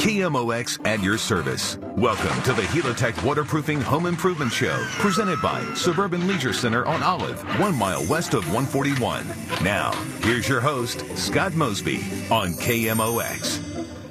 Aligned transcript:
KMOX 0.00 0.78
at 0.86 1.02
your 1.02 1.18
service. 1.18 1.76
Welcome 1.94 2.42
to 2.44 2.54
the 2.54 2.62
Helitech 2.62 3.22
Waterproofing 3.22 3.82
Home 3.82 4.06
Improvement 4.06 4.50
Show, 4.50 4.82
presented 4.92 5.42
by 5.42 5.62
Suburban 5.74 6.26
Leisure 6.26 6.54
Center 6.54 6.86
on 6.86 7.02
Olive, 7.02 7.42
one 7.60 7.76
mile 7.76 8.02
west 8.06 8.32
of 8.32 8.50
141. 8.50 9.26
Now, 9.62 9.92
here's 10.22 10.48
your 10.48 10.62
host, 10.62 11.04
Scott 11.18 11.52
Mosby 11.52 11.96
on 12.30 12.54
KMOX. 12.54 13.69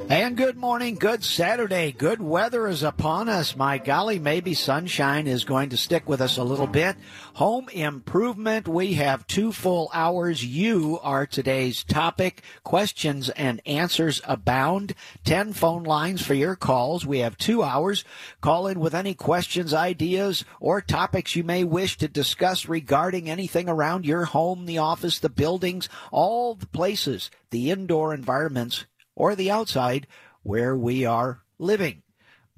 And 0.10 0.36
good 0.36 0.58
morning, 0.58 0.96
good 0.96 1.24
Saturday. 1.24 1.92
Good 1.92 2.20
weather 2.20 2.68
is 2.68 2.82
upon 2.82 3.30
us. 3.30 3.56
My 3.56 3.78
golly, 3.78 4.18
maybe 4.18 4.56
sunshine 4.56 5.28
is 5.28 5.44
going 5.44 5.70
to 5.70 5.78
stick 5.78 6.10
with 6.10 6.20
us 6.20 6.38
a 6.38 6.44
little 6.44 6.66
bit. 6.66 6.96
Home 7.36 7.70
improvement. 7.70 8.68
We 8.68 8.94
have 8.96 9.28
two 9.28 9.52
full 9.52 9.92
hours. 9.94 10.44
You 10.44 10.98
are 11.04 11.28
today's 11.28 11.84
topic. 11.84 12.42
Questions 12.64 13.30
and 13.30 13.62
answers 13.68 14.20
abound. 14.24 14.96
Ten 15.26 15.54
phone 15.54 15.84
lines 15.84 16.26
for 16.26 16.34
your 16.34 16.56
calls. 16.56 17.06
We 17.06 17.20
have 17.20 17.38
two 17.38 17.62
hours. 17.62 18.04
Call 18.42 18.66
in 18.66 18.80
with 18.80 18.96
any 18.96 19.14
questions, 19.14 19.76
ideas, 19.76 20.44
or 20.60 20.82
topics 20.82 21.36
you 21.36 21.44
may 21.44 21.64
wish 21.64 22.00
to 22.00 22.08
discuss 22.08 22.68
regarding 22.68 23.30
anything 23.30 23.70
around 23.70 24.08
your 24.08 24.26
home, 24.26 24.66
the 24.66 24.80
office, 24.80 25.20
the 25.20 25.30
buildings, 25.30 25.88
all 26.12 26.56
the 26.56 26.66
places, 26.66 27.30
the 27.52 27.70
indoor 27.70 28.12
environments 28.12 28.88
or 29.20 29.36
the 29.36 29.52
outside 29.52 30.08
where 30.42 30.76
we 30.76 31.06
are 31.06 31.44
living. 31.60 32.02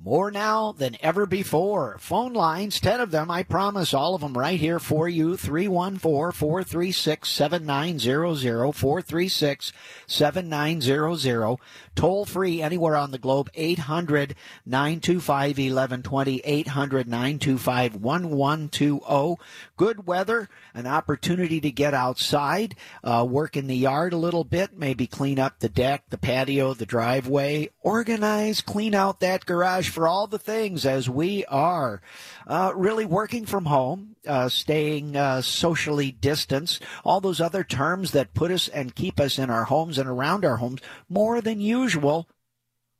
More 0.04 0.32
now 0.32 0.72
than 0.72 0.98
ever 1.02 1.28
before. 1.28 1.98
Phone 2.00 2.34
lines, 2.34 2.80
10 2.80 3.02
of 3.02 3.12
them, 3.12 3.30
I 3.30 3.44
promise, 3.44 3.94
all 3.94 4.16
of 4.16 4.22
them 4.22 4.36
right 4.36 4.60
here 4.60 4.80
for 4.80 5.08
you. 5.08 5.38
314 5.38 6.00
436 6.00 7.30
7900, 7.30 8.72
436 8.74 9.72
7900. 10.08 11.58
Toll 11.94 12.26
free 12.26 12.64
anywhere 12.64 12.96
on 12.96 13.12
the 13.12 13.20
globe, 13.20 13.52
800 13.54 14.34
925 14.66 15.58
1120, 15.60 16.42
800 16.46 17.08
925 17.08 17.96
1120. 17.96 19.36
Good 19.78 20.08
weather, 20.08 20.50
an 20.74 20.88
opportunity 20.88 21.62
to 21.62 21.70
get 21.70 21.94
outside, 21.94 22.76
uh, 23.04 23.28
work 23.30 23.56
in 23.56 23.68
the 23.68 23.76
yard 23.76 24.14
a 24.14 24.18
little 24.18 24.46
bit, 24.46 24.76
maybe 24.76 25.06
clean 25.06 25.38
up 25.38 25.60
the 25.60 25.70
deck, 25.70 26.06
the 26.10 26.18
patio, 26.18 26.74
the 26.74 26.88
driveway, 26.88 27.70
organize, 27.82 28.62
clean 28.62 28.96
out 28.96 29.20
that 29.20 29.46
garage 29.46 29.91
for 29.92 30.08
all 30.08 30.28
the 30.28 30.40
things 30.40 30.86
as 30.86 31.10
we 31.10 31.46
are 31.46 32.02
uh, 32.48 32.72
really 32.76 33.06
working 33.06 33.46
from 33.46 33.66
home, 33.66 34.16
uh, 34.26 34.50
staying 34.50 35.16
uh, 35.16 35.42
socially 35.42 36.12
distanced, 36.12 36.82
all 37.04 37.22
those 37.22 37.42
other 37.42 37.64
terms 37.64 38.12
that 38.12 38.34
put 38.34 38.52
us 38.52 38.68
and 38.68 38.96
keep 38.96 39.20
us 39.20 39.38
in 39.38 39.50
our 39.50 39.66
homes 39.66 39.98
and 39.98 40.10
around 40.10 40.46
our 40.46 40.58
homes 40.58 40.82
more 41.10 41.42
than 41.42 41.60
usual. 41.60 42.28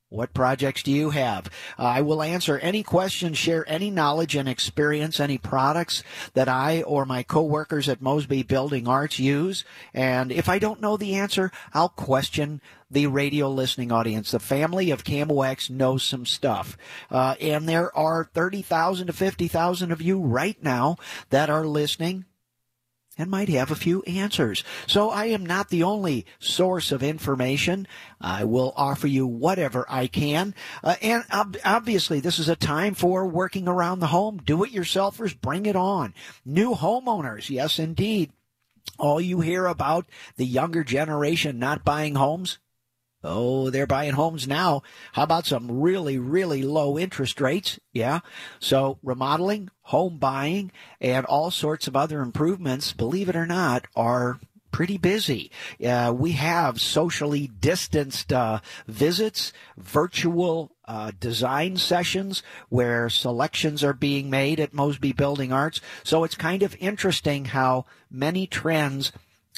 What 0.10 0.34
projects 0.34 0.84
do 0.84 0.92
you 0.92 1.12
have? 1.12 1.46
Uh, 1.80 1.84
I 1.84 2.02
will 2.02 2.22
answer 2.22 2.58
any 2.58 2.84
questions, 2.84 3.38
share 3.38 3.64
any 3.66 3.90
knowledge 3.90 4.36
and 4.36 4.50
experience, 4.50 5.22
any 5.22 5.38
products 5.38 6.04
that 6.34 6.50
I 6.50 6.82
or 6.82 7.06
my 7.06 7.24
coworkers 7.24 7.88
at 7.88 8.02
Mosby 8.02 8.44
Building 8.44 8.90
Arts 8.90 9.20
use. 9.20 9.64
And 9.94 10.30
if 10.30 10.50
I 10.50 10.60
don't 10.60 10.82
know 10.82 10.98
the 10.98 11.16
answer, 11.16 11.50
I'll 11.74 11.88
question 11.88 12.60
the 12.92 13.08
radio 13.08 13.50
listening 13.50 13.92
audience. 13.92 14.32
The 14.32 14.40
family 14.40 14.92
of 14.92 15.04
KMOX 15.04 15.70
knows 15.70 16.04
some 16.04 16.26
stuff. 16.26 16.78
Uh, 17.10 17.36
and 17.40 17.68
there 17.68 17.96
are 17.98 18.30
30,000 18.34 19.08
to 19.08 19.14
50,000 19.14 19.92
of 19.92 20.02
you 20.02 20.20
right 20.20 20.62
now 20.62 20.98
that 21.30 21.50
are 21.50 21.66
listening 21.66 22.26
and 23.18 23.30
might 23.30 23.50
have 23.50 23.72
a 23.72 23.76
few 23.76 24.02
answers. 24.04 24.64
So 24.88 25.10
I 25.10 25.26
am 25.26 25.46
not 25.46 25.70
the 25.70 25.84
only 25.84 26.26
source 26.40 26.92
of 26.92 27.04
information. 27.04 27.88
I 28.20 28.46
will 28.46 28.74
offer 28.76 29.08
you 29.08 29.28
whatever 29.28 29.86
I 29.90 30.08
can. 30.08 30.56
Uh, 30.84 30.96
and 31.02 31.24
ob- 31.32 31.58
obviously, 31.64 32.20
this 32.20 32.40
is 32.40 32.50
a 32.50 32.56
time 32.56 32.94
for 32.94 33.28
working 33.28 33.68
around 33.68 34.00
the 34.00 34.08
home. 34.08 34.42
Do 34.44 34.64
it 34.64 34.74
yourselfers, 34.74 35.40
bring 35.40 35.66
it 35.66 35.76
on. 35.76 36.14
New 36.46 36.74
homeowners, 36.74 37.50
yes, 37.50 37.80
indeed. 37.80 38.32
All 38.98 39.22
you 39.22 39.42
hear 39.42 39.66
about 39.66 40.08
the 40.38 40.46
younger 40.46 40.84
generation 40.84 41.60
not 41.60 41.84
buying 41.84 42.16
homes, 42.16 42.60
Oh, 43.24 43.70
they're 43.70 43.88
buying 43.88 44.14
homes 44.14 44.48
now. 44.48 44.82
How 45.14 45.24
about 45.24 45.46
some 45.46 45.80
really, 45.82 46.18
really 46.18 46.64
low 46.64 46.98
interest 46.98 47.40
rates? 47.40 47.80
Yeah. 47.94 48.22
So 48.60 48.98
remodeling, 49.04 49.70
home 49.84 50.18
buying, 50.18 50.72
and 51.00 51.26
all 51.26 51.52
sorts 51.52 51.88
of 51.88 51.96
other 51.96 52.22
improvements, 52.22 52.94
believe 52.94 53.30
it 53.30 53.36
or 53.36 53.46
not, 53.46 53.86
are 53.96 54.40
pretty 54.72 54.98
busy. 54.98 55.52
Uh, 55.86 56.14
we 56.16 56.32
have 56.32 56.82
socially 56.82 57.48
distanced 57.60 58.32
uh, 58.34 58.60
visits, 58.88 59.54
virtual 59.78 60.72
uh, 60.86 61.12
design 61.20 61.78
sessions 61.78 62.42
where 62.70 63.10
selections 63.10 63.84
are 63.84 63.94
being 63.94 64.30
made 64.30 64.60
at 64.60 64.74
Mosby 64.74 65.12
Building 65.12 65.52
Arts. 65.52 65.82
So 66.04 66.24
it's 66.24 66.36
kind 66.36 66.64
of 66.64 66.76
interesting 66.80 67.46
how 67.46 67.86
many 68.10 68.48
trends 68.48 69.12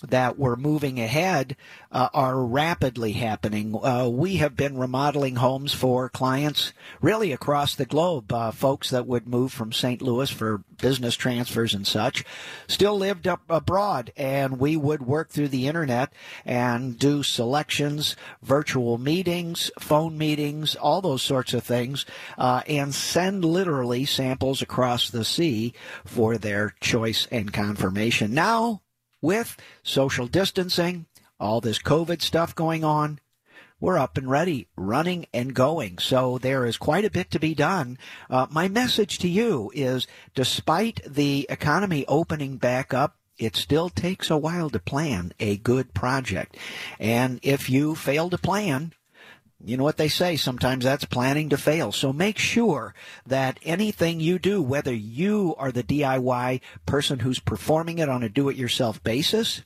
that 0.09 0.37
were 0.37 0.55
moving 0.55 0.99
ahead 0.99 1.55
uh, 1.91 2.09
are 2.13 2.43
rapidly 2.43 3.13
happening. 3.13 3.77
Uh, 3.81 4.07
we 4.07 4.37
have 4.37 4.55
been 4.55 4.77
remodeling 4.77 5.37
homes 5.37 5.73
for 5.73 6.09
clients 6.09 6.73
really 7.01 7.31
across 7.31 7.75
the 7.75 7.85
globe. 7.85 8.31
Uh, 8.31 8.51
folks 8.51 8.89
that 8.89 9.07
would 9.07 9.27
move 9.27 9.51
from 9.51 9.71
St. 9.71 10.01
Louis 10.01 10.29
for 10.29 10.63
business 10.77 11.15
transfers 11.15 11.73
and 11.73 11.87
such 11.87 12.25
still 12.67 12.97
lived 12.97 13.27
up 13.27 13.41
abroad, 13.49 14.11
and 14.17 14.59
we 14.59 14.75
would 14.75 15.01
work 15.01 15.29
through 15.29 15.47
the 15.47 15.67
internet 15.67 16.11
and 16.45 16.99
do 16.99 17.23
selections, 17.23 18.15
virtual 18.41 18.97
meetings, 18.97 19.71
phone 19.79 20.17
meetings, 20.17 20.75
all 20.75 21.01
those 21.01 21.21
sorts 21.21 21.53
of 21.53 21.63
things, 21.63 22.05
uh, 22.37 22.61
and 22.67 22.93
send 22.93 23.45
literally 23.45 24.05
samples 24.05 24.61
across 24.61 25.09
the 25.09 25.25
sea 25.25 25.73
for 26.05 26.37
their 26.37 26.75
choice 26.81 27.27
and 27.31 27.53
confirmation. 27.53 28.33
Now 28.33 28.82
with 29.23 29.57
social 29.81 30.27
distancing, 30.27 31.07
all 31.39 31.61
this 31.61 31.79
COVID 31.79 32.21
stuff 32.21 32.53
going 32.53 32.83
on, 32.83 33.19
we're 33.79 33.97
up 33.97 34.17
and 34.17 34.29
ready, 34.29 34.67
running 34.75 35.25
and 35.33 35.53
going. 35.53 35.97
So 35.97 36.37
there 36.37 36.65
is 36.65 36.77
quite 36.77 37.05
a 37.05 37.09
bit 37.09 37.31
to 37.31 37.39
be 37.39 37.55
done. 37.55 37.97
Uh, 38.29 38.47
my 38.51 38.67
message 38.67 39.17
to 39.19 39.27
you 39.27 39.71
is 39.73 40.07
despite 40.35 41.01
the 41.07 41.47
economy 41.49 42.05
opening 42.07 42.57
back 42.57 42.93
up, 42.93 43.17
it 43.37 43.55
still 43.55 43.89
takes 43.89 44.29
a 44.29 44.37
while 44.37 44.69
to 44.69 44.79
plan 44.79 45.33
a 45.39 45.57
good 45.57 45.93
project. 45.93 46.55
And 46.99 47.39
if 47.43 47.69
you 47.69 47.95
fail 47.95 48.29
to 48.29 48.37
plan, 48.37 48.93
you 49.65 49.77
know 49.77 49.83
what 49.83 49.97
they 49.97 50.09
say, 50.09 50.35
sometimes 50.35 50.83
that's 50.83 51.05
planning 51.05 51.49
to 51.49 51.57
fail. 51.57 51.91
So 51.91 52.11
make 52.11 52.37
sure 52.37 52.93
that 53.25 53.59
anything 53.63 54.19
you 54.19 54.39
do, 54.39 54.61
whether 54.61 54.93
you 54.93 55.55
are 55.57 55.71
the 55.71 55.83
DIY 55.83 56.61
person 56.85 57.19
who's 57.19 57.39
performing 57.39 57.99
it 57.99 58.09
on 58.09 58.23
a 58.23 58.29
do-it-yourself 58.29 59.03
basis, 59.03 59.63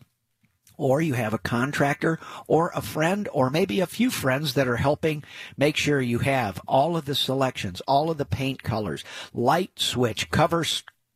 or 0.77 1.01
you 1.01 1.13
have 1.15 1.33
a 1.33 1.39
contractor 1.39 2.19
or 2.45 2.71
a 2.75 2.81
friend 2.81 3.27
or 3.33 3.49
maybe 3.49 3.79
a 3.79 3.87
few 3.87 4.11
friends 4.11 4.53
that 4.53 4.67
are 4.67 4.77
helping 4.77 5.23
make 5.57 5.75
sure 5.75 5.99
you 5.99 6.19
have 6.19 6.61
all 6.67 6.95
of 6.95 7.05
the 7.05 7.15
selections, 7.15 7.81
all 7.87 8.11
of 8.11 8.17
the 8.17 8.25
paint 8.25 8.61
colors, 8.61 9.03
light 9.33 9.71
switch, 9.79 10.29
cover 10.29 10.63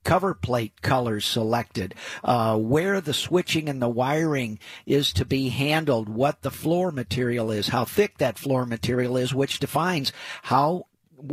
cover 0.04 0.34
plate 0.34 0.82
colors 0.82 1.26
selected, 1.26 1.96
uh, 2.24 2.58
where 2.58 3.02
the 3.02 3.14
switching 3.14 3.70
and 3.70 3.82
the 3.82 3.90
wiring 3.90 4.60
is 4.86 5.14
to 5.14 5.26
be 5.26 5.50
handled, 5.50 6.10
what 6.10 6.42
the 6.42 6.52
floor 6.52 6.92
material 6.92 7.52
is, 7.52 7.70
how 7.70 7.86
thick 7.86 8.18
that 8.18 8.40
floor 8.40 8.66
material 8.66 9.18
is, 9.18 9.34
which 9.34 9.60
defines 9.60 10.12
how 10.44 10.86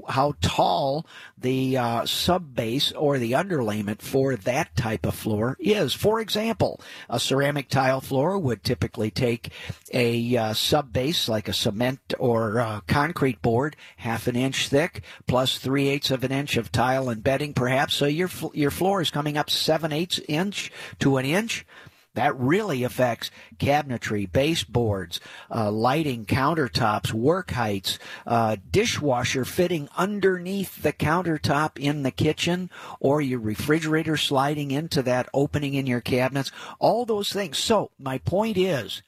how 0.09 0.34
tall 0.41 1.06
the 1.37 1.76
uh, 1.76 2.06
sub 2.06 2.54
base 2.54 2.93
or 2.93 3.19
the 3.19 3.32
underlayment 3.32 4.00
for 4.03 4.37
that 4.37 4.75
type 4.76 5.06
of 5.06 5.15
floor 5.15 5.56
is. 5.60 5.94
For 5.94 6.21
example, 6.21 6.81
a 7.09 7.21
ceramic 7.21 7.69
tile 7.69 8.00
floor 8.00 8.38
would 8.38 8.65
typically 8.65 9.10
take 9.10 9.53
a 9.93 10.37
uh, 10.37 10.53
sub 10.53 10.93
base 10.93 11.28
like 11.28 11.48
a 11.48 11.53
cement 11.53 12.15
or 12.19 12.60
uh, 12.60 12.80
concrete 12.86 13.41
board, 13.42 13.77
half 13.98 14.27
an 14.27 14.36
inch 14.36 14.68
thick, 14.68 15.03
plus 15.27 15.59
three 15.59 15.89
eighths 15.89 16.10
of 16.10 16.24
an 16.24 16.33
inch 16.33 16.57
of 16.57 16.72
tile 16.72 17.09
and 17.09 17.22
bedding, 17.22 17.54
perhaps. 17.54 17.95
So 17.95 18.07
your 18.07 18.30
your 18.53 18.71
floor 18.71 19.01
is 19.01 19.10
coming 19.10 19.36
up 19.36 19.51
seven 19.51 19.92
eighths 19.92 20.21
inch 20.28 20.71
to 21.01 21.16
an 21.16 21.24
inch. 21.24 21.66
That 22.15 22.39
really 22.39 22.83
affects 22.83 23.31
cabinetry, 23.59 24.31
baseboards, 24.33 25.21
uh, 25.55 25.71
lighting, 25.71 26.25
countertops, 26.27 27.13
work 27.13 27.53
heights, 27.53 27.99
uh, 28.27 28.57
dishwasher 28.71 29.45
fitting 29.45 29.89
underneath 29.97 30.83
the 30.83 30.93
countertop 30.93 31.78
in 31.78 32.03
the 32.03 32.10
kitchen, 32.10 32.71
or 32.99 33.21
your 33.21 33.39
refrigerator 33.39 34.16
sliding 34.16 34.71
into 34.71 35.03
that 35.03 35.28
opening 35.33 35.75
in 35.75 35.87
your 35.87 36.01
cabinets. 36.01 36.51
All 36.78 37.05
those 37.05 37.33
things. 37.33 37.59
So 37.59 37.91
my 37.99 38.19
point 38.19 38.57
is, 38.57 39.03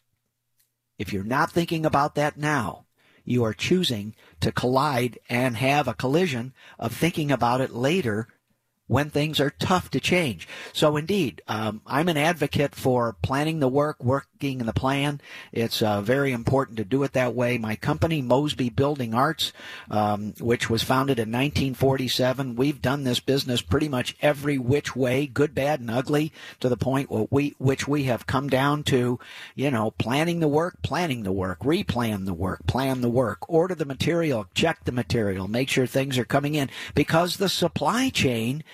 if 0.99 1.13
you're 1.13 1.25
not 1.25 1.51
thinking 1.51 1.87
about 1.87 2.15
that 2.15 2.37
now, 2.37 2.85
you 3.25 3.43
are 3.45 3.55
choosing 3.55 4.15
to 4.41 4.53
collide 4.53 5.19
and 5.29 5.57
have 5.57 5.89
a 5.89 5.95
collision 5.95 6.53
of 6.79 6.93
thinking 6.95 7.31
about 7.31 7.61
it 7.61 7.73
later 7.73 8.29
when 8.91 9.09
things 9.09 9.39
are 9.39 9.51
tough 9.51 9.89
to 9.89 10.01
change. 10.01 10.49
So 10.73 10.97
indeed, 10.97 11.43
um, 11.47 11.81
I'm 11.87 12.09
an 12.09 12.17
advocate 12.17 12.75
for 12.75 13.17
planning 13.23 13.61
the 13.61 13.69
work, 13.69 14.03
work 14.03 14.27
in 14.43 14.67
the 14.67 14.73
plan. 14.73 15.21
It's 15.53 15.83
uh, 15.83 16.01
very 16.01 16.33
important 16.33 16.79
to 16.79 16.85
do 16.85 17.03
it 17.03 17.13
that 17.13 17.35
way. 17.35 17.59
My 17.59 17.77
company, 17.77 18.23
Mosby 18.23 18.71
Building 18.71 19.13
Arts, 19.13 19.53
um, 19.91 20.33
which 20.41 20.71
was 20.71 20.83
founded 20.83 21.19
in 21.19 21.29
1947, 21.29 22.57
we've 22.57 22.81
done 22.81 23.05
this 23.05 23.21
business 23.21 23.61
pretty 23.61 23.89
much 23.89 24.17
every 24.23 24.57
which 24.57 24.97
way, 24.97 25.27
good, 25.27 25.55
bad, 25.55 25.81
and 25.81 25.91
ugly, 25.91 26.33
to 26.61 26.69
the 26.69 26.77
point 26.77 27.11
where 27.11 27.27
we, 27.31 27.55
which 27.59 27.87
we 27.87 28.05
have 28.05 28.27
come 28.27 28.49
down 28.49 28.83
to, 28.85 29.19
you 29.55 29.71
know, 29.71 29.91
planning 29.93 30.41
the 30.41 30.49
work, 30.49 30.81
planning 30.83 31.23
the 31.23 31.33
work, 31.33 31.61
replan 31.61 32.25
the 32.25 32.35
work, 32.35 32.67
plan 32.67 33.03
the 33.03 33.11
work, 33.11 33.49
order 33.49 33.75
the 33.75 33.85
material, 33.85 34.47
check 34.55 34.85
the 34.85 34.93
material, 34.93 35.49
make 35.49 35.69
sure 35.69 35.87
things 35.87 36.17
are 36.17 36.25
coming 36.25 36.55
in, 36.55 36.71
because 36.95 37.37
the 37.37 37.49
supply 37.49 38.09
chain 38.09 38.65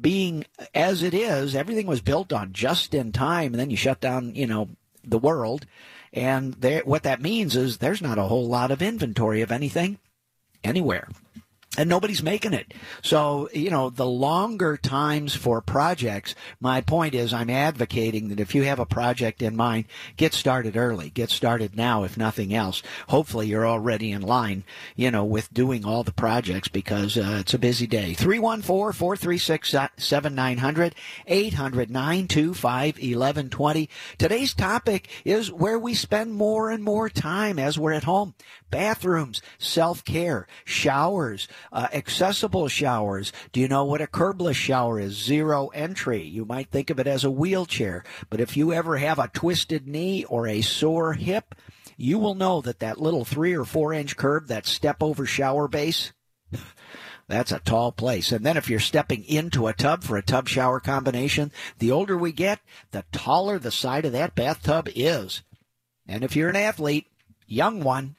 being 0.00 0.44
as 0.74 1.02
it 1.02 1.14
is, 1.14 1.56
everything 1.56 1.86
was 1.86 2.00
built 2.00 2.32
on 2.32 2.52
just 2.52 2.94
in 2.94 3.12
time, 3.12 3.52
and 3.52 3.60
then 3.60 3.70
you 3.70 3.76
shut 3.76 4.00
down, 4.00 4.34
you 4.34 4.46
know, 4.46 4.68
the 5.06 5.18
world. 5.18 5.66
And 6.12 6.56
what 6.84 7.02
that 7.04 7.22
means 7.22 7.56
is 7.56 7.78
there's 7.78 8.02
not 8.02 8.18
a 8.18 8.24
whole 8.24 8.46
lot 8.46 8.70
of 8.70 8.82
inventory 8.82 9.42
of 9.42 9.52
anything 9.52 9.98
anywhere 10.64 11.08
and 11.76 11.88
nobody's 11.88 12.22
making 12.22 12.54
it. 12.54 12.72
So, 13.02 13.48
you 13.52 13.70
know, 13.70 13.90
the 13.90 14.06
longer 14.06 14.76
times 14.76 15.34
for 15.34 15.60
projects, 15.60 16.34
my 16.60 16.80
point 16.80 17.14
is 17.14 17.32
I'm 17.32 17.50
advocating 17.50 18.28
that 18.28 18.38
if 18.40 18.54
you 18.54 18.62
have 18.64 18.78
a 18.78 18.86
project 18.86 19.42
in 19.42 19.56
mind, 19.56 19.86
get 20.16 20.34
started 20.34 20.76
early. 20.76 21.10
Get 21.10 21.30
started 21.30 21.76
now, 21.76 22.04
if 22.04 22.16
nothing 22.16 22.54
else. 22.54 22.82
Hopefully 23.08 23.48
you're 23.48 23.66
already 23.66 24.12
in 24.12 24.22
line, 24.22 24.62
you 24.94 25.10
know, 25.10 25.24
with 25.24 25.52
doing 25.52 25.84
all 25.84 26.04
the 26.04 26.12
projects 26.12 26.68
because 26.68 27.16
uh, 27.16 27.38
it's 27.40 27.54
a 27.54 27.58
busy 27.58 27.86
day. 27.86 28.14
314-436-7900, 28.14 30.92
800-925-1120. 31.28 33.88
Today's 34.18 34.54
topic 34.54 35.08
is 35.24 35.52
where 35.52 35.78
we 35.78 35.94
spend 35.94 36.34
more 36.34 36.70
and 36.70 36.82
more 36.82 37.08
time 37.08 37.58
as 37.58 37.78
we're 37.78 37.92
at 37.92 38.04
home. 38.04 38.34
Bathrooms, 38.70 39.42
self-care, 39.58 40.46
showers, 40.64 41.48
uh, 41.72 41.88
accessible 41.92 42.68
showers. 42.68 43.32
Do 43.52 43.60
you 43.60 43.68
know 43.68 43.84
what 43.84 44.00
a 44.00 44.06
curbless 44.06 44.54
shower 44.54 44.98
is? 45.00 45.16
Zero 45.16 45.68
entry. 45.68 46.22
You 46.22 46.44
might 46.44 46.70
think 46.70 46.90
of 46.90 46.98
it 46.98 47.06
as 47.06 47.24
a 47.24 47.30
wheelchair, 47.30 48.04
but 48.30 48.40
if 48.40 48.56
you 48.56 48.72
ever 48.72 48.96
have 48.98 49.18
a 49.18 49.28
twisted 49.28 49.86
knee 49.86 50.24
or 50.24 50.46
a 50.46 50.62
sore 50.62 51.14
hip, 51.14 51.54
you 51.96 52.18
will 52.18 52.34
know 52.34 52.60
that 52.60 52.80
that 52.80 53.00
little 53.00 53.24
three 53.24 53.54
or 53.54 53.64
four 53.64 53.92
inch 53.92 54.16
curb, 54.16 54.48
that 54.48 54.66
step 54.66 55.02
over 55.02 55.26
shower 55.26 55.68
base, 55.68 56.12
that's 57.28 57.52
a 57.52 57.58
tall 57.58 57.92
place. 57.92 58.32
And 58.32 58.44
then 58.44 58.56
if 58.56 58.68
you're 58.68 58.80
stepping 58.80 59.24
into 59.24 59.66
a 59.66 59.72
tub 59.72 60.02
for 60.02 60.16
a 60.16 60.22
tub 60.22 60.48
shower 60.48 60.80
combination, 60.80 61.52
the 61.78 61.90
older 61.90 62.16
we 62.16 62.32
get, 62.32 62.60
the 62.90 63.04
taller 63.12 63.58
the 63.58 63.70
side 63.70 64.04
of 64.04 64.12
that 64.12 64.34
bathtub 64.34 64.88
is. 64.94 65.42
And 66.06 66.22
if 66.22 66.36
you're 66.36 66.50
an 66.50 66.56
athlete, 66.56 67.06
young 67.46 67.82
one, 67.82 68.16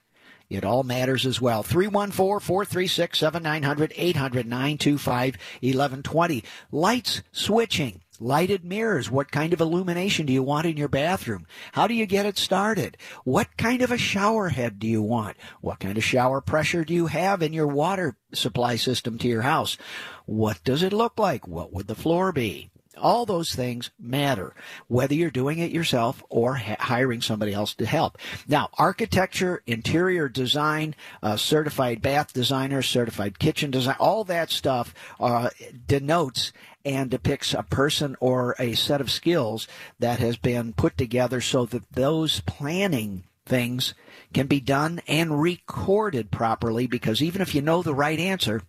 it 0.49 0.63
all 0.63 0.83
matters 0.83 1.25
as 1.25 1.41
well. 1.41 1.63
314 1.63 2.39
436 2.39 3.19
7900 3.19 3.93
800 3.95 4.45
925 4.47 5.37
1120. 5.61 6.43
Lights 6.71 7.23
switching. 7.31 8.01
Lighted 8.19 8.65
mirrors. 8.65 9.11
What 9.11 9.31
kind 9.31 9.53
of 9.53 9.61
illumination 9.61 10.25
do 10.25 10.33
you 10.33 10.41
want 10.41 10.65
in 10.65 10.75
your 10.75 10.87
bathroom? 10.87 11.45
How 11.73 11.85
do 11.85 11.93
you 11.93 12.07
get 12.07 12.25
it 12.25 12.37
started? 12.37 12.97
What 13.25 13.57
kind 13.57 13.83
of 13.83 13.91
a 13.91 13.97
shower 13.97 14.49
head 14.49 14.79
do 14.79 14.87
you 14.87 15.03
want? 15.03 15.37
What 15.61 15.79
kind 15.79 15.97
of 15.97 16.03
shower 16.03 16.41
pressure 16.41 16.83
do 16.83 16.95
you 16.95 17.07
have 17.07 17.43
in 17.43 17.53
your 17.53 17.67
water 17.67 18.17
supply 18.33 18.75
system 18.75 19.19
to 19.19 19.27
your 19.27 19.43
house? 19.43 19.77
What 20.25 20.63
does 20.63 20.81
it 20.81 20.93
look 20.93 21.19
like? 21.19 21.47
What 21.47 21.71
would 21.73 21.87
the 21.87 21.93
floor 21.93 22.31
be? 22.31 22.71
All 22.97 23.25
those 23.25 23.53
things 23.53 23.91
matter, 23.99 24.53
whether 24.87 25.13
you're 25.13 25.29
doing 25.29 25.59
it 25.59 25.71
yourself 25.71 26.23
or 26.29 26.55
ha- 26.55 26.77
hiring 26.79 27.21
somebody 27.21 27.53
else 27.53 27.73
to 27.75 27.85
help. 27.85 28.17
Now, 28.47 28.69
architecture, 28.77 29.63
interior 29.67 30.29
design, 30.29 30.95
uh, 31.21 31.37
certified 31.37 32.01
bath 32.01 32.33
designer, 32.33 32.81
certified 32.81 33.39
kitchen 33.39 33.71
design, 33.71 33.95
all 33.99 34.23
that 34.25 34.49
stuff 34.49 34.93
uh, 35.19 35.49
denotes 35.85 36.51
and 36.85 37.09
depicts 37.09 37.53
a 37.53 37.63
person 37.63 38.15
or 38.19 38.55
a 38.59 38.73
set 38.73 39.01
of 39.01 39.11
skills 39.11 39.67
that 39.99 40.19
has 40.19 40.37
been 40.37 40.73
put 40.73 40.97
together 40.97 41.41
so 41.41 41.65
that 41.65 41.91
those 41.91 42.39
planning 42.41 43.23
things 43.45 43.93
can 44.33 44.47
be 44.47 44.59
done 44.59 45.01
and 45.07 45.41
recorded 45.41 46.31
properly 46.31 46.87
because 46.87 47.21
even 47.21 47.41
if 47.41 47.55
you 47.55 47.61
know 47.61 47.81
the 47.81 47.93
right 47.93 48.19
answer, 48.19 48.61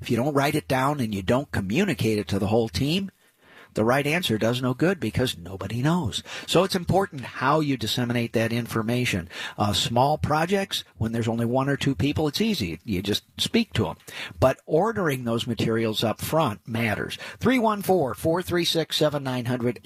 if 0.00 0.10
you 0.10 0.16
don't 0.16 0.34
write 0.34 0.54
it 0.54 0.68
down 0.68 1.00
and 1.00 1.14
you 1.14 1.22
don't 1.22 1.50
communicate 1.50 2.18
it 2.18 2.28
to 2.28 2.38
the 2.38 2.46
whole 2.46 2.68
team, 2.68 3.10
the 3.74 3.84
right 3.84 4.06
answer 4.06 4.38
does 4.38 4.62
no 4.62 4.74
good 4.74 5.00
because 5.00 5.36
nobody 5.36 5.82
knows. 5.82 6.22
So 6.46 6.62
it's 6.64 6.76
important 6.76 7.22
how 7.22 7.60
you 7.60 7.76
disseminate 7.76 8.32
that 8.32 8.52
information. 8.52 9.28
Uh, 9.58 9.72
small 9.72 10.18
projects, 10.18 10.84
when 10.96 11.10
there's 11.12 11.28
only 11.28 11.46
one 11.46 11.68
or 11.68 11.76
two 11.76 11.94
people, 11.94 12.26
it's 12.28 12.40
easy. 12.40 12.80
You 12.84 13.02
just 13.02 13.24
speak 13.38 13.72
to 13.74 13.84
them. 13.84 13.96
But 14.40 14.60
ordering 14.66 15.24
those 15.24 15.46
materials 15.46 16.02
up 16.04 16.20
front 16.20 16.66
matters. 16.66 17.18
314-436-7900, 17.40 19.82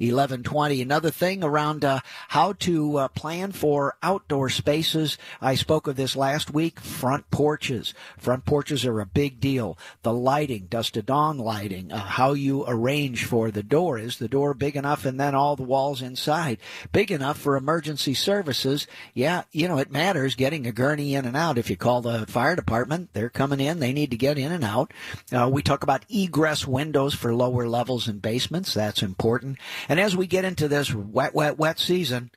800-925-1120. 0.00 0.82
Another 0.82 1.10
thing 1.10 1.44
around 1.44 1.84
uh, 1.84 2.00
how 2.28 2.52
to 2.54 2.96
uh, 2.96 3.08
plan 3.08 3.52
for 3.52 3.96
outdoor 4.02 4.48
spaces. 4.48 5.18
I 5.40 5.54
spoke 5.54 5.86
of 5.86 5.96
this 5.96 6.16
last 6.16 6.50
week. 6.50 6.80
Front 6.80 7.30
porches. 7.30 7.94
Front 8.18 8.44
porches 8.44 8.84
are 8.86 9.00
a 9.00 9.06
big 9.06 9.40
deal. 9.40 9.78
The 10.02 10.12
lighting, 10.12 10.66
dusk 10.70 10.94
to 10.94 11.02
dawn 11.02 11.38
lighting, 11.38 11.81
uh, 11.90 11.98
how 11.98 12.32
you 12.32 12.64
arrange 12.66 13.24
for 13.24 13.50
the 13.50 13.62
door. 13.62 13.98
Is 13.98 14.18
the 14.18 14.28
door 14.28 14.54
big 14.54 14.76
enough 14.76 15.04
and 15.04 15.18
then 15.18 15.34
all 15.34 15.56
the 15.56 15.62
walls 15.62 16.02
inside 16.02 16.58
big 16.92 17.10
enough 17.10 17.38
for 17.38 17.56
emergency 17.56 18.14
services? 18.14 18.86
Yeah, 19.14 19.42
you 19.52 19.68
know, 19.68 19.78
it 19.78 19.90
matters 19.90 20.34
getting 20.34 20.66
a 20.66 20.72
gurney 20.72 21.14
in 21.14 21.24
and 21.24 21.36
out. 21.36 21.58
If 21.58 21.70
you 21.70 21.76
call 21.76 22.02
the 22.02 22.26
fire 22.26 22.56
department, 22.56 23.10
they're 23.12 23.30
coming 23.30 23.60
in. 23.60 23.80
They 23.80 23.92
need 23.92 24.10
to 24.10 24.16
get 24.16 24.38
in 24.38 24.52
and 24.52 24.64
out. 24.64 24.92
Uh, 25.32 25.48
we 25.50 25.62
talk 25.62 25.82
about 25.82 26.04
egress 26.08 26.66
windows 26.66 27.14
for 27.14 27.34
lower 27.34 27.66
levels 27.66 28.08
and 28.08 28.20
basements. 28.20 28.74
That's 28.74 29.02
important. 29.02 29.58
And 29.88 29.98
as 29.98 30.16
we 30.16 30.26
get 30.26 30.44
into 30.44 30.68
this 30.68 30.92
wet, 30.94 31.34
wet, 31.34 31.58
wet 31.58 31.78
season, 31.78 32.30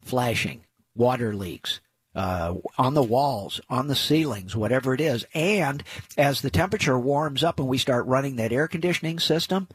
flashing, 0.00 0.64
water 0.94 1.34
leaks, 1.34 1.80
uh, 2.14 2.54
on 2.76 2.94
the 2.94 3.02
walls, 3.02 3.60
on 3.68 3.86
the 3.86 3.94
ceilings, 3.94 4.56
whatever 4.56 4.94
it 4.94 5.00
is. 5.00 5.24
And 5.34 5.82
as 6.16 6.40
the 6.40 6.50
temperature 6.50 6.98
warms 6.98 7.44
up 7.44 7.58
and 7.58 7.68
we 7.68 7.78
start 7.78 8.06
running 8.06 8.36
that 8.36 8.52
air 8.52 8.68
conditioning 8.68 9.18
system, 9.18 9.68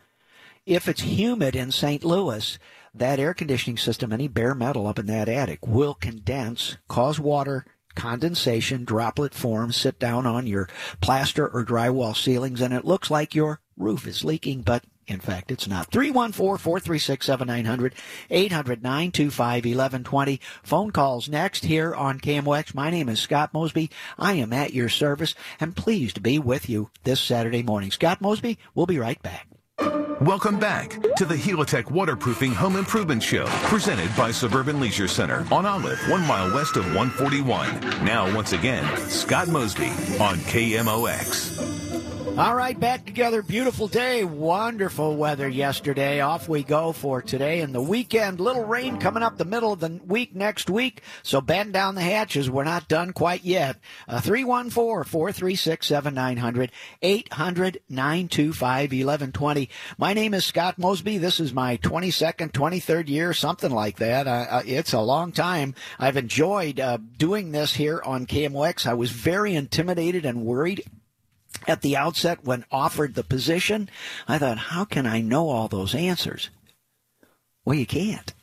if 0.65 0.87
it's 0.87 1.01
humid 1.01 1.55
in 1.55 1.71
St. 1.71 2.03
Louis, 2.03 2.57
that 2.93 3.19
air 3.19 3.33
conditioning 3.33 3.77
system, 3.77 4.13
any 4.13 4.27
bare 4.27 4.55
metal 4.55 4.87
up 4.87 4.99
in 4.99 5.07
that 5.07 5.29
attic, 5.29 5.65
will 5.65 5.93
condense, 5.93 6.77
cause 6.87 7.19
water 7.19 7.65
condensation, 7.95 8.85
droplet 8.85 9.33
form, 9.33 9.71
sit 9.71 9.99
down 9.99 10.25
on 10.25 10.47
your 10.47 10.67
plaster 11.01 11.47
or 11.47 11.63
drywall 11.63 12.15
ceilings, 12.15 12.61
and 12.61 12.73
it 12.73 12.85
looks 12.85 13.11
like 13.11 13.35
your 13.35 13.59
roof 13.77 14.07
is 14.07 14.23
leaking, 14.23 14.61
but 14.61 14.83
in 15.07 15.19
fact, 15.19 15.51
it's 15.51 15.67
not. 15.67 15.91
314-436-7900, 15.91 17.93
800-925-1120. 18.31 20.39
Phone 20.63 20.91
calls 20.91 21.29
next 21.29 21.65
here 21.65 21.93
on 21.93 22.19
KMOX. 22.19 22.73
My 22.73 22.89
name 22.89 23.09
is 23.09 23.19
Scott 23.19 23.53
Mosby. 23.53 23.91
I 24.17 24.33
am 24.33 24.51
at 24.53 24.73
your 24.73 24.89
service 24.89 25.35
and 25.59 25.75
pleased 25.75 26.15
to 26.15 26.21
be 26.21 26.39
with 26.39 26.69
you 26.69 26.89
this 27.03 27.21
Saturday 27.21 27.63
morning. 27.63 27.91
Scott 27.91 28.21
Mosby, 28.21 28.57
we'll 28.75 28.85
be 28.85 28.99
right 28.99 29.21
back. 29.21 29.47
Welcome 30.21 30.59
back 30.59 31.01
to 31.17 31.25
the 31.25 31.35
Helitech 31.35 31.91
Waterproofing 31.91 32.53
Home 32.53 32.77
Improvement 32.77 33.21
Show, 33.21 33.45
presented 33.65 34.09
by 34.15 34.31
Suburban 34.31 34.79
Leisure 34.79 35.07
Center 35.07 35.45
on 35.51 35.65
Olive, 35.65 35.99
one 36.07 36.25
mile 36.27 36.53
west 36.53 36.77
of 36.77 36.85
141. 36.85 37.81
Now, 38.05 38.33
once 38.33 38.53
again, 38.53 38.85
Scott 39.09 39.49
Mosby 39.49 39.87
on 40.21 40.37
KMOX. 40.45 42.02
All 42.35 42.55
right, 42.55 42.79
back 42.79 43.05
together. 43.05 43.43
Beautiful 43.43 43.87
day. 43.87 44.23
Wonderful 44.23 45.15
weather 45.17 45.47
yesterday. 45.47 46.19
Off 46.21 46.49
we 46.49 46.63
go 46.63 46.91
for 46.91 47.21
today 47.21 47.61
and 47.61 47.75
the 47.75 47.81
weekend. 47.81 48.39
Little 48.39 48.63
rain 48.65 48.97
coming 48.97 49.21
up 49.21 49.37
the 49.37 49.45
middle 49.45 49.71
of 49.71 49.79
the 49.79 50.01
week 50.03 50.35
next 50.35 50.67
week. 50.67 51.03
So 51.21 51.41
bend 51.41 51.73
down 51.73 51.93
the 51.93 52.01
hatches. 52.01 52.49
We're 52.49 52.63
not 52.63 52.87
done 52.87 53.13
quite 53.13 53.43
yet. 53.43 53.77
Uh, 54.07 54.19
314 54.19 55.03
436 55.03 55.85
7900 55.85 56.71
800 57.03 57.79
925 57.87 58.81
1120. 58.81 59.69
My 59.99 60.13
name 60.13 60.33
is 60.33 60.43
Scott 60.43 60.79
Mosby. 60.79 61.19
This 61.19 61.39
is 61.39 61.53
my 61.53 61.77
22nd, 61.77 62.51
23rd 62.51 63.09
year, 63.09 63.33
something 63.33 63.71
like 63.71 63.97
that. 63.97 64.25
Uh, 64.25 64.47
uh, 64.49 64.63
it's 64.65 64.93
a 64.93 65.01
long 65.01 65.33
time. 65.33 65.75
I've 65.99 66.17
enjoyed 66.17 66.79
uh, 66.79 66.97
doing 67.19 67.51
this 67.51 67.75
here 67.75 68.01
on 68.03 68.25
KMOX. 68.25 68.87
I 68.87 68.95
was 68.95 69.11
very 69.11 69.53
intimidated 69.53 70.25
and 70.25 70.45
worried 70.45 70.83
at 71.67 71.81
the 71.81 71.95
outset 71.95 72.43
when 72.43 72.65
offered 72.71 73.15
the 73.15 73.23
position, 73.23 73.89
I 74.27 74.37
thought, 74.37 74.57
how 74.57 74.85
can 74.85 75.05
I 75.05 75.21
know 75.21 75.49
all 75.49 75.67
those 75.67 75.95
answers? 75.95 76.49
Well, 77.65 77.75
you 77.77 77.85
can't. 77.85 78.33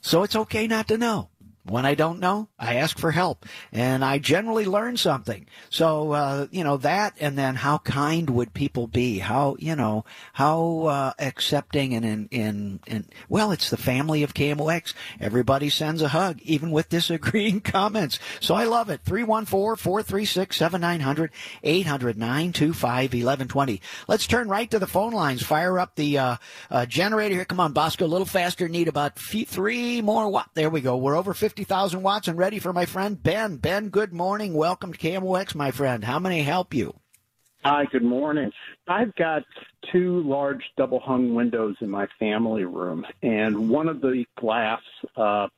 So 0.00 0.22
it's 0.22 0.36
okay 0.36 0.66
not 0.66 0.88
to 0.88 0.98
know. 0.98 1.28
When 1.68 1.84
I 1.84 1.94
don't 1.94 2.18
know, 2.18 2.48
I 2.58 2.76
ask 2.76 2.98
for 2.98 3.10
help, 3.10 3.44
and 3.72 4.02
I 4.04 4.18
generally 4.18 4.64
learn 4.64 4.96
something. 4.96 5.46
So 5.68 6.12
uh, 6.12 6.46
you 6.50 6.64
know 6.64 6.78
that, 6.78 7.14
and 7.20 7.36
then 7.36 7.56
how 7.56 7.76
kind 7.78 8.30
would 8.30 8.54
people 8.54 8.86
be? 8.86 9.18
How 9.18 9.56
you 9.58 9.76
know 9.76 10.06
how 10.32 10.86
uh, 10.86 11.12
accepting 11.18 11.94
and 11.94 12.04
in, 12.04 12.28
in 12.30 12.80
in 12.86 13.06
well, 13.28 13.52
it's 13.52 13.70
the 13.70 13.76
family 13.76 14.22
of 14.22 14.34
KMOX. 14.34 14.94
Everybody 15.20 15.68
sends 15.68 16.02
a 16.02 16.08
hug, 16.08 16.40
even 16.42 16.70
with 16.70 16.88
disagreeing 16.98 17.60
comments. 17.60 18.18
So 18.40 18.54
I 18.54 18.64
love 18.64 18.88
it. 18.90 19.04
314-436-7900, 19.04 21.30
800-925-1120. 21.64 23.80
Let's 24.06 24.26
turn 24.26 24.48
right 24.48 24.70
to 24.70 24.78
the 24.78 24.86
phone 24.86 25.12
lines. 25.12 25.42
Fire 25.42 25.78
up 25.78 25.94
the 25.96 26.18
uh, 26.18 26.36
uh 26.70 26.86
generator 26.86 27.34
here. 27.34 27.44
Come 27.44 27.60
on, 27.60 27.72
Bosco, 27.72 28.04
a 28.04 28.06
little 28.06 28.26
faster. 28.26 28.68
Need 28.68 28.88
about 28.88 29.16
three 29.16 30.00
more 30.00 30.28
watt. 30.28 30.50
There 30.54 30.70
we 30.70 30.80
go. 30.80 30.96
We're 30.96 31.16
over 31.16 31.34
50,000 31.58 32.04
watts 32.04 32.28
and 32.28 32.38
ready 32.38 32.60
for 32.60 32.72
my 32.72 32.86
friend 32.86 33.20
Ben. 33.20 33.56
Ben, 33.56 33.88
good 33.88 34.12
morning. 34.12 34.54
Welcome 34.54 34.92
to 34.92 34.98
KMOX, 34.98 35.56
my 35.56 35.72
friend. 35.72 36.04
How 36.04 36.20
many 36.20 36.44
help 36.44 36.72
you? 36.72 36.94
Hi, 37.64 37.84
good 37.90 38.04
morning. 38.04 38.52
I've 38.86 39.12
got 39.16 39.42
two 39.90 40.22
large 40.22 40.62
double 40.76 41.00
hung 41.00 41.34
windows 41.34 41.74
in 41.80 41.90
my 41.90 42.06
family 42.20 42.62
room, 42.62 43.04
and 43.24 43.68
one 43.68 43.88
of 43.88 44.00
the 44.00 44.24
glass 44.38 44.80
uh, 45.16 45.48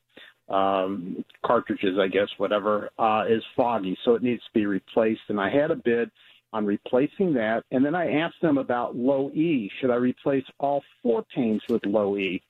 um, 0.49 1.23
cartridges, 1.45 1.99
I 2.01 2.09
guess, 2.09 2.29
whatever, 2.39 2.89
uh, 2.99 3.25
is 3.29 3.43
foggy, 3.55 3.95
so 4.03 4.15
it 4.15 4.23
needs 4.23 4.43
to 4.45 4.51
be 4.55 4.65
replaced. 4.65 5.21
And 5.29 5.39
I 5.39 5.51
had 5.51 5.71
a 5.71 5.77
bid 5.77 6.11
on 6.55 6.65
replacing 6.65 7.35
that, 7.35 7.65
and 7.73 7.85
then 7.85 7.95
I 7.95 8.21
asked 8.21 8.41
them 8.41 8.57
about 8.57 8.97
low 8.97 9.29
E. 9.33 9.71
Should 9.79 9.91
I 9.91 9.97
replace 9.97 10.47
all 10.59 10.83
four 11.03 11.27
panes 11.35 11.61
with 11.69 11.85
low 11.85 12.17
E? 12.17 12.41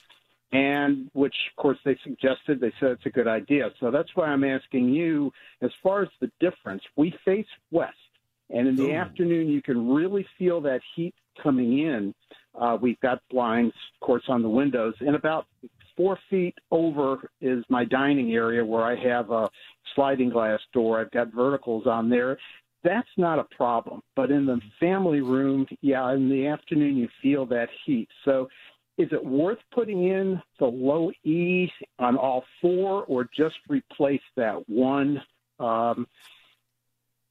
And 0.52 1.08
which 1.12 1.34
of 1.50 1.62
course 1.62 1.78
they 1.84 1.96
suggested 2.02 2.60
they 2.60 2.72
said 2.80 2.90
it's 2.90 3.06
a 3.06 3.10
good 3.10 3.28
idea. 3.28 3.70
So 3.78 3.90
that's 3.90 4.08
why 4.14 4.26
i'm 4.26 4.44
asking 4.44 4.88
you 4.88 5.32
as 5.62 5.70
far 5.82 6.02
as 6.02 6.08
the 6.20 6.30
difference 6.40 6.82
we 6.96 7.14
face 7.24 7.46
west 7.70 7.94
and 8.50 8.66
in 8.66 8.76
the 8.76 8.90
Ooh. 8.90 8.96
afternoon 8.96 9.48
you 9.48 9.62
can 9.62 9.88
really 9.88 10.26
feel 10.38 10.60
that 10.62 10.80
heat 10.96 11.14
coming 11.42 11.78
in. 11.80 12.14
Uh, 12.60 12.76
we've 12.80 13.00
got 13.00 13.20
blinds 13.30 13.74
of 13.94 14.06
course 14.06 14.24
on 14.28 14.42
the 14.42 14.48
windows 14.48 14.94
and 15.00 15.14
about 15.14 15.46
four 15.96 16.18
feet 16.28 16.54
over 16.70 17.30
is 17.40 17.64
my 17.68 17.84
dining 17.84 18.32
area 18.32 18.64
where 18.64 18.84
i 18.84 18.96
have 18.96 19.30
a 19.30 19.48
sliding 19.94 20.30
glass 20.30 20.60
door. 20.72 21.00
I've 21.00 21.10
got 21.10 21.32
verticals 21.32 21.86
on 21.86 22.08
there. 22.08 22.38
That's 22.82 23.08
not 23.16 23.38
a 23.38 23.44
problem 23.56 24.02
but 24.16 24.32
in 24.32 24.46
the 24.46 24.60
family 24.80 25.20
room 25.20 25.66
yeah 25.80 26.12
in 26.12 26.28
the 26.28 26.48
afternoon 26.48 26.96
you 26.96 27.08
feel 27.22 27.46
that 27.46 27.68
heat. 27.86 28.08
So 28.24 28.48
is 29.00 29.08
it 29.12 29.24
worth 29.24 29.58
putting 29.72 30.04
in 30.08 30.40
the 30.58 30.66
low 30.66 31.10
E 31.24 31.70
on 31.98 32.16
all 32.16 32.44
four, 32.60 33.04
or 33.04 33.28
just 33.34 33.56
replace 33.68 34.20
that 34.36 34.68
one 34.68 35.22
um, 35.58 36.06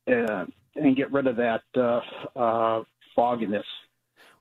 uh, 0.07 0.45
and 0.75 0.97
get 0.97 1.11
rid 1.11 1.27
of 1.27 1.35
that 1.35 1.61
uh, 1.77 2.01
uh, 2.39 2.83
fogginess? 3.15 3.65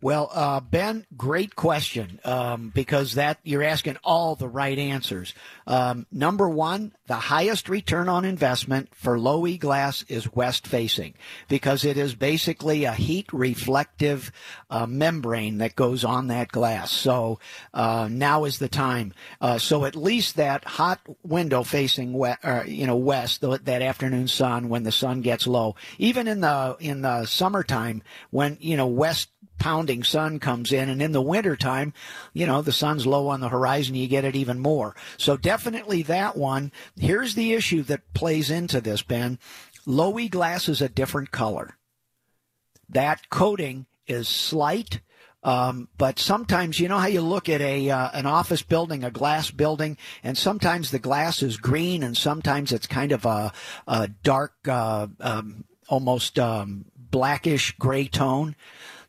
Well, 0.00 0.30
uh, 0.32 0.60
Ben, 0.60 1.06
great 1.16 1.56
question 1.56 2.20
um, 2.24 2.70
because 2.72 3.14
that 3.14 3.40
you're 3.42 3.64
asking 3.64 3.96
all 4.04 4.36
the 4.36 4.46
right 4.46 4.78
answers. 4.78 5.34
Um, 5.66 6.06
number 6.12 6.48
one, 6.48 6.92
the 7.08 7.14
highest 7.14 7.68
return 7.68 8.08
on 8.08 8.24
investment 8.24 8.94
for 8.94 9.18
low 9.18 9.44
E 9.44 9.58
glass 9.58 10.04
is 10.06 10.32
west 10.32 10.68
facing 10.68 11.14
because 11.48 11.84
it 11.84 11.96
is 11.96 12.14
basically 12.14 12.84
a 12.84 12.92
heat 12.92 13.32
reflective 13.32 14.30
uh, 14.70 14.86
membrane 14.86 15.58
that 15.58 15.74
goes 15.74 16.04
on 16.04 16.28
that 16.28 16.52
glass. 16.52 16.92
So 16.92 17.40
uh, 17.74 18.08
now 18.08 18.44
is 18.44 18.60
the 18.60 18.68
time. 18.68 19.14
Uh, 19.40 19.58
so 19.58 19.84
at 19.84 19.96
least 19.96 20.36
that 20.36 20.64
hot 20.64 21.00
window 21.24 21.64
facing 21.64 22.12
west, 22.12 22.38
uh, 22.44 22.62
you 22.64 22.86
know 22.86 22.96
west, 22.96 23.40
that 23.40 23.82
afternoon 23.82 24.28
sun 24.28 24.68
when 24.68 24.84
the 24.84 24.92
sun 24.92 25.22
gets 25.22 25.44
low, 25.44 25.74
even 25.98 26.28
in 26.28 26.40
the 26.40 26.76
in 26.78 27.02
the 27.02 27.26
summertime 27.26 28.02
when 28.30 28.56
you 28.60 28.76
know 28.76 28.86
west 28.86 29.30
pounding 29.58 30.04
sun 30.04 30.38
comes 30.38 30.72
in. 30.72 30.88
And 30.88 31.02
in 31.02 31.12
the 31.12 31.22
wintertime, 31.22 31.92
you 32.32 32.46
know, 32.46 32.62
the 32.62 32.72
sun's 32.72 33.06
low 33.06 33.28
on 33.28 33.40
the 33.40 33.48
horizon, 33.48 33.94
you 33.94 34.08
get 34.08 34.24
it 34.24 34.36
even 34.36 34.58
more. 34.58 34.94
So 35.16 35.36
definitely 35.36 36.02
that 36.02 36.36
one. 36.36 36.72
Here's 36.98 37.34
the 37.34 37.52
issue 37.52 37.82
that 37.84 38.14
plays 38.14 38.50
into 38.50 38.80
this, 38.80 39.02
Ben. 39.02 39.38
Low 39.86 40.18
E 40.18 40.28
glass 40.28 40.68
is 40.68 40.82
a 40.82 40.88
different 40.88 41.30
color. 41.30 41.76
That 42.88 43.28
coating 43.30 43.86
is 44.06 44.28
slight. 44.28 45.00
Um, 45.44 45.88
but 45.96 46.18
sometimes 46.18 46.80
you 46.80 46.88
know 46.88 46.98
how 46.98 47.06
you 47.06 47.20
look 47.20 47.48
at 47.48 47.60
a 47.60 47.88
uh, 47.90 48.10
an 48.12 48.26
office 48.26 48.62
building, 48.62 49.04
a 49.04 49.10
glass 49.10 49.52
building, 49.52 49.96
and 50.24 50.36
sometimes 50.36 50.90
the 50.90 50.98
glass 50.98 51.42
is 51.42 51.56
green, 51.56 52.02
and 52.02 52.16
sometimes 52.16 52.72
it's 52.72 52.88
kind 52.88 53.12
of 53.12 53.24
a, 53.24 53.52
a 53.86 54.08
dark, 54.08 54.54
uh, 54.66 55.06
um, 55.20 55.64
almost 55.88 56.40
um, 56.40 56.86
blackish 56.96 57.72
gray 57.78 58.08
tone. 58.08 58.56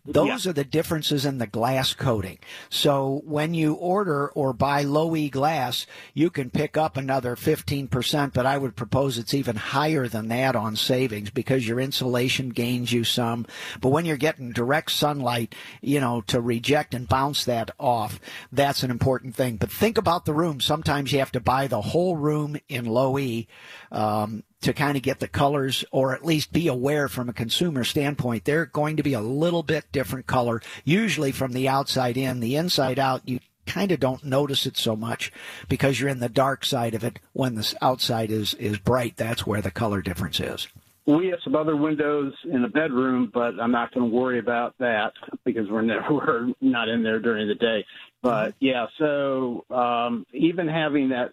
Those 0.05 0.45
yeah. 0.45 0.51
are 0.51 0.53
the 0.53 0.63
differences 0.63 1.25
in 1.25 1.37
the 1.37 1.47
glass 1.47 1.93
coating. 1.93 2.39
So 2.69 3.21
when 3.25 3.53
you 3.53 3.73
order 3.73 4.29
or 4.29 4.53
buy 4.53 4.83
low 4.83 5.15
E 5.15 5.29
glass, 5.29 5.85
you 6.13 6.29
can 6.29 6.49
pick 6.49 6.77
up 6.77 6.95
another 6.95 7.35
15%, 7.35 8.33
but 8.33 8.45
I 8.45 8.57
would 8.57 8.75
propose 8.75 9.17
it's 9.17 9.33
even 9.33 9.57
higher 9.57 10.07
than 10.07 10.29
that 10.29 10.55
on 10.55 10.75
savings 10.75 11.29
because 11.29 11.67
your 11.67 11.79
insulation 11.79 12.49
gains 12.49 12.91
you 12.91 13.03
some. 13.03 13.45
But 13.81 13.89
when 13.89 14.05
you're 14.05 14.17
getting 14.17 14.51
direct 14.51 14.91
sunlight, 14.91 15.53
you 15.81 15.99
know, 15.99 16.21
to 16.27 16.39
reject 16.39 16.93
and 16.93 17.07
bounce 17.07 17.45
that 17.45 17.71
off, 17.77 18.19
that's 18.51 18.83
an 18.83 18.91
important 18.91 19.35
thing. 19.35 19.57
But 19.57 19.71
think 19.71 19.97
about 19.97 20.25
the 20.25 20.33
room. 20.33 20.61
Sometimes 20.61 21.11
you 21.11 21.19
have 21.19 21.33
to 21.33 21.41
buy 21.41 21.67
the 21.67 21.81
whole 21.81 22.15
room 22.15 22.57
in 22.69 22.85
low 22.85 23.19
E. 23.19 23.47
Um, 23.91 24.43
to 24.61 24.73
kind 24.73 24.97
of 24.97 25.03
get 25.03 25.19
the 25.19 25.27
colors 25.27 25.85
or 25.91 26.13
at 26.13 26.25
least 26.25 26.51
be 26.51 26.67
aware 26.67 27.07
from 27.07 27.29
a 27.29 27.33
consumer 27.33 27.83
standpoint, 27.83 28.45
they're 28.45 28.65
going 28.65 28.97
to 28.97 29.03
be 29.03 29.13
a 29.13 29.21
little 29.21 29.63
bit 29.63 29.91
different 29.91 30.27
color, 30.27 30.61
usually 30.83 31.31
from 31.31 31.53
the 31.53 31.67
outside 31.67 32.17
in. 32.17 32.39
The 32.39 32.55
inside 32.55 32.99
out, 32.99 33.27
you 33.27 33.39
kind 33.65 33.91
of 33.91 33.99
don't 33.99 34.23
notice 34.23 34.65
it 34.65 34.75
so 34.75 34.95
much 34.95 35.31
because 35.69 35.99
you're 35.99 36.09
in 36.09 36.19
the 36.19 36.29
dark 36.29 36.65
side 36.65 36.95
of 36.95 37.03
it 37.03 37.19
when 37.33 37.55
the 37.55 37.75
outside 37.81 38.31
is, 38.31 38.53
is 38.55 38.77
bright. 38.77 39.15
That's 39.15 39.45
where 39.45 39.61
the 39.61 39.71
color 39.71 40.01
difference 40.01 40.39
is. 40.39 40.67
We 41.05 41.27
have 41.27 41.39
some 41.43 41.55
other 41.55 41.75
windows 41.75 42.33
in 42.43 42.61
the 42.61 42.67
bedroom, 42.67 43.31
but 43.33 43.59
I'm 43.59 43.71
not 43.71 43.91
going 43.93 44.11
to 44.11 44.15
worry 44.15 44.37
about 44.37 44.75
that 44.77 45.13
because 45.43 45.67
we're 45.67 45.81
never 45.81 46.05
we're 46.13 46.53
not 46.61 46.87
in 46.87 47.01
there 47.01 47.19
during 47.19 47.47
the 47.47 47.55
day. 47.55 47.85
But 48.21 48.53
yeah, 48.59 48.87
so 48.99 49.65
um, 49.71 50.25
even 50.33 50.67
having 50.67 51.09
that 51.09 51.31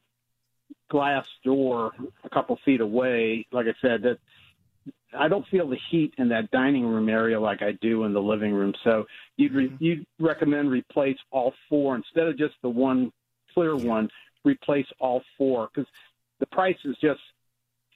glass 0.88 1.26
door 1.44 1.92
a 2.24 2.28
couple 2.30 2.58
feet 2.64 2.80
away, 2.80 3.46
like 3.52 3.66
I 3.66 3.74
said, 3.80 4.02
that 4.02 4.18
I 5.16 5.28
don't 5.28 5.46
feel 5.48 5.68
the 5.68 5.78
heat 5.90 6.14
in 6.18 6.28
that 6.28 6.50
dining 6.50 6.84
room 6.84 7.08
area 7.08 7.40
like 7.40 7.62
I 7.62 7.72
do 7.80 8.04
in 8.04 8.12
the 8.12 8.20
living 8.20 8.52
room. 8.52 8.74
So 8.84 9.06
you'd 9.36 9.52
re- 9.52 9.68
mm-hmm. 9.68 9.84
you'd 9.84 10.06
recommend 10.18 10.70
replace 10.70 11.18
all 11.30 11.54
four 11.68 11.96
instead 11.96 12.26
of 12.26 12.38
just 12.38 12.54
the 12.62 12.68
one 12.68 13.12
clear 13.54 13.76
one. 13.76 14.08
Replace 14.44 14.86
all 15.00 15.22
four 15.36 15.68
because 15.74 15.90
the 16.38 16.46
price 16.46 16.76
is 16.84 16.96
just 17.00 17.20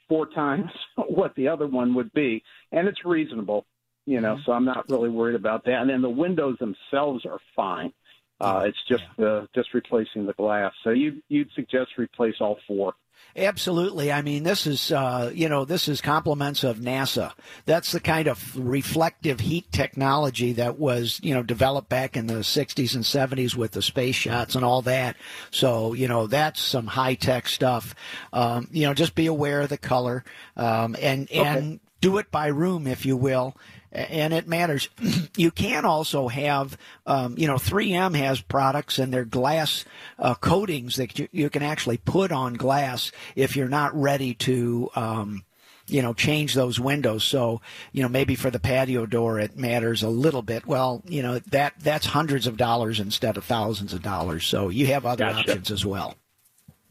four 0.08 0.26
times 0.26 0.70
what 0.96 1.34
the 1.36 1.48
other 1.48 1.66
one 1.66 1.94
would 1.94 2.12
be, 2.12 2.42
and 2.72 2.88
it's 2.88 3.04
reasonable. 3.04 3.66
You 4.06 4.20
know, 4.20 4.34
mm-hmm. 4.34 4.42
so 4.46 4.52
I'm 4.52 4.64
not 4.64 4.88
really 4.88 5.10
worried 5.10 5.36
about 5.36 5.64
that. 5.64 5.80
And 5.80 5.90
then 5.90 6.02
the 6.02 6.10
windows 6.10 6.56
themselves 6.58 7.24
are 7.26 7.38
fine. 7.54 7.92
Uh, 8.40 8.64
it's 8.66 8.82
just 8.88 9.04
yeah. 9.18 9.26
uh, 9.26 9.46
just 9.54 9.74
replacing 9.74 10.26
the 10.26 10.32
glass. 10.32 10.72
So 10.82 10.90
you 10.90 11.22
you'd 11.28 11.50
suggest 11.54 11.90
replace 11.98 12.36
all 12.40 12.58
four. 12.66 12.94
Absolutely. 13.36 14.10
I 14.10 14.22
mean, 14.22 14.42
this 14.42 14.66
is, 14.66 14.90
uh, 14.90 15.30
you 15.32 15.48
know, 15.48 15.64
this 15.64 15.86
is 15.86 16.00
compliments 16.00 16.64
of 16.64 16.78
NASA. 16.78 17.32
That's 17.64 17.92
the 17.92 18.00
kind 18.00 18.26
of 18.26 18.56
reflective 18.56 19.38
heat 19.38 19.70
technology 19.70 20.54
that 20.54 20.78
was, 20.78 21.20
you 21.22 21.34
know, 21.34 21.42
developed 21.42 21.88
back 21.88 22.16
in 22.16 22.26
the 22.26 22.40
60s 22.40 22.94
and 22.94 23.04
70s 23.04 23.54
with 23.54 23.70
the 23.70 23.82
space 23.82 24.16
shots 24.16 24.56
and 24.56 24.64
all 24.64 24.82
that. 24.82 25.16
So, 25.52 25.92
you 25.92 26.08
know, 26.08 26.26
that's 26.26 26.60
some 26.60 26.88
high 26.88 27.14
tech 27.14 27.46
stuff. 27.46 27.94
Um, 28.32 28.68
you 28.72 28.86
know, 28.86 28.94
just 28.94 29.14
be 29.14 29.26
aware 29.26 29.60
of 29.60 29.68
the 29.68 29.78
color 29.78 30.24
um, 30.56 30.96
and, 31.00 31.28
okay. 31.30 31.38
and 31.38 31.80
do 32.00 32.18
it 32.18 32.32
by 32.32 32.48
room, 32.48 32.88
if 32.88 33.06
you 33.06 33.16
will 33.16 33.54
and 33.92 34.32
it 34.32 34.46
matters. 34.46 34.88
you 35.36 35.50
can 35.50 35.84
also 35.84 36.28
have, 36.28 36.76
um, 37.06 37.34
you 37.36 37.46
know, 37.46 37.54
3M 37.54 38.16
has 38.16 38.40
products 38.40 38.98
and 38.98 39.12
they're 39.12 39.24
glass 39.24 39.84
uh, 40.18 40.34
coatings 40.34 40.96
that 40.96 41.18
you, 41.18 41.28
you, 41.32 41.50
can 41.50 41.62
actually 41.62 41.96
put 41.96 42.32
on 42.32 42.54
glass 42.54 43.12
if 43.34 43.56
you're 43.56 43.68
not 43.68 43.94
ready 43.94 44.34
to. 44.34 44.90
Um, 44.94 45.44
you 45.86 46.02
know, 46.02 46.12
change 46.12 46.54
those 46.54 46.78
windows. 46.78 47.24
So, 47.24 47.60
you 47.90 48.02
know, 48.02 48.08
maybe 48.08 48.36
for 48.36 48.48
the 48.48 48.60
patio 48.60 49.06
door, 49.06 49.40
it 49.40 49.56
matters 49.56 50.04
a 50.04 50.08
little 50.08 50.42
bit. 50.42 50.64
Well, 50.64 51.02
you 51.04 51.20
know, 51.20 51.40
that 51.40 51.74
that's 51.80 52.06
hundreds 52.06 52.46
of 52.46 52.56
dollars 52.56 53.00
instead 53.00 53.36
of 53.36 53.44
thousands 53.44 53.92
of 53.92 54.00
dollars. 54.00 54.46
So 54.46 54.68
you 54.68 54.86
have 54.86 55.04
other 55.04 55.24
gotcha. 55.24 55.40
options 55.40 55.72
as 55.72 55.84
well. 55.84 56.14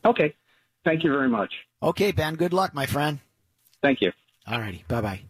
Okay. 0.03 0.35
Thank 0.83 1.05
you 1.05 1.11
very 1.11 1.29
much. 1.29 1.53
Okay, 1.81 2.11
Ben. 2.11 2.35
Good 2.35 2.51
luck, 2.51 2.73
my 2.73 2.85
friend. 2.85 3.19
Thank 3.81 4.01
you. 4.01 4.11
All 4.47 4.59
righty. 4.59 4.83
Bye 4.87 5.01
bye. 5.01 5.21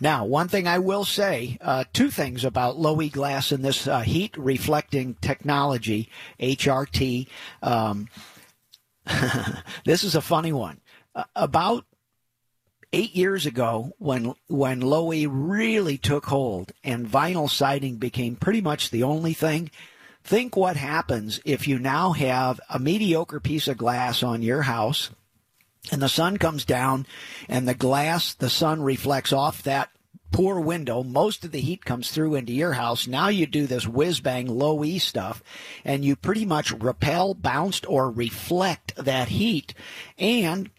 Now, 0.00 0.24
one 0.24 0.48
thing 0.48 0.68
I 0.68 0.78
will 0.78 1.04
say, 1.04 1.58
uh, 1.60 1.84
two 1.92 2.10
things 2.10 2.44
about 2.44 2.78
low 2.78 3.00
E 3.02 3.08
glass 3.08 3.50
and 3.50 3.64
this 3.64 3.86
uh, 3.86 4.00
heat 4.00 4.36
reflecting 4.36 5.16
technology, 5.20 6.08
HRT. 6.40 7.26
Um, 7.62 8.08
this 9.84 10.04
is 10.04 10.14
a 10.14 10.20
funny 10.20 10.52
one. 10.52 10.80
Uh, 11.14 11.24
about 11.34 11.84
eight 12.92 13.14
years 13.14 13.46
ago, 13.46 13.92
when 13.98 14.34
when 14.48 14.80
Low-E 14.80 15.26
really 15.26 15.98
took 15.98 16.26
hold 16.26 16.72
and 16.84 17.08
vinyl 17.08 17.50
siding 17.50 17.96
became 17.96 18.36
pretty 18.36 18.60
much 18.60 18.90
the 18.90 19.02
only 19.02 19.32
thing, 19.32 19.70
think 20.22 20.56
what 20.56 20.76
happens 20.76 21.40
if 21.44 21.66
you 21.66 21.78
now 21.78 22.12
have 22.12 22.60
a 22.70 22.78
mediocre 22.78 23.40
piece 23.40 23.68
of 23.68 23.78
glass 23.78 24.22
on 24.22 24.42
your 24.42 24.62
house 24.62 25.10
and 25.90 26.02
the 26.02 26.08
sun 26.08 26.36
comes 26.36 26.64
down 26.64 27.06
and 27.48 27.66
the 27.66 27.74
glass, 27.74 28.34
the 28.34 28.50
sun 28.50 28.82
reflects 28.82 29.32
off 29.32 29.62
that 29.62 29.90
poor 30.30 30.60
window. 30.60 31.02
Most 31.02 31.44
of 31.44 31.52
the 31.52 31.60
heat 31.60 31.84
comes 31.84 32.10
through 32.10 32.34
into 32.34 32.52
your 32.52 32.74
house. 32.74 33.06
Now 33.06 33.28
you 33.28 33.46
do 33.46 33.66
this 33.66 33.86
whiz 33.86 34.20
bang 34.20 34.46
Low-E 34.46 34.98
stuff 34.98 35.42
and 35.84 36.04
you 36.04 36.16
pretty 36.16 36.44
much 36.44 36.72
repel, 36.72 37.34
bounced, 37.34 37.88
or 37.88 38.10
reflect 38.10 38.94
that 38.96 39.28
heat. 39.28 39.74
And 40.18 40.70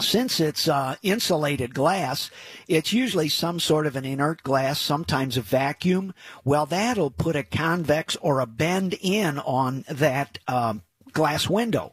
since 0.00 0.38
it's 0.38 0.68
uh, 0.68 0.94
insulated 1.02 1.74
glass, 1.74 2.30
it's 2.68 2.92
usually 2.92 3.28
some 3.28 3.58
sort 3.58 3.86
of 3.86 3.96
an 3.96 4.04
inert 4.04 4.44
glass, 4.44 4.80
sometimes 4.80 5.36
a 5.36 5.42
vacuum. 5.42 6.14
Well, 6.44 6.66
that'll 6.66 7.10
put 7.10 7.34
a 7.34 7.42
convex 7.42 8.16
or 8.16 8.38
a 8.38 8.46
bend 8.46 8.94
in 9.00 9.38
on 9.40 9.84
that 9.88 10.38
um, 10.46 10.82
glass 11.12 11.48
window. 11.48 11.90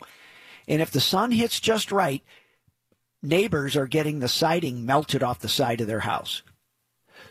And 0.68 0.82
if 0.82 0.92
the 0.92 1.02
sun 1.02 1.32
hits 1.32 1.60
just 1.60 1.92
right, 1.92 2.24
neighbors 3.22 3.76
are 3.76 3.88
getting 3.88 4.20
the 4.20 4.28
siding 4.28 4.86
melted 4.86 5.24
off 5.24 5.40
the 5.40 5.50
side 5.50 5.82
of 5.82 5.88
their 5.88 6.02
house. 6.02 6.42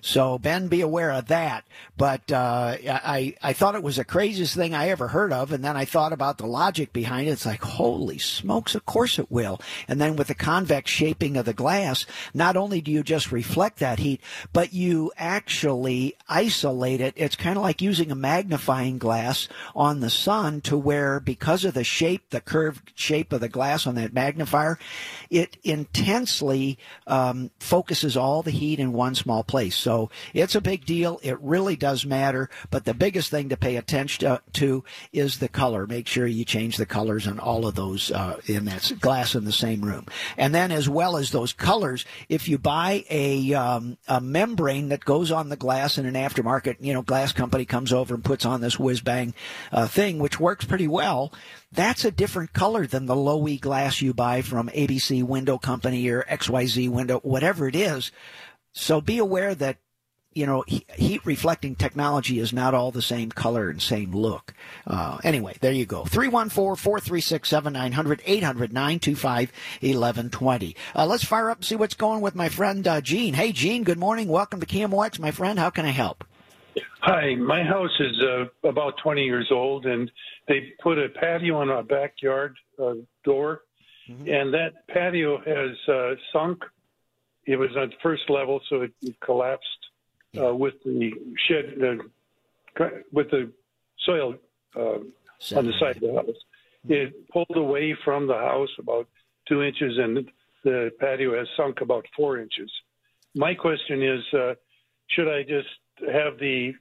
So 0.05 0.39
Ben, 0.39 0.69
be 0.69 0.83
aware 0.83 1.11
of 1.13 1.29
that. 1.29 1.65
But 1.97 2.31
uh, 2.31 2.77
I 2.87 3.35
I 3.43 3.55
thought 3.55 3.75
it 3.75 3.83
was 3.83 3.97
the 3.97 4.05
craziest 4.05 4.55
thing 4.55 4.75
I 4.75 4.91
ever 4.91 5.09
heard 5.09 5.33
of, 5.33 5.51
and 5.51 5.65
then 5.65 5.79
I 5.79 5.87
thought 5.87 6.13
about 6.13 6.37
the 6.37 6.47
logic 6.47 6.93
behind 6.93 7.27
it. 7.27 7.31
It's 7.31 7.47
like 7.47 7.63
holy 7.63 8.19
smokes, 8.19 8.75
of 8.75 8.85
course 8.85 9.19
it 9.19 9.31
will. 9.31 9.61
And 9.89 9.99
then 10.01 10.17
with 10.17 10.27
the 10.27 10.35
convex 10.35 10.91
shaping 10.91 11.39
of 11.39 11.47
the 11.47 11.55
glass, 11.55 12.05
not 12.35 12.55
only 12.55 12.83
do 12.83 12.93
you 12.93 13.03
just 13.03 13.33
reflect 13.33 13.79
that 13.79 13.99
heat, 13.99 14.21
but 14.53 14.75
you 14.75 15.11
actually 15.17 16.17
isolate 16.29 17.01
it. 17.01 17.15
It's 17.17 17.37
kind 17.37 17.57
of 17.57 17.63
like 17.63 17.81
using 17.81 18.11
a 18.11 18.17
magnifying 18.17 18.99
glass 18.99 19.49
on 19.75 20.01
the 20.01 20.11
sun 20.11 20.61
to 20.63 20.77
where 20.77 21.19
because 21.19 21.65
of 21.65 21.73
the 21.73 21.85
shape, 21.85 22.29
the 22.29 22.43
curved 22.43 22.93
shape 22.95 23.33
of 23.33 23.41
the 23.41 23.49
glass 23.49 23.87
on 23.87 23.95
that 23.95 24.13
magnifier, 24.13 24.79
it 25.31 25.57
intensely 25.65 26.79
um, 27.07 27.51
focuses 27.59 28.19
all 28.19 28.43
the 28.43 28.51
heat 28.51 28.79
in 28.79 28.93
one 28.93 29.15
small 29.15 29.43
place. 29.43 29.77
So 29.77 29.94
it's 30.33 30.55
a 30.55 30.61
big 30.61 30.85
deal. 30.85 31.21
It 31.23 31.41
really 31.41 31.77
does 31.77 32.05
matter. 32.05 32.51
But 32.71 32.85
the 32.85 32.95
biggest 32.95 33.31
thing 33.31 33.49
to 33.49 33.57
pay 33.57 33.77
attention 33.77 34.39
to 34.53 34.85
is 35.13 35.39
the 35.39 35.49
color. 35.49 35.87
Make 35.87 36.07
sure 36.07 36.27
you 36.27 36.45
change 36.45 36.77
the 36.77 36.87
colors 36.87 37.27
on 37.27 37.39
all 37.39 37.67
of 37.67 37.75
those 37.75 38.11
uh, 38.11 38.41
in 38.47 38.65
that 38.67 38.93
glass 39.01 39.35
in 39.35 39.45
the 39.45 39.53
same 39.53 39.83
room. 39.83 40.07
And 40.37 40.55
then 40.55 40.73
as 40.73 40.89
well 40.89 41.17
as 41.17 41.31
those 41.31 41.53
colors, 41.53 42.05
if 42.29 42.49
you 42.49 42.59
buy 42.59 43.05
a, 43.11 43.55
um, 43.55 43.99
a 44.09 44.21
membrane 44.21 44.89
that 44.89 45.05
goes 45.05 45.31
on 45.31 45.49
the 45.49 45.57
glass 45.57 45.99
in 45.99 46.07
an 46.07 46.15
aftermarket, 46.15 46.77
you 46.81 46.93
know, 46.93 47.03
glass 47.03 47.33
company 47.33 47.65
comes 47.65 47.93
over 47.93 48.15
and 48.15 48.25
puts 48.25 48.45
on 48.45 48.61
this 48.61 48.79
whiz 48.79 49.01
bang 49.01 49.35
uh, 49.73 49.87
thing, 49.87 50.19
which 50.19 50.41
works 50.41 50.65
pretty 50.65 50.89
well 50.89 51.33
that's 51.75 52.05
a 52.05 52.11
different 52.11 52.53
color 52.53 52.87
than 52.87 53.07
the 53.07 53.17
Low-E 53.17 53.59
glass 53.59 54.01
you 54.01 54.15
buy 54.15 54.43
from 54.43 54.69
ABC 54.69 55.23
Window 55.25 55.59
Company 55.59 56.09
or 56.09 56.23
XYZ 56.23 56.89
Window, 56.89 57.19
whatever 57.21 57.67
it 57.67 57.75
is. 57.75 58.13
So 58.73 59.01
be 59.01 59.19
aware 59.19 59.55
that 59.55 59.79
you 60.35 60.47
know, 60.47 60.65
heat 60.67 61.25
reflecting 61.25 61.77
technology 61.77 62.39
is 62.39 62.53
not 62.53 62.75
all 62.75 62.91
the 62.91 63.03
same 63.03 63.31
color 63.31 63.71
and 63.71 63.81
same 63.81 64.13
look. 64.13 64.53
Uh, 64.87 65.19
anyway, 65.23 65.57
there 65.61 65.73
you 65.73 65.87
go. 65.87 66.05
314 66.05 66.77
436 66.77 67.49
7900 67.49 68.23
800 68.25 68.73
925 68.73 69.53
1120. 69.81 70.77
Uh, 70.95 71.07
let's 71.07 71.25
fire 71.25 71.51
up 71.51 71.59
and 71.59 71.65
see 71.65 71.77
what's 71.77 71.95
going 71.95 72.21
with 72.21 72.35
my 72.35 72.49
friend 72.49 72.87
uh, 72.87 73.01
Gene. 73.01 73.35
Hey, 73.35 73.53
Gene, 73.53 73.85
good 73.85 73.99
morning. 73.99 74.29
Welcome 74.29 74.61
to 74.61 74.67
KMOX, 74.67 75.19
my 75.19 75.31
friend. 75.31 75.59
How 75.59 75.71
can 75.71 75.87
I 75.87 75.91
help? 75.91 76.25
Hi, 77.01 77.35
my 77.37 77.63
house 77.63 77.95
is 78.01 78.21
uh, 78.23 78.69
about 78.69 78.95
20 79.03 79.23
years 79.23 79.49
old, 79.53 79.87
and 79.87 80.11
they 80.49 80.73
put 80.83 80.99
a 80.99 81.09
patio 81.11 81.59
on 81.59 81.71
our 81.71 81.83
backyard 81.83 82.57
uh, 82.83 82.95
door, 83.25 83.63
mm-hmm. 84.09 84.29
and 84.29 84.53
that 84.55 84.87
patio 84.89 85.39
has 85.39 85.95
uh, 85.95 86.15
sunk. 86.33 86.65
It 87.47 87.57
was 87.57 87.69
on 87.77 87.91
the 87.91 87.95
first 88.03 88.23
level, 88.31 88.61
so 88.71 88.83
it, 88.83 88.93
it 89.03 89.21
uh, 90.41 90.55
with 90.55 90.75
the 90.85 91.13
shed, 91.49 91.75
uh, 91.83 92.87
with 93.13 93.31
the 93.31 93.51
soil 94.05 94.35
uh, 94.77 94.99
on 95.57 95.67
the 95.67 95.73
side 95.79 95.97
of 95.97 96.03
the 96.03 96.13
house. 96.15 96.37
It 96.89 97.29
pulled 97.31 97.57
away 97.57 97.97
from 98.05 98.27
the 98.27 98.35
house 98.35 98.71
about 98.79 99.09
two 99.49 99.63
inches, 99.63 99.99
and 99.99 100.31
the 100.65 100.91
patio 101.01 101.37
has 101.39 101.49
sunk 101.57 101.81
about 101.81 102.07
four 102.17 102.39
inches. 102.39 102.71
My 103.35 103.55
question 103.55 104.03
is, 104.03 104.23
uh, 104.35 104.55
should 105.09 105.29
I 105.29 105.43
just 105.43 105.69
have 106.13 106.39
the 106.39 106.75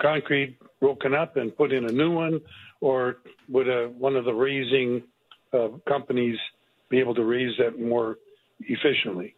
concrete 0.00 0.58
broken 0.80 1.14
up 1.14 1.36
and 1.36 1.56
put 1.56 1.72
in 1.72 1.84
a 1.86 1.92
new 1.92 2.10
one, 2.10 2.40
or 2.80 3.18
would 3.48 3.68
a, 3.68 3.88
one 3.88 4.16
of 4.16 4.24
the 4.24 4.32
raising 4.32 5.02
uh, 5.52 5.68
companies 5.88 6.38
be 6.88 6.98
able 6.98 7.14
to 7.14 7.24
raise 7.24 7.56
that 7.58 7.80
more 7.80 8.18
efficiently? 8.60 9.34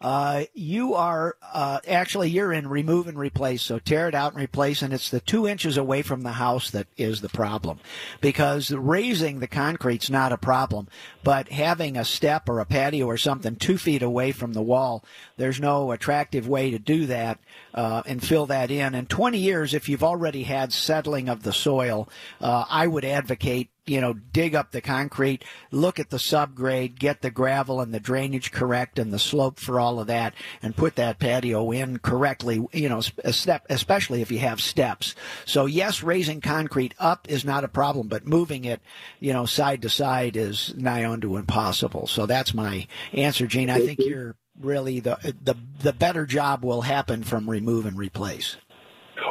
Uh, 0.00 0.44
you 0.54 0.94
are 0.94 1.36
uh, 1.52 1.80
actually 1.88 2.30
you're 2.30 2.52
in 2.52 2.68
remove 2.68 3.08
and 3.08 3.18
replace. 3.18 3.62
So 3.62 3.78
tear 3.78 4.08
it 4.08 4.14
out 4.14 4.32
and 4.32 4.40
replace, 4.40 4.82
and 4.82 4.92
it's 4.92 5.10
the 5.10 5.20
two 5.20 5.46
inches 5.48 5.76
away 5.76 6.02
from 6.02 6.22
the 6.22 6.32
house 6.32 6.70
that 6.70 6.86
is 6.96 7.20
the 7.20 7.28
problem, 7.28 7.80
because 8.20 8.70
raising 8.70 9.40
the 9.40 9.48
concrete's 9.48 10.08
not 10.08 10.32
a 10.32 10.38
problem, 10.38 10.88
but 11.24 11.48
having 11.48 11.96
a 11.96 12.04
step 12.04 12.48
or 12.48 12.60
a 12.60 12.64
patio 12.64 13.06
or 13.06 13.16
something 13.16 13.56
two 13.56 13.76
feet 13.76 14.02
away 14.02 14.30
from 14.30 14.52
the 14.52 14.62
wall, 14.62 15.04
there's 15.36 15.60
no 15.60 15.90
attractive 15.90 16.46
way 16.46 16.70
to 16.70 16.78
do 16.78 17.06
that 17.06 17.40
uh, 17.74 18.02
and 18.06 18.22
fill 18.22 18.46
that 18.46 18.70
in. 18.70 18.94
In 18.94 19.06
20 19.06 19.38
years, 19.38 19.74
if 19.74 19.88
you've 19.88 20.04
already 20.04 20.44
had 20.44 20.72
settling 20.72 21.28
of 21.28 21.42
the 21.42 21.52
soil, 21.52 22.08
uh, 22.40 22.64
I 22.68 22.86
would 22.86 23.04
advocate 23.04 23.70
you 23.88 24.00
know, 24.00 24.12
dig 24.12 24.54
up 24.54 24.70
the 24.70 24.80
concrete, 24.80 25.44
look 25.70 25.98
at 25.98 26.10
the 26.10 26.16
subgrade, 26.16 26.98
get 26.98 27.22
the 27.22 27.30
gravel 27.30 27.80
and 27.80 27.92
the 27.92 28.00
drainage 28.00 28.52
correct 28.52 28.98
and 28.98 29.12
the 29.12 29.18
slope 29.18 29.58
for 29.58 29.80
all 29.80 30.00
of 30.00 30.06
that, 30.06 30.34
and 30.62 30.76
put 30.76 30.96
that 30.96 31.18
patio 31.18 31.70
in 31.70 31.98
correctly, 31.98 32.66
you 32.72 32.88
know, 32.88 33.00
a 33.24 33.32
step, 33.32 33.66
especially 33.70 34.22
if 34.22 34.30
you 34.30 34.38
have 34.38 34.60
steps. 34.60 35.14
So 35.44 35.66
yes, 35.66 36.02
raising 36.02 36.40
concrete 36.40 36.94
up 36.98 37.28
is 37.28 37.44
not 37.44 37.64
a 37.64 37.68
problem, 37.68 38.08
but 38.08 38.26
moving 38.26 38.64
it, 38.64 38.80
you 39.20 39.32
know, 39.32 39.46
side 39.46 39.82
to 39.82 39.88
side 39.88 40.36
is 40.36 40.74
nigh 40.76 41.04
on 41.04 41.20
to 41.22 41.36
impossible. 41.36 42.06
So 42.06 42.26
that's 42.26 42.54
my 42.54 42.86
answer, 43.12 43.46
Gene. 43.46 43.70
I 43.70 43.80
think 43.80 44.00
you're 44.00 44.36
really 44.60 45.00
the, 45.00 45.34
the, 45.42 45.54
the 45.82 45.92
better 45.92 46.26
job 46.26 46.64
will 46.64 46.82
happen 46.82 47.22
from 47.22 47.48
remove 47.48 47.86
and 47.86 47.96
replace. 47.96 48.56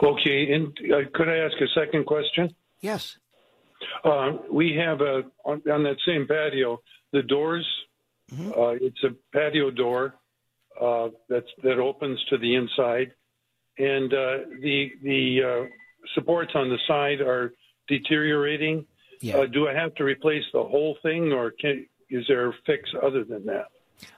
Okay. 0.04 0.54
And 0.54 0.68
uh, 0.92 1.10
could 1.14 1.30
I 1.30 1.38
ask 1.38 1.56
a 1.62 1.68
second 1.80 2.06
question? 2.06 2.54
Yes. 2.82 3.18
Uh, 4.04 4.34
we 4.52 4.76
have 4.76 5.02
a 5.02 5.24
on, 5.46 5.62
on, 5.72 5.84
that 5.84 5.98
same 6.06 6.28
patio 6.28 6.82
the 7.14 7.22
doors. 7.22 7.66
Mm-hmm. 8.32 8.52
Uh, 8.52 8.72
it's 8.72 9.04
a 9.04 9.16
patio 9.34 9.72
door 9.72 10.16
uh, 10.82 11.10
that's 11.30 11.48
that 11.64 11.80
opens 11.80 12.24
to 12.30 12.38
the 12.38 12.56
inside, 12.56 13.12
and 13.78 14.14
uh, 14.14 14.38
the 14.62 14.92
the 15.04 15.40
uh, 15.44 15.70
supports 16.16 16.52
on 16.56 16.70
the 16.70 16.80
side 16.88 17.22
are 17.22 17.54
deteriorating. 17.88 18.86
Yeah. 19.22 19.38
Uh, 19.38 19.46
do 19.48 19.68
I 19.68 19.74
have 19.74 19.96
to 19.96 20.04
replace 20.04 20.44
the 20.54 20.64
whole 20.64 20.98
thing, 21.02 21.32
or 21.32 21.52
can, 21.52 21.88
is 22.10 22.26
there 22.28 22.50
a 22.50 22.54
fix 22.66 22.90
other 23.02 23.24
than 23.24 23.46
that? 23.48 23.68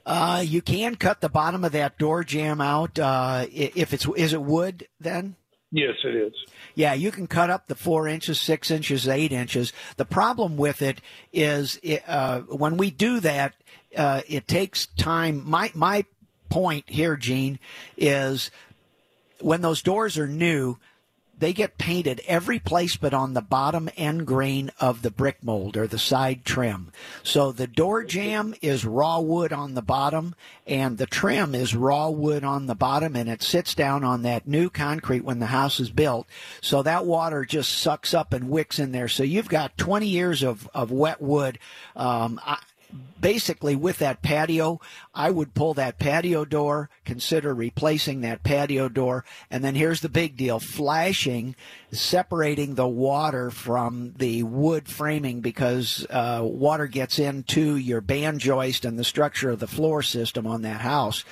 Uh, 0.05 0.43
you 0.45 0.61
can 0.61 0.95
cut 0.95 1.21
the 1.21 1.29
bottom 1.29 1.63
of 1.63 1.71
that 1.71 1.97
door 1.97 2.23
jamb 2.23 2.59
out. 2.59 2.99
Uh, 2.99 3.45
if 3.51 3.93
it's 3.93 4.07
is 4.17 4.33
it 4.33 4.41
wood 4.41 4.87
then? 4.99 5.35
Yes, 5.71 5.95
it 6.03 6.15
is. 6.15 6.33
Yeah, 6.73 6.93
you 6.93 7.11
can 7.11 7.27
cut 7.27 7.49
up 7.49 7.67
the 7.67 7.75
four 7.75 8.07
inches, 8.07 8.41
six 8.41 8.71
inches, 8.71 9.07
eight 9.07 9.31
inches. 9.31 9.71
The 9.97 10.05
problem 10.05 10.57
with 10.57 10.81
it 10.81 10.99
is 11.31 11.79
uh, 12.07 12.39
when 12.41 12.77
we 12.77 12.89
do 12.89 13.19
that, 13.19 13.53
uh, 13.95 14.21
it 14.27 14.47
takes 14.47 14.87
time. 14.87 15.47
My 15.47 15.71
my 15.75 16.05
point 16.49 16.89
here, 16.89 17.15
Gene, 17.15 17.59
is 17.97 18.49
when 19.41 19.61
those 19.61 19.83
doors 19.83 20.17
are 20.17 20.27
new, 20.27 20.77
they 21.39 21.53
get 21.53 21.77
painted 21.77 22.21
every 22.27 22.59
place 22.59 22.97
but 22.97 23.13
on 23.13 23.33
the 23.33 23.41
bottom 23.41 23.89
end 23.97 24.27
grain 24.27 24.71
of 24.79 25.01
the 25.01 25.11
brick 25.11 25.43
mold 25.43 25.77
or 25.77 25.87
the 25.87 25.97
side 25.97 26.45
trim. 26.45 26.91
So 27.23 27.51
the 27.51 27.67
door 27.67 28.03
jamb 28.03 28.53
is 28.61 28.85
raw 28.85 29.19
wood 29.19 29.51
on 29.51 29.73
the 29.73 29.81
bottom 29.81 30.35
and 30.67 30.97
the 30.97 31.05
trim 31.05 31.55
is 31.55 31.75
raw 31.75 32.09
wood 32.09 32.43
on 32.43 32.67
the 32.67 32.75
bottom 32.75 33.15
and 33.15 33.29
it 33.29 33.41
sits 33.41 33.73
down 33.73 34.03
on 34.03 34.21
that 34.23 34.47
new 34.47 34.69
concrete 34.69 35.23
when 35.23 35.39
the 35.39 35.47
house 35.47 35.79
is 35.79 35.89
built. 35.89 36.27
So 36.61 36.83
that 36.83 37.05
water 37.05 37.45
just 37.45 37.71
sucks 37.71 38.13
up 38.13 38.33
and 38.33 38.49
wicks 38.49 38.79
in 38.79 38.91
there. 38.91 39.07
So 39.07 39.23
you've 39.23 39.49
got 39.49 39.77
20 39.77 40.07
years 40.07 40.43
of, 40.43 40.69
of 40.73 40.91
wet 40.91 41.21
wood. 41.21 41.59
Um, 41.95 42.39
I, 42.45 42.57
basically 43.19 43.75
with 43.75 43.99
that 43.99 44.21
patio, 44.21 44.79
I 45.13 45.29
would 45.29 45.53
pull 45.53 45.73
that 45.75 45.99
patio 45.99 46.45
door, 46.45 46.89
consider 47.05 47.53
replacing 47.53 48.21
that 48.21 48.43
patio 48.43 48.89
door, 48.89 49.25
and 49.49 49.63
then 49.63 49.75
here's 49.75 50.01
the 50.01 50.09
big 50.09 50.37
deal, 50.37 50.59
flashing 50.59 51.55
separating 51.91 52.75
the 52.75 52.87
water 52.87 53.49
from 53.49 54.13
the 54.17 54.43
wood 54.43 54.87
framing 54.87 55.41
because 55.41 56.05
uh, 56.09 56.41
water 56.43 56.87
gets 56.87 57.17
into 57.17 57.75
your 57.75 58.01
band 58.01 58.39
joist 58.39 58.85
and 58.85 58.97
the 58.97 59.03
structure 59.03 59.49
of 59.49 59.59
the 59.59 59.67
floor 59.67 60.03
system 60.03 60.45
on 60.45 60.61
that 60.61 60.81
house. 60.81 61.23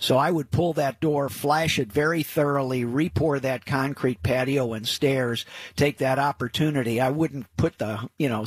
So 0.00 0.16
I 0.16 0.30
would 0.30 0.50
pull 0.50 0.72
that 0.74 1.00
door, 1.00 1.28
flash 1.28 1.78
it 1.78 1.92
very 1.92 2.22
thoroughly, 2.22 2.84
repour 2.84 3.40
that 3.42 3.66
concrete 3.66 4.22
patio 4.22 4.72
and 4.72 4.88
stairs, 4.88 5.44
take 5.74 5.98
that 5.98 6.18
opportunity. 6.18 7.00
I 7.00 7.10
wouldn't 7.10 7.54
put 7.56 7.78
the, 7.78 8.08
you 8.18 8.28
know, 8.28 8.46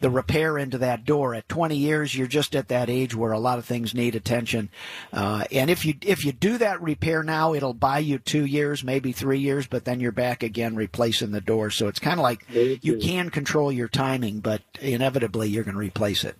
the 0.00 0.10
repair 0.10 0.58
into 0.58 0.78
that 0.78 1.04
door. 1.04 1.34
At 1.34 1.48
20 1.48 1.76
years, 1.76 2.14
you're 2.14 2.26
just 2.26 2.54
at 2.54 2.68
that 2.68 2.90
age 2.90 3.14
where 3.14 3.32
a 3.32 3.38
lot 3.38 3.58
of 3.58 3.64
things 3.64 3.94
need 3.94 4.14
attention. 4.14 4.70
Uh, 5.12 5.44
and 5.52 5.70
if 5.70 5.84
you 5.84 5.94
if 6.02 6.24
you 6.24 6.32
do 6.32 6.58
that 6.58 6.82
repair 6.82 7.22
now, 7.22 7.54
it'll 7.54 7.74
buy 7.74 7.98
you 7.98 8.18
two 8.18 8.44
years, 8.44 8.84
maybe 8.84 9.12
three 9.12 9.38
years, 9.38 9.66
but 9.66 9.84
then 9.84 10.00
you're 10.00 10.12
back 10.12 10.42
again 10.42 10.76
replacing 10.76 10.97
the 10.98 11.40
door. 11.40 11.70
So 11.70 11.88
it's 11.88 12.00
kind 12.00 12.18
of 12.18 12.22
like 12.22 12.44
you 12.50 12.98
can 12.98 13.30
control 13.30 13.72
your 13.72 13.88
timing, 13.88 14.40
but 14.40 14.62
inevitably 14.80 15.48
you're 15.48 15.64
going 15.64 15.74
to 15.74 15.80
replace 15.80 16.24
it. 16.24 16.36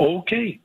Okay. 0.00 0.60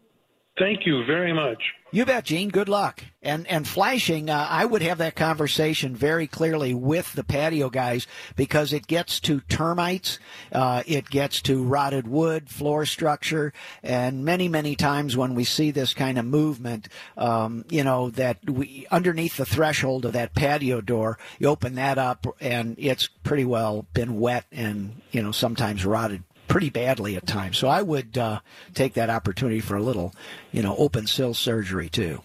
Thank 0.58 0.86
you 0.86 1.04
very 1.06 1.34
much. 1.34 1.74
You 1.92 2.06
bet, 2.06 2.26
Gene. 2.26 2.50
Good 2.50 2.70
luck. 2.70 3.04
And 3.24 3.48
and 3.48 3.68
flashing, 3.68 4.30
uh, 4.30 4.48
I 4.50 4.66
would 4.66 4.84
have 4.84 5.00
that 5.00 5.16
conversation 5.16 5.96
very 5.96 6.28
clearly 6.28 6.74
with 6.74 7.14
the 7.14 7.24
patio 7.24 7.70
guys 7.70 8.06
because 8.36 8.72
it 8.72 8.86
gets 8.86 9.20
to 9.22 9.42
termites, 9.42 10.20
uh, 10.52 10.84
it 10.86 11.10
gets 11.10 11.42
to 11.44 11.64
rotted 11.64 12.08
wood, 12.08 12.50
floor 12.50 12.86
structure, 12.86 13.54
and 13.82 14.26
many 14.26 14.48
many 14.48 14.76
times 14.76 15.18
when 15.18 15.34
we 15.34 15.44
see 15.44 15.72
this 15.72 15.94
kind 15.94 16.20
of 16.20 16.26
movement, 16.26 16.88
um, 17.18 17.66
you 17.70 17.84
know 17.84 18.12
that 18.12 18.38
we 18.48 18.86
underneath 18.92 19.38
the 19.38 19.46
threshold 19.46 20.06
of 20.06 20.14
that 20.14 20.36
patio 20.36 20.82
door, 20.82 21.18
you 21.40 21.48
open 21.48 21.76
that 21.76 21.98
up 21.98 22.28
and 22.40 22.76
it's 22.78 23.08
pretty 23.08 23.46
well 23.46 23.88
been 23.94 24.20
wet 24.20 24.46
and 24.52 25.02
you 25.12 25.22
know 25.22 25.32
sometimes 25.32 25.86
rotted 25.86 26.24
pretty 26.48 26.70
badly 26.70 27.16
at 27.16 27.26
times. 27.26 27.58
So 27.58 27.68
I 27.68 27.82
would 27.82 28.18
uh, 28.18 28.40
take 28.74 28.94
that 28.94 29.10
opportunity 29.10 29.60
for 29.60 29.76
a 29.76 29.82
little, 29.82 30.14
you 30.52 30.62
know, 30.62 30.76
open 30.78 31.08
sill 31.08 31.34
surgery 31.34 31.90
too. 31.90 32.22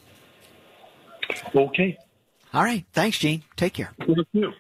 Okay. 1.55 1.99
All 2.53 2.63
right. 2.63 2.85
Thanks, 2.93 3.19
Gene. 3.19 3.43
Take 3.57 3.75
care. 3.75 3.93
Thank 3.99 4.27
you. 4.33 4.53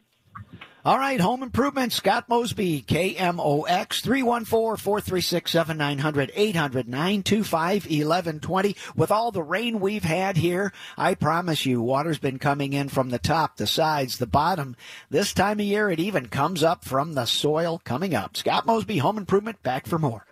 All 0.84 0.96
right, 0.96 1.20
home 1.20 1.42
improvement, 1.42 1.92
Scott 1.92 2.28
Mosby, 2.28 2.82
KMOX, 2.82 4.00
314-436-7900, 4.00 6.54
800-925-1120. 6.54 8.76
With 8.94 9.10
all 9.10 9.32
the 9.32 9.42
rain 9.42 9.80
we've 9.80 10.04
had 10.04 10.36
here, 10.36 10.72
I 10.96 11.14
promise 11.14 11.66
you, 11.66 11.82
water's 11.82 12.20
been 12.20 12.38
coming 12.38 12.74
in 12.74 12.88
from 12.88 13.10
the 13.10 13.18
top, 13.18 13.56
the 13.56 13.66
sides, 13.66 14.18
the 14.18 14.28
bottom. 14.28 14.76
This 15.10 15.32
time 15.32 15.58
of 15.58 15.66
year, 15.66 15.90
it 15.90 15.98
even 15.98 16.28
comes 16.28 16.62
up 16.62 16.84
from 16.84 17.14
the 17.14 17.26
soil 17.26 17.80
coming 17.82 18.14
up. 18.14 18.36
Scott 18.36 18.64
Mosby, 18.64 18.98
Home 18.98 19.18
Improvement, 19.18 19.60
back 19.64 19.88
for 19.88 19.98
more. 19.98 20.26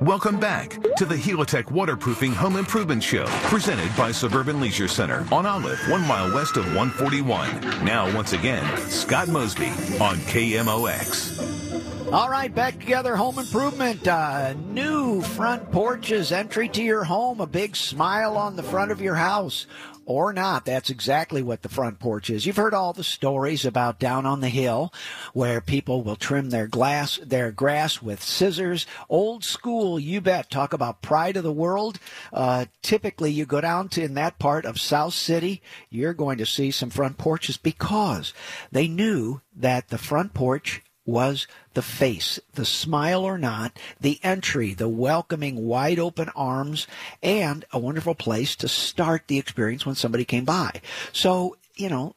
Welcome 0.00 0.38
back 0.38 0.78
to 0.98 1.04
the 1.04 1.16
Helitech 1.16 1.72
Waterproofing 1.72 2.30
Home 2.30 2.54
Improvement 2.54 3.02
Show, 3.02 3.26
presented 3.48 3.90
by 3.96 4.12
Suburban 4.12 4.60
Leisure 4.60 4.86
Center 4.86 5.26
on 5.32 5.44
Olive, 5.44 5.80
one 5.90 6.06
mile 6.06 6.32
west 6.32 6.56
of 6.56 6.64
141. 6.66 7.84
Now, 7.84 8.14
once 8.14 8.32
again, 8.32 8.64
Scott 8.78 9.26
Mosby 9.26 9.66
on 9.98 10.18
KMOX. 10.18 12.12
All 12.12 12.30
right, 12.30 12.54
back 12.54 12.78
together. 12.78 13.16
Home 13.16 13.40
improvement. 13.40 14.06
Uh, 14.06 14.52
new 14.68 15.20
front 15.20 15.72
porches, 15.72 16.30
entry 16.30 16.68
to 16.68 16.82
your 16.82 17.02
home, 17.02 17.40
a 17.40 17.46
big 17.46 17.74
smile 17.74 18.36
on 18.36 18.54
the 18.54 18.62
front 18.62 18.92
of 18.92 19.00
your 19.00 19.16
house 19.16 19.66
or 20.08 20.32
not. 20.32 20.64
That's 20.64 20.88
exactly 20.88 21.42
what 21.42 21.60
the 21.60 21.68
front 21.68 21.98
porch 21.98 22.30
is. 22.30 22.46
You've 22.46 22.56
heard 22.56 22.72
all 22.72 22.94
the 22.94 23.04
stories 23.04 23.66
about 23.66 23.98
down 23.98 24.24
on 24.24 24.40
the 24.40 24.48
hill 24.48 24.90
where 25.34 25.60
people 25.60 26.02
will 26.02 26.16
trim 26.16 26.48
their 26.48 26.66
glass, 26.66 27.20
their 27.22 27.52
grass 27.52 28.00
with 28.00 28.22
scissors. 28.22 28.86
Old 29.10 29.44
school, 29.44 30.00
you 30.00 30.22
bet. 30.22 30.50
Talk 30.50 30.72
about 30.72 31.02
pride 31.02 31.36
of 31.36 31.44
the 31.44 31.52
world. 31.52 32.00
Uh, 32.32 32.64
typically, 32.80 33.30
you 33.30 33.44
go 33.44 33.60
down 33.60 33.90
to 33.90 34.02
in 34.02 34.14
that 34.14 34.38
part 34.38 34.64
of 34.64 34.80
South 34.80 35.12
City, 35.12 35.60
you're 35.90 36.14
going 36.14 36.38
to 36.38 36.46
see 36.46 36.70
some 36.70 36.88
front 36.88 37.18
porches 37.18 37.58
because 37.58 38.32
they 38.72 38.88
knew 38.88 39.42
that 39.54 39.88
the 39.88 39.98
front 39.98 40.32
porch 40.32 40.82
was 41.08 41.46
the 41.72 41.82
face, 41.82 42.38
the 42.52 42.66
smile 42.66 43.24
or 43.24 43.38
not, 43.38 43.76
the 43.98 44.20
entry, 44.22 44.74
the 44.74 44.88
welcoming, 44.88 45.66
wide 45.66 45.98
open 45.98 46.28
arms, 46.36 46.86
and 47.22 47.64
a 47.72 47.78
wonderful 47.78 48.14
place 48.14 48.54
to 48.54 48.68
start 48.68 49.22
the 49.26 49.38
experience 49.38 49.86
when 49.86 49.94
somebody 49.94 50.26
came 50.26 50.44
by. 50.44 50.82
So, 51.12 51.56
you 51.76 51.88
know, 51.88 52.14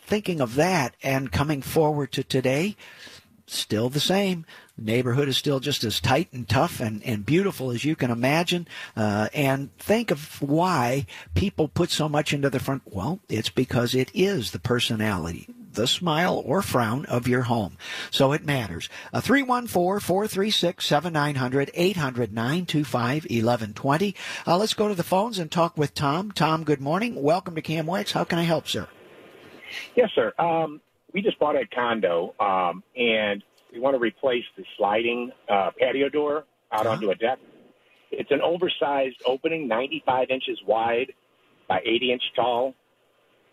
thinking 0.00 0.40
of 0.40 0.54
that 0.54 0.96
and 1.02 1.30
coming 1.30 1.60
forward 1.60 2.12
to 2.12 2.24
today, 2.24 2.76
still 3.46 3.90
the 3.90 4.00
same. 4.00 4.46
Neighborhood 4.78 5.28
is 5.28 5.36
still 5.36 5.60
just 5.60 5.84
as 5.84 6.00
tight 6.00 6.32
and 6.32 6.48
tough 6.48 6.80
and, 6.80 7.04
and 7.04 7.26
beautiful 7.26 7.70
as 7.70 7.84
you 7.84 7.94
can 7.94 8.10
imagine. 8.10 8.66
Uh, 8.96 9.28
and 9.34 9.76
think 9.76 10.10
of 10.10 10.40
why 10.40 11.04
people 11.34 11.68
put 11.68 11.90
so 11.90 12.08
much 12.08 12.32
into 12.32 12.48
the 12.48 12.58
front. 12.58 12.82
Well, 12.86 13.20
it's 13.28 13.50
because 13.50 13.94
it 13.94 14.10
is 14.14 14.52
the 14.52 14.58
personality 14.58 15.46
the 15.72 15.86
smile 15.86 16.42
or 16.44 16.60
frown 16.62 17.06
of 17.06 17.28
your 17.28 17.42
home. 17.42 17.76
So 18.10 18.32
it 18.32 18.44
matters. 18.44 18.88
Uh, 19.12 19.20
314-436-7900, 19.20 21.94
800-925-1120. 21.94 24.14
Uh, 24.46 24.56
let's 24.56 24.74
go 24.74 24.86
to 24.88 24.94
the 24.94 25.02
phones 25.02 25.38
and 25.38 25.50
talk 25.50 25.76
with 25.76 25.92
Tom. 25.94 26.32
Tom, 26.32 26.64
good 26.64 26.80
morning. 26.80 27.22
Welcome 27.22 27.54
to 27.54 27.62
KMOX. 27.62 28.12
How 28.12 28.24
can 28.24 28.38
I 28.38 28.44
help, 28.44 28.68
sir? 28.68 28.88
Yes, 29.94 30.10
sir. 30.14 30.32
Um, 30.38 30.80
we 31.12 31.22
just 31.22 31.38
bought 31.38 31.56
a 31.56 31.66
condo, 31.66 32.34
um, 32.40 32.82
and 32.96 33.42
we 33.72 33.80
want 33.80 33.94
to 33.94 34.00
replace 34.00 34.44
the 34.56 34.64
sliding 34.76 35.32
uh, 35.48 35.70
patio 35.78 36.08
door 36.08 36.44
out 36.72 36.86
uh-huh. 36.86 36.94
onto 36.94 37.10
a 37.10 37.14
deck. 37.14 37.38
It's 38.10 38.30
an 38.30 38.40
oversized 38.40 39.22
opening, 39.24 39.68
95 39.68 40.30
inches 40.30 40.58
wide 40.66 41.12
by 41.68 41.80
80 41.84 42.12
inch 42.12 42.22
tall. 42.34 42.74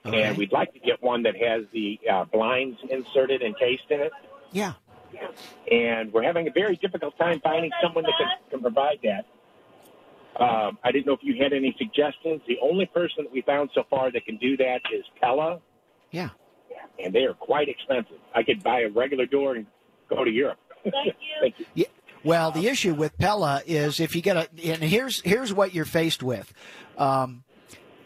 Okay. 0.05 0.23
And 0.23 0.37
we'd 0.37 0.51
like 0.51 0.73
to 0.73 0.79
get 0.79 1.01
one 1.01 1.23
that 1.23 1.35
has 1.35 1.63
the 1.73 1.99
uh, 2.09 2.25
blinds 2.25 2.77
inserted 2.89 3.41
encased 3.41 3.83
in 3.89 4.01
it. 4.01 4.11
Yeah. 4.51 4.73
And 5.71 6.11
we're 6.13 6.23
having 6.23 6.47
a 6.47 6.51
very 6.51 6.75
difficult 6.77 7.17
time 7.17 7.39
finding 7.41 7.71
someone 7.81 8.03
that 8.03 8.13
can, 8.17 8.27
can 8.49 8.61
provide 8.61 8.99
that. 9.03 9.25
Um, 10.41 10.77
I 10.83 10.91
didn't 10.91 11.07
know 11.07 11.13
if 11.13 11.21
you 11.23 11.41
had 11.41 11.51
any 11.51 11.75
suggestions. 11.77 12.41
The 12.47 12.57
only 12.61 12.85
person 12.85 13.23
that 13.23 13.31
we 13.31 13.41
found 13.41 13.71
so 13.73 13.83
far 13.89 14.11
that 14.11 14.25
can 14.25 14.37
do 14.37 14.55
that 14.57 14.81
is 14.93 15.03
Pella. 15.19 15.59
Yeah. 16.11 16.29
And 17.03 17.13
they 17.13 17.23
are 17.23 17.33
quite 17.33 17.69
expensive. 17.69 18.17
I 18.35 18.43
could 18.43 18.63
buy 18.63 18.81
a 18.81 18.89
regular 18.89 19.25
door 19.25 19.55
and 19.55 19.65
go 20.09 20.23
to 20.23 20.29
Europe. 20.31 20.59
Thank 20.83 20.93
you. 21.05 21.13
Thank 21.41 21.59
you. 21.59 21.65
Yeah. 21.73 21.85
Well, 22.23 22.51
the 22.51 22.67
issue 22.67 22.93
with 22.93 23.17
Pella 23.17 23.61
is 23.65 23.99
if 23.99 24.15
you 24.15 24.21
get 24.21 24.37
a, 24.37 24.49
and 24.63 24.83
here's 24.83 25.21
here's 25.21 25.53
what 25.53 25.73
you're 25.73 25.85
faced 25.85 26.23
with. 26.23 26.51
Um, 26.97 27.43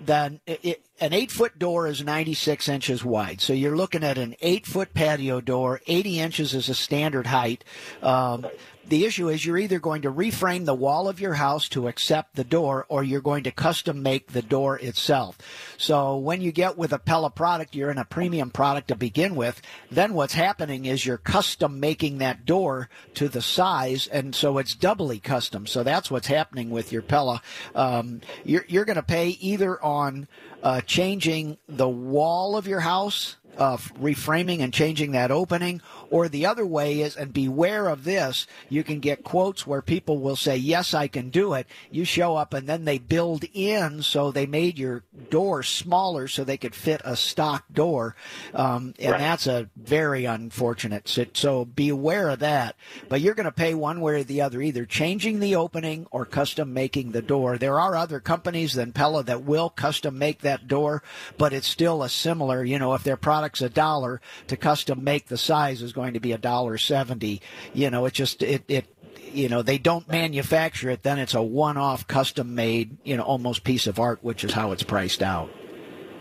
then 0.06 0.40
it, 0.46 0.84
an 1.00 1.14
eight 1.14 1.32
foot 1.32 1.58
door 1.58 1.88
is 1.88 2.04
96 2.04 2.68
inches 2.68 3.04
wide. 3.04 3.42
So 3.42 3.54
you're 3.54 3.76
looking 3.76 4.04
at 4.04 4.18
an 4.18 4.36
eight 4.42 4.66
foot 4.66 4.94
patio 4.94 5.42
door. 5.42 5.82
80 5.88 6.20
inches 6.20 6.54
is 6.54 6.70
a 6.70 6.76
standard 6.76 7.28
height. 7.28 7.64
Um, 8.02 8.46
the 8.88 9.06
issue 9.06 9.30
is 9.30 9.46
you're 9.46 9.58
either 9.58 9.80
going 9.80 10.02
to 10.02 10.12
reframe 10.12 10.66
the 10.66 10.74
wall 10.74 11.08
of 11.08 11.20
your 11.20 11.36
house 11.36 11.70
to 11.70 11.88
accept 11.88 12.36
the 12.36 12.44
door 12.44 12.86
or 12.90 13.04
you're 13.04 13.22
going 13.22 13.44
to 13.44 13.52
custom 13.52 14.04
make 14.04 14.32
the 14.32 14.42
door 14.42 14.78
itself. 14.80 15.38
So 15.78 16.18
when 16.18 16.42
you 16.42 16.52
get 16.52 16.78
with 16.78 16.92
a 16.92 17.00
Pella 17.00 17.30
product, 17.30 17.76
you're 17.76 17.92
in 17.92 17.98
a 17.98 18.06
premium 18.06 18.50
product 18.50 18.90
to 18.90 18.96
begin 18.96 19.36
with. 19.36 19.62
Then 19.90 20.14
what's 20.14 20.34
happening 20.34 20.86
is 20.86 21.06
you're 21.06 21.18
custom 21.18 21.80
making 21.80 22.18
that 22.18 22.46
door 22.46 22.90
to 23.16 23.30
the 23.30 23.42
size. 23.42 24.08
And 24.08 24.36
so 24.36 24.58
it's 24.58 24.76
doubly 24.76 25.20
custom. 25.20 25.68
So 25.68 25.84
that's 25.84 26.12
what's 26.12 26.28
happening 26.28 26.70
with 26.70 26.92
your 26.92 27.02
Pella. 27.02 27.42
Um, 27.76 28.22
you're, 28.44 28.66
you're 28.68 28.86
going 28.86 28.96
to 28.96 29.04
pay 29.04 29.30
either 29.30 29.82
on 29.84 30.28
uh, 30.64 30.82
changing 30.82 31.58
the 31.68 31.90
wall 31.90 32.58
of 32.58 32.68
your 32.68 32.82
house 32.82 33.38
uh, 33.58 33.78
reframing 33.78 34.60
and 34.62 34.74
changing 34.74 35.12
that 35.12 35.32
opening. 35.32 35.82
Or 36.12 36.28
the 36.28 36.46
other 36.46 36.66
way 36.66 37.02
is, 37.02 37.16
and 37.16 37.34
beware 37.34 37.88
of 37.88 38.04
this, 38.04 38.48
you 38.70 38.84
can 38.84 39.00
get 39.00 39.24
quotes 39.24 39.66
where 39.66 39.82
people 39.82 40.20
will 40.20 40.36
say, 40.36 40.58
yes, 40.58 40.94
I 40.94 41.08
can 41.08 41.30
do 41.30 41.54
it. 41.54 41.68
You 41.90 42.06
show 42.06 42.36
up 42.36 42.54
and 42.54 42.68
then 42.68 42.86
they 42.86 42.98
build 42.98 43.46
in, 43.54 44.04
so 44.04 44.32
they 44.32 44.46
made 44.46 44.78
your 44.78 45.04
door 45.30 45.64
smaller 45.64 46.28
so 46.28 46.44
they 46.44 46.58
could 46.58 46.76
fit 46.76 47.02
a 47.06 47.16
stock 47.16 47.66
door. 47.72 48.16
Um, 48.54 48.94
and 49.00 49.12
right. 49.12 49.20
that's 49.20 49.48
a 49.48 49.70
very 49.76 50.26
unfortunate. 50.26 51.08
Sit. 51.08 51.38
So, 51.38 51.52
so 51.52 51.66
beware 51.66 52.30
of 52.30 52.40
that. 52.40 52.78
But 53.10 53.20
you're 53.20 53.34
going 53.34 53.44
to 53.44 53.52
pay 53.52 53.74
one 53.74 54.00
way 54.00 54.22
or 54.22 54.24
the 54.24 54.42
other, 54.42 54.62
either 54.62 54.86
changing 54.86 55.40
the 55.40 55.56
opening 55.56 56.08
or 56.10 56.26
custom 56.26 56.74
making 56.74 57.12
the 57.12 57.22
door. 57.22 57.58
There 57.58 57.78
are 57.78 57.96
other 57.96 58.22
companies 58.22 58.74
than 58.74 58.94
Pella 58.94 59.24
that 59.24 59.44
will 59.44 59.70
custom 59.70 60.18
make 60.18 60.40
that 60.42 60.68
door, 60.68 61.04
but 61.38 61.52
it's 61.52 61.68
still 61.68 62.04
a 62.04 62.10
similar, 62.10 62.64
you 62.64 62.80
know, 62.80 62.94
if 62.94 63.04
their 63.04 63.18
product's 63.18 63.62
a 63.62 63.70
dollar 63.70 64.22
to 64.48 64.56
custom 64.56 65.04
make 65.04 65.28
the 65.28 65.38
size 65.38 65.82
is 65.82 65.92
going 65.92 66.01
to 66.14 66.20
be 66.20 66.32
a 66.32 66.38
dollar 66.38 66.78
seventy. 66.78 67.42
You 67.74 67.90
know, 67.90 68.06
it 68.06 68.14
just 68.14 68.42
it 68.44 68.64
it 68.68 68.86
you 69.32 69.50
know 69.50 69.62
they 69.62 69.78
don't 69.78 70.08
manufacture 70.10 70.90
it 70.90 71.04
then 71.04 71.20
it's 71.20 71.34
a 71.34 71.42
one-off 71.42 72.08
custom 72.08 72.56
made 72.56 72.98
you 73.04 73.16
know 73.16 73.24
almost 73.24 73.64
piece 73.64 73.88
of 73.88 74.00
art 74.00 74.20
which 74.22 74.44
is 74.44 74.52
how 74.52 74.72
it's 74.72 74.84
priced 74.84 75.22
out 75.22 75.50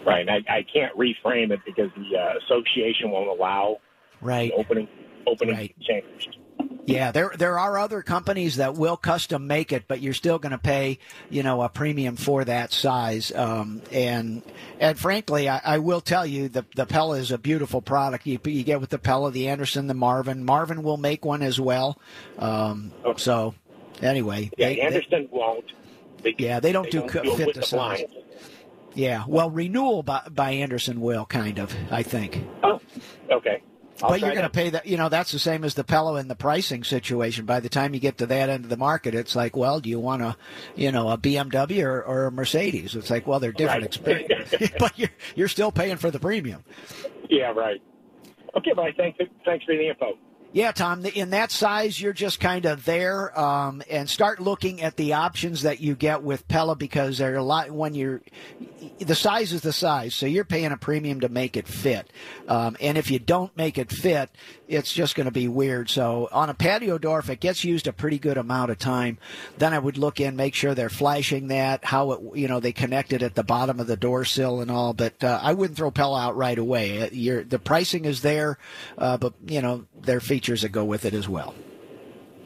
Right, 0.06 0.26
I, 0.28 0.36
I 0.48 0.64
can't 0.72 0.96
reframe 0.96 1.50
it 1.50 1.60
because 1.66 1.90
the 1.94 2.18
uh, 2.18 2.32
association 2.44 3.10
won't 3.10 3.28
allow 3.28 3.78
Right. 4.20 4.52
opening 4.56 4.88
opening 5.26 5.54
Right. 5.54 5.74
changed. 5.82 6.36
Yeah, 6.86 7.12
there 7.12 7.32
there 7.38 7.58
are 7.58 7.78
other 7.78 8.02
companies 8.02 8.56
that 8.56 8.74
will 8.74 8.96
custom 8.96 9.46
make 9.46 9.70
it, 9.72 9.84
but 9.86 10.00
you're 10.00 10.14
still 10.14 10.38
going 10.40 10.50
to 10.52 10.58
pay, 10.58 10.98
you 11.28 11.42
know, 11.44 11.62
a 11.62 11.68
premium 11.68 12.16
for 12.16 12.44
that 12.44 12.72
size. 12.72 13.30
Um, 13.32 13.82
and 13.92 14.42
and 14.80 14.98
frankly, 14.98 15.48
I, 15.48 15.60
I 15.64 15.78
will 15.78 16.00
tell 16.00 16.26
you, 16.26 16.48
the 16.48 16.64
the 16.74 16.86
Pella 16.86 17.18
is 17.18 17.30
a 17.30 17.38
beautiful 17.38 17.80
product. 17.80 18.26
You 18.26 18.40
you 18.44 18.64
get 18.64 18.80
with 18.80 18.90
the 18.90 18.98
Pella, 18.98 19.30
the 19.30 19.48
Andersen, 19.48 19.86
the 19.86 19.94
Marvin. 19.94 20.44
Marvin 20.44 20.82
will 20.82 20.96
make 20.96 21.24
one 21.24 21.42
as 21.42 21.60
well. 21.60 21.98
Um, 22.38 22.90
Okay. 23.04 23.22
so 23.22 23.54
anyway, 24.02 24.50
Yeah, 24.58 24.68
they- 24.70 24.74
they- 24.76 24.80
Andersen 24.80 25.28
won't. 25.30 25.66
They, 26.22 26.34
Yeah, 26.38 26.60
they 26.60 26.72
don't 26.72 26.90
do 26.90 27.02
co- 27.02 27.20
it 27.22 27.36
fit 27.36 27.54
the 27.54 27.60
the 27.60 27.66
size. 27.66 28.02
yeah. 28.94 29.24
Well, 29.28 29.48
renewal 29.50 30.02
by, 30.02 30.22
by 30.30 30.50
Andersen 30.52 31.00
will 31.00 31.24
kind 31.24 31.58
of, 31.58 31.74
I 31.90 32.02
think. 32.02 32.44
Oh, 32.62 32.80
okay. 33.30 33.62
I'll 34.02 34.10
but 34.10 34.20
you're 34.20 34.30
going 34.30 34.42
to 34.42 34.48
pay 34.50 34.70
that. 34.70 34.86
You 34.86 34.96
know, 34.96 35.08
that's 35.08 35.32
the 35.32 35.38
same 35.38 35.64
as 35.64 35.74
the 35.74 35.84
Pella 35.84 36.18
in 36.20 36.28
the 36.28 36.34
pricing 36.34 36.84
situation. 36.84 37.44
By 37.46 37.60
the 37.60 37.68
time 37.68 37.92
you 37.94 38.00
get 38.00 38.18
to 38.18 38.26
that 38.26 38.48
end 38.48 38.64
of 38.64 38.70
the 38.70 38.76
market, 38.76 39.14
it's 39.14 39.34
like, 39.36 39.56
well, 39.56 39.80
do 39.80 39.88
you 39.90 39.98
want 40.00 40.22
a, 40.22 40.36
you 40.76 40.90
know, 40.92 41.08
a 41.10 41.18
BMW 41.18 41.84
or, 41.84 42.02
or 42.02 42.26
a 42.26 42.32
Mercedes? 42.32 42.94
It's 42.96 43.10
like, 43.10 43.26
well, 43.26 43.40
they're 43.40 43.52
different 43.52 43.82
Right. 43.82 43.86
experiences, 43.86 44.70
but 44.78 44.98
you're 44.98 45.10
you're 45.34 45.48
still 45.48 45.70
paying 45.72 45.96
for 45.96 46.10
the 46.10 46.18
premium. 46.18 46.64
Yeah, 47.28 47.52
right. 47.52 47.80
Okay, 48.56 48.72
bye. 48.74 48.90
Thanks. 48.96 49.18
Thanks 49.44 49.64
for 49.64 49.76
the 49.76 49.88
info. 49.88 50.18
Yeah, 50.52 50.72
Tom. 50.72 51.06
In 51.06 51.30
that 51.30 51.52
size, 51.52 52.00
you're 52.00 52.12
just 52.12 52.40
kind 52.40 52.66
of 52.66 52.84
there, 52.84 53.38
um, 53.38 53.82
and 53.88 54.10
start 54.10 54.40
looking 54.40 54.82
at 54.82 54.96
the 54.96 55.12
options 55.12 55.62
that 55.62 55.78
you 55.78 55.94
get 55.94 56.24
with 56.24 56.48
Pella 56.48 56.74
because 56.74 57.18
there 57.18 57.34
are 57.34 57.36
a 57.36 57.42
lot 57.42 57.70
when 57.70 57.94
you're. 57.94 58.20
The 58.98 59.14
size 59.14 59.52
is 59.52 59.60
the 59.60 59.72
size, 59.72 60.12
so 60.12 60.26
you're 60.26 60.44
paying 60.44 60.72
a 60.72 60.76
premium 60.76 61.20
to 61.20 61.28
make 61.28 61.56
it 61.56 61.68
fit. 61.68 62.12
Um, 62.48 62.76
and 62.80 62.98
if 62.98 63.12
you 63.12 63.20
don't 63.20 63.56
make 63.56 63.78
it 63.78 63.92
fit, 63.92 64.30
it's 64.70 64.92
just 64.92 65.14
going 65.16 65.26
to 65.26 65.30
be 65.32 65.48
weird. 65.48 65.90
So 65.90 66.28
on 66.32 66.48
a 66.48 66.54
patio 66.54 66.96
door, 66.96 67.18
if 67.18 67.28
it 67.28 67.40
gets 67.40 67.64
used 67.64 67.86
a 67.86 67.92
pretty 67.92 68.18
good 68.18 68.38
amount 68.38 68.70
of 68.70 68.78
time, 68.78 69.18
then 69.58 69.74
I 69.74 69.78
would 69.78 69.98
look 69.98 70.20
in, 70.20 70.36
make 70.36 70.54
sure 70.54 70.74
they're 70.74 70.88
flashing 70.88 71.48
that, 71.48 71.84
how 71.84 72.12
it, 72.12 72.20
you 72.38 72.48
know, 72.48 72.60
they 72.60 72.72
connect 72.72 73.12
it 73.12 73.22
at 73.22 73.34
the 73.34 73.42
bottom 73.42 73.80
of 73.80 73.86
the 73.86 73.96
door 73.96 74.24
sill 74.24 74.60
and 74.60 74.70
all. 74.70 74.92
But 74.94 75.22
uh, 75.24 75.40
I 75.42 75.52
wouldn't 75.52 75.76
throw 75.76 75.90
Pella 75.90 76.20
out 76.20 76.36
right 76.36 76.56
away. 76.58 77.02
Uh, 77.02 77.08
You're, 77.12 77.44
the 77.44 77.58
pricing 77.58 78.04
is 78.04 78.22
there, 78.22 78.58
uh, 78.96 79.16
but 79.16 79.34
you 79.46 79.60
know, 79.60 79.86
there 80.00 80.16
are 80.16 80.20
features 80.20 80.62
that 80.62 80.70
go 80.70 80.84
with 80.84 81.04
it 81.04 81.14
as 81.14 81.28
well. 81.28 81.54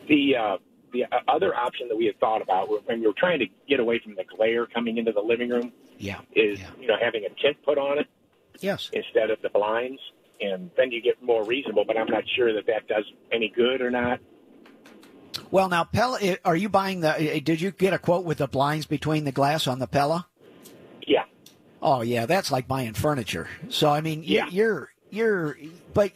The 0.08 0.36
uh, 0.36 0.56
the 0.92 1.04
uh, 1.04 1.18
other 1.28 1.54
option 1.54 1.88
that 1.88 1.96
we 1.96 2.06
had 2.06 2.18
thought 2.20 2.42
about 2.42 2.68
when 2.86 3.00
we 3.00 3.06
were 3.06 3.12
trying 3.16 3.38
to 3.40 3.46
get 3.68 3.80
away 3.80 3.98
from 4.02 4.14
the 4.14 4.24
glare 4.36 4.66
coming 4.66 4.96
into 4.98 5.12
the 5.12 5.20
living 5.20 5.48
room 5.50 5.72
Yeah. 5.98 6.20
is 6.34 6.60
Yeah. 6.60 6.66
you 6.80 6.86
know 6.86 6.96
having 7.00 7.24
a 7.24 7.30
tint 7.40 7.56
put 7.64 7.78
on 7.78 7.98
it 7.98 8.06
Yes. 8.60 8.90
instead 8.92 9.30
of 9.30 9.42
the 9.42 9.48
blinds, 9.48 10.00
and 10.40 10.70
then 10.76 10.90
you 10.90 11.00
get 11.02 11.22
more 11.22 11.44
reasonable. 11.44 11.84
But 11.86 11.96
I'm 11.96 12.08
not 12.10 12.24
sure 12.36 12.52
that 12.54 12.66
that 12.66 12.86
does 12.88 13.04
any 13.32 13.48
good 13.54 13.80
or 13.80 13.90
not. 13.90 14.20
Well, 15.50 15.68
now 15.68 15.84
Pella, 15.84 16.18
are 16.44 16.56
you 16.56 16.68
buying 16.68 17.00
the? 17.00 17.40
Did 17.44 17.60
you 17.60 17.70
get 17.70 17.92
a 17.92 17.98
quote 17.98 18.24
with 18.24 18.38
the 18.38 18.46
blinds 18.46 18.86
between 18.86 19.24
the 19.24 19.32
glass 19.32 19.66
on 19.66 19.78
the 19.78 19.86
Pella? 19.86 20.26
Yeah, 21.06 21.24
Oh 21.82 22.00
yeah, 22.00 22.24
that's 22.24 22.50
like 22.50 22.66
buying 22.66 22.94
furniture. 22.94 23.46
So 23.68 23.90
I 23.90 24.00
mean, 24.00 24.22
Yeah. 24.24 24.48
you're 24.50 24.90
you're, 25.10 25.56
but 25.92 26.12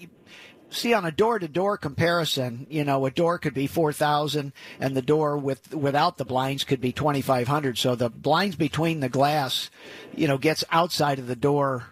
see 0.70 0.94
on 0.94 1.04
a 1.04 1.11
door 1.12 1.38
to 1.38 1.46
door 1.46 1.76
comparison, 1.76 2.66
you 2.70 2.85
know, 2.85 3.04
a 3.07 3.11
door 3.11 3.38
could 3.38 3.52
be 3.54 3.66
four 3.66 3.92
thousand, 3.92 4.52
and 4.81 4.96
the 4.96 5.02
door 5.02 5.37
with 5.37 5.74
without 5.74 6.16
the 6.16 6.24
blinds 6.24 6.64
could 6.64 6.81
be 6.81 6.92
twenty 6.92 7.20
five 7.20 7.48
hundred. 7.48 7.76
So 7.76 7.94
the 7.94 8.09
blinds 8.09 8.57
between 8.57 9.00
the 9.00 9.11
glass, 9.11 9.68
you 10.16 10.26
know, 10.26 10.38
gets 10.38 10.64
outside 10.70 11.18
of 11.18 11.26
the 11.26 11.37
door 11.37 11.88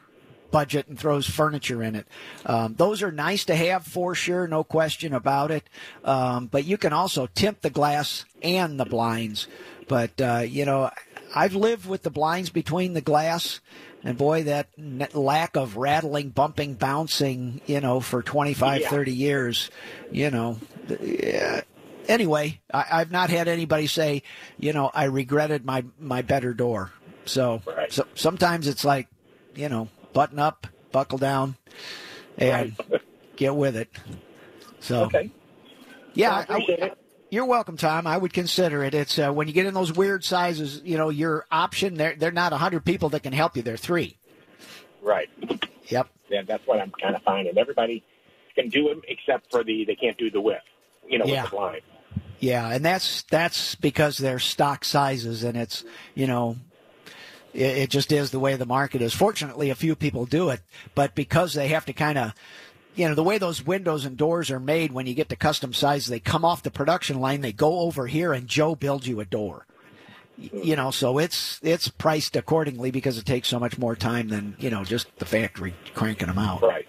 budget 0.51 0.89
and 0.89 0.99
throws 0.99 1.27
furniture 1.29 1.83
in 1.83 1.95
it. 1.95 2.07
Um, 2.45 2.75
those 2.77 3.03
are 3.03 3.13
nice 3.13 3.45
to 3.47 3.55
have 3.57 3.85
for 3.87 4.15
sure, 4.15 4.47
no 4.47 4.65
question 4.65 5.13
about 5.13 5.51
it. 5.51 5.69
Um, 6.05 6.47
but 6.47 6.65
you 6.65 6.77
can 6.79 6.93
also 6.93 7.27
tint 7.27 7.63
the 7.63 7.71
glass 7.71 8.25
and 8.43 8.79
the 8.79 8.85
blinds. 8.85 9.49
But 9.89 10.21
uh, 10.21 10.43
you 10.47 10.65
know, 10.65 10.91
I've 11.35 11.55
lived 11.55 11.87
with 11.87 12.03
the 12.03 12.11
blinds 12.11 12.51
between 12.51 12.93
the 12.95 13.01
glass. 13.01 13.61
And 14.05 14.17
boy, 14.17 14.45
that 14.45 14.69
lack 15.17 15.57
of 15.57 15.77
rattling, 15.77 16.29
bumping, 16.29 16.75
bouncing, 16.75 17.61
you 17.67 17.81
know, 17.81 17.99
for 17.99 18.23
25, 18.23 18.83
Yeah. 18.83 18.89
30 18.91 19.13
years, 19.13 19.71
you 20.13 20.31
know. 20.31 20.61
Yeah. 21.01 21.63
Anyway, 22.07 22.61
I, 22.73 22.85
I've 22.93 23.11
not 23.11 23.31
had 23.31 23.49
anybody 23.49 23.89
say, 23.89 24.23
you 24.61 24.73
know, 24.73 24.93
I 24.95 25.05
regretted 25.05 25.65
my, 25.65 25.85
my 25.99 26.23
better 26.23 26.55
door. 26.55 26.93
So, 27.25 27.63
Right. 27.67 27.93
so 27.93 28.07
sometimes 28.15 28.69
it's 28.69 28.85
like, 28.85 29.09
you 29.57 29.69
know, 29.69 29.89
button 30.17 30.39
up, 30.39 30.67
buckle 30.93 31.19
down, 31.19 31.57
and 32.39 32.75
get 33.37 33.55
with 33.55 33.77
it. 33.77 33.91
So, 34.81 35.05
okay. 35.05 35.31
yeah, 36.15 36.45
I 36.49 36.55
I- 36.55 36.65
it. 36.69 36.99
you're 37.31 37.45
welcome, 37.45 37.77
Tom. 37.77 38.07
I 38.07 38.17
would 38.17 38.33
consider 38.33 38.83
it. 38.83 38.95
It's 38.95 39.19
uh, 39.19 39.31
when 39.31 39.47
you 39.47 39.53
get 39.53 39.67
in 39.67 39.75
those 39.75 39.93
weird 39.93 40.25
sizes, 40.25 40.81
you 40.85 40.97
know, 40.97 41.11
your 41.11 41.45
option. 41.53 41.95
They're 41.95 42.17
they're 42.17 42.33
not 42.33 42.53
hundred 42.55 42.85
people 42.87 43.11
that 43.11 43.23
can 43.23 43.35
help 43.35 43.57
you. 43.57 43.63
They're 43.63 43.77
three. 43.77 44.17
Right. 45.03 45.29
Yep. 45.89 46.09
Yeah, 46.31 46.43
that's 46.43 46.67
what 46.67 46.81
I'm 46.81 46.91
kind 47.01 47.15
of 47.15 47.23
finding. 47.23 47.57
Everybody 47.59 48.03
can 48.55 48.71
do 48.71 48.89
them 48.89 49.03
except 49.07 49.51
for 49.51 49.63
the 49.63 49.85
they 49.85 49.95
can't 49.97 50.17
do 50.17 50.31
the 50.31 50.41
width. 50.41 50.63
You 51.07 51.19
know, 51.19 51.27
Yeah. 51.27 51.43
with 51.43 51.51
the 51.51 51.57
blind. 51.57 51.81
Yeah, 52.41 52.71
and 52.71 52.83
that's 52.85 53.23
that's 53.25 53.75
because 53.77 54.17
they're 54.19 54.39
stock 54.39 54.85
sizes, 54.85 55.43
and 55.45 55.57
it's 55.59 55.85
you 56.15 56.27
know, 56.27 56.57
it, 57.57 57.79
it 57.79 57.91
just 57.91 58.13
is 58.13 58.31
the 58.31 58.39
way 58.39 58.55
the 58.55 58.67
market 58.67 59.03
is. 59.03 59.15
Fortunately, 59.15 59.71
a 59.71 59.75
few 59.75 59.97
people 59.97 60.27
do 60.27 60.51
it, 60.51 60.61
but 60.95 61.15
because 61.15 61.55
they 61.55 61.69
have 61.69 61.87
to 61.87 61.93
kind 61.93 62.19
of, 62.19 62.35
you 62.95 63.09
know, 63.09 63.15
the 63.15 63.23
way 63.23 63.39
those 63.39 63.65
windows 63.65 64.05
and 64.05 64.17
doors 64.17 64.51
are 64.51 64.61
made, 64.61 64.93
when 64.93 65.07
you 65.07 65.15
get 65.15 65.29
to 65.31 65.37
custom 65.37 65.73
size, 65.73 66.07
they 66.07 66.21
come 66.21 66.45
off 66.45 66.63
the 66.63 66.71
production 66.71 67.21
line, 67.21 67.41
they 67.41 67.53
go 67.53 67.81
over 67.81 68.07
here, 68.07 68.33
and 68.33 68.47
Joe 68.47 68.75
builds 68.75 69.07
you 69.07 69.21
a 69.21 69.25
door. 69.25 69.67
You 70.39 70.77
know, 70.77 70.91
so 70.91 71.17
it's 71.17 71.59
it's 71.63 71.89
priced 71.89 72.37
accordingly 72.37 72.91
because 72.91 73.17
it 73.17 73.25
takes 73.25 73.49
so 73.49 73.59
much 73.59 73.79
more 73.79 73.97
time 73.97 74.29
than 74.29 74.55
you 74.59 74.69
know 74.69 74.85
just 74.85 75.09
the 75.17 75.25
factory 75.25 75.75
cranking 75.95 76.27
them 76.29 76.39
out. 76.39 76.61
Right. 76.61 76.87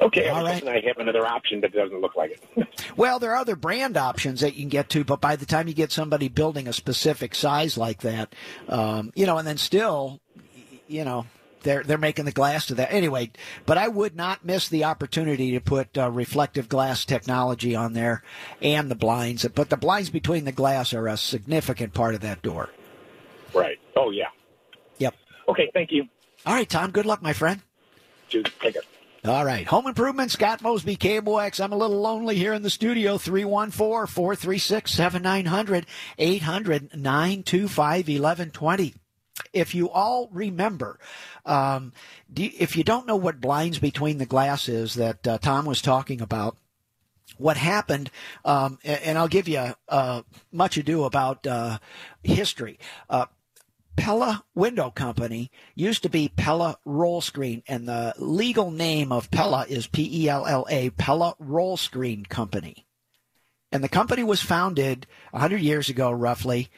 Okay, 0.00 0.28
All 0.28 0.42
right. 0.42 0.66
I 0.66 0.80
have 0.86 0.96
another 0.98 1.26
option, 1.26 1.60
but 1.60 1.74
it 1.74 1.76
doesn't 1.76 2.00
look 2.00 2.16
like 2.16 2.30
it. 2.56 2.66
Well, 2.96 3.18
there 3.18 3.32
are 3.32 3.36
other 3.36 3.56
brand 3.56 3.96
options 3.96 4.40
that 4.40 4.54
you 4.54 4.62
can 4.62 4.68
get 4.68 4.90
to, 4.90 5.04
but 5.04 5.20
by 5.20 5.36
the 5.36 5.46
time 5.46 5.68
you 5.68 5.74
get 5.74 5.92
somebody 5.92 6.28
building 6.28 6.68
a 6.68 6.72
specific 6.72 7.34
size 7.34 7.78
like 7.78 8.00
that, 8.00 8.34
um, 8.68 9.12
you 9.14 9.26
know, 9.26 9.38
and 9.38 9.46
then 9.46 9.56
still, 9.56 10.20
you 10.86 11.04
know, 11.04 11.24
they're 11.62 11.82
they're 11.82 11.98
making 11.98 12.24
the 12.24 12.32
glass 12.32 12.66
to 12.66 12.74
that 12.74 12.92
anyway. 12.92 13.30
But 13.64 13.78
I 13.78 13.88
would 13.88 14.16
not 14.16 14.44
miss 14.44 14.68
the 14.68 14.84
opportunity 14.84 15.52
to 15.52 15.60
put 15.60 15.96
uh, 15.96 16.10
reflective 16.10 16.68
glass 16.68 17.04
technology 17.04 17.74
on 17.74 17.92
there 17.92 18.22
and 18.60 18.90
the 18.90 18.96
blinds. 18.96 19.46
But 19.46 19.70
the 19.70 19.76
blinds 19.76 20.10
between 20.10 20.44
the 20.44 20.52
glass 20.52 20.92
are 20.92 21.06
a 21.06 21.16
significant 21.16 21.94
part 21.94 22.14
of 22.14 22.20
that 22.22 22.42
door. 22.42 22.70
right. 23.54 23.78
Oh 23.96 24.10
yeah. 24.10 24.28
Yep. 24.98 25.14
Okay, 25.48 25.70
thank 25.72 25.90
you. 25.92 26.06
All 26.44 26.54
right, 26.54 26.68
Tom. 26.68 26.90
Good 26.90 27.06
luck, 27.06 27.22
my 27.22 27.32
friend. 27.32 27.60
Just 28.28 28.58
take 28.60 28.76
it. 28.76 28.84
All 29.22 29.44
right. 29.44 29.66
Home 29.66 29.86
Improvement, 29.86 30.30
Scott 30.30 30.62
Mosby, 30.62 30.96
KMOX. 30.96 31.62
I'm 31.62 31.74
a 31.74 31.76
little 31.76 32.00
lonely 32.00 32.36
here 32.36 32.54
in 32.54 32.62
the 32.62 32.70
studio. 32.70 33.18
314 33.18 34.06
436 34.06 34.90
7900 34.90 35.86
800 36.16 36.96
925 36.96 37.96
1120. 38.08 38.94
If 39.52 39.74
you 39.74 39.90
all 39.90 40.30
remember, 40.32 40.98
um, 41.44 41.92
do 42.32 42.48
if 42.58 42.78
you 42.78 42.82
don't 42.82 43.06
know 43.06 43.16
what 43.16 43.42
blinds 43.42 43.78
between 43.78 44.16
the 44.16 44.24
glass 44.24 44.70
is 44.70 44.94
that 44.94 45.28
uh, 45.28 45.36
Tom 45.36 45.66
was 45.66 45.82
talking 45.82 46.22
about, 46.22 46.56
what 47.36 47.58
happened, 47.58 48.10
um, 48.46 48.78
and 48.84 49.18
I'll 49.18 49.28
give 49.28 49.48
you 49.48 49.74
uh, 49.88 50.22
much 50.50 50.78
ado 50.78 51.04
about 51.04 51.46
uh, 51.46 51.78
history. 52.22 52.78
Pella 53.96 54.44
Window 54.54 54.90
Company 54.90 55.50
used 55.74 56.02
to 56.02 56.08
be 56.08 56.28
Pella 56.28 56.78
Roll 56.84 57.20
Screen, 57.20 57.62
and 57.68 57.86
the 57.86 58.14
legal 58.18 58.70
name 58.70 59.12
of 59.12 59.30
Pella 59.30 59.66
is 59.68 59.86
P 59.86 60.24
E 60.24 60.28
L 60.28 60.46
L 60.46 60.66
A, 60.70 60.90
Pella 60.90 61.34
Roll 61.38 61.76
Screen 61.76 62.24
Company. 62.24 62.86
And 63.72 63.84
the 63.84 63.88
company 63.88 64.24
was 64.24 64.42
founded 64.42 65.06
100 65.30 65.60
years 65.60 65.88
ago, 65.88 66.10
roughly, 66.10 66.70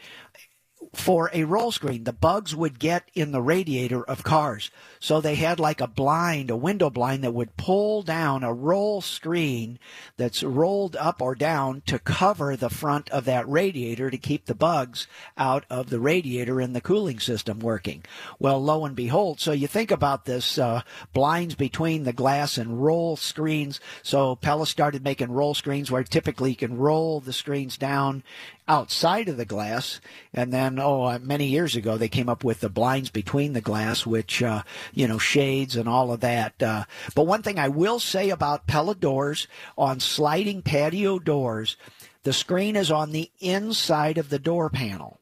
for 0.95 1.31
a 1.33 1.45
roll 1.45 1.73
screen. 1.73 2.05
The 2.05 2.13
bugs 2.13 2.55
would 2.55 2.79
get 2.79 3.11
in 3.15 3.33
the 3.33 3.41
radiator 3.41 4.05
of 4.05 4.23
cars. 4.23 4.71
So 5.01 5.21
they 5.21 5.37
had 5.37 5.59
like 5.59 5.81
a 5.81 5.87
blind, 5.87 6.51
a 6.51 6.57
window 6.57 6.91
blind 6.91 7.25
that 7.25 7.33
would 7.33 7.57
pull 7.57 8.03
down 8.03 8.45
a 8.45 8.53
roll 8.53 9.01
screen 9.01 9.79
that's 10.19 10.43
rolled 10.43 10.95
up 10.97 11.23
or 11.23 11.35
down 11.35 11.83
to 11.87 11.99
cover 11.99 12.57
the 12.57 12.69
front 12.69 13.09
of 13.11 13.25
that 13.25 13.49
radiator 13.49 14.11
to 14.11 14.19
keep 14.19 14.45
the 14.45 14.55
bugs 14.55 15.07
out 15.39 15.65
of 15.71 15.89
the 15.89 15.99
radiator 15.99 16.61
and 16.61 16.77
the 16.77 16.81
cooling 16.81 17.19
system 17.19 17.59
working. 17.61 18.05
Well, 18.39 18.63
lo 18.63 18.85
and 18.85 18.95
behold, 18.95 19.41
so 19.41 19.53
you 19.53 19.67
think 19.67 19.91
about 19.91 20.27
this 20.27 20.59
uh, 20.59 20.83
blinds 21.15 21.55
between 21.55 22.05
the 22.05 22.13
glass 22.13 22.59
and 22.59 22.83
roll 22.83 23.17
screens. 23.17 23.81
So 24.03 24.37
Pella 24.37 24.67
started 24.67 25.03
making 25.03 25.33
roll 25.33 25.55
screens 25.55 25.91
where 25.91 26.05
typically 26.05 26.51
you 26.51 26.57
can 26.57 26.77
roll 26.77 27.21
the 27.21 27.33
screens 27.33 27.79
down 27.79 28.23
outside 28.69 29.29
of 29.29 29.37
the 29.37 29.45
glass. 29.45 30.01
And 30.33 30.53
then, 30.53 30.79
oh, 30.79 31.05
uh, 31.05 31.19
many 31.21 31.47
years 31.47 31.77
ago, 31.77 31.97
they 31.97 32.09
came 32.09 32.29
up 32.29 32.45
with 32.45 32.61
the 32.61 32.69
blinds 32.69 33.11
between 33.11 33.53
the 33.53 33.61
glass, 33.61 34.07
which, 34.07 34.43
uh, 34.43 34.63
you 34.93 35.09
know, 35.09 35.19
shades 35.19 35.77
and 35.77 35.89
all 35.89 36.13
of 36.13 36.21
that. 36.21 36.63
Uh, 36.63 36.85
but 37.15 37.27
one 37.27 37.43
thing 37.43 37.59
I 37.59 37.69
will 37.69 37.99
say 37.99 38.31
about 38.31 38.67
Pella 38.67 38.95
doors 38.95 39.47
on 39.77 40.01
sliding 40.01 40.63
patio 40.63 41.19
doors, 41.19 41.77
the 42.23 42.33
screen 42.33 42.77
is 42.77 42.91
on 42.91 43.11
the 43.11 43.31
inside 43.41 44.19
of 44.19 44.29
the 44.31 44.39
door 44.39 44.71
panel. 44.71 45.19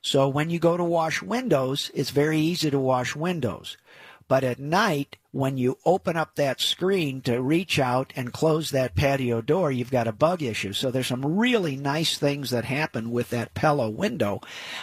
So 0.00 0.28
when 0.28 0.50
you 0.50 0.60
go 0.60 0.76
to 0.76 0.84
wash 0.84 1.20
windows, 1.20 1.90
it's 1.92 2.10
very 2.10 2.38
easy 2.38 2.70
to 2.70 2.78
wash 2.78 3.16
windows. 3.16 3.76
But 4.28 4.44
at 4.44 4.60
night, 4.60 5.16
when 5.36 5.58
you 5.58 5.76
open 5.84 6.16
up 6.16 6.34
that 6.34 6.62
screen 6.62 7.20
to 7.20 7.42
reach 7.42 7.78
out 7.78 8.10
and 8.16 8.32
close 8.32 8.70
that 8.70 8.94
patio 8.94 9.42
door, 9.42 9.70
you've 9.70 9.90
got 9.90 10.08
a 10.08 10.12
bug 10.12 10.42
issue. 10.42 10.72
So 10.72 10.90
there's 10.90 11.08
some 11.08 11.36
really 11.36 11.76
nice 11.76 12.16
things 12.16 12.48
that 12.50 12.64
happen 12.64 13.10
with 13.10 13.28
that 13.30 13.52
Pella 13.52 13.90
window 13.90 14.40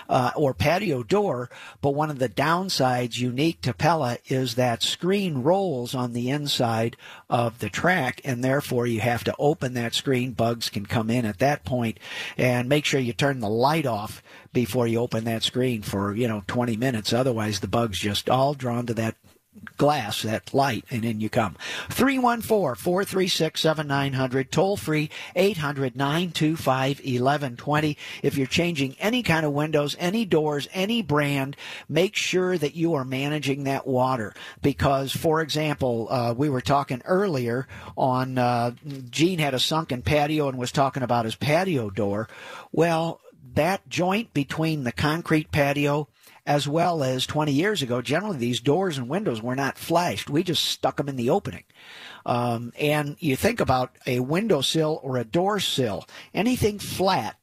uh, 0.08 0.30
or 0.36 0.54
patio 0.54 1.02
door. 1.02 1.50
But 1.82 1.96
one 1.96 2.12
of 2.12 2.20
the 2.20 2.30
downsides 2.30 3.18
unique 3.18 3.62
to 3.62 3.74
Pella 3.74 4.20
is 4.28 4.54
that 4.54 4.84
screen 4.84 5.40
rolls 5.40 5.96
on 5.96 6.14
the 6.14 6.30
inside 6.30 6.98
of 7.32 7.58
the 7.58 7.70
track, 7.70 8.22
and 8.24 8.44
therefore 8.44 8.86
you 8.86 9.00
have 9.00 9.24
to 9.24 9.36
open 9.40 9.74
that 9.74 9.96
screen. 9.96 10.34
Bugs 10.34 10.70
can 10.70 10.86
come 10.86 11.10
in 11.10 11.26
at 11.26 11.40
that 11.40 11.66
point, 11.66 12.00
and 12.38 12.70
make 12.70 12.86
sure 12.86 13.00
you 13.00 13.14
turn 13.14 13.40
the 13.40 13.50
light 13.50 13.88
off 13.88 14.22
before 14.54 14.86
you 14.86 15.00
open 15.00 15.24
that 15.24 15.42
screen 15.42 15.82
for 15.82 16.16
you 16.16 16.28
know 16.28 16.44
20 16.46 16.78
minutes. 16.78 17.12
Otherwise, 17.12 17.60
the 17.60 17.68
bugs 17.68 17.98
just 17.98 18.30
all 18.30 18.54
drawn 18.54 18.86
to 18.86 18.94
that 18.94 19.16
glass, 19.78 20.22
that 20.22 20.54
light, 20.54 20.86
and 20.90 21.04
in 21.04 21.20
you 21.20 21.30
come. 21.30 21.56
314 21.90 22.76
436 22.76 23.62
7900, 23.62 24.52
toll 24.52 24.78
free 24.78 25.10
800 25.36 25.96
925 25.96 27.00
1120. 27.00 27.98
If 28.22 28.38
you're 28.38 28.48
changing 28.48 28.96
any 29.00 29.24
kind 29.24 29.46
of 29.46 29.52
windows, 29.52 29.96
any 30.00 30.26
doors, 30.26 30.68
any 30.74 31.02
brand, 31.02 31.56
make 31.90 32.16
sure 32.16 32.58
that 32.58 32.76
you 32.76 32.94
are 32.94 33.06
managing 33.06 33.64
that 33.64 33.88
water. 33.88 34.34
Because, 34.62 35.12
for 35.12 35.42
example, 35.42 36.08
uh, 36.10 36.34
we 36.36 36.50
were 36.50 36.62
talking 36.62 37.02
earlier 37.06 37.68
on, 37.98 38.38
uh, 38.38 38.72
Gene 39.10 39.40
had 39.40 39.54
a 39.54 39.60
sunken 39.60 40.02
patio 40.02 40.50
and 40.50 40.58
was 40.58 40.72
talking 40.72 41.04
about 41.04 41.26
his 41.26 41.36
patio 41.36 41.90
door. 41.90 42.28
Well, 42.72 43.20
that 43.56 43.88
joint 43.88 44.34
between 44.34 44.84
the 44.84 44.92
concrete 44.92 45.52
patio 45.52 46.08
as 46.46 46.68
well 46.68 47.04
as 47.04 47.26
20 47.26 47.52
years 47.52 47.82
ago, 47.82 48.02
generally 48.02 48.38
these 48.38 48.60
doors 48.60 48.98
and 48.98 49.08
windows 49.08 49.42
were 49.42 49.56
not 49.56 49.78
flashed. 49.78 50.30
We 50.30 50.44
just 50.44 50.64
stuck 50.64 50.98
them 50.98 51.10
in 51.10 51.16
the 51.16 51.30
opening. 51.30 51.64
Um, 52.26 52.74
and 52.80 53.16
you 53.20 53.36
think 53.36 53.60
about 53.60 53.96
a 54.06 54.20
windowsill 54.20 55.00
or 55.04 55.18
a 55.18 55.24
door 55.26 55.60
sill, 55.60 56.06
anything 56.34 56.80
flat 56.80 57.38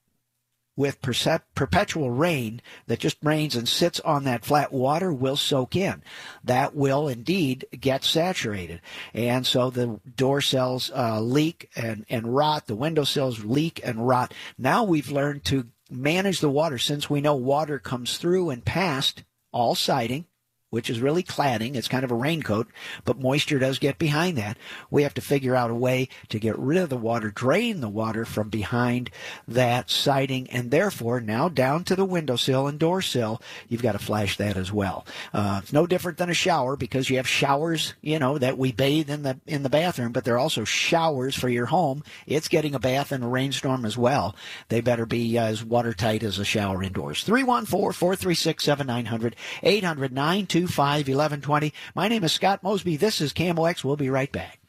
with 0.77 1.03
perpetual 1.03 2.11
rain 2.11 2.63
that 2.87 2.99
just 2.99 3.19
rains 3.23 3.55
and 3.55 3.69
sits 3.69 4.01
on 4.01 4.25
that 4.25 4.47
flat 4.47 4.73
water 4.73 5.13
will 5.13 5.37
soak 5.37 5.77
in. 5.77 6.03
That 6.43 6.75
will 6.75 7.07
indeed 7.07 7.67
get 7.79 8.03
saturated. 8.03 8.81
And 9.13 9.47
so 9.47 9.69
the 9.69 10.01
door 10.17 10.41
cells 10.41 10.91
uh, 10.97 11.21
leak 11.21 11.69
and, 11.77 12.07
and 12.09 12.35
rot. 12.35 12.67
The 12.67 12.77
window 12.77 13.05
sills 13.05 13.45
leak 13.45 13.81
and 13.85 14.09
rot. 14.09 14.33
Now 14.57 14.85
we've 14.85 15.11
learned 15.11 15.45
to 15.47 15.67
manage 15.91 16.41
the 16.41 16.49
water. 16.51 16.79
Since 16.79 17.11
we 17.11 17.21
know 17.21 17.35
water 17.35 17.79
comes 17.79 18.19
through 18.19 18.51
and 18.51 18.65
past 18.65 19.25
all 19.53 19.75
siding 19.75 20.27
which 20.71 20.89
is 20.89 21.01
really 21.01 21.23
cladding. 21.23 21.75
It's 21.75 21.89
kind 21.89 22.05
of 22.05 22.11
a 22.11 22.17
raincoat, 22.17 22.69
but 23.05 23.21
moisture 23.21 23.59
does 23.59 23.79
get 23.79 23.99
behind 23.99 24.39
that. 24.39 24.57
We 24.91 25.03
have 25.03 25.15
to 25.15 25.21
figure 25.21 25.57
out 25.57 25.71
a 25.71 25.75
way 25.75 26.09
to 26.29 26.39
get 26.39 26.59
rid 26.59 26.79
of 26.79 26.89
the 26.89 26.97
water, 26.97 27.31
drain 27.31 27.81
the 27.81 27.89
water 27.89 28.25
from 28.25 28.49
behind 28.49 29.11
that 29.49 29.91
siding, 29.91 30.49
and 30.51 30.71
therefore 30.71 31.21
now 31.21 31.49
down 31.49 31.85
to 31.85 31.97
the 31.97 32.05
windowsill 32.05 32.69
and 32.69 32.79
door 32.79 33.03
sill, 33.03 33.43
you've 33.69 33.83
got 33.83 33.93
to 33.93 33.99
flash 33.99 34.37
that 34.37 34.57
as 34.57 34.73
well. 34.73 35.05
Uh, 35.35 35.61
it's 35.63 35.73
no 35.73 35.87
different 35.87 36.19
than 36.19 36.31
a 36.31 36.35
shower 36.35 36.77
because 36.77 37.11
you 37.11 37.17
have 37.17 37.29
showers, 37.29 37.95
you 38.01 38.19
know, 38.19 38.39
that 38.39 38.57
we 38.57 38.71
bathe 38.71 39.11
in 39.11 39.23
the 39.23 39.39
in 39.47 39.63
the 39.65 39.69
bathroom, 39.69 40.13
but 40.13 40.25
they're 40.25 40.39
also 40.39 40.65
showers 40.65 41.35
for 41.35 41.49
your 41.49 41.67
home. 41.67 42.05
It's 42.27 42.49
getting 42.49 42.75
a 42.75 42.79
bath 42.79 43.11
in 43.11 43.23
a 43.23 43.29
rainstorm 43.29 43.85
as 43.85 43.99
well. 43.99 44.37
They 44.69 44.81
better 44.81 45.07
be 45.07 45.37
uh, 45.37 45.47
as 45.47 45.65
watertight 45.65 46.23
as 46.23 46.39
a 46.39 46.45
shower 46.45 46.83
indoors. 46.83 47.25
314 47.25 47.67
436 47.67 48.65
7900 48.65 49.37
800 49.63 50.13
825 50.13 50.60
1120. 50.65 51.73
My 51.95 52.09
name 52.09 52.25
is 52.25 52.33
Scott 52.33 52.63
Mosby. 52.63 52.97
This 52.97 53.21
is 53.21 53.33
KMOX. 53.33 53.85
We'll 53.85 53.97
be 53.97 54.11
right 54.11 54.31
back. 54.31 54.61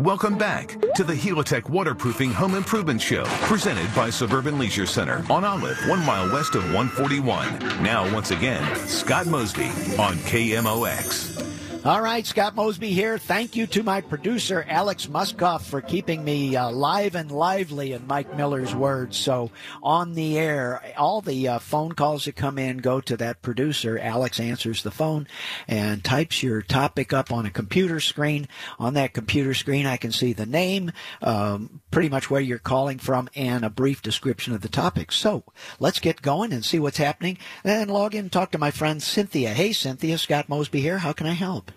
Welcome 0.00 0.36
back 0.36 0.80
to 0.96 1.04
the 1.04 1.14
Helitech 1.14 1.68
Waterproofing 1.68 2.32
Home 2.32 2.54
Improvement 2.54 3.00
Show, 3.00 3.24
presented 3.42 3.94
by 3.94 4.10
Suburban 4.10 4.58
Leisure 4.58 4.86
Center 4.86 5.24
on 5.30 5.44
Olive, 5.44 5.78
one 5.86 6.04
mile 6.04 6.32
west 6.32 6.56
of 6.56 6.64
141. 6.64 7.58
Now, 7.82 8.12
once 8.12 8.30
again, 8.32 8.64
Scott 8.88 9.26
Mosby 9.26 9.66
on 9.98 10.16
KMOX. 10.24 11.61
All 11.84 12.00
right, 12.00 12.24
Scott 12.24 12.54
Mosby 12.54 12.92
here. 12.92 13.18
Thank 13.18 13.56
you 13.56 13.66
to 13.66 13.82
my 13.82 14.02
producer, 14.02 14.64
Alex 14.68 15.08
Muskoff, 15.08 15.62
for 15.62 15.80
keeping 15.80 16.22
me 16.22 16.54
uh, 16.54 16.70
live 16.70 17.16
and 17.16 17.28
lively 17.28 17.92
in 17.92 18.06
Mike 18.06 18.36
Miller's 18.36 18.72
words. 18.72 19.16
So 19.16 19.50
on 19.82 20.14
the 20.14 20.38
air, 20.38 20.80
all 20.96 21.20
the 21.20 21.48
uh, 21.48 21.58
phone 21.58 21.90
calls 21.90 22.26
that 22.26 22.36
come 22.36 22.56
in 22.56 22.78
go 22.78 23.00
to 23.00 23.16
that 23.16 23.42
producer. 23.42 23.98
Alex 23.98 24.38
answers 24.38 24.84
the 24.84 24.92
phone 24.92 25.26
and 25.66 26.04
types 26.04 26.40
your 26.40 26.62
topic 26.62 27.12
up 27.12 27.32
on 27.32 27.46
a 27.46 27.50
computer 27.50 27.98
screen. 27.98 28.46
On 28.78 28.94
that 28.94 29.12
computer 29.12 29.52
screen, 29.52 29.84
I 29.84 29.96
can 29.96 30.12
see 30.12 30.32
the 30.32 30.46
name, 30.46 30.92
um, 31.20 31.80
pretty 31.90 32.08
much 32.08 32.30
where 32.30 32.40
you're 32.40 32.60
calling 32.60 33.00
from, 33.00 33.28
and 33.34 33.64
a 33.64 33.70
brief 33.70 34.02
description 34.02 34.54
of 34.54 34.60
the 34.60 34.68
topic. 34.68 35.10
So 35.10 35.42
let's 35.80 35.98
get 35.98 36.22
going 36.22 36.52
and 36.52 36.64
see 36.64 36.78
what's 36.78 36.98
happening 36.98 37.38
and 37.64 37.90
log 37.90 38.14
in 38.14 38.26
and 38.26 38.32
talk 38.32 38.52
to 38.52 38.58
my 38.58 38.70
friend 38.70 39.02
Cynthia. 39.02 39.52
Hey, 39.52 39.72
Cynthia, 39.72 40.16
Scott 40.16 40.48
Mosby 40.48 40.80
here. 40.80 40.98
How 40.98 41.12
can 41.12 41.26
I 41.26 41.32
help? 41.32 41.71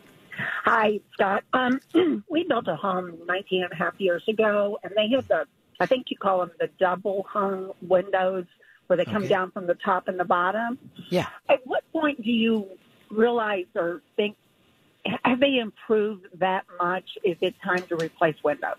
Hi, 0.63 1.00
Scott. 1.13 1.43
Um, 1.54 1.80
we 2.30 2.43
built 2.43 2.67
a 2.67 2.76
home 2.76 3.17
19 3.28 3.63
and 3.63 3.71
a 3.71 3.76
half 3.76 3.93
years 4.00 4.24
ago, 4.28 4.80
and 4.84 4.93
they 4.95 5.10
have 5.15 5.28
the, 5.28 5.45
I 5.80 5.86
think 5.86 6.08
you 6.10 6.17
call 6.17 6.39
them 6.39 6.52
the 6.60 6.69
double 6.80 7.26
hung 7.30 7.71
windows 7.82 8.45
where 8.88 8.98
they 8.98 9.06
come 9.06 9.24
okay. 9.24 9.28
down 9.28 9.52
from 9.52 9.67
the 9.67 9.76
top 9.76 10.08
and 10.08 10.19
the 10.19 10.26
bottom. 10.26 10.78
Yeah. 11.10 11.28
At 11.50 11.65
what 11.65 11.84
point 11.91 12.24
do 12.24 12.32
you 12.32 12.67
realize 13.10 13.65
or 13.76 14.02
think, 14.15 14.38
have 15.24 15.39
they 15.39 15.58
improved 15.58 16.28
that 16.39 16.65
much? 16.80 17.06
Is 17.24 17.38
it 17.41 17.56
time 17.63 17.84
to 17.88 17.95
replace 17.95 18.36
windows? 18.43 18.78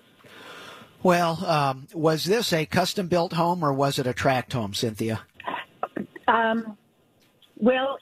Well, 1.02 1.44
um, 1.44 1.86
was 1.92 2.24
this 2.24 2.52
a 2.52 2.66
custom 2.66 3.08
built 3.08 3.32
home 3.32 3.64
or 3.64 3.72
was 3.72 3.98
it 3.98 4.06
a 4.06 4.12
tract 4.12 4.52
home, 4.52 4.74
Cynthia? 4.74 5.20
Um, 6.26 6.76
well, 7.58 7.98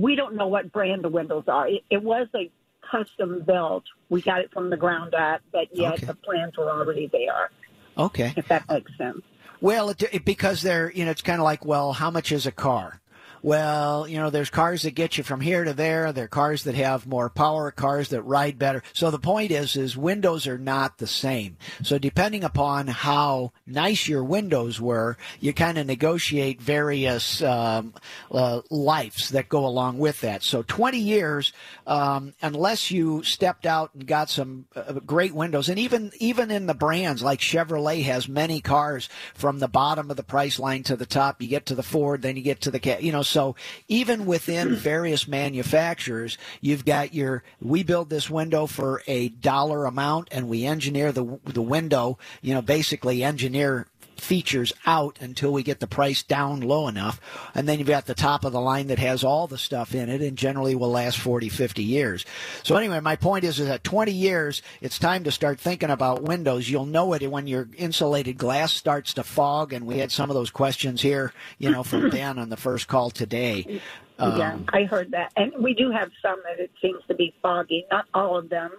we 0.00 0.16
don't 0.16 0.34
know 0.34 0.46
what 0.46 0.72
brand 0.72 1.04
the 1.04 1.08
windows 1.08 1.44
are. 1.48 1.68
It, 1.68 1.84
it 1.90 2.02
was 2.02 2.28
a 2.34 2.50
custom 2.90 3.42
built. 3.46 3.84
We 4.08 4.22
got 4.22 4.40
it 4.40 4.52
from 4.52 4.70
the 4.70 4.76
ground 4.76 5.14
up, 5.14 5.40
but 5.52 5.68
yet 5.72 5.94
okay. 5.94 6.06
the 6.06 6.14
plans 6.14 6.56
were 6.56 6.70
already 6.70 7.08
there. 7.08 7.50
Okay. 7.96 8.32
If 8.36 8.48
that 8.48 8.68
makes 8.68 8.96
sense. 8.96 9.22
Well, 9.60 9.90
it, 9.90 10.02
it, 10.12 10.24
because 10.24 10.62
they're, 10.62 10.90
you 10.90 11.04
know, 11.04 11.10
it's 11.10 11.22
kind 11.22 11.40
of 11.40 11.44
like, 11.44 11.64
well, 11.64 11.92
how 11.92 12.10
much 12.10 12.32
is 12.32 12.46
a 12.46 12.52
car? 12.52 12.99
Well, 13.42 14.06
you 14.06 14.18
know, 14.18 14.30
there's 14.30 14.50
cars 14.50 14.82
that 14.82 14.92
get 14.92 15.16
you 15.16 15.24
from 15.24 15.40
here 15.40 15.64
to 15.64 15.72
there. 15.72 16.12
There 16.12 16.24
are 16.24 16.28
cars 16.28 16.64
that 16.64 16.74
have 16.74 17.06
more 17.06 17.30
power, 17.30 17.70
cars 17.70 18.08
that 18.08 18.22
ride 18.22 18.58
better. 18.58 18.82
So 18.92 19.10
the 19.10 19.18
point 19.18 19.50
is, 19.50 19.76
is 19.76 19.96
windows 19.96 20.46
are 20.46 20.58
not 20.58 20.98
the 20.98 21.06
same. 21.06 21.56
So 21.82 21.98
depending 21.98 22.44
upon 22.44 22.86
how 22.88 23.52
nice 23.66 24.08
your 24.08 24.24
windows 24.24 24.80
were, 24.80 25.16
you 25.40 25.52
kind 25.52 25.78
of 25.78 25.86
negotiate 25.86 26.60
various 26.60 27.42
um, 27.42 27.94
uh, 28.30 28.60
lives 28.70 29.30
that 29.30 29.48
go 29.48 29.64
along 29.66 29.98
with 29.98 30.20
that. 30.20 30.42
So 30.42 30.62
20 30.62 30.98
years, 30.98 31.52
um, 31.86 32.34
unless 32.42 32.90
you 32.90 33.22
stepped 33.22 33.66
out 33.66 33.90
and 33.94 34.06
got 34.06 34.30
some 34.30 34.66
uh, 34.76 34.92
great 34.92 35.34
windows, 35.34 35.68
and 35.68 35.78
even 35.78 36.12
even 36.18 36.50
in 36.50 36.66
the 36.66 36.74
brands 36.74 37.22
like 37.22 37.40
Chevrolet 37.40 38.02
has 38.04 38.28
many 38.28 38.60
cars 38.60 39.08
from 39.34 39.58
the 39.58 39.68
bottom 39.68 40.10
of 40.10 40.16
the 40.16 40.22
price 40.22 40.58
line 40.58 40.82
to 40.84 40.96
the 40.96 41.06
top. 41.06 41.40
You 41.40 41.48
get 41.48 41.66
to 41.66 41.74
the 41.74 41.82
Ford, 41.82 42.22
then 42.22 42.36
you 42.36 42.42
get 42.42 42.60
to 42.62 42.70
the 42.70 42.98
you 43.00 43.12
know 43.12 43.22
so 43.30 43.56
even 43.88 44.26
within 44.26 44.74
various 44.76 45.26
manufacturers, 45.26 46.36
you've 46.60 46.84
got 46.84 47.14
your 47.14 47.42
we 47.60 47.82
build 47.82 48.10
this 48.10 48.28
window 48.28 48.66
for 48.66 49.02
a 49.06 49.28
dollar 49.28 49.86
amount 49.86 50.28
and 50.32 50.48
we 50.48 50.64
engineer 50.64 51.12
the 51.12 51.38
the 51.44 51.62
window, 51.62 52.18
you 52.42 52.54
know, 52.54 52.62
basically 52.62 53.22
engineer 53.22 53.86
features 54.20 54.72
out 54.86 55.18
until 55.20 55.52
we 55.52 55.62
get 55.62 55.80
the 55.80 55.86
price 55.86 56.22
down 56.22 56.60
low 56.60 56.88
enough. 56.88 57.20
And 57.54 57.68
then 57.68 57.78
you've 57.78 57.88
got 57.88 58.06
the 58.06 58.14
top 58.14 58.44
of 58.44 58.52
the 58.52 58.60
line 58.60 58.88
that 58.88 58.98
has 58.98 59.24
all 59.24 59.46
the 59.46 59.58
stuff 59.58 59.94
in 59.94 60.08
it 60.08 60.20
and 60.20 60.36
generally 60.36 60.74
will 60.74 60.90
last 60.90 61.18
40, 61.18 61.48
50 61.48 61.82
years. 61.82 62.24
So 62.62 62.76
anyway, 62.76 63.00
my 63.00 63.16
point 63.16 63.44
is, 63.44 63.58
is 63.60 63.68
that 63.68 63.84
20 63.84 64.12
years, 64.12 64.62
it's 64.80 64.98
time 64.98 65.24
to 65.24 65.30
start 65.30 65.60
thinking 65.60 65.90
about 65.90 66.22
windows. 66.22 66.70
You'll 66.70 66.86
know 66.86 67.12
it 67.12 67.26
when 67.30 67.46
your 67.46 67.68
insulated 67.76 68.38
glass 68.38 68.72
starts 68.72 69.14
to 69.14 69.22
fog. 69.22 69.72
And 69.72 69.86
we 69.86 69.98
had 69.98 70.12
some 70.12 70.30
of 70.30 70.34
those 70.34 70.50
questions 70.50 71.02
here, 71.02 71.32
you 71.58 71.70
know, 71.70 71.82
from 71.82 72.10
Ben 72.10 72.38
on 72.38 72.48
the 72.48 72.56
first 72.56 72.88
call 72.88 73.10
today. 73.10 73.80
yeah, 74.18 74.54
um, 74.54 74.66
I 74.72 74.84
heard 74.84 75.12
that. 75.12 75.32
And 75.36 75.52
we 75.58 75.74
do 75.74 75.90
have 75.90 76.10
some 76.22 76.40
that 76.44 76.60
it 76.60 76.70
seems 76.82 77.02
to 77.08 77.14
be 77.14 77.34
foggy, 77.42 77.86
not 77.90 78.06
all 78.14 78.36
of 78.36 78.48
them, 78.48 78.72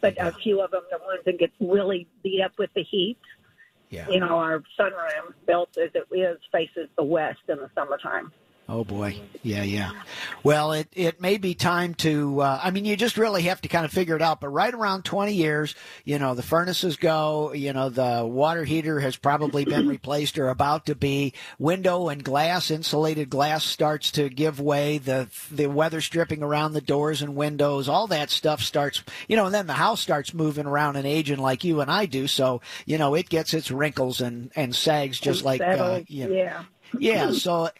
but 0.00 0.14
a 0.18 0.32
few 0.32 0.60
of 0.60 0.70
them, 0.70 0.82
the 0.90 0.98
ones 0.98 1.20
that 1.24 1.38
get 1.38 1.50
really 1.60 2.06
beat 2.22 2.42
up 2.42 2.52
with 2.58 2.70
the 2.74 2.82
heat 2.82 3.18
yeah. 3.94 4.08
you 4.08 4.20
know, 4.20 4.36
our 4.38 4.62
sunroom 4.78 5.32
built 5.46 5.76
as 5.78 5.90
it 5.94 6.06
is 6.14 6.38
faces 6.50 6.88
the 6.96 7.04
west 7.04 7.40
in 7.48 7.56
the 7.58 7.70
summertime. 7.74 8.32
Oh 8.66 8.82
boy, 8.82 9.20
yeah, 9.42 9.62
yeah. 9.62 9.90
Well, 10.42 10.72
it 10.72 10.88
it 10.94 11.20
may 11.20 11.36
be 11.36 11.54
time 11.54 11.92
to. 11.96 12.40
Uh, 12.40 12.60
I 12.62 12.70
mean, 12.70 12.86
you 12.86 12.96
just 12.96 13.18
really 13.18 13.42
have 13.42 13.60
to 13.60 13.68
kind 13.68 13.84
of 13.84 13.92
figure 13.92 14.16
it 14.16 14.22
out. 14.22 14.40
But 14.40 14.48
right 14.48 14.72
around 14.72 15.04
twenty 15.04 15.34
years, 15.34 15.74
you 16.04 16.18
know, 16.18 16.34
the 16.34 16.42
furnaces 16.42 16.96
go. 16.96 17.52
You 17.52 17.74
know, 17.74 17.90
the 17.90 18.24
water 18.24 18.64
heater 18.64 19.00
has 19.00 19.16
probably 19.16 19.66
been 19.66 19.86
replaced 19.86 20.38
or 20.38 20.48
about 20.48 20.86
to 20.86 20.94
be. 20.94 21.34
Window 21.58 22.08
and 22.08 22.24
glass, 22.24 22.70
insulated 22.70 23.28
glass, 23.28 23.64
starts 23.64 24.10
to 24.12 24.30
give 24.30 24.60
way. 24.60 24.96
The 24.96 25.28
the 25.50 25.66
weather 25.66 26.00
stripping 26.00 26.42
around 26.42 26.72
the 26.72 26.80
doors 26.80 27.20
and 27.20 27.36
windows, 27.36 27.86
all 27.86 28.06
that 28.06 28.30
stuff 28.30 28.62
starts. 28.62 29.02
You 29.28 29.36
know, 29.36 29.44
and 29.44 29.54
then 29.54 29.66
the 29.66 29.74
house 29.74 30.00
starts 30.00 30.32
moving 30.32 30.64
around 30.64 30.96
and 30.96 31.06
aging 31.06 31.38
like 31.38 31.64
you 31.64 31.82
and 31.82 31.90
I 31.90 32.06
do. 32.06 32.26
So 32.26 32.62
you 32.86 32.96
know, 32.96 33.14
it 33.14 33.28
gets 33.28 33.52
its 33.52 33.70
wrinkles 33.70 34.22
and 34.22 34.50
and 34.56 34.74
sags 34.74 35.20
just 35.20 35.40
and 35.40 35.44
like 35.44 35.60
uh, 35.60 36.00
you 36.08 36.28
know, 36.28 36.34
yeah 36.34 36.62
yeah, 36.98 37.32
so 37.32 37.70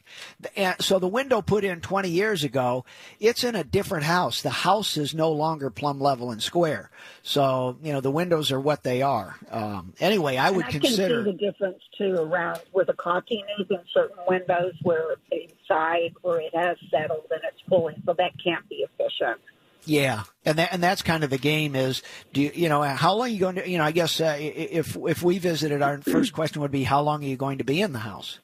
so 0.81 0.99
the 0.99 1.09
window 1.09 1.43
put 1.43 1.65
in 1.65 1.81
20 1.81 2.09
years 2.09 2.45
ago, 2.45 2.85
it's 3.21 3.45
in 3.45 3.55
a 3.55 3.65
different 3.65 4.05
house. 4.05 4.43
The 4.43 4.51
house 4.51 4.97
is 4.97 5.15
no 5.15 5.33
longer 5.33 5.71
plumb 5.71 6.01
level 6.01 6.31
and 6.31 6.43
square. 6.43 6.91
So 7.23 7.77
you 7.83 7.93
know 7.93 8.01
the 8.01 8.11
windows 8.11 8.53
are 8.53 8.61
what 8.61 8.83
they 8.83 9.03
are. 9.03 9.37
Um, 9.51 9.95
anyway, 10.01 10.37
I 10.37 10.51
would 10.51 10.67
I 10.67 10.71
consider 10.71 11.25
can 11.25 11.33
see 11.33 11.33
the 11.33 11.53
difference 11.53 11.83
too 11.97 12.15
around 12.19 12.61
where 12.73 12.85
the 12.85 12.95
caulking 12.95 13.45
is 13.59 13.67
in 13.71 13.81
certain 13.93 14.19
windows 14.29 14.75
where 14.83 15.13
it's 15.31 15.53
inside 15.53 16.13
where 16.23 16.41
it 16.41 16.55
has 16.55 16.77
settled 16.91 17.27
and 17.31 17.41
it's 17.45 17.63
pulling, 17.69 18.03
so 18.05 18.15
that 18.19 18.33
can't 18.43 18.69
be 18.69 18.85
efficient. 18.85 19.41
Yeah, 19.87 20.25
and 20.45 20.59
that 20.59 20.73
and 20.73 20.83
that's 20.83 21.03
kind 21.03 21.25
of 21.25 21.31
the 21.31 21.39
game. 21.39 21.77
Is 21.77 22.03
do 22.33 22.41
you, 22.41 22.51
you 22.55 22.69
know 22.69 22.83
how 22.83 23.15
long 23.15 23.27
are 23.27 23.31
you 23.31 23.41
going 23.41 23.57
to? 23.57 23.69
You 23.69 23.79
know, 23.79 23.85
I 23.85 23.93
guess 23.93 24.21
uh, 24.21 24.37
if 24.39 24.97
if 24.97 25.23
we 25.23 25.39
visited, 25.39 25.83
our 25.83 26.01
first 26.01 26.33
question 26.33 26.63
would 26.63 26.71
be 26.71 26.85
how 26.85 27.03
long 27.03 27.23
are 27.23 27.27
you 27.27 27.37
going 27.37 27.59
to 27.59 27.65
be 27.65 27.81
in 27.81 27.93
the 27.93 27.99
house? 27.99 28.39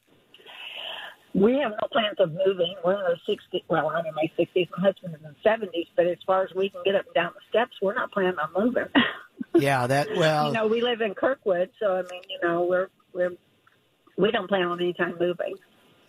We 1.33 1.57
have 1.59 1.71
no 1.71 1.87
plans 1.91 2.17
of 2.19 2.31
moving. 2.45 2.75
We're 2.83 2.95
in 2.95 3.01
our 3.01 3.15
60s. 3.27 3.63
Well, 3.69 3.89
I'm 3.89 4.05
in 4.05 4.13
my 4.15 4.29
60s. 4.37 4.67
My 4.77 4.83
husband 4.83 5.15
is 5.15 5.21
in 5.23 5.35
70s. 5.45 5.87
But 5.95 6.07
as 6.07 6.17
far 6.25 6.43
as 6.43 6.53
we 6.53 6.69
can 6.69 6.81
get 6.83 6.95
up 6.95 7.05
and 7.05 7.15
down 7.15 7.31
the 7.33 7.41
steps, 7.49 7.77
we're 7.81 7.93
not 7.93 8.11
planning 8.11 8.37
on 8.37 8.65
moving. 8.65 8.87
yeah, 9.55 9.87
that 9.87 10.09
well. 10.15 10.47
you 10.47 10.53
know, 10.53 10.67
we 10.67 10.81
live 10.81 11.01
in 11.01 11.13
Kirkwood, 11.13 11.69
so 11.79 11.95
I 11.95 12.01
mean, 12.01 12.21
you 12.29 12.39
know, 12.47 12.63
we're 12.63 12.89
we're 13.13 13.31
we 14.17 14.31
don't 14.31 14.47
plan 14.47 14.63
on 14.63 14.79
any 14.79 14.93
time 14.93 15.15
moving. 15.19 15.55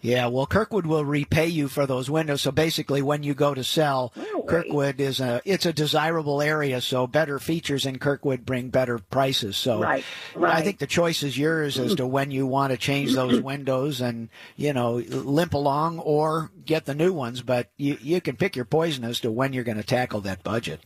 Yeah, 0.03 0.27
well, 0.27 0.47
Kirkwood 0.47 0.85
will 0.85 1.05
repay 1.05 1.47
you 1.47 1.69
for 1.69 1.87
those 1.87 2.11
windows. 2.11 2.43
So 2.43 2.51
basically, 2.51 3.03
when 3.03 3.23
you 3.23 3.35
go 3.35 3.55
to 3.55 3.63
sell, 3.63 4.13
oh, 4.17 4.45
Kirkwood 4.49 5.01
is 5.01 5.21
a 5.21 5.41
it's 5.45 5.65
a 5.65 5.73
desirable 5.73 6.43
area. 6.43 6.81
So 6.81 7.07
better 7.07 7.39
features 7.39 7.87
in 7.87 8.01
Kirkwood 8.01 8.45
bring 8.45 8.71
better 8.71 8.99
prices. 8.99 9.57
So 9.57 9.81
right, 9.81 10.05
right. 10.35 10.57
I 10.57 10.63
think 10.63 10.81
the 10.81 10.89
choice 10.89 11.23
is 11.23 11.39
yours 11.39 11.79
as 11.79 11.95
to 11.95 12.07
when 12.07 12.33
you 12.33 12.49
want 12.49 12.73
to 12.73 12.77
change 12.77 13.15
those 13.15 13.41
windows 13.43 14.01
and 14.01 14.29
you 14.57 14.73
know 14.73 14.95
limp 14.95 15.55
along 15.55 16.01
or 16.01 16.51
get 16.67 16.85
the 16.85 16.97
new 16.97 17.13
ones. 17.13 17.41
But 17.41 17.69
you 17.77 17.97
you 18.03 18.21
can 18.21 18.35
pick 18.35 18.57
your 18.57 18.65
poison 18.65 19.05
as 19.05 19.21
to 19.21 19.31
when 19.31 19.53
you're 19.53 19.63
going 19.63 19.77
to 19.77 19.85
tackle 19.85 20.21
that 20.23 20.43
budget. 20.43 20.81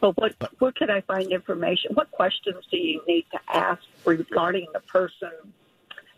But 0.00 0.16
what 0.16 0.38
but, 0.38 0.52
where 0.60 0.72
can 0.72 0.90
I 0.90 1.00
find 1.00 1.32
information? 1.32 1.90
What 1.94 2.12
questions 2.12 2.64
do 2.70 2.76
you 2.76 3.02
need 3.08 3.26
to 3.32 3.40
ask 3.52 3.82
regarding 4.04 4.68
the 4.72 4.80
person 4.80 5.32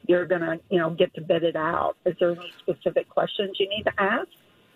you're 0.07 0.27
going 0.27 0.41
to, 0.41 0.61
you 0.69 0.79
know, 0.79 0.91
get 0.91 1.15
to 1.15 1.21
bid 1.21 1.43
it 1.43 1.57
out. 1.57 1.97
Is 2.05 2.15
there 2.21 2.33
any 2.33 2.53
specific 2.59 3.09
questions 3.09 3.57
you 3.59 3.69
need 3.69 3.85
to 3.85 3.93
ask? 3.99 4.29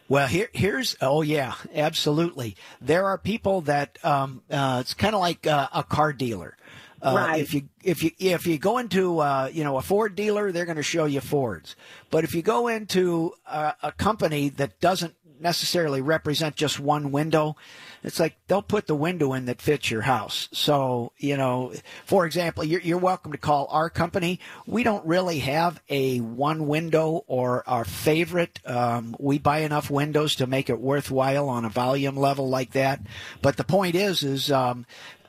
Well, 0.09 0.29
here, 0.29 0.49
here's 0.53 0.97
oh 1.01 1.23
yeah, 1.23 1.55
absolutely. 1.75 2.57
There 2.81 3.07
are 3.07 3.19
people 3.19 3.63
that 3.63 3.99
um, 4.05 4.43
uh, 4.51 4.79
it's 4.81 4.95
kind 4.95 5.15
of 5.15 5.21
like 5.21 5.47
uh, 5.47 5.69
a 5.75 5.83
car 5.83 6.13
dealer. 6.13 6.57
Uh, 7.03 7.15
right. 7.17 7.41
If 7.41 7.53
you 7.53 7.69
if 7.83 8.05
you 8.05 8.13
if 8.19 8.47
you 8.47 8.59
go 8.59 8.79
into 8.79 9.19
uh, 9.19 9.51
you 9.53 9.65
know 9.65 9.77
a 9.77 9.83
Ford 9.83 10.15
dealer, 10.15 10.53
they're 10.53 10.65
going 10.65 10.77
to 10.77 10.83
show 10.83 11.07
you 11.07 11.21
Fords. 11.21 11.75
But 12.11 12.23
if 12.23 12.35
you 12.35 12.43
go 12.43 12.69
into 12.69 13.33
a, 13.47 13.75
a 13.83 13.93
company 13.93 14.49
that 14.51 14.81
doesn't 14.81 15.15
necessarily 15.41 16.01
represent 16.01 16.57
just 16.57 16.81
one 16.81 17.13
window, 17.13 17.57
it's 18.07 18.21
like 18.21 18.37
they'll 18.47 18.63
put 18.63 18.87
the 18.87 18.95
window 18.95 19.33
in 19.33 19.47
that 19.47 19.61
fits 19.61 19.91
your 19.91 20.03
house. 20.03 20.49
So, 20.53 21.13
you 21.19 21.37
know, 21.37 21.73
for 22.05 22.25
example, 22.25 22.63
you're, 22.63 22.81
you're 22.81 22.99
welcome 22.99 23.33
to 23.33 23.39
call 23.39 23.67
our 23.69 23.91
company. 23.91 24.39
We 24.65 24.85
don't 24.85 25.05
really 25.05 25.41
have 25.41 25.83
a 25.89 26.19
one 26.21 26.69
window 26.69 27.25
or 27.27 27.69
our 27.69 27.85
favorite. 27.85 28.61
Um, 28.65 29.17
we 29.19 29.39
buy 29.39 29.59
enough 29.59 29.91
windows 29.91 30.37
to 30.37 30.47
make 30.47 30.71
it 30.71 30.81
worthwhile 30.81 31.49
on 31.49 31.65
a 31.65 31.69
volume 31.69 32.17
level 32.17 32.49
like 32.49 32.75
that. 32.75 33.01
But 33.43 33.57
the 33.57 33.65
point 33.65 33.97
is, 33.97 34.23
is 34.23 34.53
um, 34.53 34.87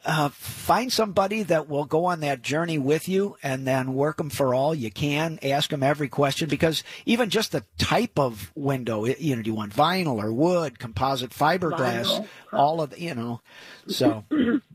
uh, 0.07 0.29
find 0.29 0.91
somebody 0.91 1.43
that 1.43 1.67
will 1.67 1.83
go 1.83 2.05
on 2.05 2.21
that 2.21 2.41
journey 2.41 2.77
with 2.77 3.09
you 3.09 3.35
and 3.43 3.67
then 3.67 3.93
work 3.93 4.17
them 4.17 4.29
for 4.29 4.55
all 4.55 4.73
you 4.73 4.89
can. 4.89 5.37
Ask 5.43 5.69
them 5.69 5.83
every 5.83 6.07
question 6.07 6.47
because 6.47 6.81
even 7.05 7.29
just 7.29 7.51
the 7.51 7.65
type 7.77 8.17
of 8.17 8.51
window, 8.55 9.05
you 9.05 9.35
know, 9.35 9.41
do 9.41 9.49
you 9.49 9.53
want 9.53 9.75
vinyl 9.75 10.23
or 10.23 10.31
wood, 10.31 10.79
composite 10.79 11.31
fiberglass, 11.31 12.05
vinyl. 12.05 12.27
all 12.53 12.81
of 12.81 12.91
the, 12.91 13.01
you 13.01 13.13
know, 13.13 13.41
so. 13.87 14.23
Okay. 14.31 14.61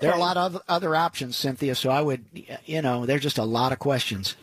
There 0.00 0.12
are 0.12 0.16
a 0.16 0.20
lot 0.20 0.36
of 0.36 0.62
other 0.68 0.94
options, 0.94 1.36
Cynthia. 1.36 1.74
So 1.74 1.90
I 1.90 2.00
would, 2.00 2.24
you 2.64 2.82
know, 2.82 3.04
there's 3.04 3.20
just 3.20 3.36
a 3.36 3.44
lot 3.44 3.72
of 3.72 3.80
questions. 3.80 4.36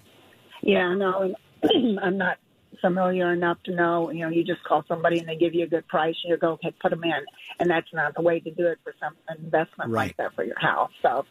Yeah, 0.61 0.93
no, 0.95 1.33
I'm 2.03 2.17
not 2.17 2.39
familiar 2.81 3.33
enough 3.33 3.57
to 3.63 3.75
know, 3.75 4.11
you 4.11 4.19
know, 4.19 4.29
you 4.29 4.43
just 4.43 4.63
call 4.63 4.83
somebody 4.87 5.19
and 5.19 5.27
they 5.27 5.35
give 5.35 5.53
you 5.53 5.63
a 5.63 5.67
good 5.67 5.87
price 5.87 6.15
and 6.23 6.31
you 6.31 6.37
go, 6.37 6.51
okay, 6.51 6.73
put 6.81 6.91
them 6.91 7.03
in. 7.03 7.25
And 7.59 7.69
that's 7.69 7.87
not 7.93 8.15
the 8.15 8.21
way 8.21 8.39
to 8.39 8.51
do 8.51 8.67
it 8.67 8.79
for 8.83 8.93
some 8.99 9.15
investment 9.37 9.91
right. 9.91 10.07
like 10.07 10.17
that 10.17 10.35
for 10.35 10.43
your 10.43 10.59
house. 10.59 10.91
So, 11.01 11.25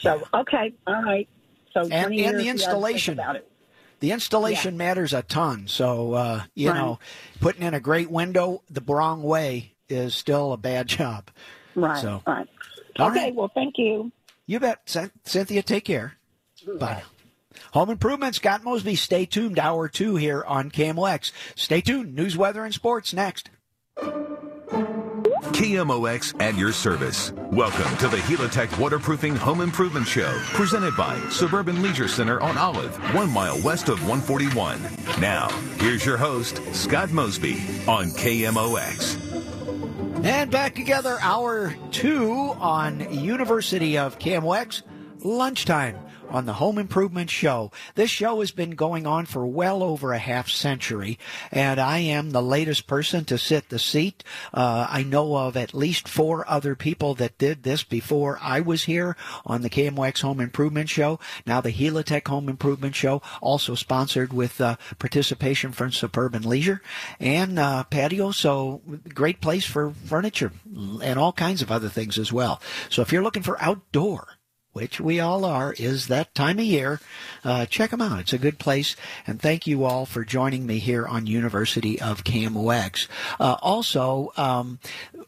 so 0.00 0.26
okay, 0.34 0.72
all 0.86 1.02
right. 1.02 1.28
So 1.72 1.82
and, 1.82 1.92
and 1.92 2.14
years, 2.14 2.42
the 2.42 2.48
installation. 2.48 3.14
About 3.14 3.36
it. 3.36 3.48
The 4.00 4.12
installation 4.12 4.74
yeah. 4.74 4.78
matters 4.78 5.12
a 5.12 5.22
ton. 5.22 5.68
So, 5.68 6.14
uh, 6.14 6.42
you 6.54 6.70
right. 6.70 6.76
know, 6.76 6.98
putting 7.40 7.62
in 7.62 7.74
a 7.74 7.80
great 7.80 8.10
window 8.10 8.62
the 8.68 8.80
wrong 8.80 9.22
way 9.22 9.74
is 9.88 10.14
still 10.14 10.52
a 10.52 10.56
bad 10.56 10.88
job. 10.88 11.30
Right. 11.74 12.02
So, 12.02 12.22
right. 12.26 12.48
All 12.98 13.10
okay. 13.10 13.24
right. 13.24 13.34
Well, 13.34 13.50
thank 13.54 13.78
you. 13.78 14.10
You 14.46 14.58
bet. 14.58 14.96
Cynthia, 15.24 15.62
take 15.62 15.84
care. 15.84 16.16
Bye. 16.78 17.02
Home 17.72 17.90
Improvement, 17.90 18.34
Scott 18.34 18.64
Mosby. 18.64 18.96
Stay 18.96 19.26
tuned. 19.26 19.58
Hour 19.58 19.88
two 19.88 20.16
here 20.16 20.44
on 20.44 20.70
KMOX. 20.70 21.32
Stay 21.54 21.80
tuned. 21.80 22.14
News, 22.14 22.36
weather, 22.36 22.64
and 22.64 22.74
sports 22.74 23.12
next. 23.12 23.50
KMOX 25.52 26.40
at 26.40 26.56
your 26.56 26.72
service. 26.72 27.32
Welcome 27.50 27.96
to 27.98 28.08
the 28.08 28.16
Helitech 28.16 28.78
Waterproofing 28.78 29.36
Home 29.36 29.60
Improvement 29.60 30.06
Show, 30.06 30.32
presented 30.54 30.96
by 30.96 31.18
Suburban 31.28 31.82
Leisure 31.82 32.08
Center 32.08 32.40
on 32.40 32.56
Olive, 32.56 32.96
one 33.14 33.30
mile 33.30 33.60
west 33.60 33.88
of 33.88 34.00
141. 34.08 34.80
Now, 35.20 35.48
here's 35.78 36.06
your 36.06 36.16
host, 36.16 36.60
Scott 36.74 37.10
Mosby, 37.10 37.60
on 37.86 38.06
KMOX. 38.12 39.18
And 40.24 40.50
back 40.50 40.74
together, 40.74 41.18
hour 41.20 41.74
two 41.90 42.32
on 42.32 43.12
University 43.12 43.98
of 43.98 44.18
KMOX, 44.18 44.82
lunchtime 45.22 45.98
on 46.32 46.46
the 46.46 46.54
Home 46.54 46.78
Improvement 46.78 47.30
Show. 47.30 47.70
This 47.94 48.10
show 48.10 48.40
has 48.40 48.50
been 48.50 48.70
going 48.70 49.06
on 49.06 49.26
for 49.26 49.46
well 49.46 49.82
over 49.82 50.12
a 50.12 50.18
half 50.18 50.48
century, 50.48 51.18
and 51.52 51.78
I 51.78 51.98
am 51.98 52.30
the 52.30 52.42
latest 52.42 52.86
person 52.86 53.24
to 53.26 53.38
sit 53.38 53.68
the 53.68 53.78
seat. 53.78 54.24
Uh, 54.52 54.86
I 54.88 55.02
know 55.02 55.36
of 55.36 55.56
at 55.56 55.74
least 55.74 56.08
four 56.08 56.48
other 56.48 56.74
people 56.74 57.14
that 57.16 57.38
did 57.38 57.62
this 57.62 57.84
before 57.84 58.38
I 58.40 58.60
was 58.60 58.84
here 58.84 59.16
on 59.44 59.62
the 59.62 59.70
KMOX 59.70 60.22
Home 60.22 60.40
Improvement 60.40 60.88
Show. 60.88 61.20
Now 61.46 61.60
the 61.60 61.72
Helitech 61.72 62.26
Home 62.28 62.48
Improvement 62.48 62.94
Show, 62.94 63.20
also 63.40 63.74
sponsored 63.74 64.32
with 64.32 64.60
uh, 64.60 64.76
participation 64.98 65.72
from 65.72 65.92
Suburban 65.92 66.42
Leisure 66.42 66.80
and 67.20 67.58
uh, 67.58 67.84
Patio. 67.84 68.30
So 68.30 68.80
great 69.12 69.40
place 69.40 69.66
for 69.66 69.90
furniture 69.90 70.52
and 71.02 71.18
all 71.18 71.32
kinds 71.32 71.60
of 71.60 71.70
other 71.70 71.88
things 71.88 72.18
as 72.18 72.32
well. 72.32 72.60
So 72.88 73.02
if 73.02 73.12
you're 73.12 73.22
looking 73.22 73.42
for 73.42 73.60
outdoor 73.60 74.38
which 74.72 75.00
we 75.00 75.20
all 75.20 75.44
are, 75.44 75.72
is 75.74 76.08
that 76.08 76.34
time 76.34 76.58
of 76.58 76.64
year. 76.64 77.00
Uh, 77.44 77.66
check 77.66 77.90
them 77.90 78.00
out. 78.00 78.20
It's 78.20 78.32
a 78.32 78.38
good 78.38 78.58
place. 78.58 78.96
And 79.26 79.40
thank 79.40 79.66
you 79.66 79.84
all 79.84 80.06
for 80.06 80.24
joining 80.24 80.66
me 80.66 80.78
here 80.78 81.06
on 81.06 81.26
University 81.26 82.00
of 82.00 82.24
KMOX. 82.24 83.08
Uh, 83.38 83.56
also, 83.60 84.32
um, 84.36 84.78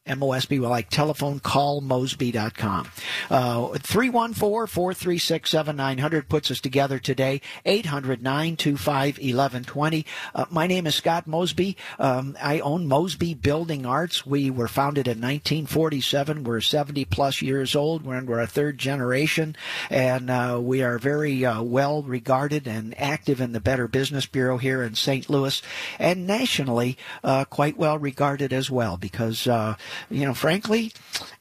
A 0.07 0.11
L 0.11 0.17
L 0.17 0.17
M 0.17 0.23
O 0.23 0.33
S 0.33 0.47
B, 0.47 0.59
like 0.59 0.89
telephone 0.89 1.41
call 1.41 1.81
Mosby.com. 1.81 2.89
Uh, 3.31 3.69
314 3.79 4.35
436 4.35 5.51
7900 5.51 6.29
puts 6.29 6.51
us 6.51 6.61
together 6.61 6.99
today. 6.99 7.41
800 7.65 8.23
925 8.23 9.19
1120. 9.19 10.07
Uh, 10.35 10.45
my 10.51 10.67
name 10.67 10.87
is 10.87 10.95
Scott 10.95 11.27
Mosby. 11.27 11.77
Um, 11.99 12.37
I 12.41 12.61
own 12.61 12.87
Mosby 12.87 13.35
Building 13.35 13.87
Arts. 13.87 14.25
We 14.27 14.51
were 14.51 14.69
founded 14.69 15.07
in 15.07 15.19
1947. 15.19 16.45
We're 16.45 16.61
70 16.61 17.05
plus 17.07 17.43
years 17.43 17.75
old. 17.75 18.05
We're, 18.05 18.25
we're 18.25 18.41
a 18.41 18.47
third 18.47 18.79
generation, 18.79 19.57
and 19.91 20.31
uh, 20.31 20.59
we 20.63 20.83
are 20.83 20.99
very 20.99 21.45
uh, 21.45 21.63
well 21.63 22.03
regarded 22.03 22.67
and 22.67 22.99
active 23.01 23.41
in 23.41 23.53
the 23.53 23.61
Better 23.61 23.89
Business 23.89 24.27
Bureau 24.27 24.59
here 24.59 24.83
in 24.83 24.95
St. 24.95 25.29
Louis, 25.29 25.61
and 25.99 26.27
nationally 26.27 26.97
uh, 27.23 27.45
quite 27.45 27.77
well 27.77 27.99
regarded 27.99 28.53
as 28.53 28.71
well 28.71 28.97
because 28.97 29.47
uh, 29.47 29.77
you 30.11 30.25
know, 30.25 30.35
frankly, 30.35 30.93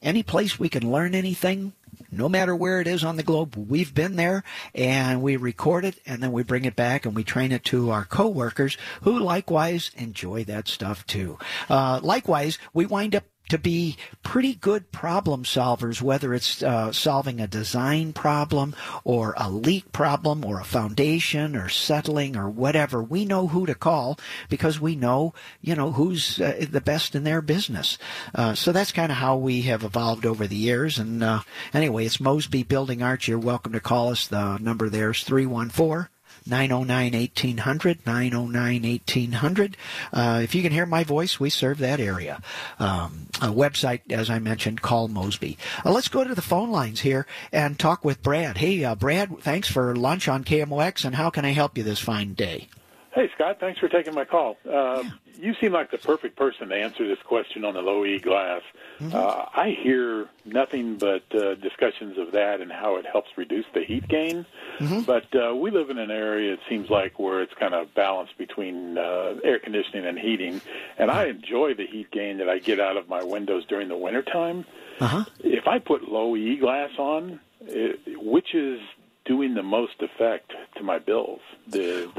any 0.02 0.22
place 0.22 0.58
we 0.58 0.68
can 0.68 0.90
learn 0.90 1.14
anything, 1.14 1.72
no 2.10 2.28
matter 2.28 2.54
where 2.54 2.80
it 2.80 2.86
is 2.86 3.04
on 3.04 3.16
the 3.16 3.22
globe, 3.22 3.56
we've 3.56 3.94
been 3.94 4.16
there 4.16 4.44
and 4.74 5.22
we 5.22 5.36
record 5.36 5.84
it 5.84 5.98
and 6.06 6.22
then 6.22 6.32
we 6.32 6.42
bring 6.42 6.64
it 6.64 6.76
back 6.76 7.04
and 7.04 7.14
we 7.14 7.24
train 7.24 7.52
it 7.52 7.64
to 7.64 7.90
our 7.90 8.04
coworkers 8.04 8.76
who 9.02 9.18
likewise 9.18 9.90
enjoy 9.96 10.44
that 10.44 10.68
stuff 10.68 11.06
too. 11.06 11.38
Uh, 11.68 12.00
likewise, 12.02 12.58
we 12.72 12.86
wind 12.86 13.14
up 13.14 13.24
to 13.48 13.58
be 13.58 13.96
pretty 14.22 14.54
good 14.54 14.90
problem 14.92 15.44
solvers, 15.44 16.02
whether 16.02 16.34
it's 16.34 16.62
uh, 16.62 16.92
solving 16.92 17.40
a 17.40 17.46
design 17.46 18.12
problem 18.12 18.74
or 19.04 19.34
a 19.36 19.50
leak 19.50 19.92
problem 19.92 20.44
or 20.44 20.60
a 20.60 20.64
foundation 20.64 21.54
or 21.54 21.68
settling 21.68 22.36
or 22.36 22.48
whatever. 22.48 23.02
We 23.02 23.24
know 23.24 23.48
who 23.48 23.66
to 23.66 23.74
call 23.74 24.18
because 24.48 24.80
we 24.80 24.96
know, 24.96 25.34
you 25.60 25.74
know, 25.74 25.92
who's 25.92 26.40
uh, 26.40 26.66
the 26.68 26.80
best 26.80 27.14
in 27.14 27.24
their 27.24 27.42
business. 27.42 27.98
Uh, 28.34 28.54
so 28.54 28.72
that's 28.72 28.92
kind 28.92 29.12
of 29.12 29.18
how 29.18 29.36
we 29.36 29.62
have 29.62 29.84
evolved 29.84 30.26
over 30.26 30.46
the 30.46 30.56
years. 30.56 30.98
And 30.98 31.22
uh, 31.22 31.40
anyway, 31.72 32.06
it's 32.06 32.20
Mosby 32.20 32.64
Building 32.64 33.02
Arts. 33.02 33.28
You're 33.28 33.38
welcome 33.38 33.72
to 33.72 33.80
call 33.80 34.10
us. 34.10 34.26
The 34.26 34.58
number 34.58 34.88
there 34.88 35.10
is 35.10 35.18
314- 35.18 36.08
909 36.46 37.12
1800, 37.12 38.06
909 38.06 38.82
1800. 38.82 39.76
Uh, 40.12 40.40
if 40.42 40.54
you 40.54 40.62
can 40.62 40.72
hear 40.72 40.86
my 40.86 41.04
voice, 41.04 41.40
we 41.40 41.50
serve 41.50 41.78
that 41.78 42.00
area. 42.00 42.40
Um, 42.78 43.26
a 43.42 43.48
website, 43.48 44.10
as 44.10 44.30
I 44.30 44.38
mentioned, 44.38 44.82
call 44.82 45.08
Mosby. 45.08 45.58
Uh, 45.84 45.92
let's 45.92 46.08
go 46.08 46.24
to 46.24 46.34
the 46.34 46.42
phone 46.42 46.70
lines 46.70 47.00
here 47.00 47.26
and 47.52 47.78
talk 47.78 48.04
with 48.04 48.22
Brad. 48.22 48.58
Hey, 48.58 48.84
uh, 48.84 48.94
Brad, 48.94 49.38
thanks 49.40 49.68
for 49.68 49.94
lunch 49.96 50.28
on 50.28 50.44
KMOX, 50.44 51.04
and 51.04 51.14
how 51.14 51.30
can 51.30 51.44
I 51.44 51.50
help 51.50 51.76
you 51.76 51.84
this 51.84 51.98
fine 52.00 52.34
day? 52.34 52.68
Hey, 53.16 53.30
Scott, 53.34 53.56
thanks 53.58 53.80
for 53.80 53.88
taking 53.88 54.12
my 54.12 54.26
call. 54.26 54.58
Uh, 54.68 55.02
yeah. 55.02 55.10
You 55.40 55.54
seem 55.58 55.72
like 55.72 55.90
the 55.90 55.96
perfect 55.96 56.36
person 56.36 56.68
to 56.68 56.74
answer 56.74 57.08
this 57.08 57.18
question 57.24 57.64
on 57.64 57.72
the 57.72 57.80
low 57.80 58.04
E 58.04 58.18
glass. 58.18 58.60
Mm-hmm. 59.00 59.16
Uh, 59.16 59.46
I 59.54 59.70
hear 59.82 60.28
nothing 60.44 60.96
but 60.98 61.22
uh, 61.34 61.54
discussions 61.54 62.18
of 62.18 62.32
that 62.32 62.60
and 62.60 62.70
how 62.70 62.96
it 62.96 63.06
helps 63.10 63.30
reduce 63.38 63.64
the 63.72 63.84
heat 63.84 64.06
gain. 64.06 64.44
Mm-hmm. 64.80 65.00
But 65.00 65.34
uh, 65.34 65.56
we 65.56 65.70
live 65.70 65.88
in 65.88 65.96
an 65.96 66.10
area, 66.10 66.52
it 66.52 66.60
seems 66.68 66.90
like, 66.90 67.18
where 67.18 67.40
it's 67.40 67.54
kind 67.54 67.72
of 67.72 67.94
balanced 67.94 68.36
between 68.36 68.98
uh, 68.98 69.36
air 69.42 69.60
conditioning 69.60 70.04
and 70.04 70.18
heating. 70.18 70.60
And 70.98 71.10
I 71.10 71.24
enjoy 71.24 71.72
the 71.72 71.86
heat 71.86 72.10
gain 72.10 72.36
that 72.36 72.50
I 72.50 72.58
get 72.58 72.80
out 72.80 72.98
of 72.98 73.08
my 73.08 73.24
windows 73.24 73.64
during 73.66 73.88
the 73.88 73.96
wintertime. 73.96 74.66
Uh-huh. 75.00 75.24
If 75.40 75.66
I 75.66 75.78
put 75.78 76.06
low 76.06 76.36
E 76.36 76.58
glass 76.58 76.90
on, 76.98 77.40
it, 77.62 77.98
which 78.22 78.54
is 78.54 78.78
doing 79.26 79.54
the 79.54 79.62
most 79.62 80.00
effect 80.00 80.52
to 80.76 80.82
my 80.82 80.98
bills? 80.98 81.40
The 81.68 82.10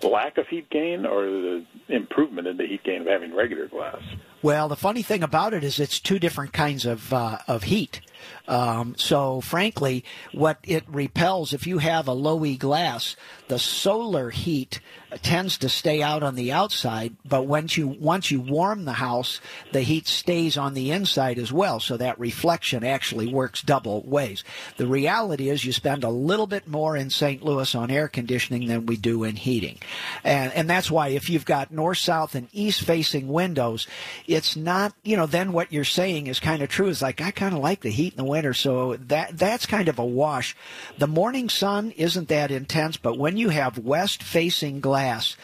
the 0.00 0.08
lack 0.08 0.38
of 0.38 0.46
heat 0.48 0.70
gain 0.70 1.06
or 1.06 1.22
the 1.22 1.66
improvement 1.88 2.48
in 2.48 2.56
the 2.56 2.66
heat 2.66 2.84
gain 2.84 3.02
of 3.02 3.06
having 3.06 3.34
regular 3.34 3.68
glass? 3.68 4.02
Well, 4.42 4.68
the 4.68 4.76
funny 4.76 5.02
thing 5.02 5.22
about 5.22 5.54
it 5.54 5.64
is 5.64 5.80
it's 5.80 5.98
two 5.98 6.18
different 6.18 6.52
kinds 6.52 6.86
of 6.86 7.12
uh, 7.12 7.38
of 7.48 7.64
heat. 7.64 8.00
Um, 8.48 8.94
so, 8.96 9.40
frankly, 9.40 10.04
what 10.32 10.58
it 10.62 10.84
repels, 10.88 11.52
if 11.52 11.66
you 11.66 11.78
have 11.78 12.08
a 12.08 12.12
low 12.12 12.44
E 12.44 12.56
glass, 12.56 13.16
the 13.48 13.58
solar 13.58 14.30
heat 14.30 14.80
tends 15.22 15.58
to 15.58 15.68
stay 15.68 16.02
out 16.02 16.22
on 16.22 16.34
the 16.34 16.52
outside, 16.52 17.16
but 17.24 17.46
once 17.46 17.76
you 17.76 17.86
once 17.86 18.30
you 18.30 18.40
warm 18.40 18.84
the 18.84 18.94
house, 18.94 19.40
the 19.72 19.82
heat 19.82 20.06
stays 20.06 20.56
on 20.56 20.74
the 20.74 20.90
inside 20.90 21.38
as 21.38 21.52
well. 21.52 21.80
So 21.80 21.96
that 21.96 22.18
reflection 22.18 22.84
actually 22.84 23.32
works 23.32 23.62
double 23.62 24.02
ways. 24.02 24.44
The 24.76 24.86
reality 24.86 25.48
is 25.48 25.64
you 25.64 25.72
spend 25.72 26.04
a 26.04 26.10
little 26.10 26.46
bit 26.46 26.66
more 26.66 26.96
in 26.96 27.10
St. 27.10 27.42
Louis 27.42 27.74
on 27.74 27.90
air 27.90 28.08
conditioning 28.08 28.66
than 28.66 28.86
we 28.86 28.96
do 28.96 29.24
in 29.24 29.36
heating, 29.36 29.78
and 30.24 30.52
and 30.52 30.68
that's 30.68 30.90
why 30.90 31.08
if 31.08 31.30
you've 31.30 31.44
got 31.44 31.70
north, 31.70 31.98
south, 31.98 32.34
and 32.34 32.48
east 32.52 32.82
facing 32.82 33.28
windows, 33.28 33.86
it's 34.26 34.56
not 34.56 34.92
you 35.04 35.16
know 35.16 35.26
then 35.26 35.52
what 35.52 35.72
you're 35.72 35.84
saying 35.84 36.26
is 36.26 36.40
kind 36.40 36.62
of 36.62 36.68
true. 36.68 36.88
It's 36.88 37.02
like 37.02 37.20
I 37.20 37.30
kind 37.30 37.54
of 37.54 37.60
like 37.60 37.80
the 37.80 37.90
heat 37.90 38.15
in 38.16 38.24
the 38.24 38.30
winter, 38.30 38.54
so 38.54 38.96
that 38.96 39.36
that's 39.36 39.66
kind 39.66 39.88
of 39.88 39.98
a 39.98 40.04
wash. 40.04 40.56
The 40.98 41.06
morning 41.06 41.48
sun 41.48 41.90
isn't 41.92 42.28
that 42.28 42.50
intense, 42.50 42.96
but 42.96 43.18
when 43.18 43.36
you 43.36 43.50
have 43.50 43.78
west 43.78 44.22
facing 44.22 44.80
glass. 44.80 45.36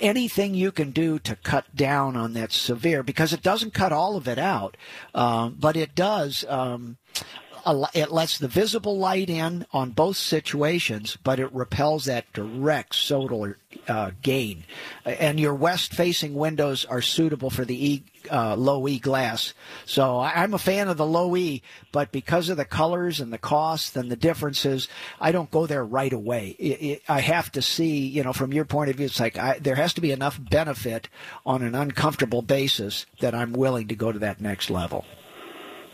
Anything 0.00 0.54
you 0.54 0.70
can 0.70 0.92
do 0.92 1.18
to 1.18 1.34
cut 1.34 1.74
down 1.74 2.14
on 2.14 2.32
that 2.34 2.52
severe, 2.52 3.02
because 3.02 3.32
it 3.32 3.42
doesn't 3.42 3.74
cut 3.74 3.92
all 3.92 4.16
of 4.16 4.28
it 4.28 4.38
out, 4.38 4.76
um, 5.12 5.56
but 5.58 5.76
it 5.76 5.96
does. 5.96 6.44
Um, 6.48 6.98
it 7.94 8.10
lets 8.10 8.38
the 8.38 8.48
visible 8.48 8.98
light 8.98 9.28
in 9.28 9.66
on 9.72 9.90
both 9.90 10.16
situations, 10.16 11.16
but 11.22 11.38
it 11.38 11.52
repels 11.52 12.06
that 12.06 12.32
direct 12.32 12.94
solar 12.94 13.58
uh, 13.86 14.12
gain. 14.22 14.64
And 15.04 15.38
your 15.38 15.54
west 15.54 15.92
facing 15.92 16.34
windows 16.34 16.84
are 16.84 17.02
suitable 17.02 17.50
for 17.50 17.64
the 17.64 17.92
E 17.92 18.04
uh, 18.30 18.56
low 18.56 18.86
E 18.88 18.98
glass. 18.98 19.54
So 19.84 20.20
I'm 20.20 20.54
a 20.54 20.58
fan 20.58 20.88
of 20.88 20.96
the 20.96 21.06
low 21.06 21.36
E, 21.36 21.62
but 21.92 22.12
because 22.12 22.48
of 22.48 22.56
the 22.56 22.64
colors 22.64 23.20
and 23.20 23.32
the 23.32 23.38
cost 23.38 23.96
and 23.96 24.10
the 24.10 24.16
differences, 24.16 24.88
I 25.20 25.32
don't 25.32 25.50
go 25.50 25.66
there 25.66 25.84
right 25.84 26.12
away. 26.12 26.56
It, 26.58 26.82
it, 26.82 27.02
I 27.08 27.20
have 27.20 27.52
to 27.52 27.62
see, 27.62 28.06
you 28.06 28.22
know, 28.22 28.32
from 28.32 28.52
your 28.52 28.64
point 28.64 28.90
of 28.90 28.96
view, 28.96 29.06
it's 29.06 29.20
like 29.20 29.38
I, 29.38 29.58
there 29.58 29.76
has 29.76 29.94
to 29.94 30.00
be 30.00 30.12
enough 30.12 30.38
benefit 30.50 31.08
on 31.46 31.62
an 31.62 31.74
uncomfortable 31.74 32.42
basis 32.42 33.06
that 33.20 33.34
I'm 33.34 33.52
willing 33.52 33.88
to 33.88 33.96
go 33.96 34.12
to 34.12 34.18
that 34.18 34.40
next 34.40 34.70
level. 34.70 35.04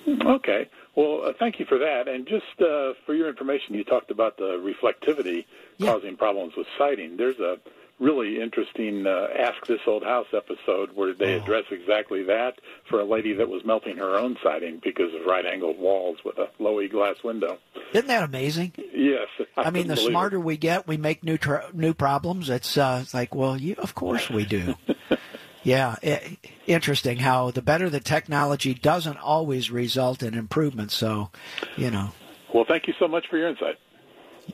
Okay. 0.06 0.68
Well, 0.96 1.22
uh, 1.24 1.32
thank 1.38 1.58
you 1.58 1.66
for 1.66 1.78
that. 1.78 2.08
And 2.08 2.26
just 2.26 2.60
uh, 2.60 2.94
for 3.04 3.14
your 3.14 3.28
information, 3.28 3.74
you 3.74 3.84
talked 3.84 4.10
about 4.10 4.36
the 4.36 4.58
reflectivity 4.58 5.44
yeah. 5.78 5.92
causing 5.92 6.16
problems 6.16 6.54
with 6.56 6.66
siding. 6.78 7.16
There's 7.16 7.40
a 7.40 7.56
really 8.00 8.40
interesting 8.40 9.06
uh, 9.06 9.28
Ask 9.38 9.66
This 9.66 9.80
Old 9.86 10.02
House 10.02 10.26
episode 10.32 10.90
where 10.94 11.14
they 11.14 11.34
oh. 11.34 11.42
address 11.42 11.64
exactly 11.70 12.24
that 12.24 12.54
for 12.88 13.00
a 13.00 13.04
lady 13.04 13.32
that 13.34 13.48
was 13.48 13.64
melting 13.64 13.96
her 13.96 14.16
own 14.16 14.36
siding 14.42 14.80
because 14.82 15.14
of 15.14 15.26
right 15.26 15.46
angled 15.46 15.78
walls 15.78 16.18
with 16.24 16.38
a 16.38 16.48
low 16.58 16.80
E 16.80 16.88
glass 16.88 17.16
window. 17.22 17.58
Isn't 17.92 18.08
that 18.08 18.24
amazing? 18.24 18.72
Yes. 18.76 19.28
I, 19.56 19.62
I 19.62 19.70
mean, 19.70 19.88
the 19.88 19.96
smarter 19.96 20.36
it. 20.36 20.40
we 20.40 20.56
get, 20.56 20.86
we 20.86 20.96
make 20.96 21.22
new 21.22 21.38
tr- 21.38 21.70
new 21.72 21.94
problems. 21.94 22.50
It's, 22.50 22.76
uh, 22.76 23.00
it's 23.02 23.14
like, 23.14 23.34
well, 23.34 23.56
you, 23.56 23.74
of 23.78 23.94
course 23.94 24.28
we 24.28 24.44
do. 24.44 24.74
yeah, 25.64 25.96
it, 26.02 26.38
interesting 26.66 27.16
how 27.16 27.50
the 27.50 27.62
better 27.62 27.90
the 27.90 28.00
technology 28.00 28.74
doesn't 28.74 29.16
always 29.16 29.70
result 29.70 30.22
in 30.22 30.34
improvement. 30.34 30.92
So, 30.92 31.30
you 31.76 31.90
know. 31.90 32.12
Well, 32.54 32.64
thank 32.68 32.86
you 32.86 32.94
so 32.98 33.08
much 33.08 33.26
for 33.28 33.36
your 33.36 33.48
insight. 33.48 33.76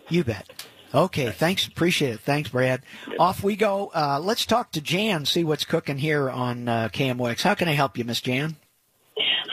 You 0.09 0.25
bet. 0.25 0.49
Okay, 0.95 1.31
thanks. 1.31 1.67
Appreciate 1.67 2.15
it. 2.15 2.21
Thanks, 2.21 2.51
Brad. 2.51 2.83
Off 3.19 3.45
we 3.45 3.55
go. 3.55 3.93
Uh, 3.95 4.19
let's 4.21 4.47
talk 4.47 4.73
to 4.73 4.81
Jan, 4.81 5.25
see 5.25 5.45
what's 5.45 5.65
cooking 5.65 5.99
here 5.99 6.29
on 6.31 6.69
uh, 6.69 6.89
KMOX. 6.93 7.43
How 7.43 7.55
can 7.55 7.69
I 7.69 7.73
help 7.73 7.97
you, 7.97 8.05
Miss 8.05 8.21
Jan? 8.21 8.57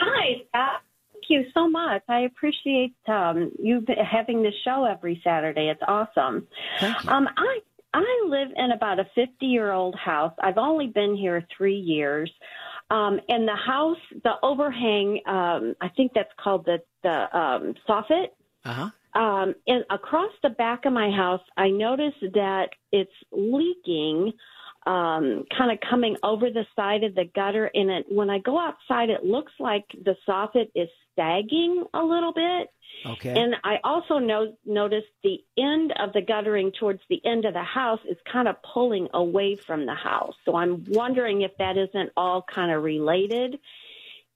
Hi, 0.00 0.42
Scott. 0.48 0.82
Thank 1.12 1.24
you 1.28 1.50
so 1.52 1.68
much. 1.68 2.02
I 2.08 2.20
appreciate 2.20 2.94
um, 3.06 3.52
you 3.62 3.84
having 4.10 4.42
this 4.42 4.54
show 4.64 4.84
every 4.84 5.20
Saturday. 5.22 5.68
It's 5.68 5.82
awesome. 5.86 6.46
Thank 6.80 7.04
you. 7.04 7.10
Um, 7.10 7.28
I 7.36 7.60
I 7.94 8.24
live 8.26 8.48
in 8.56 8.72
about 8.72 9.00
a 9.00 9.04
50 9.14 9.46
year 9.46 9.72
old 9.72 9.94
house. 9.94 10.32
I've 10.42 10.58
only 10.58 10.88
been 10.88 11.16
here 11.16 11.46
three 11.56 11.78
years. 11.78 12.30
Um, 12.90 13.20
and 13.28 13.46
the 13.46 13.56
house, 13.56 13.98
the 14.24 14.32
overhang, 14.42 15.20
um, 15.26 15.74
I 15.80 15.88
think 15.96 16.12
that's 16.14 16.32
called 16.42 16.66
the, 16.66 16.78
the 17.02 17.38
um, 17.38 17.74
soffit. 17.88 18.28
Uh-huh. 18.64 18.90
Um, 19.20 19.54
and 19.66 19.84
across 19.90 20.32
the 20.42 20.50
back 20.50 20.84
of 20.84 20.92
my 20.92 21.10
house, 21.10 21.40
I 21.56 21.68
noticed 21.68 22.20
that 22.34 22.68
it's 22.92 23.10
leaking, 23.32 24.32
um, 24.86 25.44
kind 25.56 25.72
of 25.72 25.78
coming 25.88 26.16
over 26.22 26.50
the 26.50 26.64
side 26.76 27.04
of 27.04 27.14
the 27.14 27.24
gutter. 27.34 27.70
And 27.74 27.90
it, 27.90 28.06
when 28.08 28.30
I 28.30 28.38
go 28.38 28.58
outside, 28.58 29.10
it 29.10 29.24
looks 29.24 29.52
like 29.58 29.84
the 30.04 30.14
soffit 30.26 30.70
is 30.74 30.88
sagging 31.18 31.84
a 31.92 32.02
little 32.02 32.32
bit. 32.32 32.68
Okay. 33.04 33.40
And 33.40 33.54
I 33.62 33.78
also 33.84 34.18
noticed 34.18 35.06
the 35.22 35.38
end 35.56 35.92
of 35.98 36.12
the 36.12 36.22
guttering 36.22 36.72
towards 36.72 37.00
the 37.08 37.20
end 37.24 37.44
of 37.44 37.54
the 37.54 37.62
house 37.62 38.00
is 38.08 38.16
kind 38.30 38.48
of 38.48 38.56
pulling 38.62 39.08
away 39.14 39.56
from 39.56 39.86
the 39.86 39.94
house. 39.94 40.34
So 40.44 40.56
I'm 40.56 40.84
wondering 40.88 41.42
if 41.42 41.56
that 41.58 41.76
isn't 41.76 42.10
all 42.16 42.42
kind 42.42 42.72
of 42.72 42.82
related. 42.82 43.58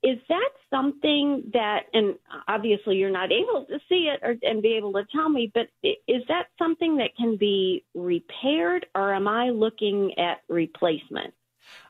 Is 0.03 0.19
that 0.29 0.51
something 0.71 1.51
that, 1.53 1.85
and 1.93 2.17
obviously 2.49 2.97
you're 2.97 3.11
not 3.11 3.31
able 3.33 3.67
to 3.67 3.79
see 3.89 4.11
it 4.13 4.21
or, 4.23 4.37
and 4.43 4.63
be 4.63 4.77
able 4.77 4.93
to 4.95 5.05
tell 5.13 5.29
me, 5.29 5.51
but 5.53 5.69
is 5.83 6.23
that 6.29 6.49
something 6.59 6.97
that 6.97 7.17
can 7.17 7.37
be 7.37 7.85
repaired 7.95 8.87
or 8.95 9.15
am 9.15 9.29
I 9.29 9.51
looking 9.51 10.19
at 10.19 10.43
replacement? 10.49 11.35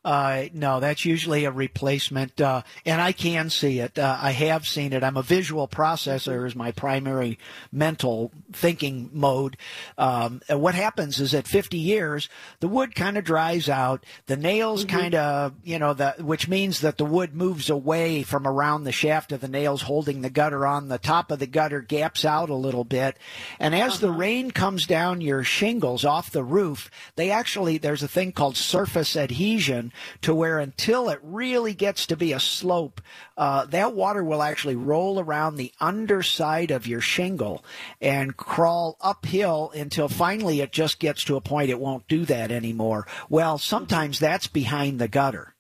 Uh, 0.04 0.44
no, 0.52 0.80
that's 0.80 1.04
usually 1.04 1.44
a 1.44 1.50
replacement, 1.52 2.40
uh, 2.40 2.62
and 2.84 3.00
I 3.00 3.12
can 3.12 3.50
see 3.50 3.78
it. 3.78 3.98
Uh, 3.98 4.18
I 4.20 4.32
have 4.32 4.66
seen 4.66 4.92
it. 4.92 5.04
I'm 5.04 5.16
a 5.16 5.22
visual 5.22 5.68
processor 5.68 6.44
is 6.44 6.56
my 6.56 6.72
primary 6.72 7.38
mental 7.70 8.32
thinking 8.52 9.10
mode. 9.12 9.56
Um, 9.96 10.40
what 10.48 10.74
happens 10.74 11.20
is 11.20 11.34
at 11.34 11.46
50 11.46 11.78
years, 11.78 12.28
the 12.58 12.66
wood 12.66 12.96
kind 12.96 13.16
of 13.16 13.22
dries 13.22 13.68
out. 13.68 14.04
The 14.26 14.36
nails 14.36 14.84
mm-hmm. 14.84 14.96
kind 14.96 15.14
of, 15.14 15.54
you 15.62 15.78
know, 15.78 15.94
the, 15.94 16.16
which 16.18 16.48
means 16.48 16.80
that 16.80 16.98
the 16.98 17.04
wood 17.04 17.32
moves 17.32 17.70
away 17.70 18.24
from 18.24 18.44
around 18.44 18.82
the 18.82 18.92
shaft 18.92 19.30
of 19.30 19.40
the 19.40 19.46
nails 19.46 19.82
holding 19.82 20.22
the 20.22 20.30
gutter 20.30 20.66
on. 20.66 20.88
The 20.88 20.98
top 20.98 21.30
of 21.30 21.38
the 21.38 21.46
gutter 21.46 21.80
gaps 21.80 22.24
out 22.24 22.50
a 22.50 22.54
little 22.54 22.84
bit. 22.84 23.16
And 23.60 23.72
as 23.72 23.92
uh-huh. 23.92 24.06
the 24.06 24.12
rain 24.12 24.50
comes 24.50 24.84
down 24.84 25.20
your 25.20 25.44
shingles 25.44 26.04
off 26.04 26.32
the 26.32 26.42
roof, 26.42 26.90
they 27.14 27.30
actually, 27.30 27.78
there's 27.78 28.02
a 28.02 28.08
thing 28.08 28.32
called 28.32 28.56
surface 28.56 29.16
adhesion 29.16 29.91
to 30.22 30.34
where 30.34 30.58
until 30.58 31.08
it 31.08 31.20
really 31.22 31.74
gets 31.74 32.06
to 32.06 32.16
be 32.16 32.32
a 32.32 32.40
slope, 32.40 33.00
uh, 33.36 33.66
that 33.66 33.94
water 33.94 34.24
will 34.24 34.42
actually 34.42 34.76
roll 34.76 35.20
around 35.20 35.56
the 35.56 35.72
underside 35.80 36.70
of 36.70 36.86
your 36.86 37.00
shingle 37.00 37.64
and 38.00 38.36
crawl 38.36 38.96
uphill 39.00 39.72
until 39.74 40.08
finally 40.08 40.60
it 40.60 40.72
just 40.72 40.98
gets 40.98 41.24
to 41.24 41.36
a 41.36 41.40
point 41.40 41.70
it 41.70 41.80
won't 41.80 42.08
do 42.08 42.24
that 42.24 42.50
anymore. 42.50 43.06
Well, 43.28 43.58
sometimes 43.58 44.18
that's 44.18 44.46
behind 44.46 44.98
the 44.98 45.08
gutter. 45.08 45.54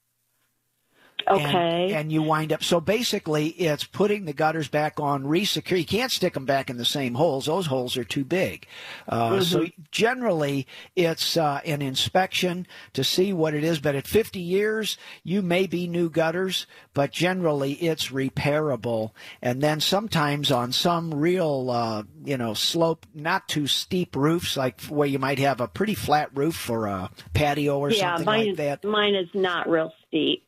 Okay. 1.28 1.84
And, 1.84 1.92
and, 1.92 2.12
you 2.12 2.22
wind 2.22 2.52
up. 2.52 2.62
So 2.62 2.80
basically, 2.80 3.48
it's 3.48 3.84
putting 3.84 4.24
the 4.24 4.32
gutters 4.32 4.68
back 4.68 5.00
on, 5.00 5.24
resecure. 5.24 5.78
You 5.78 5.84
can't 5.84 6.12
stick 6.12 6.34
them 6.34 6.44
back 6.44 6.70
in 6.70 6.76
the 6.76 6.84
same 6.84 7.14
holes. 7.14 7.46
Those 7.46 7.66
holes 7.66 7.96
are 7.96 8.04
too 8.04 8.24
big. 8.24 8.66
Uh, 9.08 9.30
mm-hmm. 9.30 9.42
So 9.42 9.66
generally, 9.90 10.66
it's 10.96 11.36
uh, 11.36 11.60
an 11.64 11.82
inspection 11.82 12.66
to 12.92 13.04
see 13.04 13.32
what 13.32 13.54
it 13.54 13.64
is. 13.64 13.78
But 13.78 13.94
at 13.94 14.06
50 14.06 14.40
years, 14.40 14.98
you 15.24 15.42
may 15.42 15.66
be 15.66 15.86
new 15.86 16.10
gutters, 16.10 16.66
but 16.94 17.12
generally, 17.12 17.72
it's 17.74 18.08
repairable. 18.08 19.10
And 19.40 19.62
then 19.62 19.80
sometimes 19.80 20.50
on 20.50 20.72
some 20.72 21.14
real, 21.14 21.70
uh, 21.70 22.02
you 22.24 22.36
know, 22.36 22.54
slope, 22.54 23.06
not 23.14 23.48
too 23.48 23.66
steep 23.66 24.16
roofs, 24.16 24.56
like 24.56 24.80
where 24.82 25.08
you 25.08 25.18
might 25.18 25.38
have 25.38 25.60
a 25.60 25.68
pretty 25.68 25.94
flat 25.94 26.30
roof 26.34 26.54
for 26.54 26.86
a 26.86 27.10
patio 27.34 27.78
or 27.78 27.90
yeah, 27.90 28.16
something 28.16 28.26
like 28.26 28.48
is, 28.48 28.56
that. 28.56 28.84
Mine 28.84 29.14
is 29.14 29.28
not 29.34 29.68
real 29.68 29.92
steep. 30.08 30.44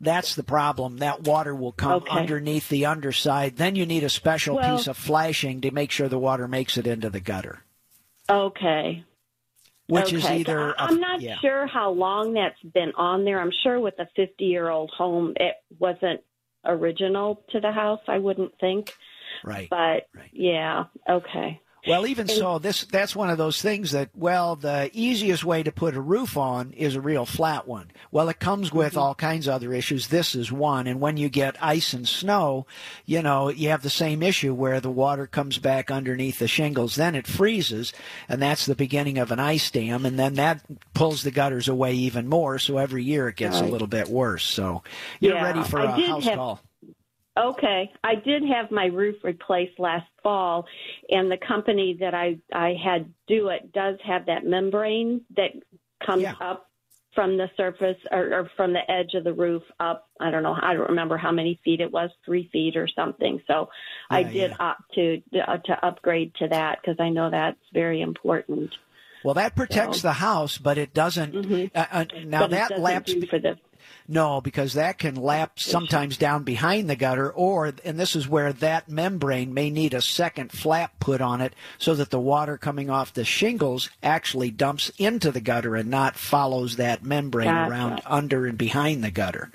That's 0.00 0.34
the 0.34 0.42
problem. 0.42 0.98
That 0.98 1.22
water 1.22 1.54
will 1.54 1.72
come 1.72 2.02
okay. 2.02 2.18
underneath 2.18 2.68
the 2.68 2.86
underside. 2.86 3.56
Then 3.56 3.76
you 3.76 3.86
need 3.86 4.04
a 4.04 4.10
special 4.10 4.56
well, 4.56 4.76
piece 4.76 4.86
of 4.86 4.96
flashing 4.96 5.62
to 5.62 5.70
make 5.70 5.90
sure 5.90 6.08
the 6.08 6.18
water 6.18 6.46
makes 6.46 6.76
it 6.76 6.86
into 6.86 7.10
the 7.10 7.20
gutter. 7.20 7.62
Okay. 8.28 9.04
Which 9.88 10.06
okay. 10.06 10.16
is 10.16 10.24
either. 10.26 10.78
i 10.78 10.86
I'm 10.86 11.00
not 11.00 11.20
yeah. 11.20 11.38
sure 11.40 11.66
how 11.66 11.90
long 11.90 12.34
that's 12.34 12.60
been 12.74 12.92
on 12.96 13.24
there. 13.24 13.40
I'm 13.40 13.52
sure 13.62 13.80
with 13.80 13.98
a 13.98 14.08
50 14.16 14.44
year 14.44 14.68
old 14.68 14.90
home, 14.90 15.34
it 15.36 15.54
wasn't 15.78 16.20
original 16.64 17.42
to 17.50 17.60
the 17.60 17.72
house, 17.72 18.00
I 18.08 18.18
wouldn't 18.18 18.58
think. 18.58 18.92
Right. 19.44 19.68
But 19.70 20.08
right. 20.14 20.30
yeah, 20.32 20.84
okay. 21.08 21.60
Well, 21.86 22.06
even 22.06 22.28
so, 22.28 22.58
this 22.58 22.84
that's 22.84 23.14
one 23.14 23.30
of 23.30 23.38
those 23.38 23.62
things 23.62 23.92
that 23.92 24.10
well, 24.14 24.56
the 24.56 24.90
easiest 24.92 25.44
way 25.44 25.62
to 25.62 25.72
put 25.72 25.94
a 25.94 26.00
roof 26.00 26.36
on 26.36 26.72
is 26.72 26.94
a 26.94 27.00
real 27.00 27.24
flat 27.24 27.66
one. 27.68 27.90
Well, 28.10 28.28
it 28.28 28.40
comes 28.40 28.72
with 28.72 28.92
mm-hmm. 28.92 28.98
all 28.98 29.14
kinds 29.14 29.46
of 29.46 29.54
other 29.54 29.72
issues. 29.72 30.08
This 30.08 30.34
is 30.34 30.50
one, 30.50 30.86
and 30.86 31.00
when 31.00 31.16
you 31.16 31.28
get 31.28 31.62
ice 31.62 31.92
and 31.92 32.06
snow, 32.08 32.66
you 33.04 33.22
know, 33.22 33.48
you 33.48 33.68
have 33.70 33.82
the 33.82 33.90
same 33.90 34.22
issue 34.22 34.54
where 34.54 34.80
the 34.80 34.90
water 34.90 35.26
comes 35.26 35.58
back 35.58 35.90
underneath 35.90 36.38
the 36.38 36.48
shingles. 36.48 36.96
Then 36.96 37.14
it 37.14 37.26
freezes, 37.26 37.92
and 38.28 38.42
that's 38.42 38.66
the 38.66 38.74
beginning 38.74 39.18
of 39.18 39.30
an 39.30 39.40
ice 39.40 39.70
dam, 39.70 40.04
and 40.04 40.18
then 40.18 40.34
that 40.34 40.62
pulls 40.94 41.22
the 41.22 41.30
gutters 41.30 41.68
away 41.68 41.94
even 41.94 42.28
more. 42.28 42.58
So 42.58 42.78
every 42.78 43.04
year 43.04 43.28
it 43.28 43.36
gets 43.36 43.60
right. 43.60 43.68
a 43.68 43.72
little 43.72 43.86
bit 43.86 44.08
worse. 44.08 44.44
So 44.44 44.82
you're 45.20 45.34
yeah, 45.34 45.44
ready 45.44 45.62
for 45.62 45.80
a 45.80 45.90
house 45.90 46.24
have- 46.24 46.36
call. 46.36 46.60
Okay, 47.36 47.92
I 48.02 48.14
did 48.14 48.42
have 48.44 48.70
my 48.70 48.86
roof 48.86 49.16
replaced 49.22 49.78
last 49.78 50.06
fall, 50.22 50.66
and 51.10 51.30
the 51.30 51.36
company 51.36 51.98
that 52.00 52.14
I 52.14 52.38
I 52.52 52.74
had 52.82 53.12
do 53.26 53.48
it 53.48 53.72
does 53.72 53.98
have 54.04 54.26
that 54.26 54.44
membrane 54.44 55.22
that 55.36 55.50
comes 56.04 56.22
yeah. 56.22 56.34
up 56.40 56.66
from 57.16 57.38
the 57.38 57.50
surface 57.56 57.96
or, 58.12 58.32
or, 58.32 58.50
from 58.56 58.74
the 58.74 58.90
edge 58.90 59.14
of 59.14 59.24
the 59.24 59.32
roof 59.32 59.62
up. 59.80 60.08
I 60.20 60.30
don't 60.30 60.42
know. 60.42 60.54
I 60.60 60.74
don't 60.74 60.90
remember 60.90 61.16
how 61.16 61.32
many 61.32 61.58
feet 61.64 61.80
it 61.80 61.90
was, 61.90 62.10
three 62.24 62.48
feet 62.52 62.76
or 62.76 62.86
something. 62.86 63.40
So 63.46 63.70
yeah, 64.10 64.16
I 64.16 64.22
did 64.22 64.50
yeah. 64.50 64.56
opt 64.60 64.94
to 64.94 65.22
uh, 65.46 65.56
to 65.56 65.86
upgrade 65.86 66.34
to 66.36 66.48
that 66.48 66.78
because 66.80 67.00
I 67.00 67.08
know 67.08 67.30
that's 67.30 67.58
very 67.72 68.02
important. 68.02 68.74
Well, 69.24 69.34
that 69.34 69.56
protects 69.56 70.02
so. 70.02 70.08
the 70.08 70.12
house, 70.12 70.58
but 70.58 70.78
it 70.78 70.94
doesn't. 70.94 71.34
Mm-hmm. 71.34 71.76
Uh, 71.76 71.86
uh, 71.90 72.04
now 72.26 72.40
but 72.42 72.50
that 72.50 72.78
laps 72.78 73.12
for 73.28 73.38
the 73.38 73.58
no, 74.08 74.40
because 74.40 74.74
that 74.74 74.98
can 74.98 75.16
lap 75.16 75.58
sometimes 75.58 76.16
down 76.16 76.44
behind 76.44 76.88
the 76.88 76.96
gutter, 76.96 77.30
or, 77.30 77.72
and 77.84 77.98
this 77.98 78.14
is 78.14 78.28
where 78.28 78.52
that 78.52 78.88
membrane 78.88 79.52
may 79.52 79.68
need 79.70 79.94
a 79.94 80.00
second 80.00 80.52
flap 80.52 81.00
put 81.00 81.20
on 81.20 81.40
it 81.40 81.54
so 81.78 81.94
that 81.94 82.10
the 82.10 82.20
water 82.20 82.56
coming 82.56 82.88
off 82.88 83.12
the 83.12 83.24
shingles 83.24 83.90
actually 84.02 84.50
dumps 84.50 84.92
into 84.98 85.32
the 85.32 85.40
gutter 85.40 85.74
and 85.74 85.90
not 85.90 86.16
follows 86.16 86.76
that 86.76 87.02
membrane 87.02 87.48
gotcha. 87.48 87.70
around 87.70 88.02
under 88.06 88.46
and 88.46 88.58
behind 88.58 89.02
the 89.02 89.10
gutter. 89.10 89.50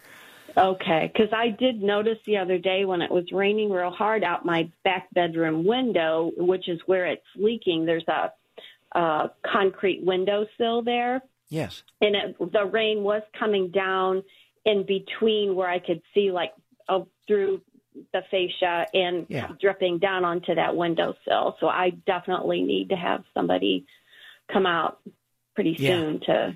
Okay, 0.58 1.10
because 1.14 1.32
I 1.34 1.50
did 1.50 1.82
notice 1.82 2.18
the 2.26 2.38
other 2.38 2.58
day 2.58 2.84
when 2.84 3.02
it 3.02 3.10
was 3.10 3.32
raining 3.32 3.72
real 3.72 3.90
hard 3.90 4.24
out 4.24 4.46
my 4.46 4.70
back 4.84 5.08
bedroom 5.14 5.66
window, 5.66 6.32
which 6.36 6.68
is 6.68 6.80
where 6.88 7.06
it's 7.06 7.22
leaking, 7.38 7.86
there's 7.86 8.08
a, 8.10 9.00
a 9.00 9.32
concrete 9.50 10.04
windowsill 10.04 10.82
there. 10.82 11.22
Yes. 11.52 11.84
And 12.00 12.16
it, 12.16 12.52
the 12.54 12.66
rain 12.66 13.04
was 13.04 13.22
coming 13.38 13.72
down 13.72 14.24
in 14.66 14.86
between 14.86 15.54
where 15.54 15.70
I 15.70 15.80
could 15.80 16.02
see 16.14 16.32
like 16.32 16.54
oh, 16.88 17.10
through 17.28 17.62
the 18.14 18.22
fascia 18.32 18.88
and 18.94 19.26
yeah. 19.28 19.50
dripping 19.60 20.00
down 20.00 20.24
onto 20.24 20.56
that 20.56 20.76
windowsill. 20.76 21.58
So 21.60 21.68
I 21.68 21.90
definitely 22.08 22.64
need 22.64 22.90
to 22.90 22.96
have 22.96 23.26
somebody 23.34 23.86
come 24.52 24.66
out 24.66 25.00
pretty 25.54 25.76
soon 25.78 26.22
yeah. 26.22 26.34
to 26.34 26.56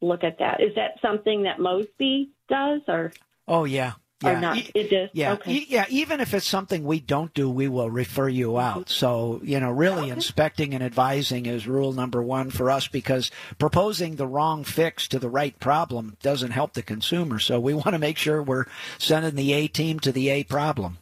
look 0.00 0.22
at 0.22 0.38
that. 0.38 0.60
Is 0.60 0.76
that 0.76 1.00
something 1.02 1.42
that 1.42 1.58
Mosby 1.58 2.30
does 2.48 2.82
or? 2.86 3.12
Oh 3.48 3.64
yeah, 3.64 3.94
yeah. 4.22 4.30
Or 4.30 4.40
not? 4.40 4.58
it 4.74 4.92
is. 4.92 5.10
Yeah, 5.12 5.32
okay. 5.34 5.52
e- 5.52 5.66
yeah. 5.68 5.84
Even 5.90 6.20
if 6.20 6.32
it's 6.32 6.46
something 6.48 6.84
we 6.84 7.00
don't 7.00 7.32
do, 7.34 7.50
we 7.50 7.68
will 7.68 7.90
refer 7.90 8.28
you 8.28 8.58
out. 8.58 8.88
So 8.88 9.40
you 9.44 9.60
know, 9.60 9.70
really, 9.70 10.04
Okay. 10.04 10.10
inspecting 10.12 10.72
and 10.74 10.82
advising 10.82 11.46
is 11.46 11.66
rule 11.68 11.92
number 11.92 12.22
one 12.22 12.50
for 12.50 12.70
us 12.70 12.88
because 12.88 13.30
proposing 13.58 14.16
the 14.16 14.26
wrong 14.26 14.64
fix 14.64 15.06
to 15.08 15.18
the 15.18 15.28
right 15.28 15.58
problem 15.60 16.16
doesn't 16.22 16.52
help 16.52 16.72
the 16.72 16.82
consumer. 16.82 17.38
So 17.38 17.60
we 17.60 17.74
want 17.82 17.92
to 17.92 17.98
make 17.98 18.16
sure 18.16 18.42
we're 18.42 18.66
sending 18.98 19.34
the 19.34 19.52
A 19.52 19.68
team 19.68 20.00
to 20.00 20.12
the 20.12 20.28
A 20.30 20.44
problem. 20.44 20.98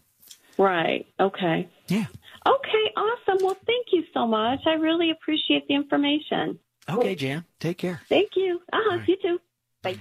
Right. 0.58 1.06
Okay. 1.20 1.68
Yeah. 1.88 2.06
Okay. 2.46 2.92
Awesome. 2.96 3.44
Well, 3.44 3.56
thank 3.66 3.86
you 3.92 4.04
so 4.12 4.26
much. 4.26 4.60
I 4.66 4.74
really 4.74 5.10
appreciate 5.10 5.66
the 5.68 5.74
information. 5.74 6.58
Okay, 6.88 7.14
Jan. 7.14 7.44
Take 7.60 7.78
care. 7.78 8.00
Thank 8.08 8.30
you. 8.36 8.60
Uh 8.72 8.78
huh. 8.82 8.96
right. 8.98 9.08
You 9.08 9.16
too. 9.22 9.40
Bye. 9.82 9.96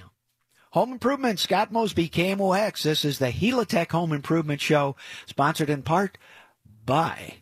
Home 0.73 0.91
Improvement, 0.91 1.39
Scott 1.39 1.71
Mosby, 1.71 2.09
KMOX. 2.09 2.81
This 2.81 3.05
is 3.05 3.19
the 3.19 3.27
Helitech 3.27 3.91
Home 3.91 4.11
Improvement 4.11 4.59
Show, 4.59 4.95
sponsored 5.27 5.69
in 5.69 5.83
part 5.83 6.17
by 6.83 7.35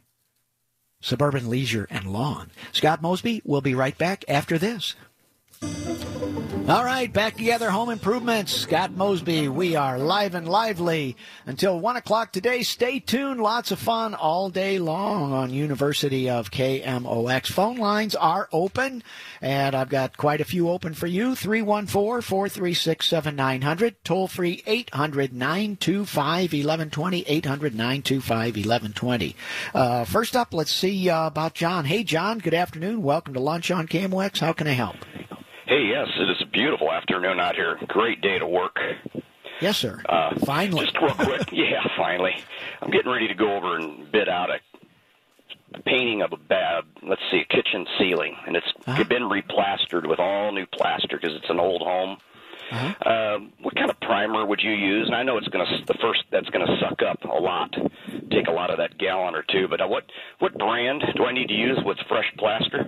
Suburban 1.00 1.50
Leisure 1.50 1.88
and 1.90 2.12
Lawn. 2.12 2.52
Scott 2.74 3.02
Mosby 3.02 3.42
will 3.46 3.62
be 3.62 3.74
right 3.74 3.98
back 3.98 4.26
after 4.28 4.58
this. 4.58 4.96
All 6.72 6.86
right, 6.86 7.12
back 7.12 7.36
together, 7.36 7.70
home 7.70 7.90
improvements. 7.90 8.54
Scott 8.54 8.92
Mosby. 8.92 9.50
We 9.50 9.76
are 9.76 10.00
live 10.00 10.36
and 10.36 10.48
lively 10.48 11.18
until 11.46 11.78
one 11.78 11.98
o'clock 11.98 12.32
today. 12.32 12.64
Stay 12.64 13.00
tuned. 13.00 13.42
Lots 13.42 13.72
of 13.72 13.80
fun 13.80 14.14
all 14.14 14.50
day 14.50 14.80
long 14.80 15.34
on 15.34 15.50
University 15.54 16.30
of 16.30 16.50
KMOX. 16.50 17.48
Phone 17.48 17.76
lines 17.76 18.16
are 18.16 18.48
open, 18.54 19.04
and 19.42 19.76
I've 19.76 19.90
got 19.90 20.16
quite 20.16 20.40
a 20.40 20.46
few 20.46 20.70
open 20.70 20.94
for 20.94 21.08
you. 21.08 21.36
314 21.36 22.22
436 22.22 23.10
7900. 23.10 24.04
Toll 24.06 24.30
free 24.30 24.64
800 24.66 25.34
925 25.34 26.54
1120. 26.54 27.24
800 27.28 27.76
925 27.76 28.56
1120. 28.56 29.36
Uh, 29.74 30.06
first 30.06 30.38
up, 30.38 30.54
let's 30.54 30.72
see 30.72 31.10
uh, 31.10 31.28
about 31.28 31.54
John. 31.54 31.84
Hey, 31.84 32.06
John, 32.06 32.38
good 32.40 32.54
afternoon. 32.54 33.02
Welcome 33.04 33.34
to 33.34 33.42
lunch 33.42 33.72
on 33.72 33.88
KMOX. 33.88 34.40
How 34.40 34.54
can 34.54 34.68
I 34.68 34.72
help? 34.72 34.96
Hey, 35.72 35.88
yes, 35.88 36.10
it 36.20 36.30
is 36.30 36.42
a 36.42 36.46
beautiful 36.52 36.92
afternoon 36.92 37.40
out 37.40 37.56
here. 37.56 37.80
Great 37.88 38.20
day 38.20 38.38
to 38.38 38.46
work. 38.46 38.78
Yes, 39.62 39.78
sir. 39.78 40.02
Uh, 40.06 40.38
finally. 40.44 40.84
Just 40.84 40.98
real 41.02 41.14
quick. 41.14 41.50
yeah, 41.54 41.80
finally. 41.96 42.36
I'm 42.82 42.92
getting 42.92 43.10
ready 43.10 43.30
to 43.30 43.34
go 43.34 43.56
over 43.56 43.78
and 43.78 44.12
bid 44.12 44.28
out 44.28 44.50
a 44.50 44.60
painting 45.86 46.24
of 46.24 46.34
a 46.34 46.36
bad, 46.36 46.84
let's 47.04 47.22
see, 47.32 47.40
a 47.40 47.46
kitchen 47.46 47.86
ceiling, 47.98 48.36
and 48.46 48.58
it's 48.58 48.68
uh-huh. 48.86 49.06
been 49.06 49.24
replastered 49.24 50.10
with 50.10 50.20
all 50.20 50.52
new 50.52 50.66
plaster 50.66 51.18
because 51.18 51.38
it's 51.38 51.50
an 51.50 51.62
old 51.62 51.84
home. 51.84 52.18
Uh-huh. 52.70 53.10
Uh, 53.10 53.40
what 53.62 53.74
kind 53.74 53.90
of 53.90 53.98
primer 54.02 54.46
would 54.46 54.60
you 54.62 54.74
use? 54.74 55.08
And 55.08 55.16
I 55.16 55.24
know 55.24 55.38
it's 55.38 55.48
going 55.48 55.66
to 55.66 55.86
the 55.86 55.98
first 56.02 56.24
that's 56.34 56.50
going 56.50 56.68
to 56.68 56.78
suck 56.82 57.02
up 57.02 57.24
a 57.24 57.28
lot, 57.28 57.74
take 58.30 58.48
a 58.48 58.52
lot 58.52 58.72
of 58.72 58.78
that 58.80 58.98
gallon 58.98 59.36
or 59.36 59.46
two. 59.50 59.70
But 59.70 59.80
uh, 59.80 59.88
what 59.88 60.04
what 60.40 60.58
brand 60.58 61.02
do 61.16 61.24
I 61.24 61.32
need 61.32 61.48
to 61.48 61.56
use 61.56 61.80
with 61.86 61.98
fresh 62.10 62.30
plaster? 62.38 62.86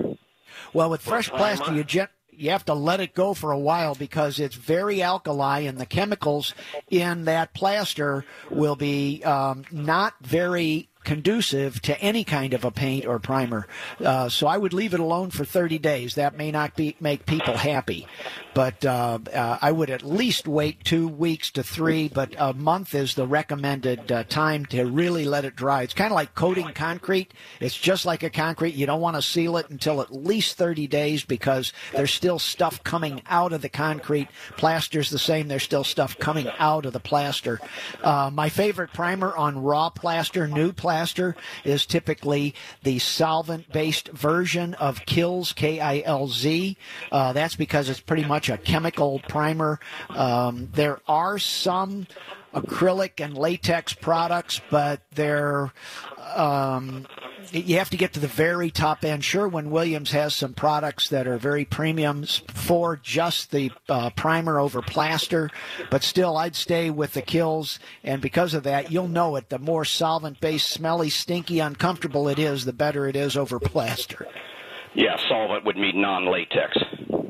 Well, 0.74 0.90
with 0.90 1.02
fresh 1.02 1.30
plaster, 1.30 1.74
you 1.74 1.86
gen- 1.86 2.10
you 2.38 2.52
have 2.52 2.66
to 2.66 2.74
let 2.74 3.00
it 3.00 3.14
go 3.14 3.34
for 3.34 3.52
a 3.52 3.60
while 3.60 3.96
because 3.96 4.40
it's 4.40 4.56
very 4.56 5.02
alkali 5.02 5.60
and 5.60 5.78
the 5.78 5.86
chemicals 5.86 6.54
in 6.90 7.26
that 7.26 7.54
plaster 7.54 8.26
will 8.50 8.76
be 8.76 9.24
um, 9.24 9.64
not 9.72 10.14
very 10.22 10.90
conducive 11.04 11.82
to 11.82 12.00
any 12.02 12.24
kind 12.24 12.54
of 12.54 12.64
a 12.64 12.72
paint 12.72 13.06
or 13.06 13.20
primer. 13.20 13.68
Uh, 14.04 14.30
so 14.30 14.48
I 14.48 14.58
would 14.58 14.74
leave 14.74 14.94
it 14.94 15.00
alone 15.00 15.32
for 15.32 15.46
30 15.46 15.78
days. 15.80 16.16
That 16.16 16.38
may 16.38 16.52
not 16.52 16.76
be 16.76 16.96
make 17.00 17.26
people 17.26 17.56
happy, 17.56 18.08
but 18.54 18.84
uh, 18.86 19.20
uh, 19.34 19.58
I 19.62 19.72
would 19.72 19.90
at 19.90 20.04
least 20.04 20.48
wait 20.48 20.84
two 20.84 21.08
weeks 21.08 21.52
to 21.52 21.64
three. 21.64 22.08
But 22.08 22.36
a 22.38 22.54
month 22.54 22.96
is 22.96 23.16
the 23.16 23.28
recommended 23.28 24.12
uh, 24.12 24.24
time 24.24 24.66
to 24.68 24.86
really 24.86 25.26
let 25.26 25.46
it 25.46 25.56
dry. 25.56 25.84
It's 25.84 25.94
kind 25.94 26.12
of 26.12 26.16
like 26.16 26.36
coating 26.36 26.70
concrete. 26.74 27.34
It's 27.60 27.78
just 27.78 28.06
like 28.06 28.24
a 28.24 28.30
concrete. 28.30 28.76
You 28.76 28.86
don't 28.86 29.02
want 29.02 29.16
to 29.16 29.22
seal 29.22 29.58
it 29.58 29.70
until 29.70 30.02
at 30.02 30.14
least 30.14 30.58
30 30.58 30.88
days 30.88 31.24
because 31.24 31.74
there's 31.94 32.14
still 32.14 32.40
stuff 32.40 32.84
coming 32.84 33.22
out 33.28 33.54
of 33.54 33.62
the 33.62 33.70
concrete. 33.70 34.30
Plaster's 34.58 35.10
the 35.10 35.20
same. 35.20 35.48
There's 35.48 35.64
still 35.64 35.84
stuff 35.84 36.18
coming 36.18 36.50
out 36.58 36.86
of 36.86 36.94
the 36.94 37.00
plaster. 37.00 37.60
Uh, 38.02 38.30
my 38.34 38.50
favorite 38.50 38.94
primer 38.94 39.36
on 39.36 39.62
raw 39.62 39.90
plaster, 39.90 40.48
new 40.48 40.72
plaster 40.72 40.93
plaster 40.94 41.36
is 41.64 41.88
typically 41.88 42.54
the 42.84 43.00
solvent-based 43.00 44.10
version 44.10 44.76
of 44.76 45.00
Kilz, 45.08 45.56
K-I-L-Z. 45.56 46.78
Uh, 47.12 47.34
that's 47.34 47.56
because 47.56 47.90
it's 47.90 48.00
pretty 48.00 48.24
much 48.26 48.48
a 48.48 48.60
chemical 48.60 49.20
primer. 49.28 49.80
Um, 50.12 50.70
there 50.74 51.00
are 51.08 51.40
some 51.40 52.06
acrylic 52.54 53.24
and 53.24 53.36
latex 53.36 53.94
products, 53.94 54.62
but 54.70 55.02
they're 55.16 55.74
um, 56.36 57.06
you 57.52 57.78
have 57.78 57.90
to 57.90 57.98
get 57.98 58.14
to 58.14 58.20
the 58.20 58.28
very 58.28 58.72
top 58.72 59.04
end. 59.04 59.24
Sherwin 59.24 59.70
Williams 59.70 60.12
has 60.12 60.34
some 60.34 60.54
products 60.54 61.10
that 61.10 61.28
are 61.28 61.38
very 61.38 61.66
premiums 61.66 62.42
for 62.48 62.98
just 62.98 63.52
the 63.52 63.72
uh, 63.90 64.10
primer 64.12 64.60
over 64.60 64.82
plaster, 64.82 65.50
but 65.90 66.04
still, 66.04 66.38
I'd 66.38 66.56
stay 66.56 66.90
with 66.90 67.14
the 67.14 67.22
Kilz. 67.22 67.80
And 68.04 68.22
because 68.22 68.54
of 68.54 68.64
that, 68.64 68.92
you'll 68.92 69.08
know 69.08 69.36
it. 69.36 69.50
The 69.50 69.60
more 69.60 69.86
solvent 69.86 70.40
based, 70.40 70.70
smelly, 70.70 71.10
stinky, 71.10 71.60
uncomfortable 71.60 72.28
it 72.28 72.40
is, 72.40 72.66
the 72.66 72.74
better 72.74 73.08
it 73.08 73.16
is 73.16 73.38
over 73.38 73.60
plaster. 73.60 74.28
Yeah, 74.96 75.18
solvent 75.28 75.66
would 75.66 75.78
mean 75.78 76.02
non 76.02 76.32
latex. 76.32 76.78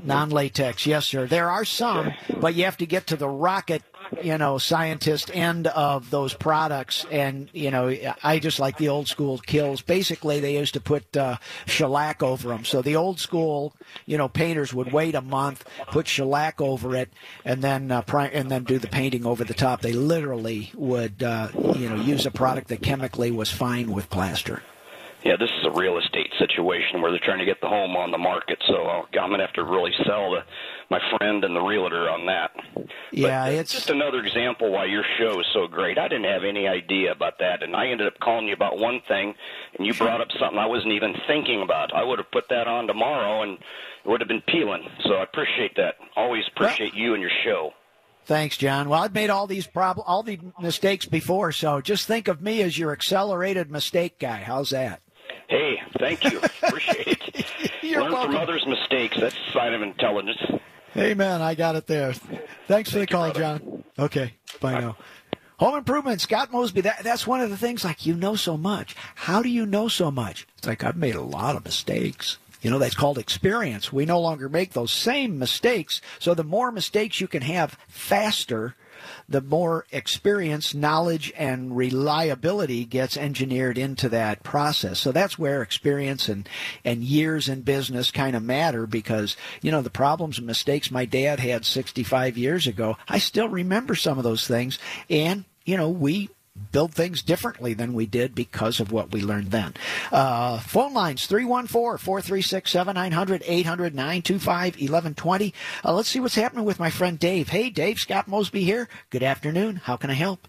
Non 0.04 0.30
latex, 0.30 0.86
yes, 0.86 1.06
sir. 1.06 1.28
There 1.28 1.50
are 1.50 1.66
some, 1.66 2.14
but 2.40 2.56
you 2.56 2.66
have 2.66 2.78
to 2.78 2.86
get 2.86 3.08
to 3.08 3.16
the 3.16 3.30
rocket 3.30 3.84
you 4.22 4.38
know, 4.38 4.58
scientist 4.58 5.32
end 5.34 5.68
of 5.68 6.10
those 6.10 6.34
products. 6.34 7.06
And, 7.12 7.50
you 7.54 7.72
know, 7.72 7.96
I 8.24 8.40
just 8.40 8.60
like 8.60 8.78
the 8.78 8.90
old 8.90 9.08
school 9.08 9.40
Kilz. 9.40 9.86
Basically, 9.86 10.40
they 10.40 10.58
used 10.58 10.74
to 10.74 10.82
put 10.82 11.16
uh, 11.16 11.38
shellac 11.66 12.22
over 12.22 12.50
them. 12.50 12.66
So 12.66 12.82
the 12.82 12.96
old 12.96 13.20
school, 13.20 13.74
you 14.06 14.18
know, 14.18 14.28
painters 14.28 14.74
would 14.74 14.92
wait 14.92 15.16
a 15.16 15.22
month, 15.22 15.66
put 15.88 16.08
shellac 16.08 16.62
over 16.62 16.96
it, 16.96 17.12
and 17.46 17.62
then 17.62 17.92
uh, 17.92 18.02
pri- 18.02 18.28
and 18.28 18.50
then 18.52 18.64
do 18.64 18.78
the 18.78 18.88
painting 18.88 19.26
over 19.26 19.44
the 19.44 19.54
top. 19.54 19.82
They 19.82 19.94
literally 19.94 20.72
would, 20.76 21.24
uh, 21.24 21.50
you 21.76 21.90
know, 21.90 21.96
use 21.96 22.26
a 22.26 22.32
product 22.32 22.68
that 22.70 22.82
chemically 22.82 23.32
was 23.32 23.52
fine 23.52 23.92
with 23.92 24.10
plaster. 24.10 24.62
Yeah, 25.24 25.38
this 25.40 25.50
is 25.50 25.66
a 25.66 25.72
real 25.72 25.98
estate 25.98 26.32
situation 26.38 27.02
where 27.02 27.12
they're 27.12 27.20
trying 27.24 27.40
to 27.40 27.46
get 27.46 27.62
the 27.62 27.68
home 27.70 27.96
on 27.96 28.12
the 28.12 28.18
market. 28.18 28.62
So 28.68 28.76
I'm 28.76 29.06
going 29.12 29.40
to 29.40 29.46
have 29.46 29.54
to 29.54 29.64
really 29.64 29.92
sell 30.06 30.32
the 30.32 30.44
my 30.90 31.00
friend 31.18 31.44
and 31.44 31.56
the 31.56 31.62
realtor 31.62 32.10
on 32.10 32.26
that. 32.28 32.52
Yeah, 33.12 33.46
but 33.46 33.54
it's 33.54 33.72
just 33.72 33.90
another 33.90 34.20
example 34.20 34.72
why 34.72 34.86
your 34.86 35.04
show 35.18 35.40
is 35.40 35.46
so 35.54 35.66
great. 35.68 35.98
I 35.98 36.08
didn't 36.08 36.26
have 36.26 36.44
any 36.44 36.68
idea 36.68 37.12
about 37.12 37.40
that, 37.40 37.64
and 37.64 37.76
I 37.76 37.88
ended 37.88 38.08
up 38.08 38.20
calling 38.20 38.48
you 38.48 38.54
about 38.54 38.78
one 38.78 39.02
thing, 39.08 39.34
and 39.78 39.88
you 39.88 39.94
brought 39.94 40.22
up 40.22 40.28
something 40.40 40.60
I 40.60 40.66
wasn't 40.66 40.92
even 40.94 41.16
thinking 41.26 41.62
about. 41.62 41.94
I 41.94 42.04
would 42.04 42.20
have 42.20 42.30
put 42.32 42.50
that 42.50 42.68
on 42.68 42.88
tomorrow, 42.88 43.44
and 43.44 43.54
it 43.54 44.10
would 44.10 44.20
have 44.20 44.28
been 44.28 44.44
peeling. 44.48 44.84
So 45.06 45.14
I 45.16 45.24
appreciate 45.24 45.76
that. 45.78 45.96
Always 46.16 46.44
appreciate 46.54 46.94
you 46.94 47.14
and 47.14 47.22
your 47.22 47.32
show. 47.46 47.72
Thanks, 48.26 48.56
John. 48.58 48.88
Well, 48.88 49.04
I've 49.04 49.14
made 49.14 49.30
all 49.30 49.48
these 49.48 49.68
prob- 49.68 50.02
all 50.06 50.24
the 50.24 50.40
mistakes 50.62 51.06
before, 51.06 51.52
so 51.52 51.82
just 51.82 52.08
think 52.08 52.28
of 52.28 52.42
me 52.42 52.62
as 52.62 52.78
your 52.78 52.92
accelerated 52.92 53.70
mistake 53.70 54.20
guy. 54.20 54.38
How's 54.38 54.70
that? 54.70 55.02
Hey, 55.54 55.80
thank 56.00 56.24
you. 56.24 56.40
Appreciate 56.64 57.22
it. 57.36 57.72
You're 57.84 58.02
Learn 58.02 58.12
welcome. 58.12 58.32
from 58.32 58.42
others' 58.42 58.66
mistakes. 58.66 59.18
That's 59.20 59.36
a 59.36 59.52
sign 59.52 59.76
of 59.76 59.84
intelligence. 59.84 60.42
Hey, 60.94 61.14
man, 61.14 61.44
I 61.44 61.54
got 61.54 61.76
it 61.76 61.86
there. 61.86 62.14
Thanks 62.68 62.90
for 62.90 62.98
Thank 62.98 63.10
the 63.10 63.16
call, 63.16 63.28
you, 63.28 63.34
John. 63.36 63.84
Okay, 64.00 64.34
bye 64.60 64.80
now. 64.80 64.98
Home 65.60 65.78
improvement, 65.78 66.22
Scott 66.22 66.52
Mosby. 66.52 66.82
That, 66.82 67.04
that's 67.04 67.28
one 67.28 67.40
of 67.40 67.52
the 67.52 67.58
things. 67.58 67.86
Like 67.86 68.04
you 68.04 68.16
know 68.16 68.36
so 68.36 68.58
much. 68.58 68.96
How 69.14 69.44
do 69.44 69.50
you 69.50 69.68
know 69.68 69.88
so 69.88 70.10
much? 70.10 70.48
It's 70.58 70.66
like 70.66 70.84
I've 70.84 70.98
made 70.98 71.14
a 71.14 71.22
lot 71.22 71.56
of 71.56 71.64
mistakes. 71.64 72.40
You 72.64 72.72
know 72.72 72.80
that's 72.80 72.96
called 72.96 73.20
experience. 73.20 73.94
We 73.94 74.08
no 74.08 74.20
longer 74.20 74.50
make 74.50 74.74
those 74.74 74.90
same 74.92 75.38
mistakes. 75.38 76.02
So 76.18 76.34
the 76.34 76.44
more 76.44 76.72
mistakes 76.72 77.22
you 77.22 77.28
can 77.28 77.44
have 77.44 77.78
faster, 77.88 78.76
the 79.28 79.42
more 79.42 79.86
experience, 79.92 80.74
knowledge, 80.74 81.32
and 81.38 81.76
reliability 81.76 82.86
gets 82.86 83.18
engineered 83.18 83.78
into 83.78 84.10
that 84.10 84.44
process. 84.44 85.00
So 85.00 85.12
that's 85.12 85.40
where 85.40 85.62
experience 85.62 86.30
and, 86.30 86.48
and 86.84 87.04
years 87.04 87.48
in 87.48 87.62
business 87.62 88.12
kind 88.12 88.36
of 88.36 88.44
matter 88.44 88.86
because, 88.86 89.36
you 89.62 89.72
know, 89.72 89.82
the 89.82 89.90
problems 89.90 90.38
and 90.38 90.48
mistakes 90.48 90.92
my 90.92 91.06
dad 91.06 91.40
had 91.40 91.66
65 91.66 92.38
years 92.38 92.68
ago, 92.68 92.98
I 93.08 93.20
still 93.20 93.50
remember 93.50 93.96
some 93.96 94.18
of 94.18 94.24
those 94.24 94.48
things. 94.48 94.80
And, 95.10 95.46
you 95.66 95.78
know, 95.78 95.90
we 95.90 96.30
build 96.72 96.94
things 96.94 97.22
differently 97.22 97.74
than 97.74 97.94
we 97.94 98.06
did 98.06 98.36
because 98.36 98.80
of 98.80 98.92
what 98.92 99.12
we 99.12 99.22
learned 99.22 99.52
then. 99.52 99.74
Uh, 100.12 100.60
phone 100.60 100.94
lines 100.94 101.26
314 101.26 101.98
436 101.98 102.70
7900 102.70 103.44
800 103.46 103.96
925 103.96 104.74
1120. 104.74 105.54
Uh, 105.84 105.94
let's 105.94 106.10
see 106.10 106.20
what's 106.20 106.36
happening 106.36 106.66
with 106.66 106.80
my 106.80 106.90
friend 106.90 107.18
Dave. 107.18 107.50
Hey, 107.50 107.70
Dave, 107.70 108.00
Scott 108.00 108.28
Mosby 108.28 108.64
here. 108.64 108.90
Good 109.10 109.24
afternoon. 109.24 109.78
How 109.78 109.98
can 109.98 110.10
I 110.10 110.14
help? 110.16 110.48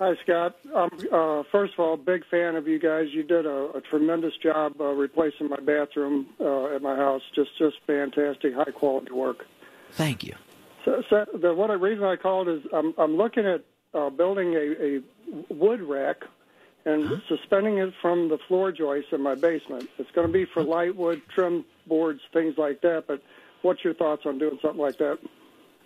Hi, 0.00 0.14
Scott. 0.24 0.56
Um, 0.74 0.90
uh, 1.12 1.44
first 1.52 1.74
of 1.74 1.80
all, 1.80 1.96
big 1.96 2.24
fan 2.28 2.56
of 2.56 2.66
you 2.66 2.80
guys. 2.80 3.06
You 3.12 3.22
did 3.22 3.46
a, 3.46 3.70
a 3.76 3.80
tremendous 3.80 4.36
job 4.42 4.74
uh, 4.80 4.86
replacing 4.86 5.48
my 5.48 5.60
bathroom 5.60 6.26
uh, 6.40 6.74
at 6.74 6.82
my 6.82 6.96
house. 6.96 7.22
Just, 7.34 7.50
just 7.58 7.76
fantastic, 7.86 8.54
high 8.54 8.72
quality 8.72 9.12
work. 9.12 9.46
Thank 9.92 10.24
you. 10.24 10.34
So, 10.84 11.02
so 11.08 11.24
the 11.40 11.54
what 11.54 11.68
reason 11.80 12.04
I 12.04 12.16
called 12.16 12.48
is 12.48 12.60
I'm, 12.72 12.92
I'm 12.98 13.16
looking 13.16 13.46
at 13.46 13.64
uh, 13.94 14.10
building 14.10 14.54
a, 14.54 14.74
a 14.84 15.54
wood 15.54 15.80
rack 15.82 16.16
and 16.84 17.06
Uh-huh. 17.06 17.20
suspending 17.28 17.78
it 17.78 17.94
from 18.02 18.28
the 18.28 18.38
floor 18.46 18.70
joists 18.70 19.10
in 19.12 19.22
my 19.22 19.34
basement. 19.34 19.88
It's 19.98 20.10
going 20.14 20.26
to 20.26 20.32
be 20.32 20.44
for 20.52 20.62
light 20.62 20.94
wood, 20.94 21.22
trim 21.34 21.64
boards, 21.86 22.20
things 22.32 22.54
like 22.58 22.82
that. 22.82 23.04
But 23.06 23.22
what's 23.62 23.82
your 23.82 23.94
thoughts 23.94 24.22
on 24.26 24.38
doing 24.38 24.58
something 24.60 24.80
like 24.80 24.98
that? 24.98 25.18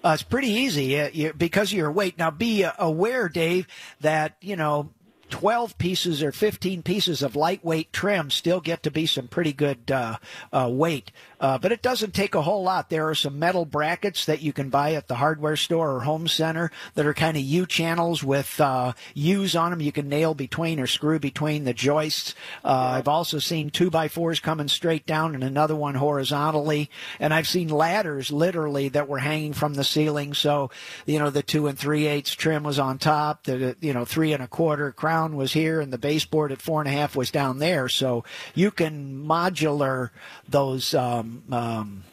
Uh, 0.04 0.10
it's 0.14 0.22
pretty 0.22 0.48
easy 0.50 0.98
uh, 1.00 1.08
you, 1.12 1.32
because 1.32 1.72
of 1.72 1.78
your 1.78 1.90
weight. 1.90 2.18
Now, 2.18 2.30
be 2.30 2.64
uh, 2.64 2.72
aware, 2.78 3.28
Dave, 3.28 3.66
that 4.00 4.36
you 4.40 4.54
know 4.56 4.90
12 5.30 5.78
pieces 5.78 6.22
or 6.22 6.32
15 6.32 6.82
pieces 6.82 7.22
of 7.22 7.36
lightweight 7.36 7.92
trim 7.92 8.30
still 8.30 8.60
get 8.60 8.82
to 8.82 8.90
be 8.90 9.06
some 9.06 9.28
pretty 9.28 9.52
good 9.52 9.90
uh, 9.90 10.16
uh, 10.52 10.68
weight. 10.70 11.10
Uh, 11.40 11.56
but 11.58 11.70
it 11.70 11.82
doesn't 11.82 12.14
take 12.14 12.34
a 12.34 12.42
whole 12.42 12.62
lot. 12.62 12.90
There 12.90 13.08
are 13.08 13.14
some 13.14 13.38
metal 13.38 13.64
brackets 13.64 14.24
that 14.24 14.42
you 14.42 14.52
can 14.52 14.70
buy 14.70 14.94
at 14.94 15.06
the 15.06 15.14
hardware 15.16 15.56
store 15.56 15.92
or 15.92 16.00
home 16.00 16.26
center 16.26 16.72
that 16.94 17.06
are 17.06 17.14
kind 17.14 17.36
of 17.36 17.42
U 17.42 17.66
channels 17.66 18.24
with 18.24 18.60
uh, 18.60 18.92
U's 19.14 19.54
on 19.54 19.70
them. 19.70 19.80
You 19.80 19.92
can 19.92 20.08
nail 20.08 20.34
between 20.34 20.80
or 20.80 20.86
screw 20.86 21.18
between 21.18 21.64
the 21.64 21.74
joists. 21.74 22.34
Uh, 22.64 22.94
I've 22.98 23.08
also 23.08 23.38
seen 23.38 23.70
two 23.70 23.90
by 23.90 24.08
fours 24.08 24.40
coming 24.40 24.68
straight 24.68 25.06
down 25.06 25.34
and 25.34 25.44
another 25.44 25.76
one 25.76 25.94
horizontally. 25.94 26.90
And 27.20 27.32
I've 27.32 27.48
seen 27.48 27.68
ladders 27.68 28.32
literally 28.32 28.88
that 28.88 29.08
were 29.08 29.18
hanging 29.18 29.52
from 29.52 29.74
the 29.74 29.84
ceiling. 29.84 30.34
So, 30.34 30.70
you 31.06 31.18
know, 31.18 31.30
the 31.30 31.42
two 31.42 31.68
and 31.68 31.78
three 31.78 32.06
eighths 32.06 32.32
trim 32.32 32.64
was 32.64 32.78
on 32.78 32.98
top. 32.98 33.44
The, 33.44 33.76
you 33.80 33.92
know, 33.92 34.04
three 34.04 34.32
and 34.32 34.42
a 34.42 34.48
quarter 34.48 34.90
crown 34.92 35.17
was 35.36 35.52
here 35.52 35.80
and 35.80 35.92
the 35.92 35.98
baseboard 35.98 36.52
at 36.52 36.60
four 36.60 36.80
and 36.80 36.88
a 36.88 36.92
half 36.92 37.16
was 37.16 37.30
down 37.30 37.58
there. 37.58 37.88
So 37.88 38.24
you 38.54 38.70
can 38.70 39.24
modular 39.26 40.10
those, 40.48 40.94
um, 40.94 41.42
um, 41.50 42.04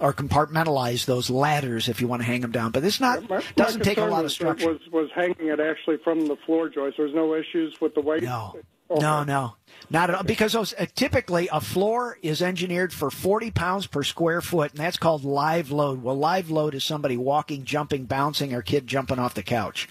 or 0.00 0.12
compartmentalize 0.12 1.04
those 1.04 1.28
ladders 1.28 1.88
if 1.88 2.00
you 2.00 2.08
want 2.08 2.22
to 2.22 2.26
hang 2.26 2.40
them 2.40 2.52
down. 2.52 2.70
But 2.70 2.84
it's 2.84 3.00
not 3.00 3.28
My- 3.28 3.36
my 3.38 3.44
doesn't 3.56 3.82
take 3.82 3.98
a 3.98 4.04
lot 4.06 4.24
of 4.24 4.32
structure. 4.32 4.72
Was 4.72 4.80
was 4.90 5.10
hanging 5.14 5.48
it 5.48 5.60
actually 5.60 5.98
from 5.98 6.26
the 6.26 6.36
floor 6.46 6.68
joist. 6.68 6.96
There's 6.96 7.14
no 7.14 7.34
issues 7.34 7.80
with 7.80 7.94
the 7.94 8.00
weight. 8.00 8.22
No. 8.22 8.54
Okay. 8.90 9.00
No, 9.00 9.24
no, 9.24 9.56
not 9.88 10.10
at 10.10 10.16
all. 10.16 10.22
Because 10.24 10.52
those 10.52 10.74
uh, 10.74 10.84
typically 10.94 11.48
a 11.50 11.60
floor 11.60 12.18
is 12.22 12.42
engineered 12.42 12.92
for 12.92 13.10
40 13.10 13.50
pounds 13.50 13.86
per 13.86 14.02
square 14.02 14.42
foot, 14.42 14.72
and 14.72 14.80
that's 14.80 14.98
called 14.98 15.24
live 15.24 15.70
load. 15.70 16.02
Well, 16.02 16.16
live 16.16 16.50
load 16.50 16.74
is 16.74 16.84
somebody 16.84 17.16
walking, 17.16 17.64
jumping, 17.64 18.04
bouncing, 18.04 18.52
or 18.52 18.60
kid 18.60 18.86
jumping 18.86 19.18
off 19.18 19.32
the 19.34 19.42
couch. 19.42 19.88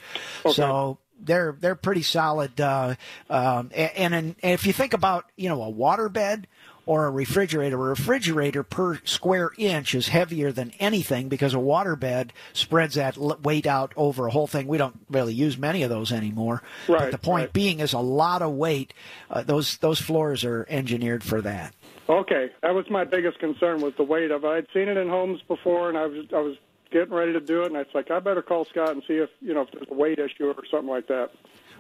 So 0.51 0.99
they're 1.25 1.55
they're 1.59 1.75
pretty 1.75 2.03
solid. 2.03 2.59
Uh, 2.59 2.95
um, 3.29 3.71
and, 3.75 4.13
and 4.13 4.35
if 4.43 4.65
you 4.65 4.73
think 4.73 4.93
about 4.93 5.25
you 5.35 5.49
know 5.49 5.61
a 5.63 5.71
waterbed 5.71 6.45
or 6.85 7.05
a 7.05 7.09
refrigerator, 7.09 7.75
a 7.75 7.89
refrigerator 7.89 8.61
per 8.61 8.99
square 9.05 9.51
inch 9.57 9.95
is 9.95 10.09
heavier 10.09 10.51
than 10.51 10.73
anything 10.79 11.29
because 11.29 11.53
a 11.53 11.57
waterbed 11.57 12.31
spreads 12.51 12.95
that 12.95 13.17
weight 13.17 13.65
out 13.65 13.93
over 13.95 14.27
a 14.27 14.31
whole 14.31 14.47
thing. 14.47 14.67
We 14.67 14.77
don't 14.77 14.99
really 15.09 15.33
use 15.33 15.57
many 15.57 15.83
of 15.83 15.89
those 15.89 16.11
anymore. 16.11 16.61
But 16.87 16.93
Right, 16.93 17.11
the 17.11 17.17
point 17.17 17.45
right. 17.45 17.53
being 17.53 17.79
is 17.79 17.93
a 17.93 17.99
lot 17.99 18.41
of 18.41 18.51
weight. 18.53 18.93
Uh, 19.29 19.43
those 19.43 19.77
those 19.77 19.99
floors 20.01 20.43
are 20.43 20.65
engineered 20.69 21.23
for 21.23 21.41
that. 21.41 21.73
Okay, 22.09 22.49
that 22.61 22.75
was 22.75 22.89
my 22.89 23.05
biggest 23.05 23.39
concern 23.39 23.79
was 23.79 23.93
the 23.95 24.03
weight 24.03 24.29
of 24.31 24.43
it. 24.43 24.47
I'd 24.47 24.67
seen 24.73 24.89
it 24.89 24.97
in 24.97 25.07
homes 25.07 25.41
before, 25.47 25.87
and 25.87 25.97
I 25.97 26.05
was 26.07 26.25
I 26.33 26.39
was 26.39 26.57
getting 26.93 27.13
ready 27.13 27.33
to 27.33 27.41
do 27.41 27.63
it, 27.63 27.67
and 27.67 27.75
it's 27.75 27.93
like 27.93 28.11
I 28.11 28.19
better 28.19 28.41
call 28.41 28.65
Scott 28.65 28.91
and 28.91 29.03
see 29.05 29.15
if 29.15 29.29
you 29.41 29.53
know 29.53 29.61
if 29.61 29.71
there's 29.71 29.87
a 29.89 29.93
weight 29.93 30.19
issue 30.19 30.45
or 30.45 30.55
something 30.71 30.89
like 30.89 31.07
that. 31.07 31.31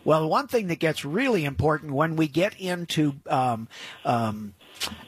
Well, 0.03 0.27
one 0.27 0.47
thing 0.47 0.67
that 0.67 0.79
gets 0.79 1.05
really 1.05 1.45
important 1.45 1.93
when 1.93 2.17
we 2.17 2.27
get 2.27 2.59
into 2.59 3.13
um, 3.29 3.69
um, 4.03 4.53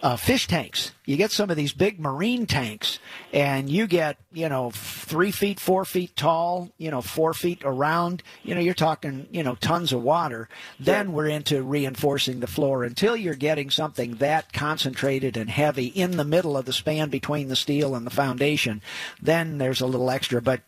uh, 0.01 0.15
fish 0.15 0.47
tanks, 0.47 0.91
you 1.05 1.17
get 1.17 1.31
some 1.31 1.49
of 1.49 1.57
these 1.57 1.73
big 1.73 1.99
marine 1.99 2.45
tanks, 2.45 2.99
and 3.33 3.69
you 3.69 3.87
get 3.87 4.17
you 4.31 4.49
know 4.49 4.71
three 4.71 5.31
feet, 5.31 5.59
four 5.59 5.85
feet 5.85 6.15
tall, 6.15 6.69
you 6.77 6.91
know 6.91 7.01
four 7.01 7.33
feet 7.33 7.61
around. 7.63 8.23
You 8.43 8.55
know 8.55 8.61
you're 8.61 8.73
talking 8.73 9.27
you 9.31 9.43
know 9.43 9.55
tons 9.55 9.93
of 9.93 10.01
water. 10.01 10.49
Then 10.79 11.13
we're 11.13 11.27
into 11.27 11.63
reinforcing 11.63 12.39
the 12.39 12.47
floor 12.47 12.83
until 12.83 13.15
you're 13.15 13.35
getting 13.35 13.69
something 13.69 14.15
that 14.15 14.53
concentrated 14.53 15.37
and 15.37 15.49
heavy 15.49 15.87
in 15.87 16.17
the 16.17 16.25
middle 16.25 16.57
of 16.57 16.65
the 16.65 16.73
span 16.73 17.09
between 17.09 17.47
the 17.47 17.55
steel 17.55 17.95
and 17.95 18.05
the 18.05 18.11
foundation. 18.11 18.81
Then 19.21 19.57
there's 19.57 19.81
a 19.81 19.87
little 19.87 20.09
extra, 20.09 20.41
but 20.41 20.61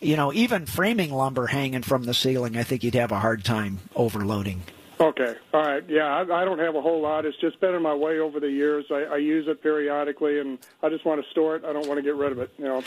you 0.00 0.16
know, 0.16 0.32
even 0.32 0.66
framing 0.66 1.12
lumber 1.12 1.46
hanging 1.46 1.82
from 1.82 2.04
the 2.04 2.14
ceiling, 2.14 2.56
I 2.56 2.62
think 2.62 2.84
you'd 2.84 2.94
have 2.94 3.12
a 3.12 3.20
hard 3.20 3.44
time 3.44 3.80
overloading. 3.94 4.62
Okay, 5.00 5.34
all 5.52 5.62
right, 5.62 5.82
yeah, 5.88 6.06
I, 6.06 6.42
I 6.42 6.44
don't 6.44 6.60
have 6.60 6.76
a 6.76 6.80
whole 6.80 7.00
lot. 7.00 7.26
It's 7.26 7.36
just 7.38 7.58
been 7.60 7.74
in 7.74 7.82
my 7.82 7.94
way 7.94 8.20
over 8.20 8.38
the 8.38 8.50
years. 8.50 8.84
I, 8.90 9.02
I 9.02 9.16
use 9.16 9.46
it 9.48 9.60
periodically, 9.62 10.38
and 10.38 10.58
I 10.82 10.88
just 10.88 11.04
want 11.04 11.22
to 11.22 11.30
store 11.30 11.56
it. 11.56 11.64
I 11.64 11.72
don't 11.72 11.88
want 11.88 11.98
to 11.98 12.02
get 12.02 12.14
rid 12.14 12.32
of 12.32 12.38
it. 12.38 12.50
You 12.58 12.64
know. 12.64 12.82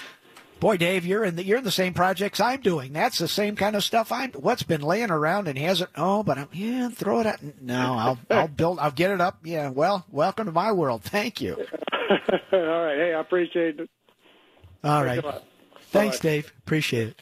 Boy, 0.59 0.77
Dave, 0.77 1.05
you're 1.05 1.23
in 1.23 1.35
the 1.35 1.43
you're 1.43 1.59
in 1.59 1.63
the 1.63 1.71
same 1.71 1.93
projects 1.93 2.39
I'm 2.39 2.61
doing. 2.61 2.93
That's 2.93 3.19
the 3.19 3.27
same 3.27 3.55
kind 3.55 3.75
of 3.75 3.83
stuff 3.83 4.11
I'm. 4.11 4.31
What's 4.31 4.63
been 4.63 4.81
laying 4.81 5.11
around 5.11 5.47
and 5.47 5.57
hasn't? 5.57 5.91
Oh, 5.95 6.23
but 6.23 6.37
I'm 6.37 6.47
yeah, 6.51 6.89
throw 6.89 7.19
it 7.19 7.27
out. 7.27 7.39
No, 7.61 7.93
I'll 7.93 8.19
I'll 8.31 8.47
build. 8.47 8.79
I'll 8.79 8.91
get 8.91 9.11
it 9.11 9.21
up. 9.21 9.39
Yeah. 9.43 9.69
Well, 9.69 10.05
welcome 10.09 10.45
to 10.45 10.51
my 10.51 10.71
world. 10.71 11.03
Thank 11.03 11.41
you. 11.41 11.53
all 12.51 12.59
right, 12.59 12.97
hey, 12.97 13.13
I 13.13 13.19
appreciate 13.19 13.79
it. 13.79 13.89
All 14.83 15.03
right. 15.03 15.21
Thanks 15.21 15.25
lot. 15.25 15.43
Thanks. 15.91 16.19
Dave. 16.19 16.53
Appreciate 16.59 17.09
it. 17.09 17.21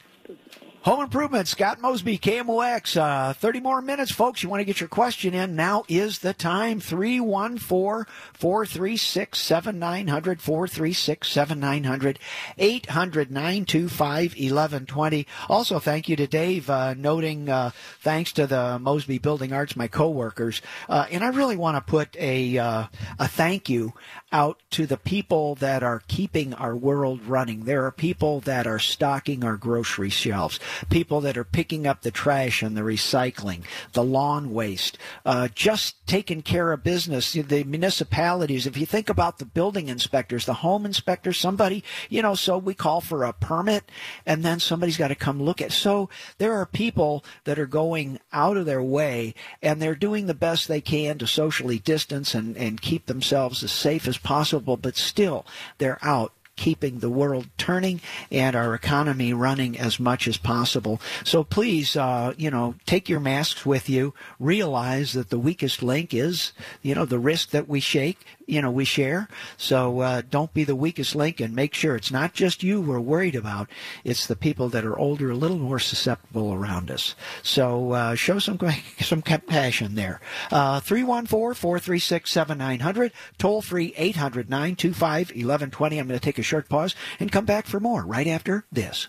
Home 0.86 1.02
Improvement, 1.02 1.48
Scott 1.48 1.82
Mosby, 1.82 2.20
KMOX. 2.20 2.96
Uh, 2.96 3.34
30 3.34 3.60
more 3.60 3.82
minutes, 3.82 4.12
folks. 4.12 4.44
You 4.44 4.50
want 4.50 4.62
to 4.62 4.66
get 4.66 4.80
your 4.80 4.88
question 4.88 5.34
in? 5.34 5.56
Now 5.56 5.84
is 5.90 6.20
the 6.20 6.32
time. 6.32 6.80
314 6.80 8.06
436 8.34 9.40
7900, 9.40 10.40
436 10.40 11.28
7900, 11.28 12.20
800 12.60 13.32
925 13.32 14.22
1120. 14.34 15.26
Also, 15.50 15.80
thank 15.80 16.08
you 16.08 16.16
to 16.18 16.28
Dave, 16.28 16.70
uh, 16.70 16.94
noting 16.94 17.50
uh, 17.50 17.72
thanks 18.02 18.32
to 18.34 18.46
the 18.46 18.78
Mosby 18.78 19.18
Building 19.18 19.54
Arts, 19.54 19.76
my 19.76 19.88
coworkers. 19.88 20.62
Uh, 20.88 21.08
and 21.10 21.24
I 21.24 21.30
really 21.30 21.58
want 21.58 21.78
to 21.78 21.82
put 21.82 22.16
a, 22.16 22.60
uh, 22.60 22.86
a 23.18 23.28
thank 23.28 23.70
you 23.70 23.94
out 24.32 24.62
to 24.70 24.86
the 24.86 24.98
people 24.98 25.56
that 25.56 25.82
are 25.82 26.04
keeping 26.08 26.54
our 26.54 26.76
world 26.76 27.26
running. 27.26 27.64
There 27.64 27.86
are 27.86 27.92
people 27.92 28.42
that 28.42 28.68
are 28.68 28.80
stocking 28.80 29.44
our 29.44 29.56
grocery 29.56 30.10
shelves, 30.10 30.60
people 30.90 31.22
that 31.22 31.38
are 31.38 31.44
picking 31.44 31.88
up 31.88 32.02
the 32.02 32.12
trash 32.12 32.62
and 32.62 32.76
the 32.76 32.82
recycling, 32.82 33.62
the 33.94 34.04
lawn 34.04 34.54
waste, 34.54 34.98
uh, 35.26 35.48
just 35.54 35.96
taking 36.08 36.42
care 36.42 36.72
of 36.72 36.84
business. 36.84 37.34
The 37.34 37.64
municipalities, 37.64 38.68
if 38.68 38.78
you 38.78 38.86
think 38.86 39.10
about 39.10 39.40
the 39.40 39.46
building 39.46 39.88
inspectors, 39.88 40.46
the 40.46 40.56
home 40.56 40.86
inspectors, 40.86 41.38
somebody, 41.38 41.84
you 42.10 42.22
know, 42.22 42.36
so 42.36 42.58
we 42.58 42.74
call 42.74 43.02
for 43.02 43.24
a 43.24 43.34
permit 43.34 43.90
and 44.26 44.44
then 44.44 44.60
somebody's 44.60 44.98
got 44.98 45.10
to 45.10 45.16
come 45.16 45.42
look 45.42 45.62
at. 45.62 45.72
So 45.72 46.10
there 46.38 46.54
are 46.54 46.66
people 46.66 47.24
that 47.46 47.60
are 47.60 47.66
going 47.66 48.20
out 48.32 48.58
of 48.58 48.66
their 48.66 48.84
way 48.84 49.34
and 49.62 49.82
they're 49.82 49.96
doing 49.96 50.28
the 50.28 50.34
best 50.34 50.68
they 50.68 50.82
can 50.82 51.18
to 51.18 51.28
socially 51.28 51.80
distance 51.80 52.36
and, 52.36 52.56
and 52.58 52.82
keep 52.82 53.06
themselves 53.06 53.64
as 53.64 53.72
safe 53.72 54.08
as 54.08 54.18
possible, 54.18 54.78
but 54.78 54.96
still 54.96 55.46
they're 55.78 56.00
out 56.02 56.34
keeping 56.56 57.00
the 57.00 57.10
world 57.10 57.48
turning 57.58 58.02
and 58.32 58.56
our 58.56 58.74
economy 58.74 59.34
running 59.34 59.78
as 59.78 60.00
much 60.00 60.28
as 60.28 60.38
possible. 60.38 61.02
So 61.24 61.44
please, 61.44 61.96
uh, 61.96 62.34
you 62.38 62.50
know, 62.50 62.76
take 62.86 63.10
your 63.10 63.20
masks 63.20 63.66
with 63.66 63.90
you. 63.90 64.14
Realize 64.40 65.14
that 65.14 65.30
the 65.30 65.40
weakest 65.40 65.84
link 65.84 66.14
is, 66.14 66.54
you 66.82 66.96
know, 66.96 67.06
the 67.06 67.20
risk 67.20 67.50
that 67.50 67.68
we 67.68 67.80
shake, 67.80 68.26
you 68.48 68.62
know, 68.62 68.72
we 68.72 68.86
share. 68.86 69.28
So 69.58 70.00
uh, 70.02 70.22
don't 70.30 70.54
be 70.54 70.64
the 70.64 70.76
weakest 70.76 71.16
link 71.16 71.40
and 71.40 71.56
make 71.56 71.74
sure 71.74 71.96
it's 71.96 72.12
not 72.12 72.34
just 72.34 72.62
you 72.64 72.82
we're 72.82 73.00
worried 73.00 73.36
about. 73.36 73.70
It's 74.04 74.28
the 74.28 74.36
people 74.36 74.70
that 74.70 74.86
are 74.86 74.98
older, 74.98 75.32
a 75.32 75.36
little 75.36 75.58
more 75.58 75.80
susceptible 75.80 76.54
around 76.54 76.92
us. 76.92 77.16
So 77.44 77.92
uh, 77.92 78.16
show 78.16 78.40
some 78.40 78.60
some 79.00 79.22
compassion 79.22 79.96
there. 79.96 80.20
Uh, 80.52 80.80
314-436-7900, 80.82 83.12
toll 83.38 83.62
free 83.62 83.94
800-925-1120. 83.94 86.00
I'm 86.00 86.08
going 86.08 86.08
to 86.08 86.20
take 86.20 86.40
a 86.40 86.44
short 86.44 86.70
pause 86.70 86.96
and 87.20 87.32
come 87.32 87.46
back 87.46 87.68
for 87.68 87.80
more 87.80 88.06
right 88.06 88.28
after 88.28 88.66
this. 88.72 89.08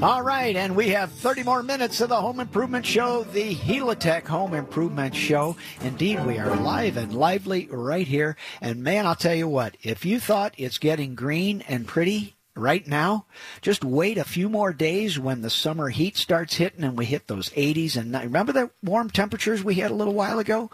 All 0.00 0.22
right, 0.22 0.54
and 0.54 0.76
we 0.76 0.90
have 0.90 1.10
30 1.10 1.42
more 1.42 1.62
minutes 1.62 2.00
of 2.00 2.10
the 2.10 2.20
Home 2.20 2.38
Improvement 2.38 2.86
Show, 2.86 3.24
the 3.24 3.54
Helitech 3.54 4.28
Home 4.28 4.54
Improvement 4.54 5.14
Show. 5.14 5.56
Indeed, 5.80 6.24
we 6.24 6.38
are 6.38 6.54
live 6.54 6.96
and 6.96 7.12
lively 7.12 7.66
right 7.68 8.06
here. 8.06 8.36
And 8.60 8.82
man, 8.82 9.06
I'll 9.06 9.14
tell 9.14 9.34
you 9.34 9.48
what, 9.48 9.76
if 9.82 10.04
you 10.04 10.20
thought 10.20 10.54
it's 10.56 10.78
getting 10.78 11.14
green 11.14 11.62
and 11.68 11.86
pretty 11.86 12.36
right 12.54 12.86
now, 12.86 13.26
just 13.60 13.84
wait 13.84 14.18
a 14.18 14.24
few 14.24 14.48
more 14.48 14.72
days 14.72 15.18
when 15.18 15.42
the 15.42 15.50
summer 15.50 15.88
heat 15.88 16.16
starts 16.16 16.54
hitting 16.54 16.84
and 16.84 16.96
we 16.98 17.04
hit 17.04 17.26
those 17.26 17.50
80s 17.50 17.96
and 17.96 18.12
remember 18.14 18.52
the 18.52 18.70
warm 18.82 19.10
temperatures 19.10 19.62
we 19.62 19.74
had 19.74 19.90
a 19.90 19.94
little 19.94 20.14
while 20.14 20.38
ago? 20.38 20.70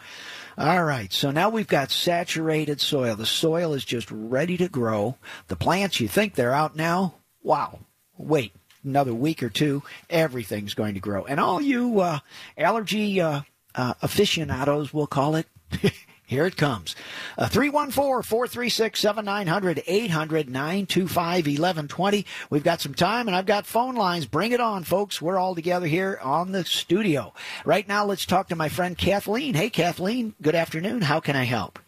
All 0.57 0.85
right, 0.85 1.13
so 1.13 1.31
now 1.31 1.51
we've 1.51 1.67
got 1.67 1.91
saturated 1.91 2.81
soil. 2.81 3.17
The 3.17 3.27
soil 3.27 3.75
is 3.75 3.85
just 3.85 4.09
ready 4.11 4.57
to 4.59 4.69
grow. 4.69 5.17
The 5.49 5.57
plants, 5.57 6.01
you 6.01 6.09
think 6.09 6.35
they're 6.35 6.55
out 6.55 6.77
now? 6.77 7.15
Wow. 7.43 7.81
Wait 8.17 8.53
another 8.85 9.15
week 9.15 9.43
or 9.43 9.49
two, 9.49 9.83
everything's 10.11 10.75
going 10.75 10.95
to 10.95 11.01
grow. 11.01 11.25
And 11.25 11.41
all 11.41 11.61
you 11.61 12.01
uh, 12.01 12.19
allergy 12.57 13.21
uh, 13.21 13.43
uh, 13.75 13.95
aficionados, 14.03 14.93
we'll 14.93 15.07
call 15.07 15.37
it, 15.37 15.47
here 16.35 16.47
it 16.47 16.57
comes. 16.57 16.97
Uh, 17.39 17.49
314 17.49 18.23
436 18.23 19.01
7900 19.01 19.83
800 19.87 20.51
925 20.51 21.47
1120. 21.47 22.27
We've 22.51 22.65
got 22.65 22.81
some 22.81 22.95
time 22.95 23.29
and 23.29 23.37
I've 23.37 23.47
got 23.47 23.67
phone 23.67 23.95
lines. 23.95 24.27
Bring 24.27 24.53
it 24.53 24.61
on, 24.61 24.85
folks. 24.85 25.23
We're 25.23 25.39
all 25.39 25.55
together 25.55 25.87
here 25.87 26.19
on 26.23 26.53
the 26.53 26.65
studio. 26.65 27.33
Right 27.65 27.87
now, 27.87 28.05
let's 28.05 28.27
talk 28.27 28.49
to 28.49 28.57
my 28.57 28.69
friend 28.69 28.99
Kathleen. 28.99 29.55
Hey, 29.55 29.71
Kathleen, 29.71 30.35
good 30.43 30.57
afternoon. 30.57 31.03
How 31.03 31.21
can 31.21 31.37
I 31.37 31.45
help? 31.45 31.79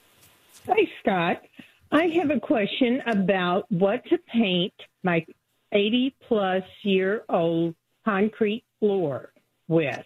Hi, 0.66 0.88
Scott. 1.00 1.42
I 1.90 2.06
have 2.14 2.30
a 2.30 2.40
question 2.40 3.02
about 3.06 3.70
what 3.70 4.04
to 4.06 4.18
paint 4.32 4.74
my 5.02 5.24
80 5.72 6.14
plus 6.28 6.62
year 6.82 7.24
old 7.28 7.74
concrete 8.04 8.64
floor 8.78 9.32
with. 9.68 10.04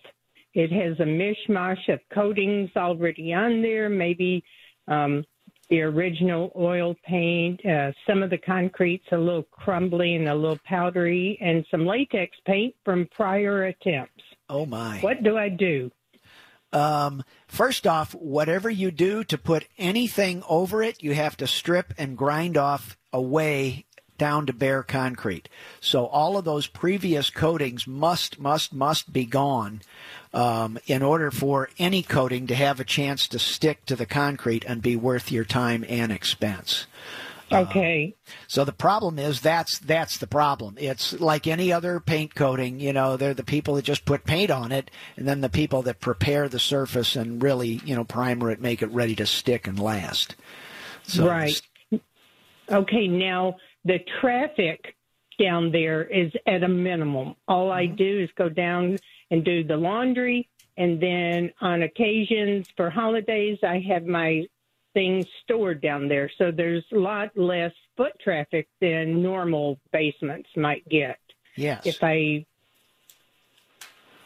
It 0.54 0.72
has 0.72 0.98
a 0.98 1.04
mishmash 1.04 1.88
of 1.92 2.00
coatings 2.12 2.70
already 2.76 3.32
on 3.32 3.62
there, 3.62 3.88
maybe 3.88 4.42
um, 4.88 5.24
the 5.68 5.80
original 5.82 6.52
oil 6.56 6.96
paint. 7.04 7.64
Uh, 7.64 7.92
some 8.06 8.22
of 8.22 8.30
the 8.30 8.38
concrete's 8.38 9.06
a 9.12 9.16
little 9.16 9.44
crumbly 9.44 10.16
and 10.16 10.28
a 10.28 10.34
little 10.34 10.58
powdery, 10.64 11.38
and 11.40 11.64
some 11.70 11.86
latex 11.86 12.36
paint 12.46 12.74
from 12.84 13.08
prior 13.14 13.66
attempts. 13.66 14.22
Oh, 14.48 14.66
my. 14.66 14.98
What 14.98 15.22
do 15.22 15.38
I 15.38 15.48
do? 15.48 15.90
Um, 16.72 17.24
first 17.46 17.86
off, 17.86 18.14
whatever 18.14 18.70
you 18.70 18.90
do 18.90 19.24
to 19.24 19.38
put 19.38 19.66
anything 19.78 20.42
over 20.48 20.82
it, 20.82 21.02
you 21.02 21.14
have 21.14 21.36
to 21.38 21.46
strip 21.46 21.94
and 21.98 22.16
grind 22.16 22.56
off 22.56 22.96
away 23.12 23.86
down 24.18 24.46
to 24.46 24.52
bare 24.52 24.82
concrete. 24.82 25.48
So 25.80 26.06
all 26.06 26.36
of 26.36 26.44
those 26.44 26.66
previous 26.66 27.30
coatings 27.30 27.86
must, 27.86 28.38
must, 28.38 28.72
must 28.72 29.12
be 29.12 29.24
gone 29.24 29.80
um, 30.32 30.78
in 30.86 31.02
order 31.02 31.30
for 31.30 31.70
any 31.78 32.02
coating 32.02 32.46
to 32.46 32.54
have 32.54 32.80
a 32.80 32.84
chance 32.84 33.26
to 33.28 33.38
stick 33.38 33.84
to 33.86 33.96
the 33.96 34.06
concrete 34.06 34.64
and 34.64 34.82
be 34.82 34.96
worth 34.96 35.32
your 35.32 35.44
time 35.44 35.84
and 35.88 36.12
expense. 36.12 36.86
Okay. 37.52 38.14
Uh, 38.16 38.30
so 38.46 38.64
the 38.64 38.72
problem 38.72 39.18
is 39.18 39.40
that's 39.40 39.78
that's 39.80 40.18
the 40.18 40.26
problem. 40.26 40.76
It's 40.78 41.18
like 41.18 41.46
any 41.46 41.72
other 41.72 41.98
paint 41.98 42.34
coating, 42.34 42.78
you 42.78 42.92
know, 42.92 43.16
they're 43.16 43.34
the 43.34 43.42
people 43.42 43.74
that 43.74 43.84
just 43.84 44.04
put 44.04 44.24
paint 44.24 44.50
on 44.50 44.70
it 44.72 44.90
and 45.16 45.26
then 45.26 45.40
the 45.40 45.48
people 45.48 45.82
that 45.82 46.00
prepare 46.00 46.48
the 46.48 46.60
surface 46.60 47.16
and 47.16 47.42
really, 47.42 47.80
you 47.84 47.96
know, 47.96 48.04
primer 48.04 48.50
it, 48.50 48.60
make 48.60 48.82
it 48.82 48.90
ready 48.92 49.16
to 49.16 49.26
stick 49.26 49.66
and 49.66 49.80
last. 49.80 50.36
So 51.02 51.26
right. 51.26 51.60
Okay, 52.70 53.08
now 53.08 53.56
the 53.84 53.98
traffic 54.20 54.94
down 55.40 55.72
there 55.72 56.04
is 56.04 56.30
at 56.46 56.62
a 56.62 56.68
minimum. 56.68 57.34
All 57.48 57.72
I 57.72 57.86
do 57.86 58.20
is 58.20 58.30
go 58.36 58.48
down 58.48 58.96
and 59.30 59.44
do 59.44 59.64
the 59.64 59.76
laundry, 59.76 60.48
and 60.76 61.00
then 61.00 61.52
on 61.60 61.82
occasions 61.82 62.68
for 62.76 62.90
holidays, 62.90 63.58
I 63.62 63.84
have 63.88 64.04
my 64.04 64.46
things 64.92 65.26
stored 65.44 65.80
down 65.80 66.08
there. 66.08 66.30
So 66.36 66.50
there's 66.50 66.84
a 66.92 66.96
lot 66.98 67.36
less 67.36 67.72
foot 67.96 68.12
traffic 68.22 68.68
than 68.80 69.22
normal 69.22 69.78
basements 69.92 70.48
might 70.56 70.88
get. 70.88 71.18
Yes. 71.56 71.86
If 71.86 71.98
I 72.02 72.44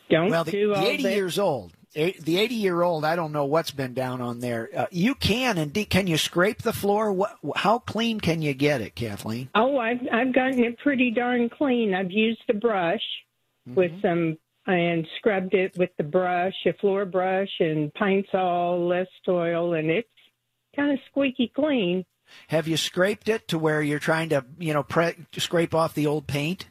don't 0.08 0.30
well, 0.30 0.44
the, 0.44 0.50
do 0.52 0.68
the 0.68 0.86
80 0.86 1.02
that, 1.02 1.14
years 1.14 1.38
old. 1.38 1.72
The 1.92 2.38
80 2.38 2.54
year 2.56 2.82
old, 2.82 3.04
I 3.04 3.14
don't 3.14 3.30
know 3.30 3.44
what's 3.44 3.70
been 3.70 3.94
down 3.94 4.20
on 4.20 4.40
there. 4.40 4.68
Uh, 4.76 4.86
you 4.90 5.14
can 5.14 5.58
indeed. 5.58 5.90
Can 5.90 6.08
you 6.08 6.18
scrape 6.18 6.62
the 6.62 6.72
floor? 6.72 7.12
What, 7.12 7.36
how 7.54 7.78
clean 7.78 8.20
can 8.20 8.42
you 8.42 8.52
get 8.52 8.80
it, 8.80 8.96
Kathleen? 8.96 9.48
Oh, 9.54 9.78
I've 9.78 10.00
I've 10.12 10.34
gotten 10.34 10.64
it 10.64 10.78
pretty 10.78 11.12
darn 11.12 11.48
clean. 11.48 11.94
I've 11.94 12.10
used 12.10 12.42
a 12.48 12.54
brush 12.54 13.02
Mm-hmm. 13.68 13.76
with 13.76 14.02
some 14.02 14.36
and 14.66 15.06
scrubbed 15.18 15.54
it 15.54 15.76
with 15.76 15.90
the 15.98 16.04
brush, 16.04 16.54
a 16.66 16.72
floor 16.74 17.04
brush, 17.04 17.50
and 17.60 17.92
Pine-Sol, 17.94 18.86
less 18.88 19.08
oil, 19.28 19.74
and 19.74 19.90
it's 19.90 20.08
kind 20.74 20.92
of 20.92 20.98
squeaky 21.10 21.52
clean. 21.54 22.04
Have 22.48 22.66
you 22.66 22.76
scraped 22.76 23.28
it 23.28 23.46
to 23.48 23.58
where 23.58 23.82
you're 23.82 23.98
trying 23.98 24.30
to, 24.30 24.44
you 24.58 24.72
know, 24.72 24.82
pre- 24.82 25.14
scrape 25.36 25.74
off 25.74 25.94
the 25.94 26.06
old 26.06 26.26
paint? 26.26 26.66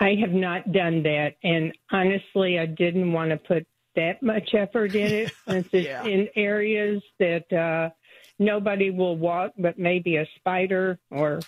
I 0.00 0.14
have 0.20 0.32
not 0.32 0.72
done 0.72 1.02
that, 1.02 1.34
and 1.44 1.72
honestly, 1.92 2.58
I 2.58 2.64
didn't 2.66 3.12
want 3.12 3.30
to 3.30 3.36
put 3.36 3.66
that 3.96 4.22
much 4.22 4.54
effort 4.54 4.94
in 4.94 5.12
it 5.12 5.32
since 5.48 5.68
it's 5.72 5.86
Yeah. 5.86 6.04
in 6.04 6.28
areas 6.36 7.02
that 7.18 7.52
uh, 7.52 7.90
nobody 8.38 8.90
will 8.90 9.16
walk, 9.16 9.52
but 9.58 9.78
maybe 9.78 10.16
a 10.16 10.26
spider 10.36 10.98
or 11.10 11.40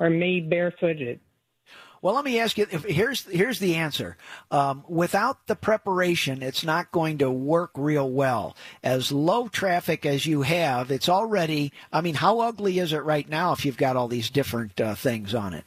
or 0.00 0.10
me 0.10 0.40
barefooted. 0.40 1.20
Well, 2.02 2.14
let 2.14 2.24
me 2.24 2.38
ask 2.40 2.56
you. 2.56 2.66
If, 2.70 2.84
here's 2.84 3.24
here's 3.26 3.58
the 3.58 3.76
answer. 3.76 4.16
Um, 4.50 4.84
without 4.88 5.46
the 5.46 5.56
preparation, 5.56 6.42
it's 6.42 6.64
not 6.64 6.92
going 6.92 7.18
to 7.18 7.30
work 7.30 7.72
real 7.74 8.10
well. 8.10 8.56
As 8.82 9.12
low 9.12 9.48
traffic 9.48 10.06
as 10.06 10.24
you 10.24 10.42
have, 10.42 10.90
it's 10.90 11.08
already. 11.08 11.72
I 11.92 12.00
mean, 12.00 12.14
how 12.14 12.40
ugly 12.40 12.78
is 12.78 12.92
it 12.92 13.04
right 13.04 13.28
now? 13.28 13.52
If 13.52 13.64
you've 13.64 13.76
got 13.76 13.96
all 13.96 14.08
these 14.08 14.30
different 14.30 14.80
uh, 14.80 14.94
things 14.94 15.34
on 15.34 15.52
it. 15.52 15.64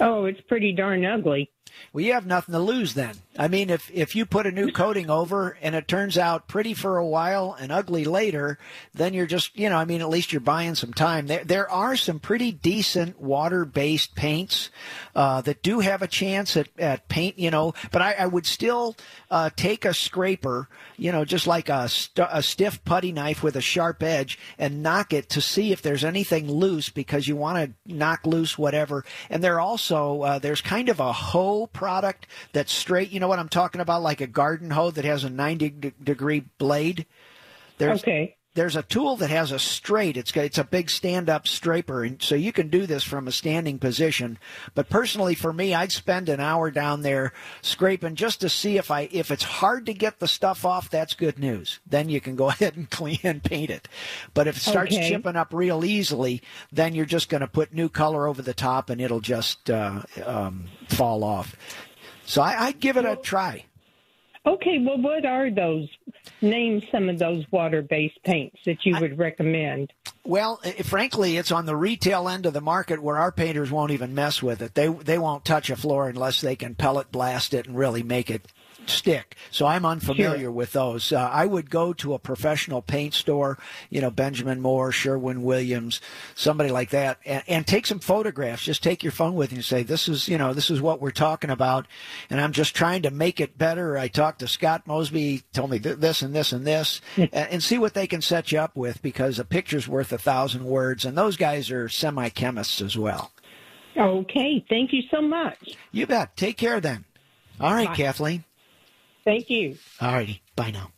Oh, 0.00 0.26
it's 0.26 0.40
pretty 0.42 0.72
darn 0.72 1.04
ugly. 1.04 1.50
Well, 1.92 2.04
you 2.04 2.12
have 2.12 2.26
nothing 2.26 2.52
to 2.52 2.58
lose 2.58 2.94
then. 2.94 3.16
I 3.38 3.48
mean, 3.48 3.70
if 3.70 3.90
if 3.92 4.16
you 4.16 4.26
put 4.26 4.46
a 4.46 4.52
new 4.52 4.72
coating 4.72 5.10
over 5.10 5.56
and 5.62 5.74
it 5.74 5.86
turns 5.88 6.18
out 6.18 6.48
pretty 6.48 6.74
for 6.74 6.96
a 6.96 7.06
while 7.06 7.56
and 7.58 7.70
ugly 7.70 8.04
later, 8.04 8.58
then 8.94 9.14
you're 9.14 9.26
just, 9.26 9.56
you 9.56 9.68
know, 9.68 9.76
I 9.76 9.84
mean, 9.84 10.00
at 10.00 10.08
least 10.08 10.32
you're 10.32 10.40
buying 10.40 10.74
some 10.74 10.92
time. 10.92 11.26
There 11.26 11.44
there 11.44 11.70
are 11.70 11.96
some 11.96 12.18
pretty 12.18 12.52
decent 12.52 13.20
water-based 13.20 14.14
paints 14.14 14.70
uh, 15.14 15.40
that 15.42 15.62
do 15.62 15.80
have 15.80 16.02
a 16.02 16.08
chance 16.08 16.56
at, 16.56 16.68
at 16.78 17.08
paint, 17.08 17.38
you 17.38 17.50
know, 17.50 17.74
but 17.90 18.02
I, 18.02 18.12
I 18.14 18.26
would 18.26 18.46
still 18.46 18.96
uh, 19.30 19.50
take 19.54 19.84
a 19.84 19.94
scraper, 19.94 20.68
you 20.96 21.12
know, 21.12 21.24
just 21.24 21.46
like 21.46 21.68
a, 21.68 21.88
st- 21.88 22.28
a 22.30 22.42
stiff 22.42 22.84
putty 22.84 23.12
knife 23.12 23.42
with 23.42 23.56
a 23.56 23.60
sharp 23.60 24.02
edge 24.02 24.38
and 24.58 24.82
knock 24.82 25.12
it 25.12 25.28
to 25.30 25.40
see 25.40 25.72
if 25.72 25.82
there's 25.82 26.04
anything 26.04 26.50
loose 26.50 26.88
because 26.88 27.28
you 27.28 27.36
want 27.36 27.58
to 27.58 27.94
knock 27.94 28.26
loose 28.26 28.58
whatever. 28.58 29.04
And 29.30 29.42
there 29.42 29.60
also, 29.60 30.22
uh, 30.22 30.38
there's 30.38 30.60
kind 30.60 30.88
of 30.88 31.00
a 31.00 31.12
hoe 31.12 31.57
product 31.66 32.26
that's 32.52 32.72
straight. 32.72 33.10
You 33.10 33.20
know 33.20 33.28
what 33.28 33.38
I'm 33.38 33.48
talking 33.48 33.80
about? 33.80 34.02
Like 34.02 34.20
a 34.20 34.26
garden 34.26 34.70
hoe 34.70 34.90
that 34.92 35.04
has 35.04 35.24
a 35.24 35.30
90 35.30 35.68
de- 35.70 35.90
degree 36.02 36.44
blade. 36.58 37.06
There's, 37.78 38.00
okay. 38.00 38.36
There's 38.58 38.74
a 38.74 38.82
tool 38.82 39.14
that 39.18 39.30
has 39.30 39.52
a 39.52 39.58
straight. 39.60 40.16
It's 40.16 40.32
got, 40.32 40.44
it's 40.44 40.58
a 40.58 40.64
big 40.64 40.90
stand 40.90 41.30
up 41.30 41.46
scraper, 41.46 42.02
and 42.02 42.20
so 42.20 42.34
you 42.34 42.52
can 42.52 42.70
do 42.70 42.86
this 42.86 43.04
from 43.04 43.28
a 43.28 43.30
standing 43.30 43.78
position. 43.78 44.36
But 44.74 44.88
personally, 44.88 45.36
for 45.36 45.52
me, 45.52 45.74
I'd 45.74 45.92
spend 45.92 46.28
an 46.28 46.40
hour 46.40 46.72
down 46.72 47.02
there 47.02 47.32
scraping 47.62 48.16
just 48.16 48.40
to 48.40 48.48
see 48.48 48.76
if 48.76 48.90
I 48.90 49.02
if 49.12 49.30
it's 49.30 49.44
hard 49.44 49.86
to 49.86 49.94
get 49.94 50.18
the 50.18 50.26
stuff 50.26 50.64
off. 50.64 50.90
That's 50.90 51.14
good 51.14 51.38
news. 51.38 51.78
Then 51.86 52.08
you 52.08 52.20
can 52.20 52.34
go 52.34 52.48
ahead 52.48 52.76
and 52.76 52.90
clean 52.90 53.20
and 53.22 53.44
paint 53.44 53.70
it. 53.70 53.86
But 54.34 54.48
if 54.48 54.56
it 54.56 54.62
starts 54.62 54.96
Okay. 54.96 55.08
chipping 55.08 55.36
up 55.36 55.54
real 55.54 55.84
easily, 55.84 56.42
then 56.72 56.96
you're 56.96 57.06
just 57.06 57.28
going 57.28 57.42
to 57.42 57.46
put 57.46 57.72
new 57.72 57.88
color 57.88 58.26
over 58.26 58.42
the 58.42 58.54
top, 58.54 58.90
and 58.90 59.00
it'll 59.00 59.20
just 59.20 59.70
uh, 59.70 60.02
um, 60.26 60.64
fall 60.88 61.22
off. 61.22 61.54
So 62.26 62.42
I, 62.42 62.64
I'd 62.64 62.80
give 62.80 62.96
it 62.96 63.04
a 63.04 63.14
try. 63.14 63.66
Okay, 64.48 64.78
well, 64.78 64.98
what 64.98 65.26
are 65.26 65.50
those? 65.50 65.88
Name 66.40 66.80
some 66.90 67.08
of 67.08 67.18
those 67.18 67.44
water-based 67.50 68.22
paints 68.24 68.56
that 68.64 68.78
you 68.86 68.96
would 68.98 69.18
recommend. 69.18 69.92
Well, 70.24 70.58
i- 70.64 70.70
frankly, 70.82 71.36
it's 71.36 71.52
on 71.52 71.66
the 71.66 71.76
retail 71.76 72.28
end 72.28 72.46
of 72.46 72.54
the 72.54 72.60
market 72.60 73.02
where 73.02 73.18
our 73.18 73.30
painters 73.30 73.70
won't 73.70 73.90
even 73.92 74.14
mess 74.14 74.42
with 74.42 74.62
it. 74.62 74.74
They 74.74 74.88
they 74.88 75.18
won't 75.18 75.44
touch 75.44 75.68
a 75.68 75.76
floor 75.76 76.08
unless 76.08 76.40
they 76.40 76.56
can 76.56 76.74
pellet 76.74 77.12
blast 77.12 77.52
it 77.54 77.66
and 77.66 77.76
really 77.76 78.02
make 78.02 78.30
it 78.30 78.46
stick. 78.88 79.36
So 79.50 79.66
I'm 79.66 79.84
unfamiliar 79.86 80.38
Sure. 80.38 80.50
with 80.50 80.72
those. 80.72 81.12
Uh, 81.12 81.28
I 81.32 81.46
would 81.46 81.70
go 81.70 81.92
to 81.94 82.14
a 82.14 82.18
professional 82.18 82.82
paint 82.82 83.14
store, 83.14 83.58
you 83.90 84.00
know, 84.00 84.10
Benjamin 84.10 84.60
Moore, 84.60 84.90
Sherwin 84.92 85.42
Williams, 85.42 86.00
somebody 86.34 86.70
like 86.70 86.90
that, 86.90 87.18
and, 87.24 87.42
and 87.48 87.66
take 87.66 87.86
some 87.86 87.98
photographs. 88.00 88.64
Just 88.64 88.82
take 88.82 89.02
your 89.02 89.12
phone 89.12 89.34
with 89.34 89.52
you 89.52 89.56
and 89.56 89.64
say, 89.64 89.82
"This 89.82 90.08
is, 90.08 90.28
you 90.28 90.38
know, 90.38 90.52
this 90.54 90.70
is 90.70 90.80
what 90.80 91.00
we're 91.00 91.10
talking 91.10 91.50
about," 91.50 91.86
and 92.30 92.40
I'm 92.40 92.52
just 92.52 92.74
trying 92.74 93.02
to 93.02 93.10
make 93.10 93.40
it 93.40 93.56
better. 93.58 93.96
I 93.98 94.08
talked 94.08 94.40
to 94.40 94.48
Scott 94.48 94.86
Mosby, 94.86 95.42
told 95.52 95.70
me 95.70 95.78
th- 95.78 95.98
this 95.98 96.22
and 96.22 96.34
this 96.34 96.52
and 96.52 96.66
this, 96.66 97.00
and, 97.16 97.28
and 97.32 97.62
see 97.62 97.78
what 97.78 97.94
they 97.94 98.06
can 98.06 98.22
set 98.22 98.52
you 98.52 98.58
up 98.58 98.76
with 98.76 99.02
because 99.02 99.38
a 99.38 99.44
picture's 99.44 99.88
worth 99.88 100.12
a 100.12 100.18
thousand 100.18 100.64
words, 100.64 101.04
and 101.04 101.16
those 101.16 101.36
guys 101.36 101.70
are 101.70 101.88
semi 101.88 102.28
chemists 102.28 102.80
as 102.80 102.96
well. 102.96 103.32
Okay, 103.96 104.64
thank 104.68 104.92
you 104.92 105.02
so 105.10 105.20
much. 105.20 105.58
You 105.90 106.06
bet. 106.06 106.36
Take 106.36 106.56
care 106.56 106.80
then. 106.80 107.04
All 107.60 107.72
right, 107.74 107.88
Bye. 107.88 107.96
Kathleen. 107.96 108.44
Thank 109.28 109.50
you. 109.50 109.76
All 110.00 110.10
righty. 110.10 110.40
Bye 110.56 110.70
now. 110.70 110.90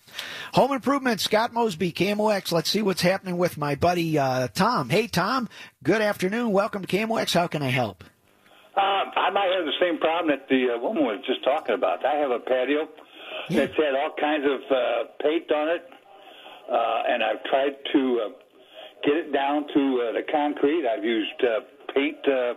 Home 0.54 0.70
Improvement, 0.70 1.20
Scott 1.20 1.52
Mosby, 1.52 1.90
KMOX. 1.90 2.52
Let's 2.52 2.70
see 2.70 2.80
what's 2.80 3.02
happening 3.02 3.38
with 3.38 3.58
my 3.58 3.74
buddy 3.74 4.16
uh, 4.20 4.46
Tom. 4.54 4.88
Hey, 4.88 5.08
Tom. 5.08 5.48
Good 5.82 6.00
afternoon. 6.00 6.52
Welcome 6.52 6.82
to 6.82 6.86
KMOX. 6.86 7.34
How 7.34 7.48
can 7.48 7.60
I 7.60 7.70
help? 7.70 8.04
Uh, 8.76 8.80
I 8.80 9.30
might 9.30 9.50
have 9.50 9.66
the 9.66 9.74
same 9.80 9.98
problem 9.98 10.28
that 10.28 10.48
the 10.48 10.76
uh, 10.76 10.78
woman 10.78 11.02
was 11.02 11.18
just 11.26 11.42
talking 11.42 11.74
about. 11.74 12.06
I 12.06 12.18
have 12.22 12.30
a 12.30 12.38
patio 12.38 12.86
that's 13.50 13.74
had 13.74 13.98
all 13.98 14.14
kinds 14.20 14.44
of 14.46 14.60
uh, 14.70 15.10
paint 15.20 15.50
on 15.50 15.68
it, 15.68 15.90
uh, 16.70 17.02
and 17.08 17.24
I've 17.24 17.42
tried 17.50 17.74
to 17.92 18.20
uh, 18.26 18.28
get 19.02 19.16
it 19.16 19.32
down 19.32 19.66
to 19.74 20.06
uh, 20.06 20.12
the 20.12 20.22
concrete. 20.30 20.86
I've 20.86 21.02
used 21.04 21.42
uh, 21.42 21.66
paint 21.92 22.18
uh, 22.28 22.54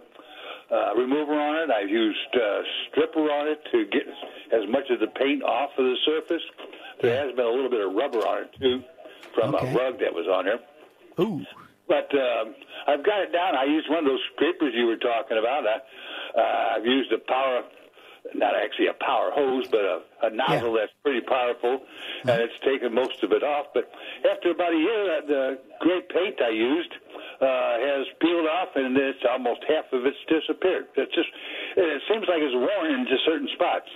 uh, 0.74 0.96
remover 0.96 1.34
on 1.34 1.56
it. 1.64 1.74
I've 1.74 1.90
used 1.90 2.34
uh, 2.36 2.62
stripper 2.90 3.30
on 3.30 3.48
it 3.48 3.60
to 3.72 3.86
get 3.92 4.04
as 4.54 4.70
much 4.70 4.90
of 4.90 5.00
the 5.00 5.08
paint 5.08 5.42
off 5.44 5.72
of 5.78 5.84
the 5.86 5.96
surface. 6.06 6.44
There 7.02 7.18
has 7.26 7.36
been 7.36 7.46
a 7.46 7.50
little 7.50 7.70
bit 7.70 7.82
of 7.82 7.94
rubber 7.94 8.20
on 8.20 8.44
it 8.44 8.52
too, 8.62 8.84
from 9.36 9.56
Okay. 9.56 9.68
a 9.72 9.76
rug 9.76 10.00
that 10.00 10.14
was 10.14 10.28
on 10.28 10.46
there. 10.46 10.60
Ooh. 11.20 11.42
But 11.88 12.08
um, 12.16 12.56
I've 12.88 13.04
got 13.04 13.22
it 13.22 13.34
down. 13.34 13.56
I 13.58 13.66
used 13.66 13.90
one 13.90 14.00
of 14.00 14.06
those 14.06 14.24
scrapers 14.36 14.74
you 14.74 14.86
were 14.86 14.98
talking 14.98 15.38
about. 15.38 15.66
I, 15.68 15.78
uh, 16.40 16.78
I've 16.78 16.86
used 16.86 17.12
a 17.12 17.18
power, 17.20 17.64
not 18.36 18.54
actually 18.56 18.88
a 18.88 18.94
power 19.04 19.32
hose, 19.36 19.68
but 19.68 19.82
a, 19.82 20.00
a 20.24 20.30
nozzle 20.32 20.74
that's 20.74 20.94
pretty 21.04 21.22
powerful, 21.28 21.82
and 22.24 22.40
it's 22.42 22.56
taken 22.64 22.94
most 22.96 23.22
of 23.22 23.34
it 23.34 23.44
off. 23.44 23.68
But 23.74 23.92
after 24.32 24.52
about 24.52 24.74
a 24.74 24.78
year, 24.78 25.02
uh, 25.18 25.22
the 25.28 25.60
great 25.82 26.08
paint 26.10 26.40
I 26.42 26.50
used 26.56 26.94
uh, 27.42 27.76
has 27.84 28.08
peeled 28.22 28.48
off, 28.48 28.70
and 28.76 28.96
it's 28.98 29.20
almost 29.30 29.60
half 29.68 29.92
of 29.92 30.06
it's 30.06 30.18
disappeared. 30.32 30.88
It's 30.96 31.14
just, 31.14 31.30
it 31.76 32.02
seems 32.08 32.24
like 32.32 32.40
it's 32.40 32.56
worn 32.56 32.96
in 32.96 33.06
just 33.12 33.26
certain 33.26 33.50
spots. 33.54 33.90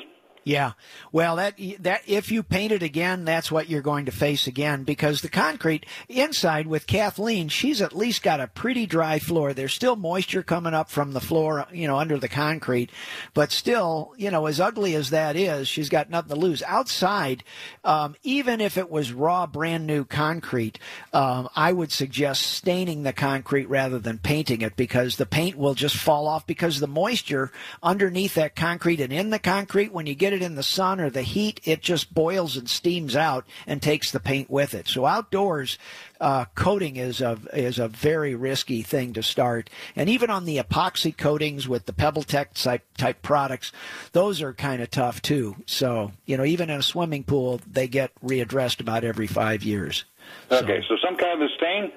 Yeah. 0.47 0.73
Well, 1.11 1.35
that 1.35 1.55
that 1.79 2.03
if 2.07 2.31
you 2.31 2.41
paint 2.41 2.71
it 2.71 2.81
again, 2.81 3.25
that's 3.25 3.51
what 3.51 3.67
you're 3.67 3.81
going 3.81 4.05
to 4.05 4.13
face 4.13 4.47
again 4.47 4.85
because 4.85 5.19
the 5.19 5.27
concrete 5.27 5.85
inside 6.07 6.67
with 6.67 6.87
Kathleen, 6.87 7.49
she's 7.49 7.81
at 7.81 7.93
least 7.93 8.23
got 8.23 8.39
a 8.39 8.47
pretty 8.47 8.85
dry 8.85 9.19
floor. 9.19 9.53
There's 9.53 9.73
still 9.73 9.97
moisture 9.97 10.43
coming 10.43 10.73
up 10.73 10.89
from 10.89 11.11
the 11.11 11.19
floor, 11.19 11.67
you 11.73 11.85
know, 11.85 11.97
under 11.97 12.17
the 12.17 12.29
concrete, 12.29 12.91
but 13.33 13.51
still, 13.51 14.13
you 14.15 14.31
know, 14.31 14.45
as 14.45 14.61
ugly 14.61 14.95
as 14.95 15.09
that 15.09 15.35
is, 15.35 15.67
she's 15.67 15.89
got 15.89 16.09
nothing 16.09 16.29
to 16.29 16.39
lose. 16.39 16.63
Outside, 16.63 17.43
um, 17.83 18.15
even 18.23 18.61
if 18.61 18.77
it 18.77 18.89
was 18.89 19.11
raw, 19.11 19.47
brand 19.47 19.85
new 19.85 20.05
concrete, 20.05 20.79
um, 21.11 21.49
I 21.57 21.73
would 21.73 21.91
suggest 21.91 22.43
staining 22.43 23.03
the 23.03 23.11
concrete 23.11 23.67
rather 23.67 23.99
than 23.99 24.17
painting 24.17 24.61
it 24.61 24.77
because 24.77 25.17
the 25.17 25.25
paint 25.25 25.57
will 25.57 25.73
just 25.73 25.97
fall 25.97 26.25
off 26.25 26.47
because 26.47 26.79
the 26.79 26.87
moisture 26.87 27.51
underneath 27.83 28.35
that 28.35 28.55
concrete 28.55 29.01
and 29.01 29.11
in 29.11 29.29
the 29.29 29.39
concrete 29.39 29.91
when 29.91 30.05
you 30.05 30.15
get 30.15 30.31
it 30.31 30.36
it 30.38 30.45
in 30.45 30.55
the 30.55 30.63
sun 30.63 30.99
or 30.99 31.09
the 31.09 31.21
heat, 31.21 31.59
it 31.63 31.81
just 31.81 32.13
boils 32.13 32.55
and 32.55 32.69
steams 32.69 33.15
out 33.15 33.45
and 33.65 33.81
takes 33.81 34.11
the 34.11 34.19
paint 34.19 34.49
with 34.49 34.73
it. 34.73 34.88
So 34.88 35.05
outdoors, 35.05 35.77
uh, 36.21 36.45
coating 36.55 36.95
is 36.95 37.21
a 37.21 37.38
is 37.53 37.79
a 37.79 37.88
very 37.88 38.35
risky 38.35 38.81
thing 38.81 39.13
to 39.13 39.23
start. 39.23 39.69
And 39.95 40.09
even 40.09 40.29
on 40.29 40.45
the 40.45 40.57
epoxy 40.57 41.15
coatings 41.15 41.67
with 41.67 41.85
the 41.85 41.93
PebbleTec 41.93 42.61
type 42.61 42.83
type 42.97 43.21
products, 43.21 43.71
those 44.13 44.41
are 44.41 44.53
kind 44.53 44.81
of 44.81 44.89
tough 44.89 45.21
too. 45.21 45.57
So 45.65 46.11
you 46.25 46.38
know, 46.38 46.45
even 46.45 46.69
in 46.69 46.79
a 46.79 46.83
swimming 46.83 47.23
pool, 47.23 47.61
they 47.69 47.88
get 47.88 48.11
readdressed 48.23 48.79
about 48.79 49.03
every 49.03 49.27
five 49.27 49.63
years. 49.63 50.05
Okay, 50.51 50.81
so, 50.88 50.95
so 50.95 51.07
some 51.07 51.15
kind 51.17 51.41
of 51.41 51.49
a 51.49 51.53
stain. 51.55 51.91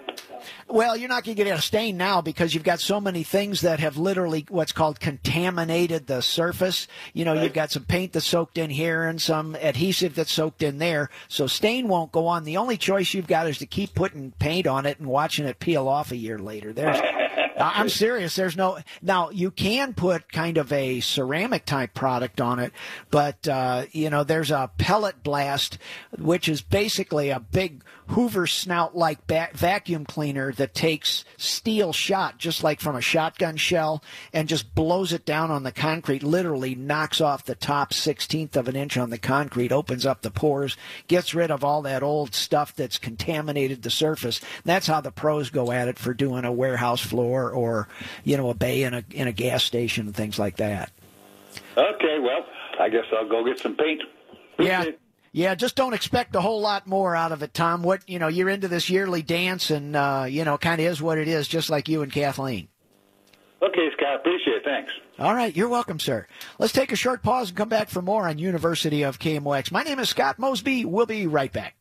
Well, 0.69 0.97
you're 0.97 1.09
not 1.09 1.25
going 1.25 1.37
to 1.37 1.45
get 1.45 1.59
a 1.59 1.63
stain 1.63 1.97
now 1.97 2.21
because 2.21 2.55
you've 2.55 2.65
got 2.65 2.81
so 2.81 3.01
many 3.01 3.23
things 3.23 3.63
that 3.63 3.81
have 3.81 3.97
literally 3.97 4.47
what's 4.49 4.73
called 4.73 5.01
contaminated 5.01 6.07
the 6.07 6.23
surface. 6.23 6.87
You 7.13 7.25
know, 7.25 7.35
right. 7.35 7.45
you've 7.45 7.53
got 7.53 7.71
some 7.71 7.85
paint 7.85 8.13
that's 8.13 8.27
soaked 8.27 8.59
in 8.59 8.71
here 8.71 9.05
and 9.05 9.21
some 9.21 9.55
adhesive 9.57 10.15
that's 10.15 10.33
soaked 10.33 10.63
in 10.63 10.79
there. 10.79 11.11
So 11.29 11.47
stain 11.47 11.89
won't 11.89 12.13
go 12.13 12.27
on. 12.27 12.45
The 12.45 12.57
only 12.57 12.77
choice 12.77 13.15
you've 13.15 13.27
got 13.27 13.49
is 13.49 13.59
to 13.59 13.67
keep 13.67 13.95
putting 13.95 14.33
paint 14.33 14.67
on 14.67 14.87
it 14.87 14.99
and 14.99 15.09
watching 15.09 15.47
it 15.47 15.61
peel 15.61 15.89
off 15.89 16.13
a 16.13 16.17
year 16.17 16.39
later. 16.39 16.73
There's 16.73 17.01
I'm 17.61 17.89
serious. 17.89 18.35
There's 18.35 18.57
no 18.57 18.79
now 19.03 19.31
you 19.31 19.51
can 19.51 19.95
put 19.95 20.33
kind 20.33 20.57
of 20.59 20.73
a 20.73 21.01
ceramic 21.01 21.67
type 21.67 21.95
product 21.95 22.41
on 22.41 22.59
it, 22.59 22.73
but 23.11 23.47
uh, 23.47 23.85
you 23.93 24.11
know 24.11 24.25
there's 24.25 24.51
a 24.51 24.71
pellet 24.79 25.23
blast, 25.23 25.79
which 26.19 26.49
is 26.49 26.63
basically 26.63 27.31
a 27.31 27.41
big 27.41 27.83
Hoover 28.11 28.47
snout 28.47 28.97
like 28.97 29.27
ba- 29.27 29.51
vacuum 29.53 30.05
cleaner 30.05 30.53
that 30.53 30.75
takes 30.75 31.25
steel 31.37 31.93
shot, 31.93 32.39
just 32.39 32.65
like 32.65 32.81
from 32.81 32.97
a 32.97 33.01
shotgun 33.01 33.57
shell, 33.57 34.03
and 34.33 34.49
just 34.49 34.75
blows 34.75 35.13
it 35.13 35.25
down 35.25 35.51
on 35.51 35.63
the 35.63 35.73
concrete, 35.73 36.23
literally 36.23 36.75
knocks 36.75 37.21
off 37.21 37.45
the 37.45 37.55
top 37.55 37.93
16th 37.93 38.57
of 38.57 38.67
an 38.67 38.75
inch 38.75 38.97
on 38.97 39.11
the 39.11 39.19
concrete, 39.19 39.71
opens 39.71 40.05
up 40.05 40.23
the 40.23 40.31
pores, 40.31 40.77
gets 41.07 41.35
rid 41.35 41.51
of 41.51 41.63
all 41.63 41.83
that 41.83 42.03
old 42.03 42.35
stuff 42.35 42.75
that's 42.75 42.99
contaminated 42.99 43.83
the 43.83 43.91
surface. 43.91 44.41
That's 44.65 44.89
how 44.89 45.01
the 45.01 45.13
pros 45.13 45.51
go 45.51 45.71
at 45.71 45.89
it 45.89 45.99
for 45.99 46.13
doing 46.13 46.45
a 46.45 46.53
warehouse 46.53 47.01
floor 47.01 47.51
or, 47.51 47.89
you 48.25 48.37
know, 48.37 48.51
a 48.51 48.55
bay 48.55 48.83
in 48.83 48.95
a, 48.95 49.05
in 49.11 49.29
a 49.29 49.33
gas 49.33 49.63
station 49.63 50.07
and 50.07 50.17
things 50.17 50.39
like 50.39 50.57
that. 50.57 50.91
Okay, 51.77 52.19
well, 52.21 52.45
I 52.81 52.89
guess 52.89 53.05
I'll 53.17 53.29
go 53.29 53.45
get 53.45 53.59
some 53.59 53.77
paint. 53.77 54.03
Yeah. 54.59 54.85
Yeah, 55.33 55.55
just 55.55 55.77
don't 55.77 55.95
expect 55.95 56.35
a 56.35 56.41
whole 56.41 56.61
lot 56.61 56.89
more 56.89 57.15
out 57.15 57.31
of 57.31 57.43
it, 57.43 57.55
Tom. 57.55 57.83
What 57.83 58.09
you 58.09 58.19
know, 58.19 58.29
you're 58.29 58.49
into 58.49 58.67
this 58.67 58.91
yearly 58.91 59.23
dance, 59.23 59.71
and 59.71 59.95
uh, 59.95 60.27
you 60.29 60.45
know, 60.45 60.59
kind 60.59 60.81
of 60.81 60.87
is 60.87 61.01
what 61.01 61.19
it 61.19 61.29
is, 61.29 61.47
just 61.47 61.71
like 61.71 61.89
you 61.89 62.03
and 62.03 62.13
Kathleen. 62.13 62.69
Okay, 63.63 63.91
Scott, 63.97 64.17
appreciate 64.17 64.57
it. 64.57 64.65
Thanks. 64.65 64.93
All 65.19 65.35
right, 65.35 65.55
you're 65.55 65.69
welcome, 65.69 66.01
sir. 66.01 66.27
Let's 66.59 66.73
take 66.73 66.93
a 66.93 66.97
short 66.97 67.23
pause 67.23 67.51
and 67.51 67.57
come 67.57 67.69
back 67.69 67.91
for 67.91 68.01
more 68.01 68.27
on 68.27 68.39
University 68.39 69.03
of 69.03 69.19
KMOX. 69.19 69.71
My 69.71 69.83
name 69.83 69.99
is 69.99 70.09
Scott 70.09 70.39
Mosby. 70.39 70.87
We'll 70.87 71.07
be 71.07 71.27
right 71.27 71.53
back. 71.53 71.77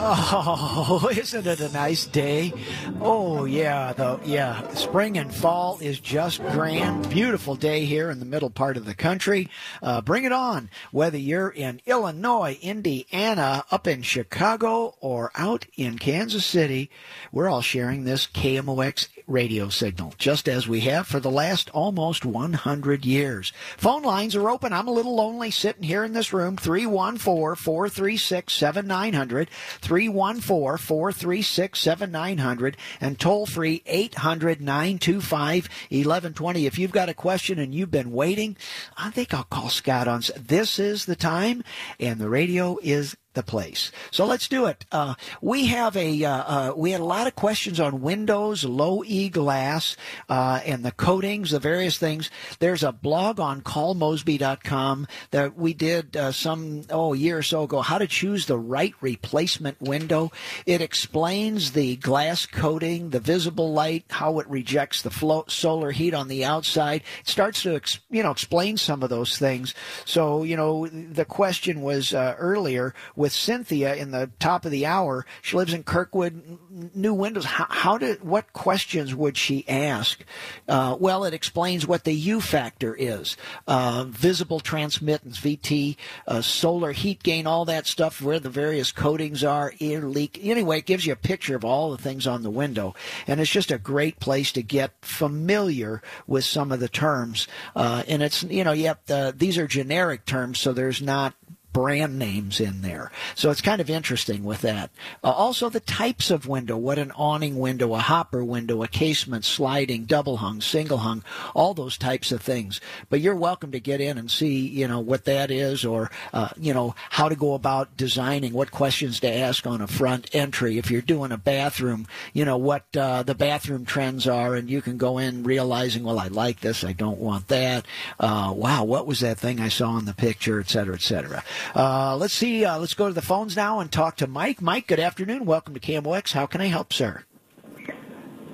Oh, 0.00 1.10
isn't 1.16 1.46
it 1.46 1.60
a 1.60 1.72
nice 1.72 2.06
day? 2.06 2.52
Oh 3.00 3.44
yeah, 3.44 3.92
the 3.92 4.20
yeah, 4.24 4.66
spring 4.74 5.18
and 5.18 5.34
fall 5.34 5.78
is 5.80 5.98
just 5.98 6.40
grand. 6.50 7.10
Beautiful 7.10 7.56
day 7.56 7.84
here 7.84 8.10
in 8.10 8.20
the 8.20 8.24
middle 8.24 8.50
part 8.50 8.76
of 8.76 8.84
the 8.84 8.94
country. 8.94 9.50
Uh, 9.82 10.00
bring 10.00 10.24
it 10.24 10.32
on. 10.32 10.70
Whether 10.92 11.18
you're 11.18 11.50
in 11.50 11.80
Illinois, 11.84 12.58
Indiana, 12.62 13.64
up 13.70 13.86
in 13.86 14.02
Chicago, 14.02 14.94
or 15.00 15.32
out 15.34 15.66
in 15.76 15.98
Kansas 15.98 16.46
City, 16.46 16.90
we're 17.32 17.48
all 17.48 17.62
sharing 17.62 18.04
this 18.04 18.26
KMOX 18.26 19.08
radio 19.28 19.68
signal, 19.68 20.14
just 20.18 20.48
as 20.48 20.66
we 20.66 20.80
have 20.80 21.06
for 21.06 21.20
the 21.20 21.30
last 21.30 21.70
almost 21.70 22.24
100 22.24 23.04
years. 23.04 23.52
Phone 23.76 24.02
lines 24.02 24.34
are 24.34 24.50
open. 24.50 24.72
I'm 24.72 24.88
a 24.88 24.92
little 24.92 25.14
lonely 25.14 25.50
sitting 25.50 25.82
here 25.82 26.02
in 26.02 26.14
this 26.14 26.32
room. 26.32 26.56
314 26.56 27.18
436 27.54 28.52
7900. 28.52 29.50
314 29.80 30.42
436 30.78 31.78
7900 31.78 32.76
and 33.00 33.18
toll 33.18 33.46
free 33.46 33.82
800 33.86 34.60
925 34.60 35.64
1120. 35.64 36.66
If 36.66 36.78
you've 36.78 36.90
got 36.90 37.08
a 37.08 37.14
question 37.14 37.58
and 37.58 37.74
you've 37.74 37.90
been 37.90 38.12
waiting, 38.12 38.56
I 38.96 39.10
think 39.10 39.34
I'll 39.34 39.44
call 39.44 39.68
Scott 39.68 40.08
on. 40.08 40.22
This 40.36 40.78
is 40.78 41.04
the 41.04 41.16
time, 41.16 41.62
and 42.00 42.18
the 42.18 42.28
radio 42.28 42.78
is 42.82 43.16
the 43.34 43.42
place. 43.42 43.92
So 44.10 44.24
let's 44.26 44.48
do 44.48 44.66
it. 44.66 44.84
Uh, 44.90 45.14
we 45.40 45.66
have 45.66 45.96
a 45.96 46.24
uh, 46.24 46.30
uh, 46.30 46.72
we 46.76 46.90
had 46.90 47.00
a 47.00 47.04
lot 47.04 47.26
of 47.26 47.36
questions 47.36 47.78
on 47.78 48.00
Windows, 48.00 48.64
low 48.64 49.04
E 49.04 49.28
glass, 49.28 49.96
uh, 50.28 50.60
and 50.64 50.84
the 50.84 50.92
coatings, 50.92 51.50
the 51.50 51.60
various 51.60 51.98
things. 51.98 52.30
There's 52.58 52.82
a 52.82 52.92
blog 52.92 53.38
on 53.38 53.60
callmosby.com 53.60 55.06
that 55.30 55.56
we 55.56 55.74
did 55.74 56.16
uh, 56.16 56.32
some 56.32 56.82
oh 56.90 57.12
year 57.12 57.38
or 57.38 57.42
so 57.42 57.64
ago. 57.64 57.80
How 57.80 57.98
to 57.98 58.06
choose 58.06 58.46
the 58.46 58.58
right 58.58 58.94
replacement 59.00 59.80
window. 59.80 60.32
It 60.66 60.80
explains 60.80 61.72
the 61.72 61.96
glass 61.96 62.46
coating, 62.46 63.10
the 63.10 63.20
visible 63.20 63.72
light, 63.72 64.04
how 64.08 64.38
it 64.40 64.48
rejects 64.48 65.02
the 65.02 65.10
flow, 65.10 65.44
solar 65.48 65.92
heat 65.92 66.14
on 66.14 66.28
the 66.28 66.44
outside. 66.44 67.02
It 67.20 67.28
starts 67.28 67.62
to 67.62 67.76
ex, 67.76 68.00
you 68.10 68.22
know 68.22 68.30
explain 68.30 68.78
some 68.78 69.02
of 69.02 69.10
those 69.10 69.38
things. 69.38 69.74
So 70.04 70.42
you 70.42 70.56
know 70.56 70.86
the 70.88 71.24
question 71.24 71.82
was 71.82 72.14
uh, 72.14 72.34
earlier 72.38 72.94
with 73.18 73.32
Cynthia 73.32 73.96
in 73.96 74.12
the 74.12 74.30
top 74.38 74.64
of 74.64 74.70
the 74.70 74.86
hour. 74.86 75.26
She 75.42 75.56
lives 75.56 75.74
in 75.74 75.82
Kirkwood. 75.82 76.58
New 76.94 77.12
windows. 77.12 77.44
How, 77.44 77.66
how 77.68 77.98
did? 77.98 78.22
What 78.22 78.52
questions 78.52 79.14
would 79.14 79.36
she 79.36 79.68
ask? 79.68 80.24
Uh, 80.68 80.96
well, 80.98 81.24
it 81.24 81.34
explains 81.34 81.86
what 81.86 82.04
the 82.04 82.12
U 82.12 82.40
factor 82.40 82.94
is. 82.94 83.36
Uh, 83.66 84.04
visible 84.08 84.60
transmittance, 84.60 85.40
VT, 85.40 85.96
uh, 86.28 86.40
solar 86.40 86.92
heat 86.92 87.22
gain, 87.22 87.46
all 87.46 87.64
that 87.64 87.88
stuff. 87.88 88.22
Where 88.22 88.38
the 88.38 88.48
various 88.48 88.92
coatings 88.92 89.42
are, 89.42 89.74
air 89.80 90.02
leak. 90.02 90.38
Anyway, 90.40 90.78
it 90.78 90.86
gives 90.86 91.04
you 91.04 91.12
a 91.12 91.16
picture 91.16 91.56
of 91.56 91.64
all 91.64 91.90
the 91.90 92.02
things 92.02 92.26
on 92.26 92.44
the 92.44 92.50
window, 92.50 92.94
and 93.26 93.40
it's 93.40 93.50
just 93.50 93.72
a 93.72 93.78
great 93.78 94.20
place 94.20 94.52
to 94.52 94.62
get 94.62 94.92
familiar 95.02 96.02
with 96.28 96.44
some 96.44 96.70
of 96.70 96.78
the 96.78 96.88
terms. 96.88 97.48
Uh, 97.74 98.04
and 98.06 98.22
it's 98.22 98.44
you 98.44 98.62
know, 98.62 98.72
yep, 98.72 99.04
the, 99.06 99.34
these 99.36 99.58
are 99.58 99.66
generic 99.66 100.24
terms, 100.24 100.60
so 100.60 100.72
there's 100.72 101.02
not 101.02 101.34
brand 101.72 102.18
names 102.18 102.60
in 102.60 102.82
there. 102.82 103.10
So 103.34 103.50
it's 103.50 103.60
kind 103.60 103.80
of 103.80 103.90
interesting 103.90 104.44
with 104.44 104.62
that. 104.62 104.90
Uh, 105.22 105.30
also, 105.30 105.68
the 105.68 105.80
types 105.80 106.30
of 106.30 106.46
window 106.46 106.76
what 106.76 106.98
an 106.98 107.12
awning 107.12 107.58
window, 107.58 107.94
a 107.94 107.98
hopper 107.98 108.44
window, 108.44 108.82
a 108.82 108.88
casement, 108.88 109.44
sliding, 109.44 110.04
double 110.04 110.38
hung, 110.38 110.60
single 110.60 110.98
hung, 110.98 111.22
all 111.54 111.74
those 111.74 111.98
types 111.98 112.32
of 112.32 112.40
things. 112.40 112.80
But 113.10 113.20
you're 113.20 113.36
welcome 113.36 113.72
to 113.72 113.80
get 113.80 114.00
in 114.00 114.18
and 114.18 114.30
see, 114.30 114.66
you 114.66 114.88
know, 114.88 115.00
what 115.00 115.24
that 115.26 115.50
is 115.50 115.84
or, 115.84 116.10
uh, 116.32 116.48
you 116.56 116.74
know, 116.74 116.94
how 117.10 117.28
to 117.28 117.36
go 117.36 117.54
about 117.54 117.96
designing, 117.96 118.52
what 118.52 118.70
questions 118.70 119.20
to 119.20 119.32
ask 119.32 119.66
on 119.66 119.80
a 119.80 119.86
front 119.86 120.34
entry. 120.34 120.78
If 120.78 120.90
you're 120.90 121.02
doing 121.02 121.32
a 121.32 121.38
bathroom, 121.38 122.06
you 122.32 122.44
know, 122.44 122.56
what 122.56 122.84
uh, 122.96 123.22
the 123.22 123.34
bathroom 123.34 123.84
trends 123.84 124.26
are, 124.26 124.54
and 124.54 124.70
you 124.70 124.82
can 124.82 124.96
go 124.96 125.18
in 125.18 125.44
realizing, 125.44 126.04
well, 126.04 126.18
I 126.18 126.28
like 126.28 126.60
this, 126.60 126.84
I 126.84 126.92
don't 126.92 127.18
want 127.18 127.48
that. 127.48 127.86
Uh, 128.18 128.52
wow, 128.56 128.84
what 128.84 129.06
was 129.06 129.20
that 129.20 129.38
thing 129.38 129.60
I 129.60 129.68
saw 129.68 129.98
in 129.98 130.04
the 130.04 130.14
picture, 130.14 130.60
et 130.60 130.68
cetera, 130.68 130.94
et 130.94 131.02
cetera. 131.02 131.44
Uh, 131.74 132.16
let's 132.16 132.34
see. 132.34 132.64
Uh, 132.64 132.78
let's 132.78 132.94
go 132.94 133.08
to 133.08 133.14
the 133.14 133.22
phones 133.22 133.56
now 133.56 133.80
and 133.80 133.90
talk 133.90 134.16
to 134.16 134.26
Mike. 134.26 134.60
Mike, 134.60 134.86
good 134.86 135.00
afternoon. 135.00 135.44
Welcome 135.44 135.74
to 135.74 135.80
KMOX. 135.80 136.32
How 136.32 136.46
can 136.46 136.60
I 136.60 136.66
help, 136.66 136.92
sir? 136.92 137.24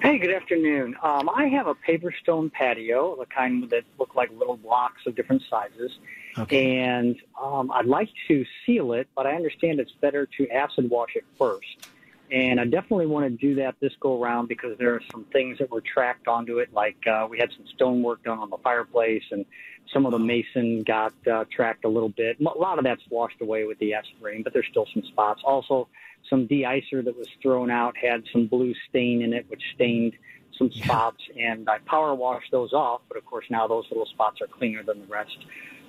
Hey, 0.03 0.19
good 0.19 0.35
afternoon. 0.35 0.97
Um, 1.03 1.31
I 1.31 1.47
have 1.47 1.67
a 1.67 1.75
paver 1.75 2.13
stone 2.23 2.51
patio, 2.51 3.17
the 3.19 3.25
kind 3.25 3.69
that 3.71 3.85
look 3.99 4.15
like 4.15 4.31
little 4.37 4.59
blocks 4.59 5.01
of 5.07 5.15
different 5.15 5.43
sizes. 5.49 5.93
Okay. 6.37 6.79
And 6.79 7.17
um, 7.43 7.71
I'd 7.71 7.87
like 7.87 8.11
to 8.29 8.45
seal 8.67 8.93
it, 8.93 9.09
but 9.17 9.27
I 9.27 9.33
understand 9.35 9.81
it's 9.81 9.93
better 9.93 10.29
to 10.37 10.51
acid 10.51 10.91
wash 10.91 11.17
it 11.17 11.25
first. 11.39 11.89
And 12.35 12.59
I 12.59 12.65
definitely 12.65 13.07
want 13.07 13.27
to 13.27 13.31
do 13.31 13.55
that 13.63 13.77
this 13.79 13.93
go 14.01 14.21
around 14.21 14.49
because 14.49 14.77
there 14.77 14.93
are 14.93 15.01
some 15.13 15.25
things 15.33 15.59
that 15.59 15.71
were 15.71 15.81
tracked 15.81 16.27
onto 16.27 16.59
it, 16.59 16.75
like 16.75 16.97
uh, 17.07 17.29
we 17.31 17.39
had 17.39 17.51
some 17.57 17.65
stonework 17.77 18.25
done 18.25 18.41
on 18.41 18.51
the 18.51 18.57
fireplace 18.57 19.23
and 19.31 19.47
some 19.93 20.05
of 20.05 20.11
the 20.11 20.19
mason 20.19 20.83
got 20.83 21.13
uh, 21.33 21.45
tracked 21.49 21.85
a 21.85 21.89
little 21.89 22.09
bit. 22.09 22.37
A 22.41 22.59
lot 22.59 22.79
of 22.79 22.85
that's 22.85 23.03
washed 23.09 23.41
away 23.41 23.67
with 23.67 23.79
the 23.79 23.95
acid 23.95 24.15
rain, 24.21 24.43
but 24.43 24.53
there's 24.53 24.67
still 24.69 24.87
some 24.93 25.05
spots. 25.05 25.43
Also, 25.45 25.87
some 26.29 26.49
de-icer 26.49 27.05
that 27.05 27.17
was 27.17 27.29
thrown 27.41 27.71
out 27.71 27.97
had 27.97 28.25
some 28.33 28.49
blue 28.49 28.75
stain 28.89 29.23
in 29.23 29.33
it, 29.33 29.47
which 29.49 29.63
stained 29.77 30.15
some 30.59 30.73
spots, 30.73 31.23
and 31.41 31.69
I 31.69 31.79
power 31.87 32.17
washed 32.17 32.51
those 32.51 32.73
off. 32.73 33.03
But 33.07 33.17
of 33.17 33.25
course, 33.27 33.45
now 33.49 33.69
those 33.69 33.85
little 33.93 34.07
spots 34.07 34.41
are 34.41 34.49
cleaner 34.49 34.83
than 34.83 35.03
the 35.03 35.07
rest. 35.07 35.37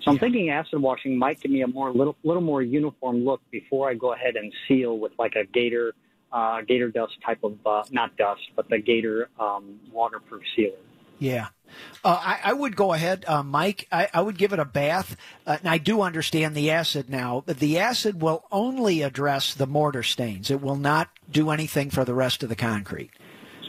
So 0.04 0.12
I'm 0.12 0.20
thinking 0.20 0.52
acid 0.52 0.80
washing 0.80 1.18
might 1.18 1.40
give 1.40 1.50
me 1.50 1.64
a 1.64 1.68
more 1.68 1.92
little 1.92 2.16
little 2.24 2.44
more 2.44 2.62
uniform 2.62 3.26
look 3.26 3.42
before 3.50 3.90
I 3.90 3.96
go 3.96 4.14
ahead 4.14 4.36
and 4.36 4.54
seal 4.68 5.00
with 5.00 5.14
like 5.18 5.34
a 5.36 5.46
Gator 5.46 5.96
uh, 6.36 6.62
Gator 6.62 6.90
dust 6.92 7.14
type 7.26 7.44
of 7.44 7.58
uh, 7.66 7.84
not 7.92 8.18
dust, 8.18 8.42
but 8.58 8.70
the 8.70 8.78
Gator 8.78 9.30
um, 9.40 9.80
waterproof 9.92 10.44
sealer. 10.56 10.76
Yeah. 11.18 11.48
Uh, 12.04 12.20
I, 12.22 12.40
I, 12.44 12.54
would 12.54 12.76
go 12.76 12.94
ahead, 12.94 13.24
uh, 13.26 13.42
Mike. 13.42 13.88
I, 13.92 14.10
I, 14.14 14.22
would 14.22 14.38
give 14.38 14.52
it 14.52 14.60
a 14.60 14.66
bath. 14.66 15.16
Uh, 15.48 15.58
and 15.60 15.70
I 15.70 15.78
do 15.78 16.02
understand 16.02 16.54
the 16.54 16.72
acid 16.72 17.10
now, 17.10 17.42
but 17.46 17.60
the 17.60 17.80
acid 17.80 18.22
will 18.22 18.46
only 18.52 19.02
address 19.02 19.54
the 19.54 19.66
mortar 19.66 20.04
stains. 20.04 20.52
It 20.52 20.62
will 20.62 20.76
not 20.76 21.10
do 21.32 21.50
anything 21.50 21.90
for 21.90 22.04
the 22.04 22.14
rest 22.14 22.44
of 22.44 22.50
the 22.50 22.56
concrete. 22.56 23.12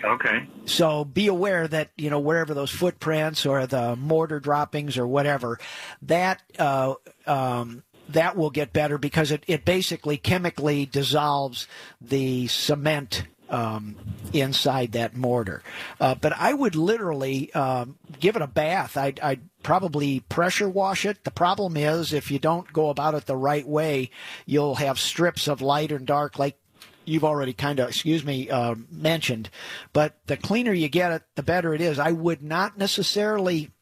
Okay. 0.04 0.46
So 0.66 1.04
be 1.04 1.28
aware 1.28 1.66
that 1.66 1.90
you 1.96 2.10
know 2.10 2.20
wherever 2.20 2.52
those 2.52 2.70
footprints 2.70 3.46
or 3.46 3.66
the 3.66 3.96
mortar 3.96 4.40
droppings 4.40 4.98
or 4.98 5.06
whatever, 5.06 5.58
that 6.02 6.42
uh, 6.58 6.94
um, 7.26 7.82
that 8.08 8.36
will 8.36 8.50
get 8.50 8.72
better 8.72 8.98
because 8.98 9.30
it, 9.30 9.44
it 9.46 9.64
basically 9.64 10.16
chemically 10.16 10.86
dissolves 10.86 11.66
the 12.00 12.46
cement 12.46 13.24
um, 13.48 13.96
inside 14.32 14.92
that 14.92 15.16
mortar. 15.16 15.62
Uh, 16.00 16.14
but 16.14 16.32
I 16.36 16.52
would 16.52 16.74
literally 16.74 17.52
um, 17.54 17.96
give 18.18 18.36
it 18.36 18.42
a 18.42 18.46
bath. 18.46 18.96
I'd, 18.96 19.20
I'd, 19.20 19.40
probably 19.62 20.20
pressure 20.20 20.68
wash 20.68 21.04
it. 21.04 21.24
The 21.24 21.30
problem 21.32 21.76
is 21.76 22.12
if 22.12 22.30
you 22.30 22.38
don't 22.38 22.72
go 22.72 22.88
about 22.88 23.16
it 23.16 23.26
the 23.26 23.36
right 23.36 23.66
way, 23.66 24.10
you'll 24.44 24.76
have 24.76 24.96
strips 24.96 25.48
of 25.48 25.60
light 25.60 25.90
and 25.90 26.06
dark, 26.06 26.38
like 26.38 26.56
you've 27.04 27.24
already 27.24 27.52
kind 27.52 27.80
of, 27.80 27.88
excuse 27.88 28.24
me, 28.24 28.48
uh, 28.48 28.76
mentioned. 28.92 29.50
But 29.92 30.20
the 30.26 30.36
cleaner 30.36 30.72
you 30.72 30.88
get 30.88 31.10
it, 31.10 31.22
the 31.34 31.42
better 31.42 31.74
it 31.74 31.80
is. 31.80 31.98
I 31.98 32.12
would 32.12 32.44
not 32.44 32.78
necessarily 32.78 33.72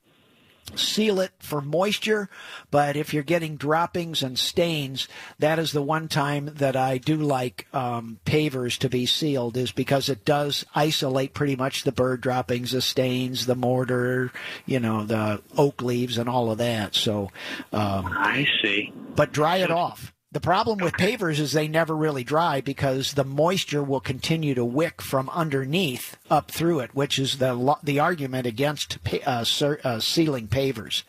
seal 0.74 1.20
it 1.20 1.32
for 1.38 1.60
moisture, 1.60 2.30
but 2.70 2.96
if 2.96 3.12
you're 3.12 3.22
getting 3.22 3.56
droppings 3.56 4.22
and 4.22 4.38
stains, 4.38 5.08
that 5.38 5.58
is 5.58 5.72
the 5.72 5.82
one 5.82 6.08
time 6.08 6.50
that 6.54 6.76
I 6.76 6.98
do 6.98 7.16
like 7.16 7.66
um, 7.72 8.18
pavers 8.24 8.78
to 8.78 8.88
be 8.88 9.06
sealed, 9.06 9.56
is 9.56 9.72
because 9.72 10.08
it 10.08 10.24
does 10.24 10.64
isolate 10.74 11.34
pretty 11.34 11.56
much 11.56 11.84
the 11.84 11.92
bird 11.92 12.20
droppings, 12.20 12.72
the 12.72 12.80
stains, 12.80 13.46
the 13.46 13.54
mortar, 13.54 14.32
you 14.64 14.80
know, 14.80 15.04
the 15.04 15.42
oak 15.56 15.82
leaves, 15.82 16.16
and 16.18 16.28
all 16.28 16.50
of 16.50 16.58
that. 16.58 16.94
So 16.94 17.30
um, 17.72 18.06
I 18.06 18.46
see. 18.62 18.92
But 19.14 19.32
dry 19.32 19.58
it 19.58 19.70
off. 19.70 20.13
The 20.34 20.40
problem 20.40 20.78
with 20.78 20.94
pavers 20.94 21.38
is 21.38 21.52
they 21.52 21.68
never 21.68 21.94
really 21.94 22.24
dry 22.24 22.60
because 22.60 23.12
the 23.12 23.22
moisture 23.22 23.84
will 23.84 24.00
continue 24.00 24.52
to 24.56 24.64
wick 24.64 25.00
from 25.00 25.30
underneath 25.30 26.16
up 26.28 26.50
through 26.50 26.80
it, 26.80 26.92
which 26.92 27.20
is 27.20 27.38
the 27.38 27.76
the 27.84 28.00
argument 28.00 28.44
against 28.44 28.98
uh, 29.24 29.44
uh, 29.84 30.00
sealing 30.00 30.48
pavers. 30.48 31.04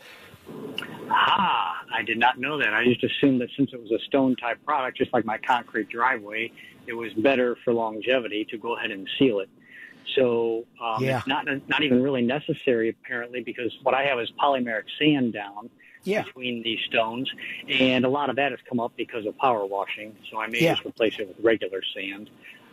Ah, 1.09 1.81
I 1.91 2.03
did 2.03 2.19
not 2.19 2.37
know 2.39 2.59
that. 2.59 2.71
I 2.75 2.83
just 2.83 3.03
assumed 3.03 3.41
that 3.41 3.49
since 3.57 3.71
it 3.73 3.81
was 3.81 3.91
a 3.91 3.97
stone 4.05 4.35
type 4.35 4.63
product, 4.63 4.99
just 4.99 5.11
like 5.11 5.25
my 5.25 5.39
concrete 5.39 5.89
driveway, 5.89 6.51
it 6.85 6.93
was 6.93 7.11
better 7.13 7.57
for 7.65 7.73
longevity 7.73 8.45
to 8.51 8.59
go 8.59 8.77
ahead 8.77 8.91
and 8.91 9.09
seal 9.17 9.39
it. 9.39 9.49
So 10.15 10.65
um, 10.79 11.03
yeah. 11.03 11.17
it's 11.17 11.27
not 11.27 11.47
not 11.67 11.81
even 11.81 12.03
really 12.03 12.21
necessary 12.21 12.89
apparently 12.89 13.41
because 13.41 13.75
what 13.81 13.95
I 13.95 14.03
have 14.03 14.19
is 14.19 14.31
polymeric 14.39 14.83
sand 14.99 15.33
down 15.33 15.71
yeah. 16.05 16.23
between 16.23 16.63
these 16.63 16.79
stones, 16.85 17.29
and 17.67 18.05
a 18.05 18.09
lot 18.09 18.29
of 18.29 18.37
that 18.37 18.51
has 18.51 18.59
come 18.67 18.79
up 18.79 18.93
because 18.95 19.25
of 19.25 19.37
power 19.37 19.65
washing. 19.65 20.15
So 20.31 20.39
I 20.39 20.47
may 20.47 20.61
yeah. 20.61 20.75
just 20.75 20.85
replace 20.85 21.19
it 21.19 21.27
with 21.27 21.37
regular 21.43 21.81
sand. 21.93 22.29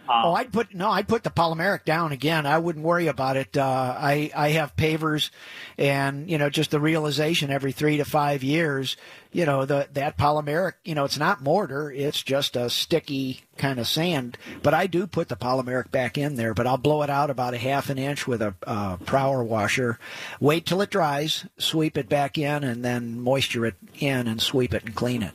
Um, 0.08 0.26
oh, 0.26 0.32
I'd 0.34 0.52
put 0.52 0.74
no, 0.74 0.90
I'd 0.90 1.06
put 1.06 1.22
the 1.22 1.30
polymeric 1.30 1.84
down 1.84 2.10
again. 2.10 2.44
I 2.44 2.58
wouldn't 2.58 2.84
worry 2.84 3.06
about 3.06 3.36
it. 3.36 3.56
Uh, 3.56 3.94
I 3.96 4.32
I 4.34 4.48
have 4.50 4.74
pavers, 4.74 5.30
and 5.78 6.28
you 6.28 6.38
know, 6.38 6.50
just 6.50 6.72
the 6.72 6.80
realization 6.80 7.50
every 7.50 7.70
three 7.70 7.98
to 7.98 8.04
five 8.04 8.42
years, 8.42 8.96
you 9.30 9.46
know, 9.46 9.64
the 9.64 9.88
that 9.92 10.18
polymeric, 10.18 10.72
you 10.84 10.96
know, 10.96 11.04
it's 11.04 11.18
not 11.18 11.40
mortar, 11.40 11.92
it's 11.92 12.20
just 12.20 12.56
a 12.56 12.68
sticky 12.68 13.42
kind 13.56 13.78
of 13.78 13.86
sand. 13.86 14.38
But 14.60 14.74
I 14.74 14.88
do 14.88 15.06
put 15.06 15.28
the 15.28 15.36
polymeric 15.36 15.92
back 15.92 16.18
in 16.18 16.34
there, 16.34 16.52
but 16.52 16.66
I'll 16.66 16.78
blow 16.78 17.02
it 17.02 17.10
out 17.10 17.30
about 17.30 17.54
a 17.54 17.58
half 17.58 17.88
an 17.88 17.98
inch 17.98 18.26
with 18.26 18.42
a 18.42 18.54
uh, 18.66 18.96
power 18.98 19.44
washer. 19.44 20.00
Wait 20.40 20.66
till 20.66 20.80
it 20.82 20.90
dries, 20.90 21.46
sweep 21.58 21.96
it 21.96 22.08
back 22.08 22.36
in, 22.36 22.64
and 22.64 22.84
then 22.84 23.20
moisture 23.20 23.66
it 23.66 23.76
in 24.00 24.26
and 24.26 24.42
sweep 24.42 24.74
it 24.74 24.84
and 24.84 24.96
clean 24.96 25.22
it. 25.22 25.34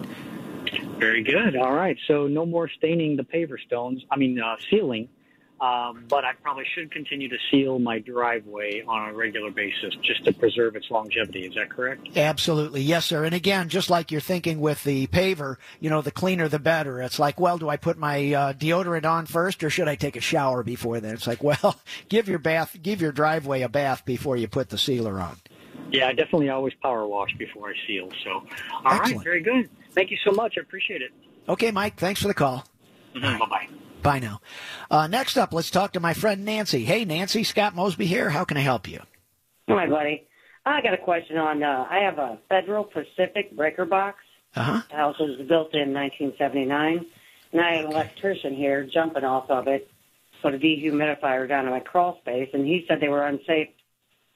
Very 0.98 1.24
good. 1.24 1.56
All 1.56 1.74
right. 1.74 1.98
So 2.08 2.28
no 2.28 2.46
more 2.46 2.70
staining 2.70 3.18
the 3.18 3.24
paver 3.24 3.60
stones. 3.60 4.04
I 4.10 4.18
mean, 4.18 4.40
uh, 4.40 4.56
sealing. 4.70 5.10
Um, 5.60 6.06
but 6.08 6.24
I 6.24 6.34
probably 6.34 6.66
should 6.76 6.92
continue 6.92 7.30
to 7.30 7.38
seal 7.50 7.80
my 7.80 7.98
driveway 7.98 8.84
on 8.88 9.10
a 9.10 9.14
regular 9.14 9.50
basis 9.50 9.96
just 10.04 10.24
to 10.26 10.34
preserve 10.34 10.76
its 10.76 10.92
longevity. 10.92 11.46
Is 11.48 11.56
that 11.56 11.72
correct? 11.72 12.16
Absolutely. 12.16 12.82
Yes, 12.82 13.06
sir. 13.06 13.26
And 13.26 13.34
again, 13.34 13.68
just 13.68 13.90
like 13.90 14.12
you're 14.12 14.22
thinking 14.22 14.60
with 14.60 14.84
the 14.84 15.08
paver, 15.08 15.56
you 15.80 15.90
know, 15.90 16.04
the 16.04 16.12
cleaner 16.12 16.48
the 16.48 16.60
better. 16.60 17.02
It's 17.02 17.18
like, 17.18 17.40
well, 17.40 17.58
do 17.58 17.70
I 17.70 17.78
put 17.78 17.98
my 17.98 18.34
uh, 18.34 18.54
deodorant 18.54 19.10
on 19.10 19.26
first 19.26 19.64
or 19.64 19.72
should 19.72 19.88
I 19.88 19.96
take 19.96 20.16
a 20.16 20.22
shower 20.22 20.62
before 20.62 21.00
then? 21.00 21.16
It's 21.16 21.26
like, 21.26 21.42
well, 21.44 21.80
give 22.08 22.28
your 22.28 22.40
bath, 22.40 22.78
give 22.84 23.02
your 23.02 23.12
driveway 23.12 23.62
a 23.64 23.70
bath 23.70 24.06
before 24.06 24.38
you 24.38 24.48
put 24.48 24.70
the 24.70 24.78
sealer 24.78 25.20
on. 25.20 25.38
Yeah, 25.92 26.08
I 26.08 26.14
definitely 26.14 26.50
always 26.50 26.74
power 26.84 27.08
wash 27.08 27.34
before 27.38 27.70
I 27.70 27.74
seal. 27.88 28.10
So, 28.24 28.30
all 28.32 28.46
Excellent. 28.86 29.18
right, 29.18 29.24
very 29.24 29.42
good. 29.42 29.70
Thank 29.98 30.12
you 30.12 30.18
so 30.24 30.32
much. 30.32 30.54
I 30.60 30.62
appreciate 30.62 31.02
it. 31.02 31.12
Okay, 31.50 31.72
Mike. 31.72 31.96
Thanks 31.96 32.22
for 32.22 32.28
the 32.28 32.36
call. 32.36 32.64
Mm-hmm. 33.16 33.40
Bye 33.40 33.46
bye. 33.50 33.68
Bye 34.04 34.20
now. 34.20 34.42
Uh, 34.92 35.08
next 35.08 35.38
up, 35.38 35.52
let's 35.52 35.72
talk 35.72 35.94
to 35.94 36.00
my 36.00 36.14
friend 36.14 36.46
Nancy. 36.46 36.86
Hey, 36.86 37.04
Nancy, 37.04 37.44
Scott 37.44 37.74
Mosby 37.74 38.06
here. 38.06 38.30
How 38.30 38.46
can 38.46 38.58
I 38.58 38.60
help 38.60 38.88
you? 38.88 39.00
Hi, 39.68 39.88
buddy. 39.88 40.28
I 40.68 40.82
got 40.84 40.94
a 40.94 41.00
question 41.00 41.38
on. 41.38 41.64
Uh, 41.64 41.88
I 41.90 42.02
have 42.02 42.20
a 42.20 42.38
Federal 42.48 42.84
Pacific 42.84 43.56
breaker 43.56 43.86
box. 43.86 44.20
Uh-huh. 44.56 44.84
The 44.88 44.96
house 44.96 45.18
was 45.18 45.36
built 45.48 45.74
in 45.74 45.96
1979, 45.96 47.04
and 47.54 47.62
I 47.62 47.76
had 47.78 47.86
an 47.86 47.92
electrician 47.92 48.56
here 48.56 48.84
jumping 48.84 49.24
off 49.24 49.50
of 49.50 49.68
it, 49.68 49.90
put 50.44 50.54
a 50.54 50.60
dehumidifier 50.60 51.50
down 51.50 51.66
in 51.66 51.72
my 51.72 51.80
crawl 51.80 52.20
space, 52.22 52.50
and 52.54 52.68
he 52.68 52.86
said 52.88 53.00
they 53.02 53.10
were 53.10 53.26
unsafe, 53.26 53.70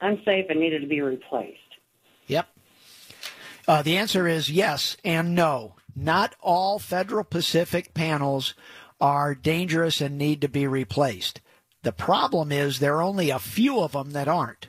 unsafe, 0.00 0.46
and 0.50 0.58
needed 0.58 0.80
to 0.80 0.88
be 0.88 1.00
replaced. 1.02 1.58
Uh, 3.66 3.82
the 3.82 3.96
answer 3.96 4.26
is 4.26 4.50
yes 4.50 4.96
and 5.04 5.34
no. 5.34 5.74
Not 5.94 6.34
all 6.40 6.78
Federal 6.78 7.24
Pacific 7.24 7.94
panels 7.94 8.54
are 9.00 9.34
dangerous 9.34 10.00
and 10.00 10.16
need 10.16 10.40
to 10.40 10.48
be 10.48 10.66
replaced. 10.66 11.40
The 11.82 11.92
problem 11.92 12.52
is 12.52 12.78
there 12.78 12.96
are 12.96 13.02
only 13.02 13.30
a 13.30 13.38
few 13.38 13.80
of 13.80 13.92
them 13.92 14.12
that 14.12 14.28
aren't. 14.28 14.68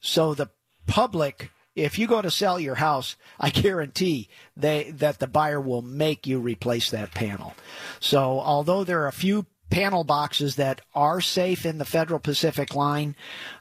So 0.00 0.34
the 0.34 0.50
public, 0.86 1.50
if 1.74 1.98
you 1.98 2.06
go 2.06 2.20
to 2.20 2.30
sell 2.30 2.60
your 2.60 2.74
house, 2.76 3.16
I 3.40 3.50
guarantee 3.50 4.28
they, 4.56 4.90
that 4.90 5.18
the 5.18 5.26
buyer 5.26 5.60
will 5.60 5.82
make 5.82 6.26
you 6.26 6.38
replace 6.38 6.90
that 6.90 7.14
panel. 7.14 7.54
So 7.98 8.40
although 8.40 8.84
there 8.84 9.00
are 9.00 9.08
a 9.08 9.12
few 9.12 9.46
panel 9.70 10.04
boxes 10.04 10.56
that 10.56 10.82
are 10.94 11.20
safe 11.20 11.64
in 11.64 11.78
the 11.78 11.84
Federal 11.84 12.20
Pacific 12.20 12.74
line, 12.74 13.16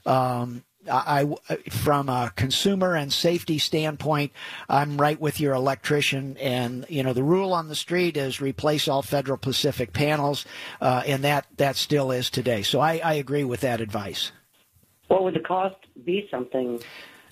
um, 0.06 0.65
I, 0.90 1.36
from 1.70 2.10
a 2.10 2.32
consumer 2.36 2.96
and 2.96 3.12
safety 3.12 3.58
standpoint, 3.58 4.32
I'm 4.70 4.98
right 4.98 5.20
with 5.20 5.40
your 5.40 5.54
electrician. 5.54 6.38
And 6.38 6.86
you 6.90 7.04
know, 7.04 7.14
the 7.14 7.24
rule 7.24 7.54
on 7.54 7.68
the 7.68 7.76
street 7.76 8.18
is 8.18 8.42
replace 8.42 8.88
all 8.88 9.02
Federal 9.02 9.38
Pacific 9.38 9.94
panels, 9.94 10.46
uh, 10.82 11.04
and 11.06 11.24
that 11.24 11.48
that 11.58 11.76
still 11.76 12.12
is 12.12 12.30
today. 12.30 12.62
So 12.64 12.80
I, 12.80 13.00
I 13.04 13.14
agree 13.14 13.44
with 13.44 13.62
that 13.62 13.82
advice. 13.82 14.32
What 15.08 15.24
would 15.24 15.36
the 15.36 15.40
cost 15.40 15.78
be? 16.04 16.28
Something 16.32 16.80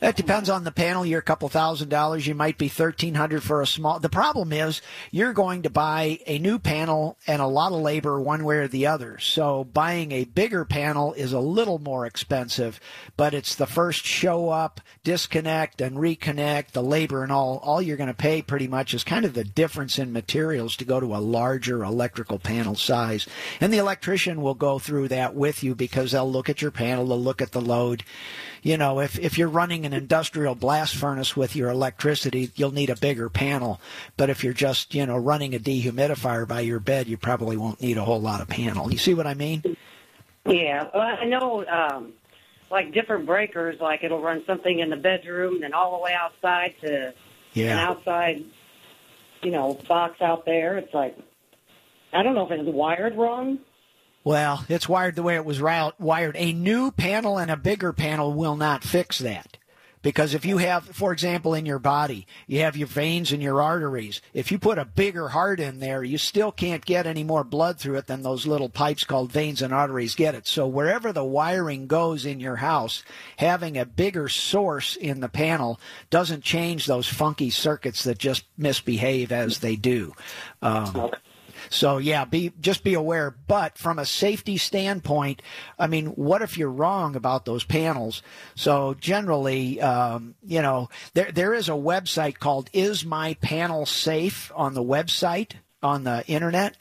that 0.03 0.17
depends 0.17 0.49
on 0.49 0.65
the 0.65 0.71
panel. 0.71 1.05
You're 1.05 1.19
a 1.19 1.23
couple 1.23 1.47
thousand 1.47 1.87
dollars. 1.87 2.27
You 2.27 2.35
might 2.35 2.57
be 2.57 2.67
thirteen 2.67 3.15
hundred 3.15 3.41
for 3.41 3.61
a 3.61 3.65
small. 3.65 3.99
The 3.99 4.09
problem 4.09 4.51
is 4.51 4.81
you're 5.11 5.31
going 5.31 5.61
to 5.61 5.69
buy 5.69 6.19
a 6.27 6.39
new 6.39 6.59
panel 6.59 7.17
and 7.25 7.41
a 7.41 7.47
lot 7.47 7.71
of 7.71 7.79
labor 7.79 8.19
one 8.19 8.43
way 8.43 8.57
or 8.57 8.67
the 8.67 8.85
other. 8.85 9.17
So 9.19 9.63
buying 9.63 10.11
a 10.11 10.25
bigger 10.25 10.65
panel 10.65 11.13
is 11.13 11.31
a 11.31 11.39
little 11.39 11.79
more 11.79 12.05
expensive, 12.05 12.81
but 13.15 13.33
it's 13.33 13.55
the 13.55 13.65
first 13.65 14.03
show 14.03 14.49
up, 14.49 14.81
disconnect 15.05 15.79
and 15.79 15.95
reconnect, 15.95 16.71
the 16.71 16.83
labor 16.83 17.23
and 17.23 17.31
all. 17.31 17.61
All 17.63 17.81
you're 17.81 17.95
going 17.95 18.07
to 18.07 18.13
pay 18.13 18.41
pretty 18.41 18.67
much 18.67 18.93
is 18.93 19.05
kind 19.05 19.23
of 19.23 19.33
the 19.33 19.45
difference 19.45 19.97
in 19.97 20.11
materials 20.11 20.75
to 20.75 20.85
go 20.85 20.99
to 20.99 21.15
a 21.15 21.23
larger 21.23 21.81
electrical 21.81 22.39
panel 22.39 22.75
size. 22.75 23.25
And 23.61 23.71
the 23.71 23.77
electrician 23.77 24.41
will 24.41 24.53
go 24.53 24.79
through 24.79 25.07
that 25.07 25.33
with 25.33 25.63
you 25.63 25.75
because 25.75 26.11
they'll 26.11 26.29
look 26.29 26.49
at 26.49 26.61
your 26.61 26.71
panel, 26.71 27.07
they'll 27.07 27.17
look 27.21 27.41
at 27.41 27.53
the 27.53 27.61
load 27.61 28.03
you 28.63 28.77
know, 28.77 29.01
if, 29.01 29.19
if 29.19 29.37
you're 29.37 29.49
running 29.49 29.85
an 29.85 29.91
industrial 29.91 30.55
blast 30.55 30.95
furnace 30.95 31.35
with 31.35 31.53
your 31.53 31.69
electricity, 31.69 32.49
you'll 32.55 32.71
need 32.71 32.89
a 32.89 32.95
bigger 32.95 33.29
panel. 33.29 33.79
But 34.15 34.29
if 34.29 34.41
you're 34.43 34.53
just, 34.53 34.95
you 34.95 35.05
know, 35.05 35.17
running 35.17 35.53
a 35.53 35.59
dehumidifier 35.59 36.47
by 36.47 36.61
your 36.61 36.79
bed, 36.79 37.07
you 37.07 37.17
probably 37.17 37.57
won't 37.57 37.81
need 37.81 37.97
a 37.97 38.05
whole 38.05 38.21
lot 38.21 38.39
of 38.41 38.47
panel. 38.47 38.89
You 38.89 38.97
see 38.97 39.13
what 39.13 39.27
I 39.27 39.33
mean? 39.33 39.75
Yeah. 40.45 40.87
Well, 40.93 41.01
I 41.01 41.25
know, 41.25 41.65
um, 41.67 42.13
like 42.71 42.93
different 42.93 43.25
breakers, 43.25 43.79
like 43.81 44.03
it'll 44.03 44.21
run 44.21 44.43
something 44.47 44.79
in 44.79 44.89
the 44.89 44.95
bedroom, 44.95 45.59
then 45.59 45.73
all 45.73 45.97
the 45.97 46.03
way 46.03 46.13
outside 46.13 46.75
to 46.81 47.13
yeah. 47.51 47.73
an 47.73 47.79
outside, 47.79 48.45
you 49.41 49.51
know, 49.51 49.77
box 49.89 50.21
out 50.21 50.45
there. 50.45 50.77
It's 50.77 50.93
like, 50.93 51.17
I 52.13 52.23
don't 52.23 52.33
know 52.33 52.45
if 52.45 52.51
it's 52.51 52.69
wired 52.69 53.17
wrong. 53.17 53.59
Well, 54.23 54.65
it's 54.69 54.87
wired 54.87 55.15
the 55.15 55.23
way 55.23 55.35
it 55.35 55.45
was 55.45 55.61
wired. 55.61 56.35
A 56.35 56.53
new 56.53 56.91
panel 56.91 57.37
and 57.37 57.51
a 57.51 57.57
bigger 57.57 57.91
panel 57.91 58.33
will 58.33 58.55
not 58.55 58.83
fix 58.83 59.19
that. 59.19 59.57
Because 60.03 60.33
if 60.33 60.45
you 60.45 60.57
have, 60.57 60.83
for 60.83 61.13
example, 61.13 61.53
in 61.53 61.65
your 61.65 61.79
body, 61.79 62.27
you 62.45 62.59
have 62.59 62.75
your 62.75 62.89
veins 62.89 63.31
and 63.31 63.41
your 63.41 63.61
arteries. 63.61 64.21
If 64.33 64.51
you 64.51 64.59
put 64.59 64.77
a 64.77 64.83
bigger 64.83 65.29
heart 65.29 65.61
in 65.61 65.79
there, 65.79 66.03
you 66.03 66.17
still 66.17 66.51
can't 66.51 66.85
get 66.85 67.07
any 67.07 67.23
more 67.23 67.45
blood 67.45 67.79
through 67.79 67.95
it 67.95 68.07
than 68.07 68.21
those 68.21 68.45
little 68.45 68.67
pipes 68.67 69.05
called 69.05 69.31
veins 69.31 69.61
and 69.61 69.73
arteries 69.73 70.13
get 70.13 70.35
it. 70.35 70.45
So 70.45 70.67
wherever 70.67 71.13
the 71.13 71.23
wiring 71.23 71.87
goes 71.87 72.25
in 72.25 72.41
your 72.41 72.57
house, 72.57 73.01
having 73.37 73.77
a 73.77 73.85
bigger 73.85 74.27
source 74.27 74.97
in 74.97 75.21
the 75.21 75.29
panel 75.29 75.79
doesn't 76.09 76.43
change 76.43 76.85
those 76.85 77.07
funky 77.07 77.49
circuits 77.49 78.03
that 78.03 78.17
just 78.17 78.43
misbehave 78.57 79.31
as 79.31 79.59
they 79.59 79.77
do. 79.77 80.13
Um, 80.61 81.11
so 81.69 81.97
yeah, 81.97 82.25
be 82.25 82.51
just 82.59 82.83
be 82.83 82.93
aware. 82.93 83.31
But 83.31 83.77
from 83.77 83.99
a 83.99 84.05
safety 84.05 84.57
standpoint, 84.57 85.41
I 85.77 85.87
mean, 85.87 86.07
what 86.07 86.41
if 86.41 86.57
you're 86.57 86.69
wrong 86.69 87.15
about 87.15 87.45
those 87.45 87.63
panels? 87.63 88.21
So 88.55 88.95
generally, 88.99 89.81
um, 89.81 90.35
you 90.45 90.61
know, 90.61 90.89
there 91.13 91.31
there 91.31 91.53
is 91.53 91.69
a 91.69 91.73
website 91.73 92.39
called 92.39 92.69
Is 92.73 93.05
My 93.05 93.35
Panel 93.35 93.85
Safe 93.85 94.51
on 94.55 94.73
the 94.73 94.83
website 94.83 95.53
on 95.81 96.03
the 96.03 96.25
internet. 96.27 96.77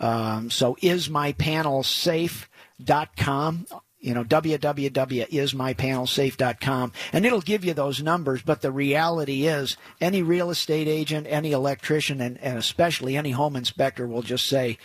Um, 0.00 0.50
so 0.50 0.76
is 0.80 1.10
my 1.10 1.32
panel 1.32 1.82
safe.com 1.82 3.66
you 4.00 4.14
know, 4.14 4.24
www.ismypanelsafe.com, 4.24 6.92
and 7.12 7.26
it'll 7.26 7.40
give 7.40 7.64
you 7.64 7.74
those 7.74 8.02
numbers. 8.02 8.42
But 8.42 8.62
the 8.62 8.72
reality 8.72 9.46
is, 9.46 9.76
any 10.00 10.22
real 10.22 10.50
estate 10.50 10.88
agent, 10.88 11.26
any 11.28 11.52
electrician, 11.52 12.20
and, 12.20 12.38
and 12.38 12.58
especially 12.58 13.16
any 13.16 13.30
home 13.32 13.56
inspector 13.56 14.06
will 14.06 14.22
just 14.22 14.46
say, 14.46 14.78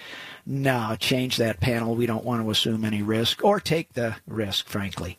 no, 0.45 0.95
change 0.99 1.37
that 1.37 1.59
panel. 1.59 1.95
We 1.95 2.05
don't 2.05 2.25
want 2.25 2.43
to 2.43 2.51
assume 2.51 2.85
any 2.85 3.01
risk 3.01 3.43
or 3.43 3.59
take 3.59 3.93
the 3.93 4.17
risk, 4.27 4.67
frankly. 4.67 5.17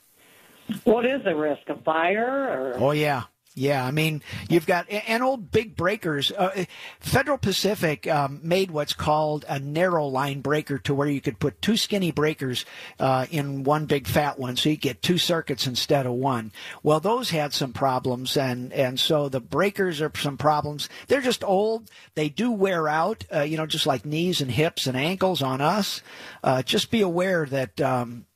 What 0.84 1.04
is 1.06 1.24
the 1.24 1.34
risk? 1.34 1.68
A 1.68 1.76
fire? 1.76 2.74
Or? 2.74 2.76
Oh, 2.76 2.92
yeah. 2.92 3.24
Yeah, 3.58 3.82
I 3.86 3.90
mean, 3.90 4.22
you've 4.50 4.66
got 4.66 4.86
and 4.90 5.22
old 5.22 5.50
big 5.50 5.76
breakers. 5.76 6.30
Uh, 6.30 6.66
Federal 7.00 7.38
Pacific 7.38 8.06
um, 8.06 8.38
made 8.42 8.70
what's 8.70 8.92
called 8.92 9.46
a 9.48 9.58
narrow 9.58 10.06
line 10.06 10.42
breaker, 10.42 10.76
to 10.80 10.94
where 10.94 11.08
you 11.08 11.22
could 11.22 11.38
put 11.38 11.62
two 11.62 11.78
skinny 11.78 12.10
breakers 12.10 12.66
uh, 13.00 13.24
in 13.30 13.64
one 13.64 13.86
big 13.86 14.06
fat 14.06 14.38
one, 14.38 14.56
so 14.56 14.68
you 14.68 14.76
get 14.76 15.00
two 15.00 15.16
circuits 15.16 15.66
instead 15.66 16.04
of 16.04 16.12
one. 16.12 16.52
Well, 16.82 17.00
those 17.00 17.30
had 17.30 17.54
some 17.54 17.72
problems, 17.72 18.36
and 18.36 18.74
and 18.74 19.00
so 19.00 19.30
the 19.30 19.40
breakers 19.40 20.02
are 20.02 20.12
some 20.14 20.36
problems. 20.36 20.90
They're 21.08 21.22
just 21.22 21.42
old. 21.42 21.90
They 22.14 22.28
do 22.28 22.52
wear 22.52 22.90
out, 22.90 23.24
uh, 23.34 23.40
you 23.40 23.56
know, 23.56 23.64
just 23.64 23.86
like 23.86 24.04
knees 24.04 24.42
and 24.42 24.50
hips 24.50 24.86
and 24.86 24.98
ankles 24.98 25.40
on 25.40 25.62
us. 25.62 26.02
Uh, 26.44 26.60
just 26.62 26.90
be 26.90 27.00
aware 27.00 27.46
that. 27.46 27.80
Um, 27.80 28.26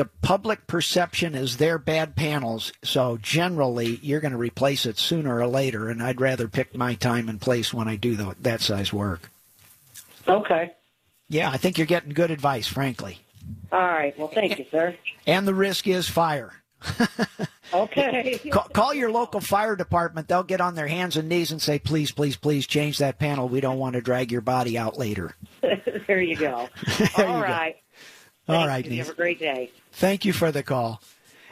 the 0.00 0.06
public 0.22 0.66
perception 0.66 1.34
is 1.34 1.58
they're 1.58 1.76
bad 1.76 2.16
panels. 2.16 2.72
So 2.82 3.18
generally, 3.18 4.00
you're 4.00 4.20
going 4.20 4.32
to 4.32 4.38
replace 4.38 4.86
it 4.86 4.98
sooner 4.98 5.38
or 5.38 5.46
later, 5.46 5.90
and 5.90 6.02
I'd 6.02 6.22
rather 6.22 6.48
pick 6.48 6.74
my 6.74 6.94
time 6.94 7.28
and 7.28 7.38
place 7.38 7.74
when 7.74 7.86
I 7.86 7.96
do 7.96 8.16
the, 8.16 8.34
that 8.40 8.62
size 8.62 8.94
work. 8.94 9.28
Okay. 10.26 10.70
Yeah, 11.28 11.50
I 11.50 11.58
think 11.58 11.76
you're 11.76 11.86
getting 11.86 12.14
good 12.14 12.30
advice, 12.30 12.66
frankly. 12.66 13.18
All 13.70 13.78
right. 13.78 14.18
Well, 14.18 14.28
thank 14.28 14.58
you, 14.58 14.64
sir. 14.70 14.96
And 15.26 15.46
the 15.46 15.54
risk 15.54 15.86
is 15.86 16.08
fire. 16.08 16.54
okay. 17.74 18.40
call, 18.50 18.68
call, 18.72 18.94
your 18.94 19.10
local 19.10 19.40
fire 19.42 19.76
department. 19.76 20.28
They'll 20.28 20.42
get 20.42 20.62
on 20.62 20.76
their 20.76 20.88
hands 20.88 21.18
and 21.18 21.28
knees 21.28 21.50
and 21.50 21.60
say, 21.60 21.78
please, 21.78 22.10
please, 22.10 22.36
please 22.36 22.66
change 22.66 22.96
that 22.98 23.18
panel. 23.18 23.50
We 23.50 23.60
don't 23.60 23.78
want 23.78 23.96
to 23.96 24.00
drag 24.00 24.32
your 24.32 24.40
body 24.40 24.78
out 24.78 24.96
later. 24.96 25.36
there 26.06 26.22
you 26.22 26.36
go. 26.36 26.70
All 27.18 27.38
right. 27.38 27.74
Go. 27.74 27.89
All 28.48 28.66
right, 28.66 28.84
you. 28.84 28.98
Have 28.98 29.10
a 29.10 29.14
great 29.14 29.38
day. 29.38 29.70
Thank 29.92 30.24
you 30.24 30.32
for 30.32 30.50
the 30.50 30.62
call. 30.62 31.00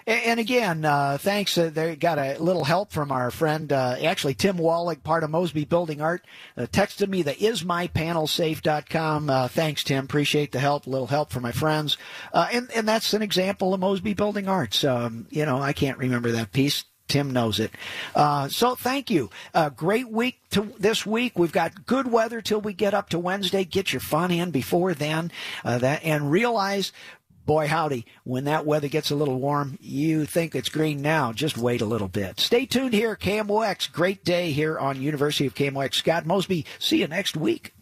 And 0.09 0.40
again, 0.40 0.86
uh, 0.86 1.19
thanks. 1.20 1.59
Uh, 1.59 1.69
they 1.69 1.94
got 1.94 2.19
a 2.19 2.43
little 2.43 2.65
help 2.65 2.93
from 2.93 3.12
our 3.12 3.31
friend, 3.31 3.70
uh, 3.70 3.97
actually 4.02 4.32
Tim 4.32 4.56
Wallig, 4.56 5.02
part 5.02 5.23
of 5.23 5.28
Mosby 5.28 5.66
Building 5.66 6.01
Art, 6.01 6.24
uh, 6.56 6.62
texted 6.62 7.10
me 7.10 7.20
the 7.20 7.35
ismypanelsafe.com. 7.35 9.28
Uh, 9.28 9.48
thanks, 9.48 9.85
Tim. 9.85 10.05
Appreciate 10.05 10.52
the 10.52 10.60
help. 10.60 10.86
A 10.86 10.90
little 10.90 11.09
help 11.09 11.31
from 11.31 11.43
my 11.43 11.52
friends, 11.52 11.98
uh, 12.32 12.48
and 12.51 12.70
and 12.74 12.89
that's 12.89 13.12
an 13.12 13.20
example 13.20 13.74
of 13.74 13.81
Mosby 13.81 14.15
Building 14.15 14.48
Arts. 14.48 14.82
Um, 14.82 15.27
you 15.28 15.44
know, 15.44 15.60
I 15.60 15.74
can't 15.74 15.98
remember 15.98 16.32
that 16.32 16.52
piece. 16.52 16.85
Tim 17.09 17.32
knows 17.32 17.59
it. 17.59 17.72
Uh, 18.14 18.48
so 18.48 18.74
thank 18.74 19.10
you. 19.10 19.30
Uh, 19.55 19.70
great 19.70 20.09
week 20.09 20.40
to 20.51 20.72
this 20.78 21.05
week. 21.05 21.39
We've 21.39 21.52
got 21.52 21.86
good 21.86 22.10
weather 22.10 22.40
till 22.40 22.60
we 22.60 22.72
get 22.72 22.94
up 22.94 23.09
to 23.10 23.18
Wednesday. 23.18 23.64
Get 23.64 23.93
your 23.93 24.01
fun 24.01 24.30
in 24.30 24.51
before 24.51 24.94
then. 24.94 25.32
Uh, 25.64 25.78
that 25.78 26.05
and 26.05 26.30
realize. 26.30 26.93
Boy, 27.47 27.66
howdy, 27.66 28.05
when 28.24 28.44
that 28.44 28.66
weather 28.66 28.89
gets 28.89 29.10
a 29.10 29.14
little 29.16 29.40
warm, 29.40 29.78
you 29.80 30.26
think 30.26 30.55
it's 30.55 30.68
green 30.68 31.01
now. 31.01 31.32
Just 31.32 31.56
wait 31.56 31.80
a 31.80 31.86
little 31.86 32.06
bit. 32.06 32.39
Stay 32.39 32.66
tuned 32.66 32.93
here, 32.93 33.16
KMOX. 33.16 33.90
Great 33.90 34.22
day 34.22 34.52
here 34.52 34.78
on 34.78 35.01
University 35.01 35.47
of 35.47 35.55
KMOX. 35.55 35.94
Scott 35.94 36.26
Mosby, 36.26 36.66
see 36.78 36.98
you 36.98 37.06
next 37.06 37.39
week. 37.39 37.72